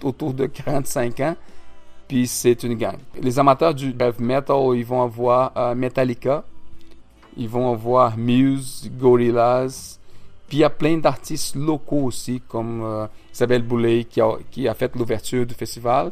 autour 0.02 0.34
de 0.34 0.46
45 0.46 1.20
ans. 1.20 1.36
Puis 2.09 2.26
c'est 2.26 2.64
une 2.64 2.74
gang. 2.74 2.96
Les 3.22 3.38
amateurs 3.38 3.74
du 3.74 3.90
heavy 3.90 4.24
metal, 4.24 4.74
ils 4.74 4.84
vont 4.84 5.02
avoir 5.02 5.52
euh, 5.56 5.76
Metallica, 5.76 6.42
ils 7.39 7.48
vont 7.48 7.73
avoir 7.73 8.19
Muse, 8.19 8.90
Gorillaz. 8.98 9.98
Puis 10.48 10.59
il 10.59 10.60
y 10.60 10.65
a 10.65 10.70
plein 10.70 10.98
d'artistes 10.98 11.55
locaux 11.55 12.05
aussi, 12.05 12.43
comme 12.47 12.82
euh, 12.82 13.06
Isabelle 13.32 13.62
Boulay 13.62 14.05
qui 14.05 14.20
a, 14.20 14.32
qui 14.51 14.66
a 14.66 14.74
fait 14.74 14.94
l'ouverture 14.97 15.47
du 15.47 15.55
festival. 15.55 16.10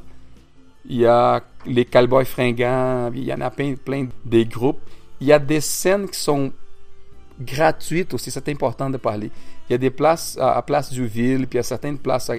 Il 0.88 0.98
y 0.98 1.06
a 1.06 1.42
les 1.66 1.84
Cowboys 1.84 2.24
Fringants, 2.24 3.10
il 3.14 3.24
y 3.24 3.32
en 3.32 3.40
a 3.40 3.50
plein, 3.50 3.74
plein 3.74 4.06
des 4.24 4.46
groupes. 4.46 4.78
Il 5.20 5.26
y 5.26 5.32
a 5.32 5.38
des 5.38 5.60
scènes 5.60 6.08
qui 6.08 6.20
sont 6.20 6.52
gratuites 7.40 8.14
aussi, 8.14 8.30
c'est 8.30 8.48
important 8.48 8.88
de 8.88 8.96
parler. 8.98 9.30
Il 9.68 9.72
y 9.72 9.74
a 9.74 9.78
des 9.78 9.90
places 9.90 10.38
à, 10.40 10.56
à 10.56 10.62
Place 10.62 10.92
du 10.92 11.06
Ville, 11.06 11.46
puis 11.46 11.56
il 11.56 11.56
y 11.56 11.60
a 11.60 11.64
certaines 11.64 11.98
places 11.98 12.30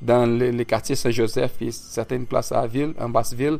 dans 0.00 0.24
les, 0.24 0.50
les 0.50 0.64
quartiers 0.64 0.96
Saint-Joseph 0.96 1.60
et 1.60 1.70
certaines 1.70 2.26
places 2.26 2.52
à 2.52 2.66
ville, 2.66 2.94
en 2.98 3.08
Basse-Ville, 3.08 3.58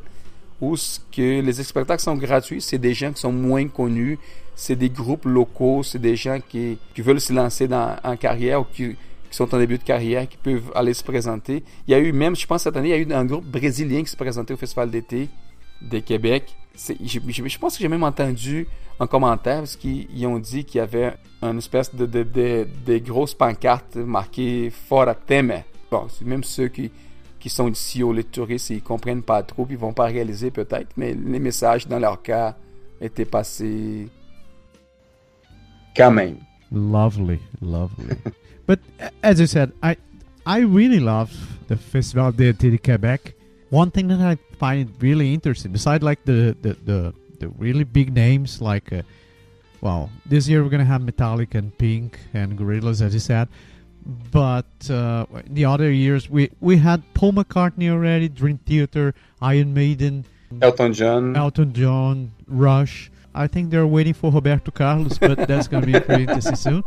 où 0.60 0.76
ce 0.76 1.00
que 1.12 1.40
les 1.40 1.52
spectacles 1.52 2.02
sont 2.02 2.16
gratuits, 2.16 2.60
c'est 2.60 2.78
des 2.78 2.94
gens 2.94 3.12
qui 3.12 3.20
sont 3.20 3.32
moins 3.32 3.66
connus, 3.68 4.18
c'est 4.54 4.76
des 4.76 4.90
groupes 4.90 5.24
locaux, 5.24 5.82
c'est 5.82 5.98
des 5.98 6.16
gens 6.16 6.38
qui, 6.48 6.78
qui, 6.94 7.02
veulent 7.02 7.20
se 7.20 7.32
lancer 7.32 7.66
dans, 7.66 7.96
en 8.04 8.16
carrière 8.16 8.60
ou 8.60 8.64
qui, 8.64 8.90
qui, 8.90 9.36
sont 9.36 9.52
en 9.54 9.58
début 9.58 9.78
de 9.78 9.82
carrière, 9.82 10.28
qui 10.28 10.36
peuvent 10.36 10.70
aller 10.74 10.94
se 10.94 11.02
présenter. 11.02 11.64
Il 11.86 11.90
y 11.90 11.94
a 11.94 11.98
eu 11.98 12.12
même, 12.12 12.36
je 12.36 12.46
pense 12.46 12.62
cette 12.62 12.76
année, 12.76 12.88
il 12.88 12.92
y 12.92 12.94
a 12.94 12.98
eu 12.98 13.12
un 13.12 13.24
groupe 13.24 13.44
brésilien 13.44 14.02
qui 14.02 14.10
se 14.10 14.16
présentait 14.16 14.54
au 14.54 14.56
Festival 14.56 14.90
d'été 14.90 15.28
de 15.82 15.98
Québec. 15.98 16.54
Je, 16.76 17.58
pense 17.58 17.76
que 17.76 17.82
j'ai 17.82 17.88
même 17.88 18.04
entendu 18.04 18.66
en 18.98 19.06
commentaire 19.06 19.58
parce 19.58 19.76
qu'ils 19.76 20.26
ont 20.26 20.38
dit 20.38 20.64
qu'il 20.64 20.78
y 20.78 20.80
avait 20.80 21.14
une 21.42 21.58
espèce 21.58 21.94
de, 21.94 22.06
de, 22.06 22.22
de, 22.22 22.66
de 22.86 22.98
grosses 22.98 23.34
pancartes 23.34 23.96
marquées 23.96 24.70
Fora 24.70 25.14
Temer. 25.14 25.64
Bon, 25.90 26.06
même 26.24 26.42
ceux 26.42 26.68
qui, 26.68 26.90
qui 27.44 27.50
sont 27.50 27.68
ici 27.68 28.02
ou 28.02 28.10
les 28.10 28.24
touristes, 28.24 28.70
ils 28.70 28.82
comprennent 28.82 29.22
pas 29.22 29.42
trop, 29.42 29.66
ils 29.68 29.76
vont 29.76 29.92
pas 29.92 30.06
réaliser 30.06 30.50
peut-être, 30.50 30.88
mais 30.96 31.12
les 31.12 31.38
messages 31.38 31.86
dans 31.86 31.98
leur 31.98 32.22
cas 32.22 32.56
étaient 33.02 33.26
passés 33.26 34.08
quand 35.94 36.10
même. 36.10 36.38
Lovely, 36.72 37.38
lovely. 37.60 38.16
but 38.66 38.80
as 39.22 39.38
you 39.38 39.46
said, 39.46 39.72
I 39.82 39.98
I 40.46 40.60
really 40.60 41.00
love 41.00 41.30
the 41.68 41.76
Festival 41.76 42.32
de, 42.32 42.52
de 42.52 42.78
Quebec. 42.78 43.34
One 43.70 43.90
thing 43.90 44.08
that 44.08 44.22
I 44.22 44.38
find 44.58 44.88
really 45.02 45.34
interesting, 45.34 45.70
besides 45.70 46.02
like 46.02 46.24
the 46.24 46.56
the, 46.62 46.78
the, 46.86 47.12
the 47.40 47.48
really 47.58 47.84
big 47.84 48.14
names 48.14 48.62
like, 48.62 48.90
uh, 48.90 49.02
well, 49.82 50.08
this 50.24 50.48
year 50.48 50.62
we're 50.64 50.70
gonna 50.70 50.86
have 50.86 51.02
Metallica 51.02 51.56
and 51.56 51.76
Pink 51.76 52.18
and 52.32 52.58
Gorillaz, 52.58 53.02
as 53.02 53.12
you 53.12 53.20
said. 53.20 53.48
But 54.30 54.90
uh, 54.90 55.26
the 55.46 55.64
other 55.64 55.90
years 55.90 56.28
we 56.28 56.50
we 56.60 56.76
had 56.76 57.02
Paul 57.14 57.32
McCartney 57.32 57.90
already, 57.90 58.28
Dream 58.28 58.58
Theater, 58.58 59.14
Iron 59.40 59.72
Maiden, 59.72 60.24
Elton 60.60 60.92
John, 60.92 61.36
Elton 61.36 61.72
John, 61.72 62.32
Rush. 62.46 63.10
I 63.34 63.46
think 63.48 63.70
they're 63.70 63.86
waiting 63.86 64.14
for 64.14 64.30
Roberto 64.30 64.70
Carlos, 64.70 65.18
but 65.18 65.48
that's 65.48 65.66
going 65.66 65.84
to 65.84 65.92
be 65.92 65.98
pretty 65.98 66.22
interesting 66.22 66.54
soon. 66.54 66.84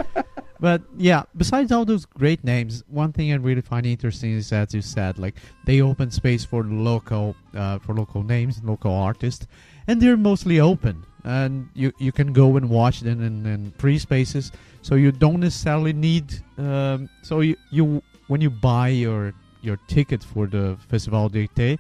But 0.60 0.82
yeah, 0.98 1.24
besides 1.36 1.72
all 1.72 1.86
those 1.86 2.06
great 2.06 2.44
names, 2.44 2.84
one 2.88 3.12
thing 3.14 3.32
I 3.32 3.36
really 3.36 3.62
find 3.62 3.86
interesting 3.86 4.32
is, 4.32 4.52
as 4.52 4.74
you 4.74 4.82
said, 4.82 5.20
like 5.20 5.36
they 5.66 5.82
open 5.82 6.10
space 6.10 6.46
for 6.46 6.64
local, 6.64 7.36
uh, 7.54 7.80
for 7.80 7.94
local 7.94 8.24
names, 8.24 8.62
local 8.64 8.94
artists, 8.94 9.46
and 9.88 10.02
they're 10.02 10.18
mostly 10.18 10.60
open, 10.60 11.04
and 11.24 11.70
you 11.74 11.92
you 12.00 12.12
can 12.12 12.34
go 12.34 12.58
and 12.58 12.70
watch 12.70 13.02
them 13.02 13.22
in, 13.22 13.46
in 13.46 13.72
free 13.78 14.00
spaces, 14.00 14.52
so 14.88 14.96
you 14.96 15.12
don't 15.12 15.42
necessarily 15.42 15.92
need. 15.92 16.42
Um, 16.58 17.10
so 17.22 17.42
you 17.42 17.56
you 17.72 18.02
when 18.28 18.40
you 18.42 18.50
buy 18.50 18.88
your 18.90 19.34
your 19.62 19.78
ticket 19.88 20.24
for 20.24 20.48
the 20.48 20.78
Festival 20.90 21.30
d'été, 21.30 21.78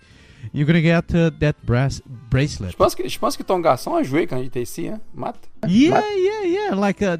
you're 0.51 0.67
gonna 0.67 0.81
get 0.81 1.15
uh, 1.15 1.31
that 1.39 1.55
brass 1.65 2.01
bracelet. 2.29 2.71
Je 2.71 2.77
pense 2.77 2.95
que, 2.95 3.07
je 3.07 3.17
pense 3.17 3.37
que 3.37 3.43
ton 3.43 3.59
garçon 3.61 3.95
a 3.95 4.03
joué 4.03 4.27
quand 4.27 4.37
il 4.37 4.47
était 4.47 4.61
ici, 4.61 4.87
hein, 4.87 4.99
Matt? 5.13 5.37
Yeah, 5.67 5.91
Matt? 5.91 6.03
yeah, 6.17 6.43
yeah. 6.43 6.75
Like 6.75 7.01
uh, 7.01 7.17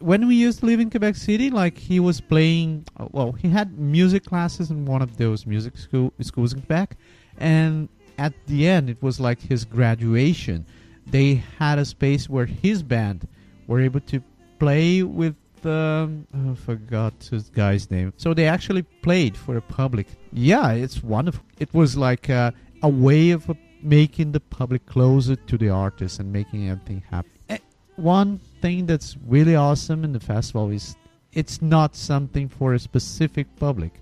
when 0.00 0.26
we 0.26 0.34
used 0.34 0.60
to 0.60 0.66
live 0.66 0.80
in 0.80 0.90
Quebec 0.90 1.14
City, 1.14 1.48
like 1.48 1.78
he 1.78 2.00
was 2.00 2.20
playing. 2.20 2.84
Uh, 2.98 3.06
well, 3.12 3.32
he 3.32 3.48
had 3.48 3.78
music 3.78 4.24
classes 4.24 4.70
in 4.70 4.84
one 4.84 5.00
of 5.00 5.16
those 5.16 5.46
music 5.46 5.76
school 5.78 6.12
schools 6.20 6.52
in 6.52 6.60
Quebec, 6.60 6.96
and 7.38 7.88
at 8.18 8.32
the 8.48 8.66
end, 8.66 8.90
it 8.90 9.00
was 9.00 9.20
like 9.20 9.40
his 9.40 9.64
graduation. 9.64 10.66
They 11.06 11.42
had 11.58 11.78
a 11.78 11.84
space 11.84 12.28
where 12.28 12.46
his 12.46 12.82
band 12.82 13.28
were 13.68 13.80
able 13.80 14.00
to 14.00 14.20
play 14.60 15.02
with. 15.02 15.34
Um, 15.64 16.26
oh, 16.34 16.52
I 16.52 16.54
forgot 16.54 17.12
this 17.30 17.50
guy's 17.50 17.90
name. 17.90 18.14
So 18.16 18.32
they 18.32 18.46
actually 18.46 18.82
played 19.02 19.36
for 19.36 19.54
the 19.54 19.60
public. 19.60 20.06
Yeah, 20.32 20.70
it's 20.72 21.02
wonderful. 21.02 21.44
It 21.58 21.74
was 21.74 21.96
like 21.98 22.30
uh, 22.30 22.52
a 22.82 22.88
way 22.88 23.32
of 23.32 23.50
making 23.82 24.32
the 24.32 24.40
public 24.40 24.86
closer 24.86 25.36
to 25.36 25.58
the 25.58 25.68
artist 25.68 26.18
and 26.20 26.32
making 26.32 26.70
everything 26.70 27.02
happen. 27.10 27.30
Eh, 27.50 27.58
One 27.96 28.40
thing 28.62 28.86
that's 28.86 29.16
really 29.26 29.54
awesome 29.54 30.02
in 30.02 30.12
the 30.12 30.20
festival 30.20 30.70
is 30.70 30.96
it's 31.32 31.60
not 31.60 31.94
something 31.94 32.48
for 32.48 32.72
a 32.72 32.78
specific 32.78 33.46
public. 33.56 33.92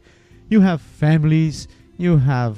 You 0.50 0.60
have 0.60 0.80
families, 0.80 1.66
you 1.96 2.18
have 2.18 2.54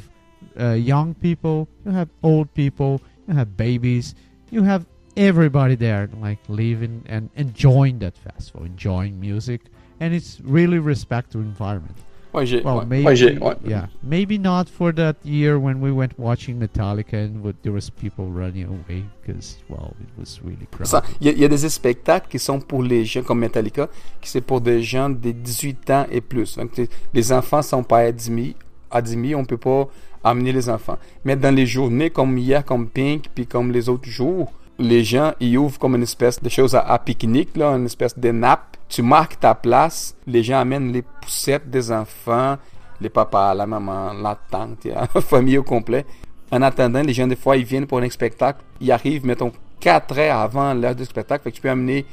uh, 0.58 0.72
young 0.72 1.14
people, 1.14 1.68
you 1.86 1.92
have 1.92 2.08
old 2.22 2.52
people, 2.52 3.00
you 3.26 3.34
have 3.34 3.56
babies, 3.56 4.14
you 4.50 4.62
have 4.62 4.84
everybody 5.16 5.76
there 5.76 6.08
like 6.20 6.38
living 6.48 7.02
and 7.08 7.28
enjoying 7.36 7.98
that 8.00 8.14
festival, 8.16 8.64
enjoying 8.64 9.18
music, 9.20 9.62
and 10.00 10.14
it's 10.14 10.40
really 10.44 10.78
respect 10.78 11.32
to 11.32 11.38
environment. 11.40 11.96
Ouais, 12.32 12.44
Well, 12.62 12.78
ouais. 12.78 12.86
maybe 12.86 13.04
Ouais, 13.06 13.38
ouais. 13.40 13.56
yeah, 13.66 13.88
maybe 14.04 14.38
not 14.38 14.68
for 14.68 14.92
that 14.94 15.16
year 15.24 15.58
when 15.58 15.80
we 15.80 15.90
went 15.90 16.12
watching 16.16 16.60
Metallica 16.60 17.14
and 17.24 17.42
what- 17.42 17.56
there 17.62 17.72
was 17.72 17.90
people 17.90 18.26
running 18.26 18.66
away 18.66 19.02
because 19.20 19.56
well, 19.68 19.94
it 20.00 20.08
was 20.16 20.40
really 20.44 20.68
crowded. 20.70 21.02
Il 21.20 21.26
y, 21.36 21.40
y 21.40 21.44
a 21.44 21.48
des 21.48 21.68
spectacles 21.68 22.28
qui 22.28 22.38
sont 22.38 22.60
pour 22.60 22.84
les 22.84 23.04
gens 23.04 23.24
comme 23.24 23.40
Metallica, 23.40 23.88
qui 24.20 24.30
c'est 24.30 24.42
pour 24.42 24.60
des 24.60 24.80
gens 24.80 25.10
de 25.10 25.32
18 25.32 25.90
ans 25.90 26.06
et 26.08 26.20
plus. 26.20 26.56
Donc, 26.56 26.76
les- 26.76 26.88
les 27.12 27.32
enfants 27.32 27.62
sont 27.62 27.82
pas 27.82 28.02
admis. 28.06 28.54
Admis, 28.92 29.34
on 29.34 29.44
peut 29.44 29.56
pas 29.58 29.88
amener 30.22 30.52
les 30.52 30.68
enfants. 30.68 30.98
Mais 31.24 31.34
dans 31.34 31.52
les 31.52 31.66
journées 31.66 32.10
comme 32.10 32.38
hier, 32.38 32.64
comme 32.64 32.88
Pink, 32.88 33.24
puis 33.34 33.44
comme 33.46 33.72
les 33.72 33.88
autres 33.88 34.08
jours, 34.08 34.52
les 34.80 35.04
gens 35.04 35.32
ils 35.40 35.56
ouvrent 35.58 35.78
comme 35.78 35.94
une 35.94 36.02
espèce 36.02 36.42
de 36.42 36.48
chose 36.48 36.74
à, 36.74 36.80
à 36.80 36.98
pique-nique, 36.98 37.56
là, 37.56 37.76
une 37.76 37.86
espèce 37.86 38.18
de 38.18 38.30
nappe. 38.30 38.76
Tu 38.88 39.02
marques 39.02 39.38
ta 39.38 39.54
place, 39.54 40.16
les 40.26 40.42
gens 40.42 40.58
amènent 40.58 40.92
les 40.92 41.02
poussettes 41.02 41.70
des 41.70 41.92
enfants, 41.92 42.56
les 43.00 43.10
papas, 43.10 43.54
la 43.54 43.66
maman, 43.66 44.12
la 44.14 44.36
tante, 44.50 44.84
la 44.84 45.06
famille 45.20 45.58
au 45.58 45.62
complet. 45.62 46.04
En 46.50 46.62
attendant, 46.62 47.02
les 47.02 47.12
gens, 47.12 47.28
des 47.28 47.36
fois, 47.36 47.56
ils 47.56 47.64
viennent 47.64 47.86
pour 47.86 47.98
un 47.98 48.10
spectacle. 48.10 48.60
Ils 48.80 48.90
arrivent, 48.90 49.24
mettons, 49.24 49.52
4 49.78 50.18
heures 50.18 50.36
avant 50.38 50.74
l'heure 50.74 50.96
du 50.96 51.04
spectacle. 51.04 51.44
Fait 51.44 51.50
que 51.50 51.56
tu 51.56 51.62
peux 51.62 51.70
amener 51.70 52.04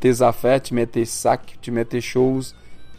tes 0.00 0.20
affaires, 0.20 0.60
tu 0.60 0.74
mets 0.74 0.86
tes 0.86 1.06
sacs, 1.06 1.56
tu 1.62 1.70
mets 1.70 1.86
tes 1.86 2.02
choses, 2.02 2.54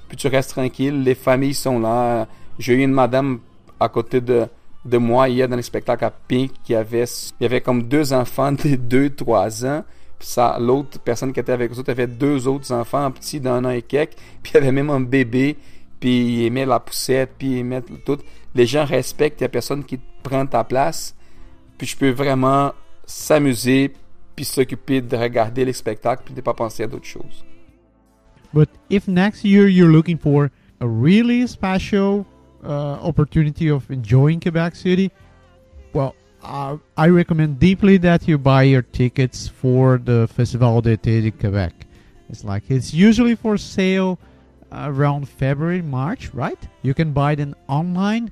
puis 0.07 0.17
tu 0.17 0.27
restes 0.27 0.51
tranquille. 0.51 1.03
Les 1.03 1.13
familles 1.13 1.53
sont 1.53 1.79
là. 1.79 2.27
J'ai 2.57 2.73
eu 2.73 2.81
une 2.81 2.93
madame 2.93 3.39
à 3.79 3.89
côté 3.89 4.21
de, 4.21 4.47
de 4.87 4.97
moi 4.97 5.29
hier 5.29 5.47
dans 5.47 5.55
le 5.55 5.61
spectacle 5.61 6.05
à 6.05 6.11
Pink 6.11 6.51
qui 6.63 6.73
avait, 6.75 7.05
il 7.39 7.43
y 7.43 7.45
avait 7.45 7.61
comme 7.61 7.83
deux 7.83 8.13
enfants 8.13 8.51
de 8.51 8.57
2-3 9.09 9.65
ans. 9.65 9.83
Puis 10.17 10.27
ça, 10.29 10.57
l'autre 10.59 10.99
personne 10.99 11.31
qui 11.31 11.39
était 11.39 11.51
avec 11.51 11.71
eux 11.71 11.79
autres 11.79 11.91
avait 11.91 12.07
deux 12.07 12.47
autres 12.47 12.71
enfants, 12.71 13.11
petits 13.11 13.39
d'un 13.39 13.63
an 13.65 13.69
et 13.69 13.83
quelques. 13.83 14.15
Puis 14.41 14.53
il 14.53 14.55
y 14.55 14.57
avait 14.57 14.71
même 14.71 14.89
un 14.89 14.99
bébé. 14.99 15.57
Puis 15.99 16.39
il 16.39 16.45
aimait 16.45 16.65
la 16.65 16.79
poussette, 16.79 17.31
puis 17.37 17.51
il 17.51 17.57
aimait 17.59 17.81
tout. 18.05 18.17
Les 18.55 18.65
gens 18.65 18.85
respectent, 18.85 19.41
il 19.41 19.43
y 19.43 19.45
a 19.45 19.49
personne 19.49 19.83
qui 19.83 19.99
prend 20.23 20.45
ta 20.45 20.63
place. 20.63 21.15
Puis 21.77 21.87
je 21.87 21.97
peux 21.97 22.09
vraiment 22.09 22.73
s'amuser, 23.05 23.93
puis 24.35 24.45
s'occuper 24.45 25.01
de 25.01 25.15
regarder 25.15 25.65
les 25.65 25.73
spectacles, 25.73 26.23
puis 26.25 26.33
de 26.33 26.41
pas 26.41 26.53
penser 26.53 26.83
à 26.83 26.87
d'autres 26.87 27.05
choses. 27.05 27.45
But 28.53 28.69
if 28.89 29.07
next 29.07 29.43
year 29.43 29.67
you're 29.67 29.91
looking 29.91 30.17
for 30.17 30.49
a 30.79 30.87
really 30.87 31.47
special 31.47 32.25
uh, 32.67 32.99
opportunity 33.01 33.69
of 33.69 33.89
enjoying 33.89 34.39
Quebec 34.39 34.75
City, 34.75 35.11
well, 35.93 36.15
uh, 36.43 36.77
I 36.97 37.07
recommend 37.07 37.59
deeply 37.59 37.97
that 37.97 38.27
you 38.27 38.37
buy 38.37 38.63
your 38.63 38.81
tickets 38.81 39.47
for 39.47 39.97
the 39.97 40.27
Festival 40.27 40.81
d'été 40.81 41.21
de 41.21 41.31
Quebec. 41.31 41.87
It's 42.29 42.43
like 42.43 42.69
it's 42.69 42.93
usually 42.93 43.35
for 43.35 43.57
sale 43.57 44.19
around 44.71 45.29
February, 45.29 45.81
March, 45.81 46.33
right? 46.33 46.59
You 46.81 46.93
can 46.93 47.13
buy 47.13 47.35
them 47.35 47.55
online, 47.67 48.31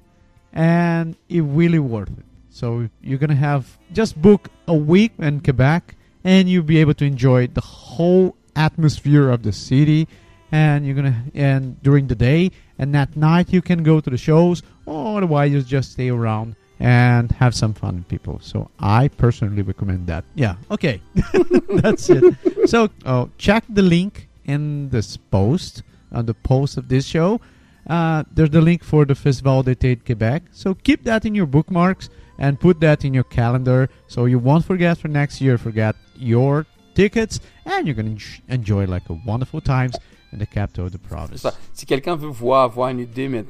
and 0.51 1.15
it 1.29 1.41
really 1.41 1.79
worth 1.79 2.09
it. 2.09 2.25
So 2.49 2.89
you're 3.01 3.19
gonna 3.19 3.35
have 3.35 3.77
just 3.93 4.21
book 4.21 4.49
a 4.67 4.75
week 4.75 5.13
in 5.17 5.39
Quebec, 5.39 5.95
and 6.23 6.49
you'll 6.49 6.63
be 6.63 6.77
able 6.79 6.93
to 6.95 7.05
enjoy 7.05 7.47
the 7.47 7.61
whole 7.61 8.35
atmosphere 8.55 9.29
of 9.29 9.43
the 9.43 9.51
city. 9.51 10.07
And 10.51 10.85
you're 10.85 10.95
gonna 10.95 11.23
and 11.33 11.81
during 11.81 12.07
the 12.07 12.15
day 12.15 12.51
and 12.77 12.95
at 12.95 13.15
night 13.15 13.51
you 13.51 13.61
can 13.61 13.83
go 13.83 13.99
to 13.99 14.09
the 14.09 14.17
shows, 14.17 14.63
or 14.85 15.17
otherwise 15.17 15.51
you 15.51 15.61
just 15.61 15.93
stay 15.93 16.09
around 16.09 16.55
and 16.79 17.31
have 17.31 17.55
some 17.55 17.73
fun 17.73 17.97
with 17.97 18.07
people. 18.07 18.39
So 18.41 18.69
I 18.79 19.07
personally 19.07 19.61
recommend 19.61 20.07
that. 20.07 20.25
Yeah. 20.35 20.55
Okay. 20.69 21.01
That's 21.69 22.09
it. 22.09 22.35
So 22.69 22.89
oh, 23.05 23.29
check 23.37 23.63
the 23.69 23.81
link 23.81 24.27
in 24.45 24.89
this 24.89 25.17
post 25.17 25.83
on 26.11 26.25
the 26.25 26.33
post 26.33 26.77
of 26.77 26.87
this 26.89 27.05
show. 27.05 27.39
Uh, 27.87 28.23
there's 28.31 28.49
the 28.49 28.61
link 28.61 28.83
for 28.83 29.05
the 29.05 29.15
Festival 29.15 29.63
d'été 29.63 30.03
Quebec. 30.03 30.43
So 30.51 30.73
keep 30.73 31.03
that 31.03 31.25
in 31.25 31.35
your 31.35 31.45
bookmarks 31.45 32.09
and 32.37 32.59
put 32.59 32.79
that 32.81 33.05
in 33.05 33.13
your 33.13 33.23
calendar 33.23 33.89
so 34.07 34.25
you 34.25 34.39
won't 34.39 34.65
forget 34.65 34.97
for 34.97 35.07
next 35.07 35.39
year. 35.39 35.57
Forget 35.57 35.95
your 36.15 36.65
tickets 36.95 37.39
and 37.65 37.85
you're 37.87 37.95
gonna 37.95 38.17
enjoy 38.47 38.85
like 38.85 39.07
a 39.09 39.13
wonderful 39.25 39.61
times 39.61 39.95
the 40.37 40.49
capital 40.49 40.85
of 40.85 40.91
the 40.91 40.97
province. 40.97 41.41
Ça, 41.41 41.53
si 41.73 41.85
quelqu'un 41.85 42.15
veut 42.15 42.27
voir, 42.27 42.63
avoir 42.63 42.89
une 42.89 42.99
idée 42.99 43.27
mais, 43.27 43.45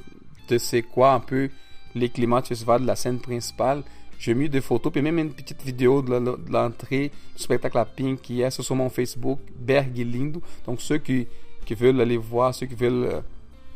de 0.48 0.58
c'est 0.58 0.82
quoi 0.82 1.14
un 1.14 1.20
peu 1.20 1.50
les 1.94 2.10
climats 2.10 2.42
du 2.42 2.50
festival 2.50 2.82
de 2.82 2.88
la 2.88 2.96
scène 2.96 3.20
principale, 3.20 3.84
j'ai 4.18 4.34
mis 4.34 4.50
des 4.50 4.62
photos, 4.62 4.92
puis 4.92 5.02
même 5.02 5.20
une 5.20 5.34
petite 5.34 5.62
vidéo 5.64 6.02
de 6.02 6.38
l'entrée 6.50 7.12
du 7.36 7.42
spectacle 7.42 7.78
à 7.78 7.86
Pink 7.86 8.22
qui 8.22 8.42
est 8.42 8.50
sur 8.50 8.76
mon 8.76 8.90
Facebook, 8.90 9.40
Berg 9.58 9.98
et 10.00 10.04
Lindo. 10.04 10.42
Donc 10.66 10.82
ceux 10.82 10.98
qui, 10.98 11.28
qui 11.66 11.74
veulent 11.74 12.00
aller 12.00 12.18
voir, 12.18 12.54
ceux 12.54 12.66
qui 12.66 12.76
veulent 12.76 13.10
euh, 13.12 13.22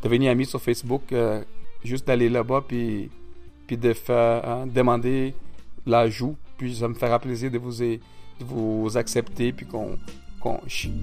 devenir 0.02 0.32
amis 0.32 0.46
sur 0.46 0.62
Facebook, 0.62 1.12
euh, 1.12 1.44
juste 1.84 2.08
d'aller 2.08 2.30
là-bas, 2.30 2.64
puis, 2.68 3.10
puis 3.68 3.78
de 3.78 3.94
faire 3.94 4.48
hein, 4.48 4.68
demander 4.68 5.34
l'ajout, 5.86 6.36
puis 6.58 6.76
ça 6.76 6.88
me 6.88 6.94
fera 6.94 7.20
plaisir 7.20 7.52
de 7.52 7.58
vous, 7.58 7.74
de 7.74 8.00
vous 8.40 8.98
accepter, 8.98 9.52
puis 9.52 9.66
qu'on 9.66 9.98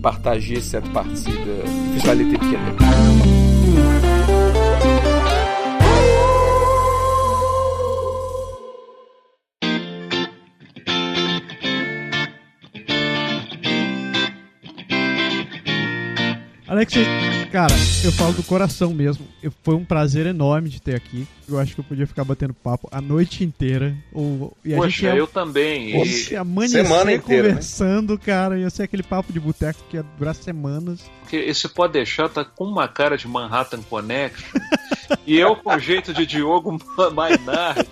partager 0.02 0.60
cette 0.60 0.90
partie 0.92 1.30
de 1.30 1.98
d'été 2.24 2.32
de 2.32 2.38
Québec. 2.38 2.76
Alex, 16.94 17.50
cara, 17.50 17.74
eu 18.04 18.12
falo 18.12 18.32
do 18.32 18.42
coração 18.42 18.92
mesmo. 18.94 19.26
Eu- 19.42 19.52
Foi 19.62 19.74
um 19.74 19.84
prazer 19.84 20.26
enorme 20.26 20.68
de 20.68 20.80
ter 20.80 20.94
aqui. 20.94 21.26
Eu 21.48 21.58
acho 21.58 21.74
que 21.74 21.80
eu 21.80 21.84
podia 21.84 22.06
ficar 22.06 22.24
batendo 22.24 22.54
papo 22.54 22.88
a 22.92 23.00
noite 23.00 23.42
inteira. 23.44 23.96
Ou, 24.12 24.56
e 24.64 24.72
a 24.72 24.76
gente 24.76 24.84
Poxa, 24.84 25.06
ia, 25.06 25.16
eu 25.16 25.26
também. 25.26 25.94
a 26.00 26.04
E- 26.04 26.04
gente 26.04 26.36
amanhecer 26.36 26.84
Semana 26.86 27.12
inteira, 27.12 27.42
né? 27.44 27.48
conversando, 27.50 28.18
cara. 28.18 28.58
Ia 28.58 28.70
ser 28.70 28.84
aquele 28.84 29.02
papo 29.02 29.32
de 29.32 29.40
boteco 29.40 29.80
que 29.90 29.96
ia 29.96 30.04
durar 30.18 30.34
semanas. 30.34 31.00
Porque 31.20 31.36
esse 31.36 31.68
pode 31.68 31.94
deixar 31.94 32.28
tá 32.28 32.44
com 32.44 32.64
uma 32.64 32.86
cara 32.88 33.16
de 33.16 33.26
Manhattan 33.26 33.82
Connection 33.82 34.60
e 35.26 35.36
eu 35.36 35.56
com 35.56 35.76
jeito 35.78 36.12
de 36.14 36.24
Diogo 36.26 36.78
Maynard. 37.14 37.88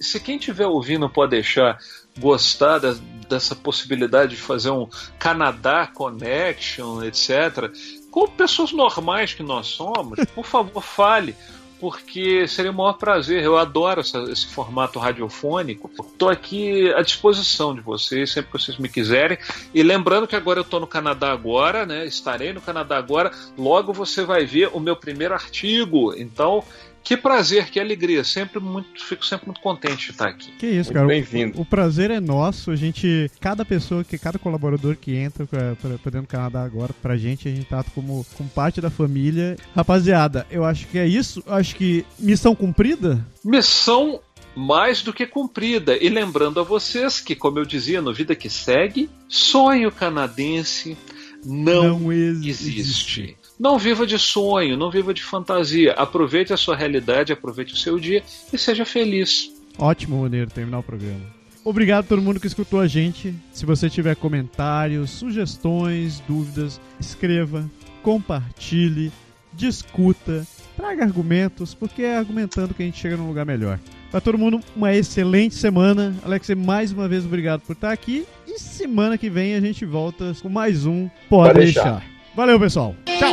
Se 0.00 0.18
quem 0.20 0.36
estiver 0.36 0.66
ouvindo 0.66 1.08
pode 1.08 1.30
deixar 1.30 1.78
gostar 2.18 2.78
da- 2.78 2.94
dessa 3.28 3.54
possibilidade 3.54 4.36
de 4.36 4.40
fazer 4.40 4.70
um 4.70 4.88
Canadá 5.18 5.86
Connection, 5.86 7.02
etc. 7.02 7.70
Com 8.10 8.28
pessoas 8.28 8.72
normais 8.72 9.34
que 9.34 9.42
nós 9.42 9.66
somos, 9.66 10.18
por 10.34 10.44
favor, 10.44 10.82
fale. 10.82 11.34
porque 11.80 12.46
seria 12.48 12.70
o 12.70 12.74
maior 12.74 12.94
prazer. 12.94 13.42
Eu 13.42 13.58
adoro 13.58 14.00
essa, 14.00 14.18
esse 14.30 14.46
formato 14.46 14.98
radiofônico. 14.98 15.90
Estou 16.00 16.30
aqui 16.30 16.90
à 16.94 17.02
disposição 17.02 17.74
de 17.74 17.80
vocês, 17.80 18.30
sempre 18.30 18.52
que 18.52 18.58
vocês 18.58 18.78
me 18.78 18.88
quiserem. 18.88 19.36
E 19.74 19.82
lembrando 19.82 20.26
que 20.26 20.36
agora 20.36 20.60
eu 20.60 20.64
estou 20.64 20.80
no 20.80 20.86
Canadá 20.86 21.32
agora, 21.32 21.84
né? 21.84 22.06
Estarei 22.06 22.52
no 22.52 22.60
Canadá 22.60 22.96
agora. 22.96 23.30
Logo 23.58 23.92
você 23.92 24.24
vai 24.24 24.46
ver 24.46 24.70
o 24.72 24.80
meu 24.80 24.96
primeiro 24.96 25.34
artigo. 25.34 26.14
Então, 26.16 26.64
que 27.04 27.16
prazer, 27.16 27.70
que 27.70 27.78
alegria. 27.78 28.24
Sempre 28.24 28.58
muito, 28.58 29.04
fico 29.04 29.24
sempre 29.24 29.46
muito 29.46 29.60
contente 29.60 30.06
de 30.06 30.10
estar 30.12 30.28
aqui. 30.28 30.50
Que 30.58 30.66
isso, 30.66 30.84
Muito 30.90 30.94
cara. 30.94 31.06
bem-vindo. 31.06 31.58
O, 31.58 31.62
o 31.62 31.64
prazer 31.66 32.10
é 32.10 32.18
nosso. 32.18 32.70
A 32.70 32.76
gente, 32.76 33.30
cada 33.40 33.64
pessoa, 33.64 34.02
que 34.02 34.16
cada 34.18 34.38
colaborador 34.38 34.96
que 34.96 35.14
entra 35.14 35.46
pra, 35.46 35.76
pra, 35.76 35.90
pra 35.98 36.10
dentro 36.10 36.22
do 36.22 36.30
Canadá 36.30 36.64
agora, 36.64 36.92
pra 37.02 37.16
gente, 37.16 37.46
a 37.46 37.50
gente 37.54 37.66
trata 37.66 37.90
como, 37.94 38.24
como 38.36 38.48
parte 38.48 38.80
da 38.80 38.88
família. 38.90 39.56
Rapaziada, 39.76 40.46
eu 40.50 40.64
acho 40.64 40.86
que 40.88 40.98
é 40.98 41.06
isso. 41.06 41.42
Eu 41.46 41.54
acho 41.54 41.76
que 41.76 42.04
missão 42.18 42.54
cumprida. 42.54 43.24
Missão 43.44 44.20
mais 44.56 45.02
do 45.02 45.12
que 45.12 45.26
cumprida. 45.26 45.96
E 46.02 46.08
lembrando 46.08 46.58
a 46.58 46.62
vocês 46.62 47.20
que, 47.20 47.34
como 47.34 47.58
eu 47.58 47.64
dizia 47.66 48.00
no 48.00 48.14
Vida 48.14 48.34
que 48.34 48.48
Segue, 48.48 49.10
sonho 49.28 49.92
canadense 49.92 50.96
não, 51.44 52.10
ex- 52.12 52.44
existe. 52.46 53.36
Não 53.58 53.78
viva 53.78 54.06
de 54.06 54.18
sonho, 54.18 54.76
não 54.76 54.90
viva 54.90 55.14
de 55.14 55.22
fantasia. 55.22 55.92
Aproveite 55.92 56.52
a 56.52 56.56
sua 56.56 56.76
realidade, 56.76 57.32
aproveite 57.32 57.74
o 57.74 57.76
seu 57.76 57.98
dia 57.98 58.22
e 58.52 58.58
seja 58.58 58.84
feliz. 58.84 59.50
Ótimo 59.78 60.22
maneiro 60.22 60.50
terminar 60.50 60.80
o 60.80 60.82
programa. 60.82 61.34
Obrigado 61.64 62.04
a 62.04 62.08
todo 62.08 62.20
mundo 62.22 62.38
que 62.38 62.46
escutou 62.46 62.78
a 62.80 62.86
gente. 62.86 63.34
Se 63.52 63.64
você 63.64 63.88
tiver 63.88 64.14
comentários, 64.16 65.10
sugestões, 65.10 66.20
dúvidas, 66.28 66.80
escreva, 67.00 67.68
compartilhe, 68.02 69.10
discuta, 69.52 70.46
traga 70.76 71.04
argumentos, 71.04 71.72
porque 71.74 72.02
é 72.02 72.16
argumentando 72.16 72.74
que 72.74 72.82
a 72.82 72.86
gente 72.86 73.00
chega 73.00 73.16
num 73.16 73.28
lugar 73.28 73.46
melhor. 73.46 73.78
Pra 74.10 74.20
todo 74.20 74.36
mundo, 74.36 74.60
uma 74.76 74.92
excelente 74.94 75.54
semana. 75.54 76.14
Alex, 76.22 76.50
mais 76.50 76.92
uma 76.92 77.08
vez 77.08 77.24
obrigado 77.24 77.62
por 77.62 77.72
estar 77.72 77.92
aqui. 77.92 78.26
E 78.46 78.58
semana 78.58 79.16
que 79.16 79.30
vem 79.30 79.54
a 79.54 79.60
gente 79.60 79.84
volta 79.84 80.32
com 80.42 80.48
mais 80.48 80.84
um 80.84 81.08
Pode, 81.28 81.52
Pode 81.54 81.58
deixar. 81.60 81.82
deixar. 82.00 82.13
Valeu, 82.36 82.58
pessoal. 82.58 82.96
Tchau. 83.06 83.32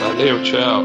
Valeu, 0.00 0.42
tchau. 0.42 0.82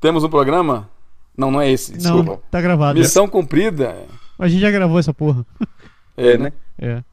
Temos 0.00 0.24
um 0.24 0.28
programa? 0.28 0.90
Não, 1.36 1.52
não 1.52 1.60
é 1.60 1.70
esse, 1.70 1.92
desculpa. 1.92 2.32
Não, 2.32 2.40
tá 2.50 2.60
gravado. 2.60 2.98
Missão 2.98 3.28
cumprida. 3.28 3.94
A 4.38 4.48
gente 4.48 4.60
já 4.60 4.70
gravou 4.70 4.98
essa 4.98 5.14
porra. 5.14 5.46
É, 6.16 6.36
né? 6.36 6.52
É. 6.78 7.04